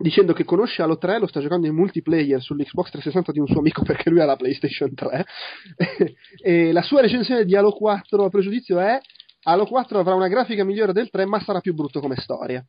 Dicendo 0.00 0.32
che 0.32 0.44
conosce 0.44 0.80
Halo 0.80 0.96
3, 0.96 1.18
lo 1.18 1.26
sta 1.26 1.40
giocando 1.40 1.66
in 1.66 1.74
multiplayer 1.74 2.40
sull'Xbox 2.40 2.90
360 2.90 3.32
di 3.32 3.40
un 3.40 3.48
suo 3.48 3.58
amico 3.58 3.82
perché 3.84 4.10
lui 4.10 4.20
ha 4.20 4.26
la 4.26 4.36
PlayStation 4.36 4.94
3. 4.94 5.26
e 6.40 6.70
la 6.70 6.82
sua 6.82 7.00
recensione 7.00 7.44
di 7.44 7.56
Halo 7.56 7.72
4 7.72 8.24
a 8.24 8.28
pregiudizio 8.28 8.78
è: 8.78 9.00
Halo 9.42 9.66
4 9.66 9.98
avrà 9.98 10.14
una 10.14 10.28
grafica 10.28 10.62
migliore 10.62 10.92
del 10.92 11.10
3, 11.10 11.24
ma 11.24 11.40
sarà 11.40 11.60
più 11.60 11.74
brutto 11.74 11.98
come 11.98 12.14
storia. 12.14 12.64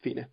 Fine. 0.00 0.30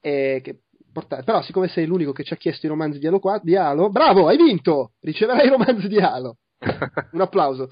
E 0.00 0.40
che 0.42 0.62
porta- 0.92 1.22
Però, 1.22 1.40
siccome 1.42 1.68
sei 1.68 1.86
l'unico 1.86 2.10
che 2.10 2.24
ci 2.24 2.32
ha 2.32 2.36
chiesto 2.36 2.66
i 2.66 2.68
romanzi 2.68 2.98
di 2.98 3.06
Halo, 3.06 3.20
4, 3.20 3.42
di 3.44 3.54
Halo, 3.54 3.88
bravo, 3.88 4.26
hai 4.26 4.36
vinto! 4.36 4.94
Riceverai 5.00 5.46
i 5.46 5.50
romanzi 5.50 5.86
di 5.86 5.98
Halo. 5.98 6.38
Un 7.12 7.20
applauso. 7.20 7.70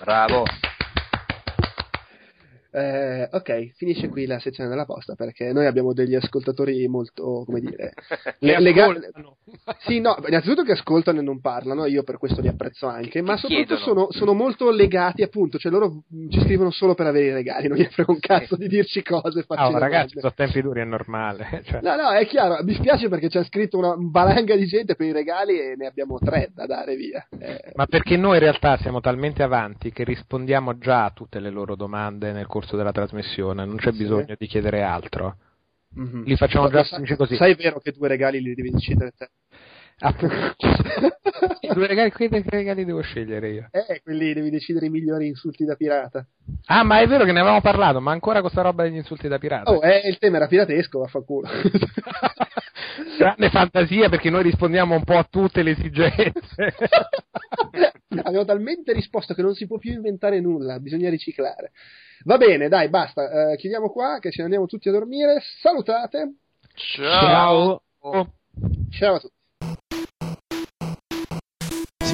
Bravo. 0.00 0.44
Eh, 2.72 3.28
ok, 3.32 3.72
finisce 3.74 4.08
qui 4.08 4.26
la 4.26 4.38
sezione 4.38 4.68
della 4.70 4.84
posta 4.84 5.14
perché 5.16 5.52
noi 5.52 5.66
abbiamo 5.66 5.92
degli 5.92 6.14
ascoltatori 6.14 6.86
molto, 6.86 7.42
come 7.44 7.60
dire, 7.60 7.92
Le 8.38 8.52
le- 8.52 8.60
lega- 8.60 8.84
ascoltano. 8.86 9.36
Sì, 9.80 9.98
no, 10.00 10.16
innanzitutto 10.26 10.62
che 10.62 10.72
ascoltano 10.72 11.18
e 11.18 11.22
non 11.22 11.40
parlano, 11.40 11.86
io 11.86 12.04
per 12.04 12.18
questo 12.18 12.40
li 12.40 12.46
apprezzo 12.48 12.86
anche, 12.86 13.22
ma 13.22 13.34
Ti 13.34 13.40
soprattutto 13.40 13.76
sono, 13.78 14.06
sono 14.10 14.32
molto 14.34 14.70
legati, 14.70 15.22
appunto, 15.22 15.58
cioè 15.58 15.72
loro 15.72 16.04
ci 16.30 16.40
scrivono 16.42 16.70
solo 16.70 16.94
per 16.94 17.06
avere 17.06 17.26
i 17.26 17.32
regali, 17.32 17.66
non 17.66 17.76
gli 17.76 17.84
frega 17.86 18.12
un 18.12 18.20
cazzo 18.20 18.54
di 18.56 18.68
dirci 18.68 19.02
cose, 19.02 19.44
No, 19.48 19.56
domande. 19.56 19.78
ragazzi, 19.80 20.20
sono 20.20 20.32
tempi 20.34 20.62
duri, 20.62 20.80
è 20.80 20.84
normale. 20.84 21.62
Cioè, 21.70 21.80
No, 21.82 21.96
no, 21.96 22.10
è 22.10 22.24
chiaro, 22.26 22.62
mi 22.62 22.74
spiace 22.74 23.08
perché 23.08 23.28
c'è 23.28 23.42
scritto 23.44 23.78
una 23.78 23.94
valanga 23.98 24.54
di 24.54 24.66
gente 24.66 24.94
per 24.94 25.06
i 25.08 25.12
regali 25.12 25.58
e 25.58 25.74
ne 25.76 25.86
abbiamo 25.86 26.18
tre 26.18 26.50
da 26.54 26.66
dare 26.66 26.94
via. 26.94 27.26
Eh, 27.38 27.72
Ma 27.74 27.86
perché 27.86 28.16
noi 28.16 28.34
in 28.34 28.40
realtà 28.42 28.76
siamo 28.78 29.00
talmente 29.00 29.42
avanti 29.42 29.90
che 29.92 30.04
rispondiamo 30.04 30.78
già 30.78 31.06
a 31.06 31.10
tutte 31.10 31.40
le 31.40 31.50
loro 31.50 31.74
domande 31.74 32.30
nel 32.32 32.46
corso 32.46 32.58
della 32.76 32.92
trasmissione, 32.92 33.64
non 33.64 33.76
c'è 33.76 33.92
Sì. 33.92 33.98
bisogno 33.98 34.34
di 34.38 34.46
chiedere 34.46 34.82
altro. 34.82 35.36
mhm. 35.94 36.22
Li 36.24 36.36
facciamo 36.36 36.64
Ma 36.68 36.70
già 36.70 36.84
sai- 36.84 37.16
così. 37.16 37.36
Sai 37.36 37.54
vero 37.54 37.80
che 37.80 37.92
due 37.92 38.08
regali 38.08 38.40
li 38.40 38.54
devi 38.54 38.70
decidere 38.70 39.12
te? 39.16 39.28
Appunto. 40.02 40.54
I 41.60 41.68
due 41.74 41.86
regali, 41.86 42.10
che 42.10 42.42
regali 42.46 42.84
devo 42.84 43.00
scegliere 43.02 43.50
io? 43.50 43.68
Eh, 43.70 44.00
quelli 44.02 44.32
devi 44.32 44.48
decidere 44.50 44.86
i 44.86 44.88
migliori 44.90 45.26
insulti 45.26 45.64
da 45.64 45.74
pirata. 45.74 46.26
Ah, 46.66 46.84
ma 46.84 47.00
è 47.00 47.06
vero 47.06 47.24
che 47.24 47.32
ne 47.32 47.40
avevamo 47.40 47.60
parlato, 47.60 48.00
ma 48.00 48.12
ancora 48.12 48.40
questa 48.40 48.62
roba 48.62 48.82
degli 48.84 48.96
insulti 48.96 49.28
da 49.28 49.38
pirata. 49.38 49.70
Oh, 49.70 49.84
eh, 49.84 50.08
il 50.08 50.16
tema 50.18 50.36
era 50.36 50.46
piratesco, 50.46 51.00
vaffanculo. 51.00 51.48
Grande 53.18 53.50
fantasia 53.50 54.08
perché 54.08 54.30
noi 54.30 54.42
rispondiamo 54.44 54.94
un 54.94 55.04
po' 55.04 55.18
a 55.18 55.26
tutte 55.28 55.62
le 55.62 55.72
esigenze. 55.72 56.74
Abbiamo 58.22 58.44
talmente 58.44 58.92
risposto 58.92 59.34
che 59.34 59.42
non 59.42 59.54
si 59.54 59.66
può 59.66 59.78
più 59.78 59.92
inventare 59.92 60.40
nulla, 60.40 60.78
bisogna 60.80 61.10
riciclare. 61.10 61.72
Va 62.24 62.36
bene, 62.36 62.68
dai, 62.68 62.88
basta. 62.88 63.52
eh, 63.52 63.56
chiudiamo 63.56 63.90
qua, 63.90 64.18
che 64.20 64.30
ce 64.30 64.38
ne 64.38 64.44
andiamo 64.44 64.66
tutti 64.66 64.88
a 64.88 64.92
dormire. 64.92 65.40
Salutate. 65.60 66.34
Ciao. 66.74 67.82
Ciao 68.90 69.14
a 69.14 69.18
tutti. 69.20 69.39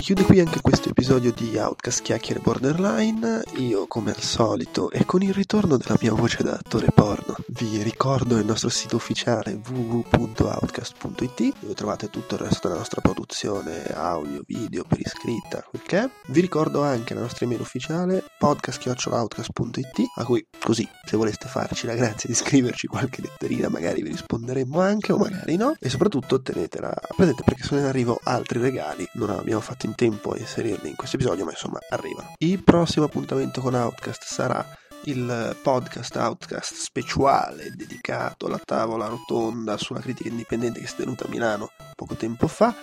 Chiude 0.06 0.22
qui 0.22 0.38
anche 0.38 0.60
questo 0.60 0.88
episodio 0.90 1.32
di 1.32 1.56
Outcast 1.56 2.00
Chiacchiere 2.00 2.38
Borderline. 2.38 3.42
Io, 3.56 3.88
come 3.88 4.12
al 4.12 4.20
solito, 4.20 4.88
e 4.92 5.04
con 5.04 5.20
il 5.20 5.34
ritorno 5.34 5.76
della 5.76 5.96
mia 6.00 6.12
voce 6.12 6.44
da 6.44 6.52
attore 6.52 6.92
porno, 6.94 7.34
vi 7.48 7.82
ricordo 7.82 8.38
il 8.38 8.46
nostro 8.46 8.68
sito 8.68 8.94
ufficiale 8.94 9.60
www.outcast.it 9.68 11.54
dove 11.58 11.74
trovate 11.74 12.08
tutto 12.08 12.36
il 12.36 12.40
resto 12.42 12.68
della 12.68 12.78
nostra 12.78 13.00
produzione, 13.00 13.82
audio, 13.86 14.42
video, 14.46 14.84
per 14.84 15.00
iscritta, 15.00 15.64
quel 15.68 15.82
che 15.82 15.98
è. 15.98 16.08
Vi 16.28 16.40
ricordo 16.40 16.84
anche 16.84 17.12
la 17.12 17.22
nostra 17.22 17.44
email 17.44 17.62
ufficiale 17.62 18.22
podcast.outcast.it 18.38 20.04
a 20.18 20.24
cui, 20.24 20.46
così, 20.60 20.88
se 21.04 21.16
voleste 21.16 21.48
farci 21.48 21.84
la 21.86 21.94
grazia 21.96 22.28
di 22.28 22.36
scriverci 22.36 22.86
qualche 22.86 23.22
letterina, 23.22 23.68
magari 23.68 24.02
vi 24.02 24.10
risponderemo 24.10 24.80
anche 24.80 25.10
o 25.10 25.16
magari 25.16 25.56
no. 25.56 25.74
E 25.80 25.88
soprattutto 25.88 26.40
tenetela 26.40 26.94
presente 27.16 27.42
perché 27.42 27.64
sono 27.64 27.80
in 27.80 27.86
arrivo 27.86 28.20
altri 28.22 28.60
regali. 28.60 29.04
Non 29.14 29.30
abbiamo 29.30 29.60
fatto 29.60 29.86
in 29.86 29.94
tempo 29.96 30.30
a 30.30 30.38
inserirli 30.38 30.90
in 30.90 30.94
questo 30.94 31.16
episodio, 31.16 31.44
ma 31.44 31.50
insomma 31.50 31.80
arrivano. 31.90 32.34
Il 32.38 32.62
prossimo 32.62 33.06
appuntamento 33.06 33.60
con 33.60 33.74
Outcast 33.74 34.22
sarà 34.24 34.64
il 35.04 35.56
podcast 35.62 36.14
Outcast 36.16 36.74
speciale 36.74 37.70
dedicato 37.74 38.46
alla 38.46 38.60
tavola 38.64 39.06
rotonda 39.06 39.76
sulla 39.76 40.00
critica 40.00 40.28
indipendente 40.28 40.80
che 40.80 40.86
si 40.86 40.94
è 40.94 40.96
tenuta 40.98 41.24
a 41.24 41.28
Milano 41.28 41.70
poco 41.94 42.14
tempo 42.14 42.46
fa. 42.46 42.74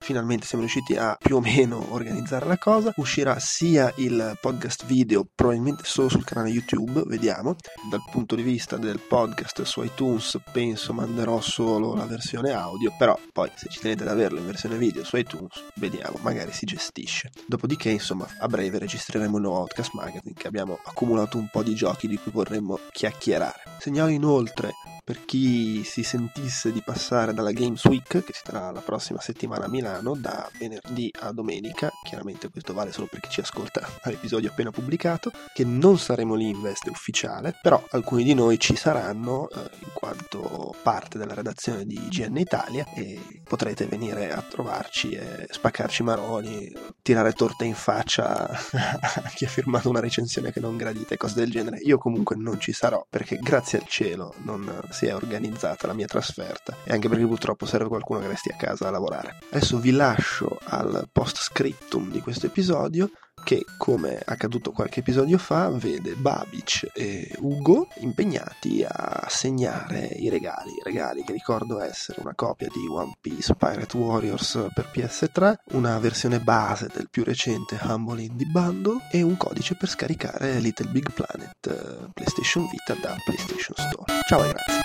Finalmente 0.00 0.46
siamo 0.46 0.64
riusciti 0.64 0.96
a 0.96 1.16
più 1.20 1.36
o 1.36 1.40
meno 1.40 1.86
organizzare 1.92 2.46
la 2.46 2.56
cosa. 2.56 2.92
Uscirà 2.96 3.38
sia 3.38 3.92
il 3.96 4.38
podcast 4.40 4.86
video, 4.86 5.26
probabilmente 5.34 5.82
solo 5.84 6.08
sul 6.08 6.24
canale 6.24 6.48
YouTube, 6.48 7.02
vediamo. 7.06 7.56
Dal 7.90 8.02
punto 8.10 8.34
di 8.34 8.42
vista 8.42 8.76
del 8.76 9.00
podcast 9.00 9.62
su 9.62 9.82
iTunes, 9.82 10.38
penso 10.50 10.92
manderò 10.92 11.40
solo 11.40 11.94
la 11.94 12.06
versione 12.06 12.52
audio, 12.52 12.94
però 12.96 13.18
poi 13.32 13.50
se 13.54 13.68
ci 13.68 13.80
tenete 13.80 14.04
ad 14.04 14.08
averlo 14.08 14.38
in 14.38 14.46
versione 14.46 14.78
video 14.78 15.04
su 15.04 15.16
iTunes, 15.16 15.62
vediamo, 15.74 16.18
magari 16.22 16.52
si 16.52 16.64
gestisce. 16.64 17.30
Dopodiché, 17.46 17.90
insomma, 17.90 18.26
a 18.38 18.46
breve 18.46 18.78
registreremo 18.78 19.36
il 19.36 19.42
nuovo 19.42 19.58
Outcast 19.58 19.92
Magazine 19.92 20.34
che 20.34 20.46
abbiamo 20.46 20.78
accumulato 20.84 21.36
un 21.36 21.48
po' 21.50 21.62
di 21.62 21.74
giochi 21.74 22.08
di 22.08 22.16
cui 22.16 22.32
vorremmo 22.32 22.78
chiacchierare. 22.92 23.62
Segnalo 23.78 24.08
inoltre 24.08 24.72
per 25.08 25.24
chi 25.24 25.84
si 25.84 26.02
sentisse 26.02 26.70
di 26.70 26.82
passare 26.82 27.32
dalla 27.32 27.52
Games 27.52 27.82
Week, 27.86 28.22
che 28.22 28.32
si 28.34 28.42
terrà 28.44 28.70
la 28.70 28.82
prossima 28.82 29.18
settimana 29.22 29.64
a 29.64 29.68
Milano, 29.68 30.14
da 30.14 30.50
venerdì 30.58 31.10
a 31.20 31.32
domenica, 31.32 31.90
chiaramente 32.04 32.50
questo 32.50 32.74
vale 32.74 32.92
solo 32.92 33.06
per 33.06 33.20
chi 33.20 33.30
ci 33.30 33.40
ascolta 33.40 33.88
all'episodio 34.02 34.50
appena 34.50 34.70
pubblicato, 34.70 35.32
che 35.54 35.64
non 35.64 35.98
saremo 35.98 36.34
lì 36.34 36.50
in 36.50 36.60
veste 36.60 36.90
ufficiale, 36.90 37.58
però 37.62 37.82
alcuni 37.92 38.22
di 38.22 38.34
noi 38.34 38.58
ci 38.58 38.76
saranno 38.76 39.48
eh, 39.48 39.70
in 39.78 39.92
quanto 39.94 40.74
parte 40.82 41.16
della 41.16 41.32
redazione 41.32 41.86
di 41.86 41.94
IGN 41.94 42.36
Italia 42.36 42.84
e 42.94 43.40
potrete 43.44 43.86
venire 43.86 44.30
a 44.30 44.42
trovarci 44.42 45.12
e 45.12 45.46
spaccarci 45.48 46.02
maroni, 46.02 46.70
tirare 47.00 47.32
torte 47.32 47.64
in 47.64 47.74
faccia 47.74 48.46
a 48.50 49.30
chi 49.34 49.46
ha 49.46 49.48
firmato 49.48 49.88
una 49.88 50.00
recensione 50.00 50.52
che 50.52 50.60
non 50.60 50.76
gradite, 50.76 51.16
cose 51.16 51.36
del 51.36 51.50
genere. 51.50 51.78
Io 51.78 51.96
comunque 51.96 52.36
non 52.36 52.60
ci 52.60 52.74
sarò 52.74 53.06
perché 53.08 53.38
grazie 53.38 53.78
al 53.78 53.86
cielo 53.86 54.34
non 54.42 54.86
si 54.98 55.06
è 55.06 55.14
organizzata 55.14 55.86
la 55.86 55.92
mia 55.92 56.06
trasferta 56.06 56.74
e 56.82 56.92
anche 56.92 57.08
perché 57.08 57.24
purtroppo 57.24 57.66
serve 57.66 57.86
qualcuno 57.86 58.18
che 58.18 58.26
resti 58.26 58.50
a 58.50 58.56
casa 58.56 58.88
a 58.88 58.90
lavorare. 58.90 59.38
Adesso 59.50 59.78
vi 59.78 59.92
lascio 59.92 60.58
al 60.64 61.08
post 61.12 61.36
scriptum 61.36 62.10
di 62.10 62.20
questo 62.20 62.46
episodio 62.46 63.08
che, 63.48 63.64
come 63.78 64.20
accaduto 64.22 64.72
qualche 64.72 65.00
episodio 65.00 65.38
fa, 65.38 65.70
vede 65.70 66.12
Babic 66.16 66.90
e 66.92 67.34
Ugo 67.38 67.88
impegnati 68.00 68.84
a 68.86 69.24
segnare 69.26 70.00
i 70.00 70.28
regali. 70.28 70.72
I 70.72 70.82
regali 70.84 71.24
che 71.24 71.32
ricordo 71.32 71.80
essere 71.80 72.20
una 72.20 72.34
copia 72.34 72.68
di 72.70 72.86
One 72.86 73.16
Piece 73.18 73.54
Pirate 73.54 73.96
Warriors 73.96 74.68
per 74.74 74.90
PS3, 74.92 75.54
una 75.72 75.98
versione 75.98 76.40
base 76.40 76.90
del 76.92 77.08
più 77.08 77.24
recente 77.24 77.78
Humble 77.80 78.20
Indie 78.20 78.48
Bundle 78.48 79.08
e 79.10 79.22
un 79.22 79.38
codice 79.38 79.76
per 79.76 79.88
scaricare 79.88 80.58
Little 80.58 80.90
Big 80.90 81.10
Planet 81.10 81.66
eh, 81.68 82.10
PlayStation 82.12 82.68
Vita 82.68 83.00
da 83.00 83.16
PlayStation 83.24 83.74
Store. 83.78 84.12
Ciao 84.26 84.44
e 84.44 84.48
grazie. 84.48 84.82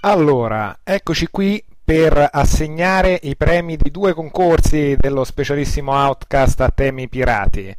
Allora, 0.00 0.78
eccoci 0.82 1.28
qui 1.28 1.62
per 1.88 2.28
assegnare 2.30 3.18
i 3.22 3.34
premi 3.34 3.78
di 3.78 3.90
due 3.90 4.12
concorsi 4.12 4.94
dello 4.98 5.24
specialissimo 5.24 5.92
Outcast 5.92 6.60
a 6.60 6.68
temi 6.68 7.08
pirati. 7.08 7.74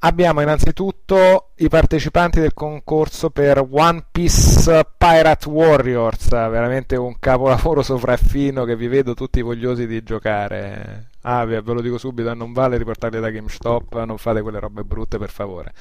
Abbiamo 0.00 0.40
innanzitutto 0.40 1.52
i 1.58 1.68
partecipanti 1.68 2.40
del 2.40 2.54
concorso 2.54 3.30
per 3.30 3.64
One 3.70 4.04
Piece 4.10 4.84
Pirate 4.98 5.48
Warriors, 5.48 6.28
veramente 6.28 6.96
un 6.96 7.20
capolavoro 7.20 7.82
sopraffino 7.82 8.64
che 8.64 8.74
vi 8.74 8.88
vedo 8.88 9.14
tutti 9.14 9.40
vogliosi 9.42 9.86
di 9.86 10.02
giocare. 10.02 11.10
Ah, 11.20 11.44
ve 11.44 11.62
lo 11.64 11.80
dico 11.80 11.98
subito, 11.98 12.34
non 12.34 12.52
vale 12.52 12.76
riportarli 12.78 13.20
da 13.20 13.30
GameStop, 13.30 14.02
non 14.04 14.18
fate 14.18 14.42
quelle 14.42 14.58
robe 14.58 14.82
brutte 14.82 15.18
per 15.18 15.30
favore. 15.30 15.72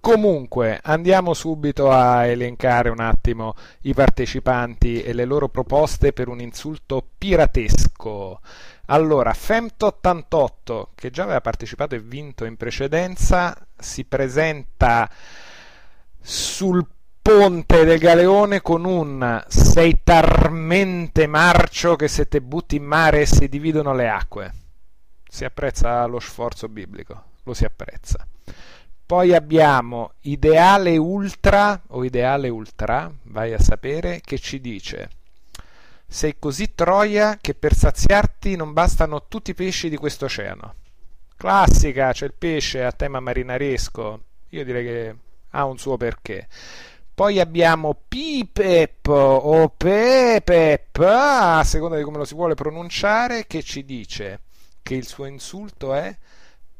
Comunque, 0.00 0.78
andiamo 0.82 1.34
subito 1.34 1.90
a 1.90 2.24
elencare 2.24 2.88
un 2.88 3.00
attimo 3.00 3.54
i 3.82 3.94
partecipanti 3.94 5.02
e 5.02 5.12
le 5.12 5.24
loro 5.24 5.48
proposte 5.48 6.12
per 6.12 6.28
un 6.28 6.40
insulto 6.40 7.04
piratesco. 7.18 8.40
Allora, 8.86 9.32
Femt88, 9.32 10.86
che 10.94 11.10
già 11.10 11.24
aveva 11.24 11.40
partecipato 11.40 11.94
e 11.94 12.00
vinto 12.00 12.44
in 12.44 12.56
precedenza, 12.56 13.56
si 13.76 14.04
presenta 14.04 15.10
sul 16.20 16.86
ponte 17.20 17.84
del 17.84 17.98
galeone 17.98 18.62
con 18.62 18.86
un 18.86 19.44
sei 19.48 20.00
talmente 20.02 21.26
marcio 21.26 21.96
che 21.96 22.08
se 22.08 22.28
te 22.28 22.40
butti 22.40 22.76
in 22.76 22.84
mare 22.84 23.26
si 23.26 23.48
dividono 23.48 23.92
le 23.92 24.08
acque. 24.08 24.52
Si 25.28 25.44
apprezza 25.44 26.06
lo 26.06 26.20
sforzo 26.20 26.68
biblico, 26.68 27.24
lo 27.42 27.52
si 27.52 27.64
apprezza. 27.64 28.26
Poi 29.08 29.34
abbiamo 29.34 30.12
Ideale 30.20 30.98
Ultra 30.98 31.80
o 31.86 32.04
Ideale 32.04 32.50
Ultra, 32.50 33.10
vai 33.22 33.54
a 33.54 33.58
sapere, 33.58 34.20
che 34.22 34.38
ci 34.38 34.60
dice 34.60 35.08
sei 36.06 36.38
così 36.38 36.74
troia 36.74 37.38
che 37.40 37.54
per 37.54 37.74
saziarti 37.74 38.54
non 38.54 38.74
bastano 38.74 39.26
tutti 39.26 39.52
i 39.52 39.54
pesci 39.54 39.88
di 39.88 39.96
questo 39.96 40.26
oceano. 40.26 40.74
Classica, 41.38 42.12
c'è 42.12 42.26
il 42.26 42.34
pesce 42.36 42.84
a 42.84 42.92
tema 42.92 43.18
marinaresco, 43.18 44.20
io 44.50 44.64
direi 44.64 44.84
che 44.84 45.16
ha 45.52 45.64
un 45.64 45.78
suo 45.78 45.96
perché. 45.96 46.46
Poi 47.14 47.40
abbiamo 47.40 47.98
Pipep 48.06 49.06
o 49.08 49.70
Pepep, 49.70 50.98
a 50.98 51.64
seconda 51.64 51.96
di 51.96 52.02
come 52.02 52.18
lo 52.18 52.26
si 52.26 52.34
vuole 52.34 52.54
pronunciare, 52.54 53.46
che 53.46 53.62
ci 53.62 53.86
dice 53.86 54.40
che 54.82 54.96
il 54.96 55.06
suo 55.06 55.24
insulto 55.24 55.94
è 55.94 56.14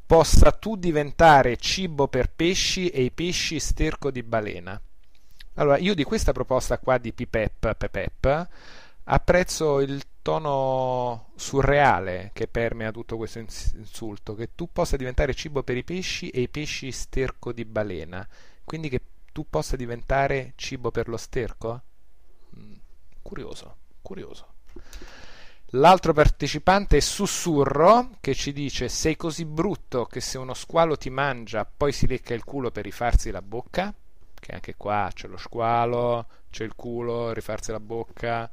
possa 0.08 0.52
tu 0.52 0.76
diventare 0.76 1.58
cibo 1.58 2.08
per 2.08 2.30
pesci 2.30 2.88
e 2.88 3.02
i 3.02 3.10
pesci 3.10 3.60
sterco 3.60 4.10
di 4.10 4.22
balena. 4.22 4.80
Allora, 5.56 5.76
io 5.76 5.94
di 5.94 6.02
questa 6.02 6.32
proposta 6.32 6.78
qua 6.78 6.96
di 6.96 7.12
Pipep, 7.12 7.74
Pepep, 7.74 8.48
apprezzo 9.04 9.80
il 9.80 10.02
tono 10.22 11.28
surreale 11.36 12.30
che 12.32 12.48
permea 12.48 12.90
tutto 12.90 13.18
questo 13.18 13.38
insulto, 13.38 14.34
che 14.34 14.54
tu 14.54 14.70
possa 14.72 14.96
diventare 14.96 15.34
cibo 15.34 15.62
per 15.62 15.76
i 15.76 15.84
pesci 15.84 16.30
e 16.30 16.40
i 16.40 16.48
pesci 16.48 16.90
sterco 16.90 17.52
di 17.52 17.66
balena, 17.66 18.26
quindi 18.64 18.88
che 18.88 19.02
tu 19.30 19.44
possa 19.50 19.76
diventare 19.76 20.54
cibo 20.56 20.90
per 20.90 21.08
lo 21.08 21.18
sterco? 21.18 21.82
Mm, 22.58 22.72
curioso, 23.20 23.76
curioso. 24.00 24.46
L'altro 25.72 26.14
partecipante 26.14 26.96
è 26.96 27.00
Sussurro 27.00 28.12
che 28.22 28.34
ci 28.34 28.54
dice 28.54 28.88
sei 28.88 29.16
così 29.16 29.44
brutto 29.44 30.06
che 30.06 30.22
se 30.22 30.38
uno 30.38 30.54
squalo 30.54 30.96
ti 30.96 31.10
mangia 31.10 31.66
poi 31.66 31.92
si 31.92 32.06
lecca 32.06 32.32
il 32.32 32.42
culo 32.42 32.70
per 32.70 32.84
rifarsi 32.84 33.30
la 33.30 33.42
bocca, 33.42 33.92
che 34.32 34.52
anche 34.52 34.76
qua 34.78 35.10
c'è 35.12 35.28
lo 35.28 35.36
squalo, 35.36 36.26
c'è 36.48 36.64
il 36.64 36.74
culo, 36.74 37.34
rifarsi 37.34 37.70
la 37.70 37.80
bocca, 37.80 38.48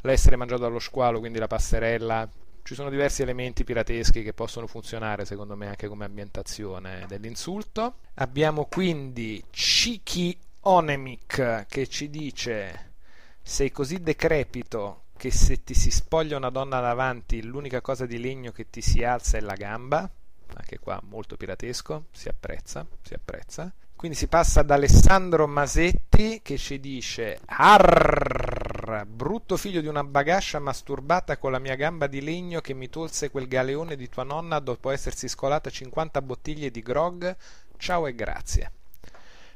l'essere 0.00 0.34
mangiato 0.34 0.62
dallo 0.62 0.80
squalo, 0.80 1.20
quindi 1.20 1.38
la 1.38 1.46
passerella. 1.46 2.28
Ci 2.64 2.74
sono 2.74 2.90
diversi 2.90 3.22
elementi 3.22 3.62
pirateschi 3.62 4.24
che 4.24 4.32
possono 4.32 4.66
funzionare 4.66 5.24
secondo 5.24 5.54
me 5.54 5.68
anche 5.68 5.86
come 5.86 6.04
ambientazione 6.04 7.04
dell'insulto. 7.06 7.98
Abbiamo 8.14 8.64
quindi 8.64 9.40
Chiki 9.50 10.36
Onemic 10.62 11.66
che 11.68 11.86
ci 11.86 12.10
dice 12.10 12.94
sei 13.40 13.70
così 13.70 14.02
decrepito 14.02 15.04
che 15.20 15.30
se 15.30 15.62
ti 15.64 15.74
si 15.74 15.90
spoglia 15.90 16.38
una 16.38 16.48
donna 16.48 16.80
davanti 16.80 17.42
l'unica 17.42 17.82
cosa 17.82 18.06
di 18.06 18.18
legno 18.18 18.52
che 18.52 18.70
ti 18.70 18.80
si 18.80 19.04
alza 19.04 19.36
è 19.36 19.42
la 19.42 19.52
gamba, 19.52 20.10
anche 20.54 20.78
qua 20.78 20.98
molto 21.10 21.36
piratesco, 21.36 22.06
si 22.10 22.30
apprezza, 22.30 22.86
si 23.02 23.12
apprezza. 23.12 23.70
Quindi 23.94 24.16
si 24.16 24.28
passa 24.28 24.60
ad 24.60 24.70
Alessandro 24.70 25.46
Masetti 25.46 26.40
che 26.42 26.56
ci 26.56 26.80
dice 26.80 27.38
Arrrr, 27.44 29.04
brutto 29.04 29.58
figlio 29.58 29.82
di 29.82 29.88
una 29.88 30.04
bagascia 30.04 30.58
masturbata 30.58 31.36
con 31.36 31.52
la 31.52 31.58
mia 31.58 31.74
gamba 31.74 32.06
di 32.06 32.22
legno 32.22 32.62
che 32.62 32.72
mi 32.72 32.88
tolse 32.88 33.30
quel 33.30 33.46
galeone 33.46 33.96
di 33.96 34.08
tua 34.08 34.24
nonna 34.24 34.58
dopo 34.58 34.88
essersi 34.88 35.28
scolata 35.28 35.68
50 35.68 36.22
bottiglie 36.22 36.70
di 36.70 36.80
grog. 36.80 37.36
Ciao 37.76 38.06
e 38.06 38.14
grazie. 38.14 38.79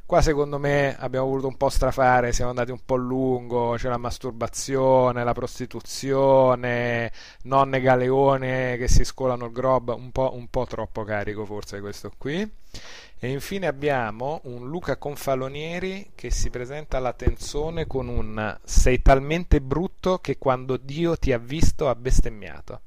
Qua 0.07 0.21
secondo 0.21 0.59
me 0.59 0.95
abbiamo 0.99 1.27
voluto 1.29 1.47
un 1.49 1.57
po' 1.57 1.71
strafare, 1.71 2.35
siamo 2.35 2.51
andati 2.51 2.71
un 2.71 2.85
po' 2.85 2.97
lungo, 2.97 3.75
c'è 3.77 3.89
la 3.89 3.97
masturbazione, 3.97 5.25
la 5.25 5.33
prostituzione, 5.33 7.11
nonne 7.45 7.81
galeone 7.81 8.77
che 8.77 8.87
si 8.87 9.03
scolano 9.03 9.47
il 9.47 9.53
grob, 9.53 9.95
un 9.97 10.13
po', 10.13 10.35
un 10.35 10.49
po 10.49 10.67
troppo 10.67 11.05
carico 11.05 11.47
forse 11.47 11.81
questo 11.81 12.13
qui. 12.19 12.49
E 13.19 13.29
infine 13.31 13.67
abbiamo 13.67 14.41
un 14.45 14.69
Luca 14.69 14.99
Confalonieri 14.99 16.11
che 16.15 16.31
si 16.31 16.51
presenta 16.51 16.99
alla 16.99 17.15
tenzone 17.15 17.87
con 17.87 18.07
un 18.07 18.59
sei 18.63 19.01
talmente 19.01 19.63
brutto 19.63 20.19
che 20.19 20.37
quando 20.37 20.77
Dio 20.77 21.17
ti 21.17 21.33
ha 21.33 21.39
visto 21.39 21.89
ha 21.89 21.95
bestemmiato. 21.95 22.81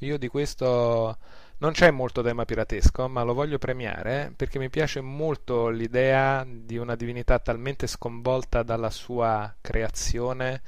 Io 0.00 0.18
di 0.18 0.28
questo 0.28 1.18
non 1.58 1.72
c'è 1.72 1.90
molto 1.90 2.22
tema 2.22 2.44
piratesco, 2.44 3.08
ma 3.08 3.22
lo 3.22 3.32
voglio 3.32 3.58
premiare 3.58 4.32
perché 4.36 4.58
mi 4.58 4.68
piace 4.68 5.00
molto 5.00 5.68
l'idea 5.68 6.46
di 6.46 6.76
una 6.76 6.94
divinità 6.96 7.38
talmente 7.38 7.86
sconvolta 7.86 8.62
dalla 8.62 8.90
sua 8.90 9.54
creazione 9.60 10.60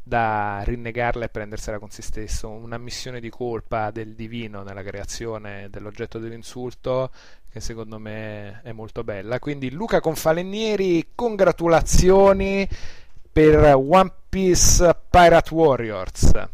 da 0.00 0.62
rinnegarla 0.64 1.26
e 1.26 1.28
prendersela 1.28 1.78
con 1.78 1.90
se 1.90 2.02
stesso, 2.02 2.48
una 2.48 2.78
missione 2.78 3.20
di 3.20 3.28
colpa 3.28 3.90
del 3.90 4.14
divino 4.14 4.62
nella 4.62 4.82
creazione 4.82 5.68
dell'oggetto 5.70 6.18
dell'insulto 6.18 7.10
che 7.50 7.60
secondo 7.60 7.98
me 7.98 8.62
è 8.62 8.72
molto 8.72 9.04
bella. 9.04 9.38
Quindi 9.38 9.70
Luca 9.70 10.00
Confalenieri, 10.00 11.10
congratulazioni 11.14 12.66
per 13.30 13.74
One 13.74 14.12
Piece 14.28 14.96
Pirate 15.10 15.54
Warriors. 15.54 16.48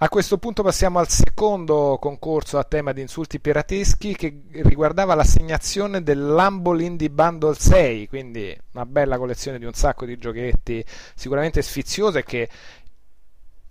A 0.00 0.08
questo 0.08 0.38
punto 0.38 0.62
passiamo 0.62 1.00
al 1.00 1.08
secondo 1.08 1.98
concorso 2.00 2.56
a 2.56 2.62
tema 2.62 2.92
di 2.92 3.00
insulti 3.00 3.40
pirateschi 3.40 4.14
che 4.14 4.42
riguardava 4.62 5.16
l'assegnazione 5.16 6.04
dell'Humble 6.04 6.84
Indie 6.84 7.10
Bundle 7.10 7.56
6, 7.56 8.06
quindi 8.06 8.56
una 8.74 8.86
bella 8.86 9.18
collezione 9.18 9.58
di 9.58 9.64
un 9.64 9.72
sacco 9.72 10.06
di 10.06 10.16
giochetti 10.16 10.84
sicuramente 11.16 11.62
sfiziose 11.62 12.22
che 12.22 12.48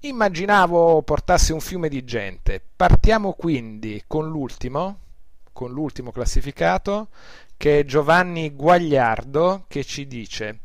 immaginavo 0.02 1.02
portasse 1.02 1.54
un 1.54 1.62
fiume 1.62 1.88
di 1.88 2.04
gente. 2.04 2.62
Partiamo 2.76 3.32
quindi 3.32 4.04
con 4.06 4.28
l'ultimo, 4.28 5.00
con 5.54 5.72
l'ultimo 5.72 6.12
classificato 6.12 7.08
che 7.56 7.80
è 7.80 7.86
Giovanni 7.86 8.54
Guagliardo 8.54 9.64
che 9.70 9.86
ci 9.86 10.06
dice 10.06 10.60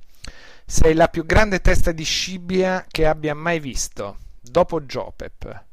sei 0.67 0.95
la 0.95 1.07
più 1.07 1.25
grande 1.25 1.61
testa 1.61 1.93
di 1.93 2.03
scibbia 2.03 2.85
che 2.91 3.07
abbia 3.07 3.35
mai 3.35 3.61
visto 3.61 4.17
dopo 4.43 4.83
Jopep. 4.83 5.65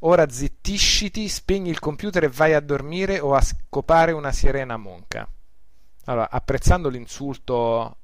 Ora 0.00 0.28
zittisciti 0.28 1.28
spegni 1.28 1.70
il 1.70 1.78
computer 1.78 2.24
e 2.24 2.28
vai 2.28 2.52
a 2.54 2.60
dormire 2.60 3.20
o 3.20 3.34
a 3.34 3.40
scopare 3.40 4.12
una 4.12 4.32
sirena 4.32 4.76
monca. 4.76 5.26
Allora 6.04 6.28
apprezzando 6.30 6.88
l'insulto 6.88 7.96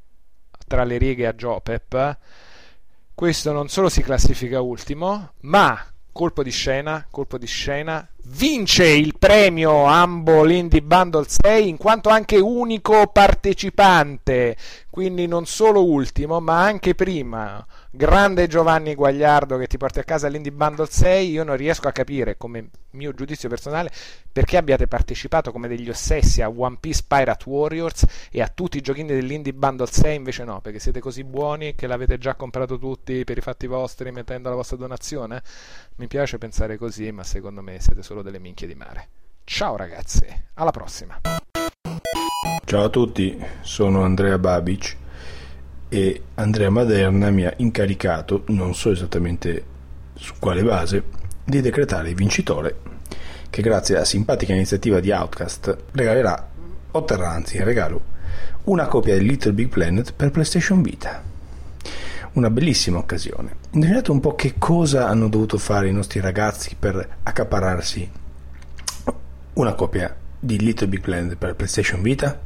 tra 0.67 0.85
le 0.85 0.99
righe 0.99 1.27
a 1.27 1.33
Jopep 1.33 2.19
questo 3.15 3.53
non 3.53 3.69
solo 3.69 3.89
si 3.89 4.03
classifica 4.03 4.61
ultimo 4.61 5.33
ma 5.41 5.83
colpo 6.13 6.43
di 6.43 6.51
scena 6.51 7.07
colpo 7.11 7.39
di 7.39 7.47
scena 7.47 8.07
vince 8.29 8.89
il 8.89 9.15
premio 9.19 9.85
Humble 9.85 10.53
Indie 10.53 10.83
Bundle 10.83 11.27
6 11.29 11.69
in 11.69 11.77
quanto 11.77 12.09
anche 12.09 12.39
unico 12.39 13.07
partecipante, 13.07 14.57
quindi 14.91 15.27
non 15.27 15.47
solo 15.47 15.85
ultimo, 15.85 16.41
ma 16.41 16.63
anche 16.63 16.95
prima. 16.95 17.65
Grande 17.91 18.47
Giovanni 18.47 18.95
Guagliardo 18.95 19.57
che 19.57 19.67
ti 19.67 19.79
porti 19.79 20.01
a 20.01 20.05
casa 20.05 20.29
l'Indie 20.29 20.53
Bundle 20.53 20.89
6, 20.91 21.31
io 21.31 21.45
non 21.45 21.57
riesco 21.57 21.89
a 21.89 21.93
capire 21.93 22.37
come 22.37 22.69
mio 22.97 23.13
giudizio 23.13 23.49
personale 23.49 23.91
perché 24.33 24.57
abbiate 24.57 24.87
partecipato 24.87 25.53
come 25.53 25.69
degli 25.69 25.89
ossessi 25.89 26.43
a 26.43 26.49
One 26.49 26.77
Piece 26.81 27.05
Pirate 27.07 27.49
Warriors 27.49 28.05
e 28.31 28.43
a 28.43 28.49
tutti 28.49 28.77
i 28.77 28.81
giochini 28.81 29.09
dell'Indie 29.09 29.55
Bundle 29.55 29.87
6 29.87 30.15
invece 30.17 30.45
no, 30.45 30.61
perché 30.61 30.79
siete 30.79 31.01
così 31.01 31.25
buoni 31.25 31.75
che 31.75 31.87
l'avete 31.87 32.19
già 32.19 32.35
comprato 32.35 32.79
tutti 32.79 33.25
per 33.25 33.39
i 33.39 33.41
fatti 33.41 33.67
vostri 33.67 34.11
mettendo 34.13 34.51
la 34.51 34.57
vostra 34.57 34.77
donazione? 34.77 35.43
Mi 35.97 36.07
piace 36.07 36.37
pensare 36.37 36.77
così, 36.77 37.11
ma 37.13 37.25
secondo 37.25 37.63
me 37.63 37.81
siete 37.81 38.03
solo 38.03 38.16
delle 38.23 38.39
minchie 38.39 38.67
di 38.67 38.75
mare. 38.75 39.09
Ciao 39.45 39.77
ragazzi, 39.77 40.27
alla 40.55 40.71
prossima. 40.71 41.21
Ciao 42.65 42.85
a 42.85 42.89
tutti, 42.89 43.39
sono 43.61 44.03
Andrea 44.03 44.39
Babic 44.39 44.97
e 45.89 46.23
Andrea 46.35 46.71
Maderna 46.71 47.31
mi 47.31 47.45
ha 47.45 47.55
incaricato, 47.59 48.43
non 48.49 48.75
so 48.75 48.91
esattamente 48.91 49.65
su 50.15 50.35
quale 50.39 50.63
base, 50.63 51.05
di 51.45 51.61
decretare 51.61 52.09
il 52.09 52.17
vincitore 52.17 52.95
che 53.51 53.63
grazie 53.63 53.95
alla 53.95 54.05
simpatica 54.05 54.53
iniziativa 54.53 55.01
di 55.01 55.13
Outcast 55.13 55.77
regalerà, 55.93 56.51
otterrà 56.91 57.31
anzi 57.31 57.57
in 57.57 57.65
regalo, 57.65 58.01
una 58.65 58.87
copia 58.87 59.17
di 59.17 59.27
Little 59.27 59.53
Big 59.53 59.69
Planet 59.69 60.13
per 60.13 60.31
PlayStation 60.31 60.83
Vita. 60.83 61.23
Una 62.37 62.51
bellissima 62.51 62.99
occasione. 62.99 63.57
Indovinate 63.71 64.11
un 64.11 64.21
po' 64.21 64.35
che 64.35 64.57
cosa 64.59 65.09
hanno 65.09 65.31
dovuto 65.31 65.57
fare 65.57 65.89
i 65.89 65.93
nostri 65.93 66.21
ragazzi 66.21 66.77
per 66.79 67.17
accapararsi 67.23 68.11
una 69.55 69.73
copia 69.73 70.15
di 70.39 70.59
Little 70.59 70.87
Big 70.89 71.01
Planet 71.01 71.37
per 71.37 71.55
PlayStation 71.55 72.03
Vita? 72.03 72.39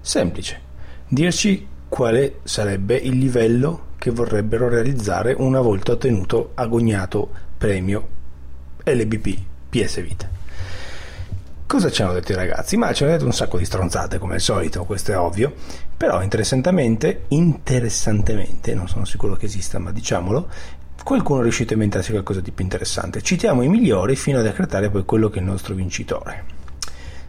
Semplice. 0.00 0.58
Dirci 1.06 1.66
quale 1.90 2.36
sarebbe 2.44 2.96
il 2.96 3.18
livello 3.18 3.88
che 3.98 4.10
vorrebbero 4.10 4.70
realizzare 4.70 5.34
una 5.36 5.60
volta 5.60 5.92
ottenuto 5.92 6.52
agognato 6.54 7.28
premio 7.58 8.08
LBP 8.82 9.38
PS 9.68 10.00
Vita. 10.00 10.26
Cosa 11.66 11.90
ci 11.90 12.02
hanno 12.02 12.12
detto 12.12 12.32
i 12.32 12.36
ragazzi? 12.36 12.76
Ma 12.76 12.92
ci 12.92 13.02
hanno 13.02 13.12
detto 13.12 13.24
un 13.24 13.32
sacco 13.32 13.56
di 13.58 13.64
stronzate 13.64 14.18
come 14.18 14.34
al 14.34 14.40
solito, 14.40 14.84
questo 14.84 15.12
è 15.12 15.18
ovvio, 15.18 15.52
però 15.96 16.22
interessantemente, 16.22 17.24
interessantemente, 17.28 18.74
non 18.74 18.86
sono 18.86 19.04
sicuro 19.04 19.34
che 19.34 19.46
esista, 19.46 19.78
ma 19.78 19.90
diciamolo, 19.90 20.48
qualcuno 21.02 21.40
è 21.40 21.42
riuscito 21.42 21.72
a 21.72 21.76
inventarsi 21.76 22.10
qualcosa 22.10 22.40
di 22.40 22.52
più 22.52 22.64
interessante. 22.64 23.22
Citiamo 23.22 23.62
i 23.62 23.68
migliori 23.68 24.14
fino 24.14 24.38
a 24.38 24.42
decretare 24.42 24.90
poi 24.90 25.04
quello 25.04 25.30
che 25.30 25.38
è 25.38 25.42
il 25.42 25.48
nostro 25.48 25.74
vincitore. 25.74 26.44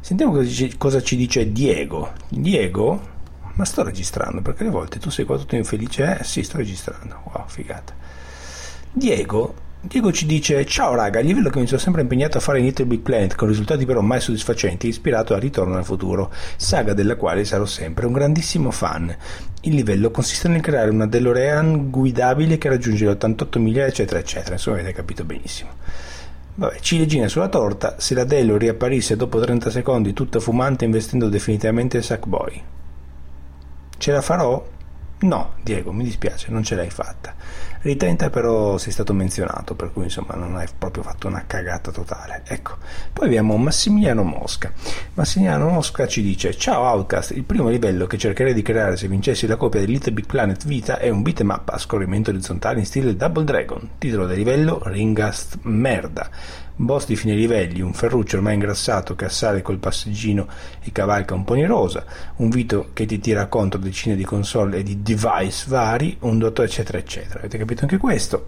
Sentiamo 0.02 0.40
cosa 0.78 1.02
ci 1.02 1.16
dice 1.16 1.52
Diego. 1.52 2.12
Diego 2.30 3.14
ma 3.56 3.64
sto 3.64 3.84
registrando 3.84 4.42
perché 4.42 4.64
alle 4.64 4.72
volte 4.72 5.00
tu 5.00 5.10
sei 5.10 5.26
qua 5.26 5.38
tutto 5.38 5.56
infelice. 5.56 6.20
Eh 6.20 6.24
sì, 6.24 6.44
sto 6.44 6.58
registrando. 6.58 7.22
Wow, 7.32 7.48
figata. 7.48 7.94
Diego, 8.92 9.56
Diego 9.88 10.12
ci 10.12 10.26
dice: 10.26 10.66
Ciao 10.66 10.96
raga, 10.96 11.20
il 11.20 11.28
livello 11.28 11.52
che 11.52 11.60
mi 11.60 11.68
sono 11.68 11.80
sempre 11.80 12.02
impegnato 12.02 12.40
a 12.40 12.42
fare 12.42 12.58
in 12.58 12.66
Little 12.66 12.88
Big 12.88 13.02
Planet, 13.02 13.36
con 13.36 13.48
risultati 13.48 13.86
però 13.86 14.02
mai 14.02 14.20
soddisfacenti, 14.20 14.88
ispirato 14.88 15.36
a 15.36 15.38
Ritorno 15.38 15.78
al 15.78 15.86
futuro, 15.86 16.34
saga 16.56 16.94
della 16.94 17.16
quale 17.16 17.46
sarò 17.46 17.66
sempre 17.66 18.08
un 18.08 18.14
grandissimo 18.14 18.72
fan. 18.72 19.16
Il 19.62 19.76
livello 19.76 20.10
consiste 20.10 20.48
nel 20.48 20.62
creare 20.62 20.90
una 20.90 21.06
DeLorean 21.06 21.92
guidabile 21.92 22.58
che 22.58 22.68
raggiunge 22.68 23.06
le 23.06 23.12
88 23.12 23.60
miglia, 23.60 23.86
eccetera, 23.86 24.18
eccetera. 24.18 24.54
Insomma, 24.54 24.78
avete 24.78 24.94
capito 24.94 25.24
benissimo. 25.24 25.70
Vabbè, 26.56 26.80
ciliegina 26.80 27.28
sulla 27.28 27.50
torta, 27.50 28.00
se 28.00 28.16
la 28.16 28.24
Delo 28.24 28.58
riapparisse 28.58 29.16
dopo 29.16 29.40
30 29.40 29.70
secondi 29.70 30.14
tutta 30.14 30.40
fumante 30.40 30.86
investendo 30.86 31.30
definitivamente 31.30 31.98
il 31.98 32.04
Sackboy. 32.04 32.64
Ce 34.00 34.12
la 34.12 34.22
farò? 34.22 34.66
No, 35.20 35.54
Diego, 35.62 35.92
mi 35.92 36.04
dispiace, 36.04 36.50
non 36.50 36.64
ce 36.64 36.76
l'hai 36.76 36.90
fatta. 36.90 37.36
Ritenta 37.86 38.32
però 38.32 38.80
sei 38.80 38.92
stato 38.92 39.14
menzionato, 39.14 39.76
per 39.76 39.94
cui 39.94 40.06
insomma 40.06 40.34
non 40.34 40.56
hai 40.56 40.66
proprio 40.76 41.04
fatto 41.04 41.28
una 41.28 41.44
cagata 41.46 41.92
totale. 41.92 42.42
Ecco. 42.48 42.78
Poi 43.14 43.28
abbiamo 43.28 43.58
Massimiliano 43.58 44.24
Mosca. 44.24 44.74
Massimiliano 45.14 45.70
Mosca 45.70 46.08
ci 46.08 46.24
dice: 46.24 46.58
Ciao 46.58 46.82
Outcast, 46.82 47.36
il 47.36 47.44
primo 47.44 47.70
livello 47.70 48.08
che 48.08 48.18
cercherei 48.18 48.56
di 48.56 48.64
creare 48.64 48.98
se 48.98 49.08
vincessi 49.08 49.46
la 49.46 49.56
copia 49.56 49.82
di 49.82 49.86
Little 49.86 50.14
Big 50.14 50.26
Planet 50.26 50.66
Vita 50.66 50.98
è 50.98 51.10
un 51.10 51.22
beat'em 51.22 51.50
up 51.52 51.70
a 51.70 51.78
scorrimento 51.78 52.32
orizzontale 52.32 52.80
in 52.80 52.88
stile 52.88 53.16
Double 53.16 53.44
Dragon. 53.44 53.88
Titolo 54.00 54.26
del 54.26 54.38
livello 54.38 54.82
Ringast 54.84 55.60
Merda 55.62 56.28
boss 56.76 57.06
di 57.06 57.16
fine 57.16 57.34
livelli, 57.34 57.82
un 57.82 57.94
Ferruccio 57.94 58.38
ormai 58.38 58.56
ingrassato 58.56 59.16
che 59.16 59.26
assale 59.26 59.62
col 59.62 59.78
passeggino 59.78 60.48
e 60.82 60.92
cavalca 60.92 61.34
un 61.34 61.44
pony 61.44 61.66
rosa, 61.66 62.04
un 62.38 62.50
Vito 62.50 62.90
che 62.94 63.06
ti 63.06 63.20
tira 63.20 63.48
contro 63.48 63.80
decine 63.80 64.16
di 64.16 64.26
console 64.26 64.78
e 64.78 64.84
di 64.84 65.02
device 65.02 65.66
vari, 65.68 66.18
un 66.22 66.38
dottore 66.38 66.68
eccetera 66.68 66.98
eccetera. 66.98 67.40
Avete 67.40 67.58
capito 67.58 67.82
anche 67.84 67.98
questo? 67.98 68.48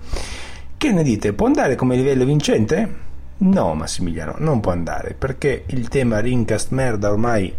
Che 0.77 0.91
ne 0.91 1.03
dite? 1.03 1.33
Può 1.33 1.45
andare 1.45 1.75
come 1.75 1.95
livello 1.95 2.25
vincente? 2.25 3.05
No, 3.39 3.73
Massimiliano, 3.75 4.35
non 4.39 4.59
può 4.59 4.71
andare 4.71 5.13
perché 5.13 5.63
il 5.67 5.87
tema 5.87 6.19
Rincast 6.19 6.71
merda 6.71 7.09
ormai 7.09 7.53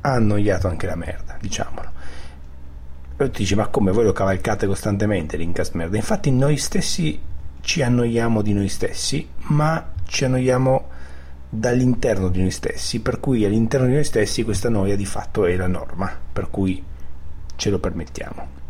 ha 0.00 0.12
annoiato 0.12 0.68
anche 0.68 0.86
la 0.86 0.96
merda, 0.96 1.36
diciamolo. 1.40 1.92
E 3.16 3.30
tu 3.30 3.38
dici, 3.38 3.54
ma 3.54 3.68
come 3.68 3.92
voi 3.92 4.04
lo 4.04 4.12
cavalcate 4.12 4.66
costantemente 4.66 5.36
Rincast 5.36 5.74
merda? 5.74 5.96
Infatti 5.96 6.30
noi 6.30 6.56
stessi 6.56 7.18
ci 7.64 7.82
annoiamo 7.82 8.42
di 8.42 8.52
noi 8.52 8.68
stessi, 8.68 9.26
ma 9.48 9.92
ci 10.06 10.26
annoiamo 10.26 10.88
dall'interno 11.48 12.28
di 12.28 12.40
noi 12.40 12.50
stessi, 12.50 13.00
per 13.00 13.20
cui 13.20 13.44
all'interno 13.44 13.86
di 13.86 13.94
noi 13.94 14.04
stessi 14.04 14.44
questa 14.44 14.68
noia 14.68 14.96
di 14.96 15.06
fatto 15.06 15.46
è 15.46 15.56
la 15.56 15.66
norma, 15.66 16.12
per 16.32 16.50
cui 16.50 16.82
ce 17.56 17.70
lo 17.70 17.78
permettiamo. 17.78 18.62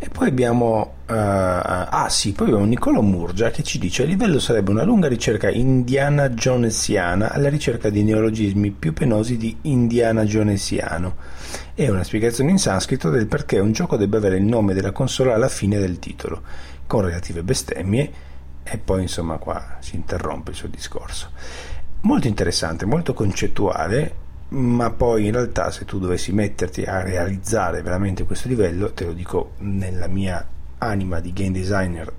E 0.00 0.10
poi 0.10 0.28
abbiamo, 0.28 0.94
uh, 1.06 1.12
ah 1.12 2.06
sì, 2.08 2.32
poi 2.32 2.48
abbiamo 2.48 2.66
Niccolò 2.66 3.00
Murgia 3.00 3.50
che 3.50 3.64
ci 3.64 3.78
dice: 3.78 4.04
a 4.04 4.06
livello 4.06 4.38
sarebbe 4.38 4.70
una 4.70 4.84
lunga 4.84 5.08
ricerca 5.08 5.48
indiana 5.48 6.28
jonesiana 6.28 7.32
alla 7.32 7.48
ricerca 7.48 7.88
di 7.88 8.04
neologismi 8.04 8.70
più 8.70 8.92
penosi 8.92 9.36
di 9.36 9.56
indiana 9.62 10.22
jonesiano 10.22 11.16
e 11.74 11.90
una 11.90 12.04
spiegazione 12.04 12.50
in 12.50 12.58
sanscrito 12.58 13.10
del 13.10 13.26
perché 13.26 13.58
un 13.58 13.72
gioco 13.72 13.96
debba 13.96 14.18
avere 14.18 14.36
il 14.36 14.44
nome 14.44 14.72
della 14.72 14.92
console 14.92 15.32
alla 15.32 15.48
fine 15.48 15.78
del 15.78 15.98
titolo 15.98 16.42
con 16.88 17.02
relative 17.02 17.44
bestemmie 17.44 18.12
e 18.64 18.78
poi 18.78 19.02
insomma 19.02 19.36
qua 19.36 19.76
si 19.78 19.94
interrompe 19.94 20.50
il 20.50 20.56
suo 20.56 20.66
discorso. 20.66 21.30
Molto 22.00 22.26
interessante, 22.26 22.84
molto 22.86 23.14
concettuale, 23.14 24.26
ma 24.48 24.90
poi 24.90 25.26
in 25.26 25.32
realtà 25.32 25.70
se 25.70 25.84
tu 25.84 26.00
dovessi 26.00 26.32
metterti 26.32 26.82
a 26.82 27.02
realizzare 27.02 27.82
veramente 27.82 28.24
questo 28.24 28.48
livello, 28.48 28.92
te 28.92 29.04
lo 29.04 29.12
dico 29.12 29.52
nella 29.58 30.08
mia 30.08 30.44
anima 30.78 31.20
di 31.20 31.32
game 31.32 31.52
designer 31.52 32.12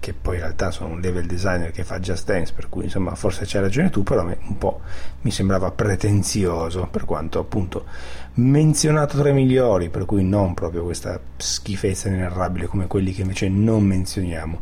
che 0.00 0.14
poi 0.14 0.36
in 0.36 0.40
realtà 0.40 0.70
sono 0.70 0.94
un 0.94 1.00
level 1.00 1.26
designer 1.26 1.70
che 1.70 1.84
fa 1.84 2.00
Just 2.00 2.24
Dance, 2.26 2.54
per 2.54 2.70
cui 2.70 2.84
insomma 2.84 3.14
forse 3.14 3.44
c'hai 3.46 3.60
ragione 3.60 3.90
tu, 3.90 4.02
però 4.02 4.22
a 4.22 4.24
me 4.24 4.38
un 4.48 4.56
po' 4.56 4.80
mi 5.20 5.30
sembrava 5.30 5.70
pretenzioso, 5.70 6.88
per 6.90 7.04
quanto 7.04 7.38
appunto 7.38 7.84
menzionato 8.34 9.18
tra 9.18 9.28
i 9.28 9.34
migliori, 9.34 9.88
per 9.88 10.04
cui 10.04 10.24
non 10.24 10.54
proprio 10.54 10.84
questa 10.84 11.20
schifezza 11.36 12.08
inenarrabile 12.08 12.66
come 12.66 12.86
quelli 12.86 13.12
che 13.12 13.22
invece 13.22 13.48
non 13.48 13.84
menzioniamo. 13.84 14.60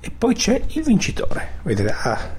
E 0.00 0.10
poi 0.16 0.34
c'è 0.34 0.62
il 0.68 0.82
vincitore, 0.82 1.58
vedete, 1.62 1.90
ah, 1.90 2.38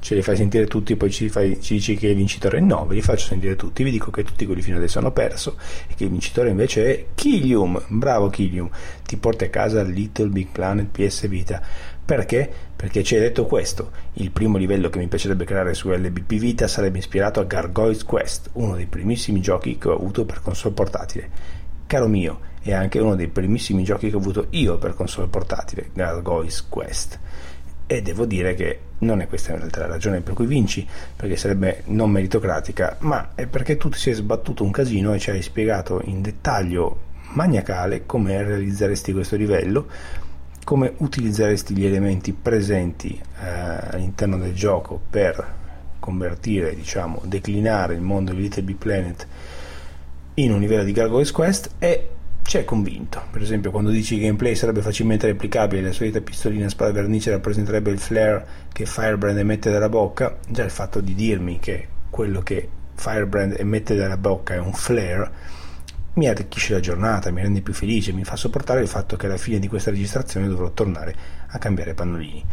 ce 0.00 0.14
li 0.14 0.22
fai 0.22 0.36
sentire 0.36 0.66
tutti, 0.66 0.96
poi 0.96 1.10
ci, 1.10 1.28
fai, 1.28 1.60
ci, 1.60 1.74
dici 1.74 1.96
che 1.96 2.08
è 2.08 2.10
il 2.10 2.16
vincitore. 2.16 2.60
No, 2.60 2.86
ve 2.86 2.94
li 2.94 3.02
faccio 3.02 3.26
sentire 3.26 3.56
tutti. 3.56 3.82
Vi 3.82 3.90
dico 3.90 4.10
che 4.10 4.24
tutti 4.24 4.46
quelli 4.46 4.62
fino 4.62 4.76
adesso 4.76 4.98
hanno 4.98 5.10
perso 5.10 5.56
e 5.88 5.94
che 5.94 6.04
il 6.04 6.10
vincitore 6.10 6.50
invece 6.50 6.86
è 6.86 7.06
Kilium. 7.14 7.82
Bravo 7.88 8.28
Kilium, 8.28 8.68
ti 9.04 9.16
porti 9.16 9.44
a 9.44 9.50
casa 9.50 9.82
Little 9.82 10.28
Big 10.28 10.48
Planet 10.52 10.86
PS 10.86 11.28
Vita. 11.28 11.62
Perché? 12.08 12.50
Perché 12.74 13.02
ci 13.02 13.16
hai 13.16 13.20
detto 13.20 13.44
questo. 13.44 13.90
Il 14.14 14.30
primo 14.30 14.56
livello 14.56 14.88
che 14.88 14.98
mi 14.98 15.08
piacerebbe 15.08 15.44
creare 15.44 15.74
su 15.74 15.90
LBP 15.90 16.36
Vita 16.36 16.66
sarebbe 16.66 16.96
ispirato 16.96 17.38
a 17.38 17.44
Gargoyle's 17.44 18.02
Quest, 18.02 18.48
uno 18.54 18.76
dei 18.76 18.86
primissimi 18.86 19.42
giochi 19.42 19.76
che 19.76 19.88
ho 19.88 19.94
avuto 19.94 20.24
per 20.24 20.40
console 20.40 20.72
portatile. 20.72 21.28
Caro 21.86 22.08
mio, 22.08 22.40
è 22.62 22.72
anche 22.72 22.98
uno 22.98 23.14
dei 23.14 23.28
primissimi 23.28 23.84
giochi 23.84 24.08
che 24.08 24.16
ho 24.16 24.20
avuto 24.20 24.46
io 24.52 24.78
per 24.78 24.94
console 24.94 25.26
portatile, 25.26 25.90
Gargoyle's 25.92 26.66
Quest. 26.66 27.20
E 27.84 28.00
devo 28.00 28.24
dire 28.24 28.54
che 28.54 28.78
non 29.00 29.20
è 29.20 29.26
questa 29.26 29.52
in 29.52 29.58
realtà 29.58 29.80
la 29.80 29.88
ragione 29.88 30.22
per 30.22 30.32
cui 30.32 30.46
vinci, 30.46 30.88
perché 31.14 31.36
sarebbe 31.36 31.82
non 31.88 32.10
meritocratica, 32.10 32.96
ma 33.00 33.32
è 33.34 33.46
perché 33.46 33.76
tu 33.76 33.90
ti 33.90 33.98
sei 33.98 34.14
sbattuto 34.14 34.64
un 34.64 34.70
casino 34.70 35.12
e 35.12 35.18
ci 35.18 35.28
hai 35.28 35.42
spiegato 35.42 36.00
in 36.04 36.22
dettaglio 36.22 37.00
maniacale 37.34 38.06
come 38.06 38.42
realizzeresti 38.42 39.12
questo 39.12 39.36
livello, 39.36 39.88
come 40.68 40.92
utilizzeresti 40.98 41.74
gli 41.74 41.86
elementi 41.86 42.34
presenti 42.34 43.18
eh, 43.40 43.48
all'interno 43.48 44.36
del 44.36 44.52
gioco 44.52 45.00
per 45.08 45.54
convertire, 45.98 46.74
diciamo, 46.74 47.22
declinare 47.24 47.94
il 47.94 48.02
mondo 48.02 48.34
di 48.34 48.42
Little 48.42 48.64
Big 48.64 48.76
Planet 48.76 49.26
in 50.34 50.52
un 50.52 50.60
livello 50.60 50.84
di 50.84 50.92
Gargoyles 50.92 51.32
Quest 51.32 51.70
e 51.78 52.10
ci 52.42 52.58
è 52.58 52.66
convinto. 52.66 53.22
Per 53.30 53.40
esempio, 53.40 53.70
quando 53.70 53.88
dici 53.88 54.16
che 54.16 54.20
il 54.20 54.26
gameplay 54.26 54.54
sarebbe 54.54 54.82
facilmente 54.82 55.26
replicabile, 55.26 55.80
la 55.80 55.92
solita 55.92 56.20
pistolina 56.20 56.66
a 56.66 56.68
spada 56.68 56.92
vernice 56.92 57.30
rappresenterebbe 57.30 57.90
il 57.90 57.98
flare 57.98 58.46
che 58.70 58.84
Firebrand 58.84 59.38
emette 59.38 59.70
dalla 59.70 59.88
bocca, 59.88 60.36
già 60.50 60.64
il 60.64 60.70
fatto 60.70 61.00
di 61.00 61.14
dirmi 61.14 61.58
che 61.60 61.88
quello 62.10 62.42
che 62.42 62.68
Firebrand 62.94 63.56
emette 63.58 63.94
dalla 63.94 64.18
bocca 64.18 64.52
è 64.52 64.58
un 64.58 64.74
flare 64.74 65.30
mi 66.18 66.28
arricchisce 66.28 66.74
la 66.74 66.80
giornata, 66.80 67.30
mi 67.30 67.40
rende 67.40 67.62
più 67.62 67.72
felice, 67.72 68.12
mi 68.12 68.24
fa 68.24 68.36
sopportare 68.36 68.82
il 68.82 68.88
fatto 68.88 69.16
che 69.16 69.26
alla 69.26 69.36
fine 69.36 69.60
di 69.60 69.68
questa 69.68 69.90
registrazione 69.90 70.48
dovrò 70.48 70.70
tornare 70.72 71.14
a 71.46 71.58
cambiare 71.58 71.94
pannolini. 71.94 72.44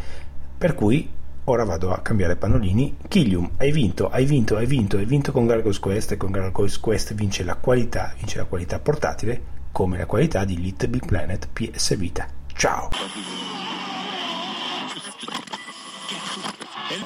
Per 0.58 0.76
cui 0.76 1.10
ora 1.46 1.64
vado 1.64 1.92
a 1.92 2.00
cambiare 2.00 2.36
pannolini. 2.36 2.98
Killium, 3.08 3.52
hai 3.58 3.72
vinto, 3.72 4.10
hai 4.10 4.26
vinto, 4.26 4.56
hai 4.56 4.66
vinto, 4.66 4.98
hai 4.98 5.06
vinto 5.06 5.32
con 5.32 5.48
Gargoyles 5.48 5.80
Quest 5.80 6.12
e 6.12 6.18
con 6.18 6.32
Gargoyles 6.32 6.80
Quest 6.80 7.14
vince 7.16 7.44
la 7.44 7.56
qualità, 7.56 8.14
vince 8.18 8.38
la 8.38 8.46
qualità 8.46 8.80
portatile 8.80 9.54
come 9.72 9.98
la 9.98 10.06
qualità 10.06 10.46
di 10.46 10.60
Little 10.62 10.88
Big 10.88 11.06
Planet 11.06 11.50
PS 11.52 11.98
Vita. 11.98 12.28
Ciao! 12.54 12.90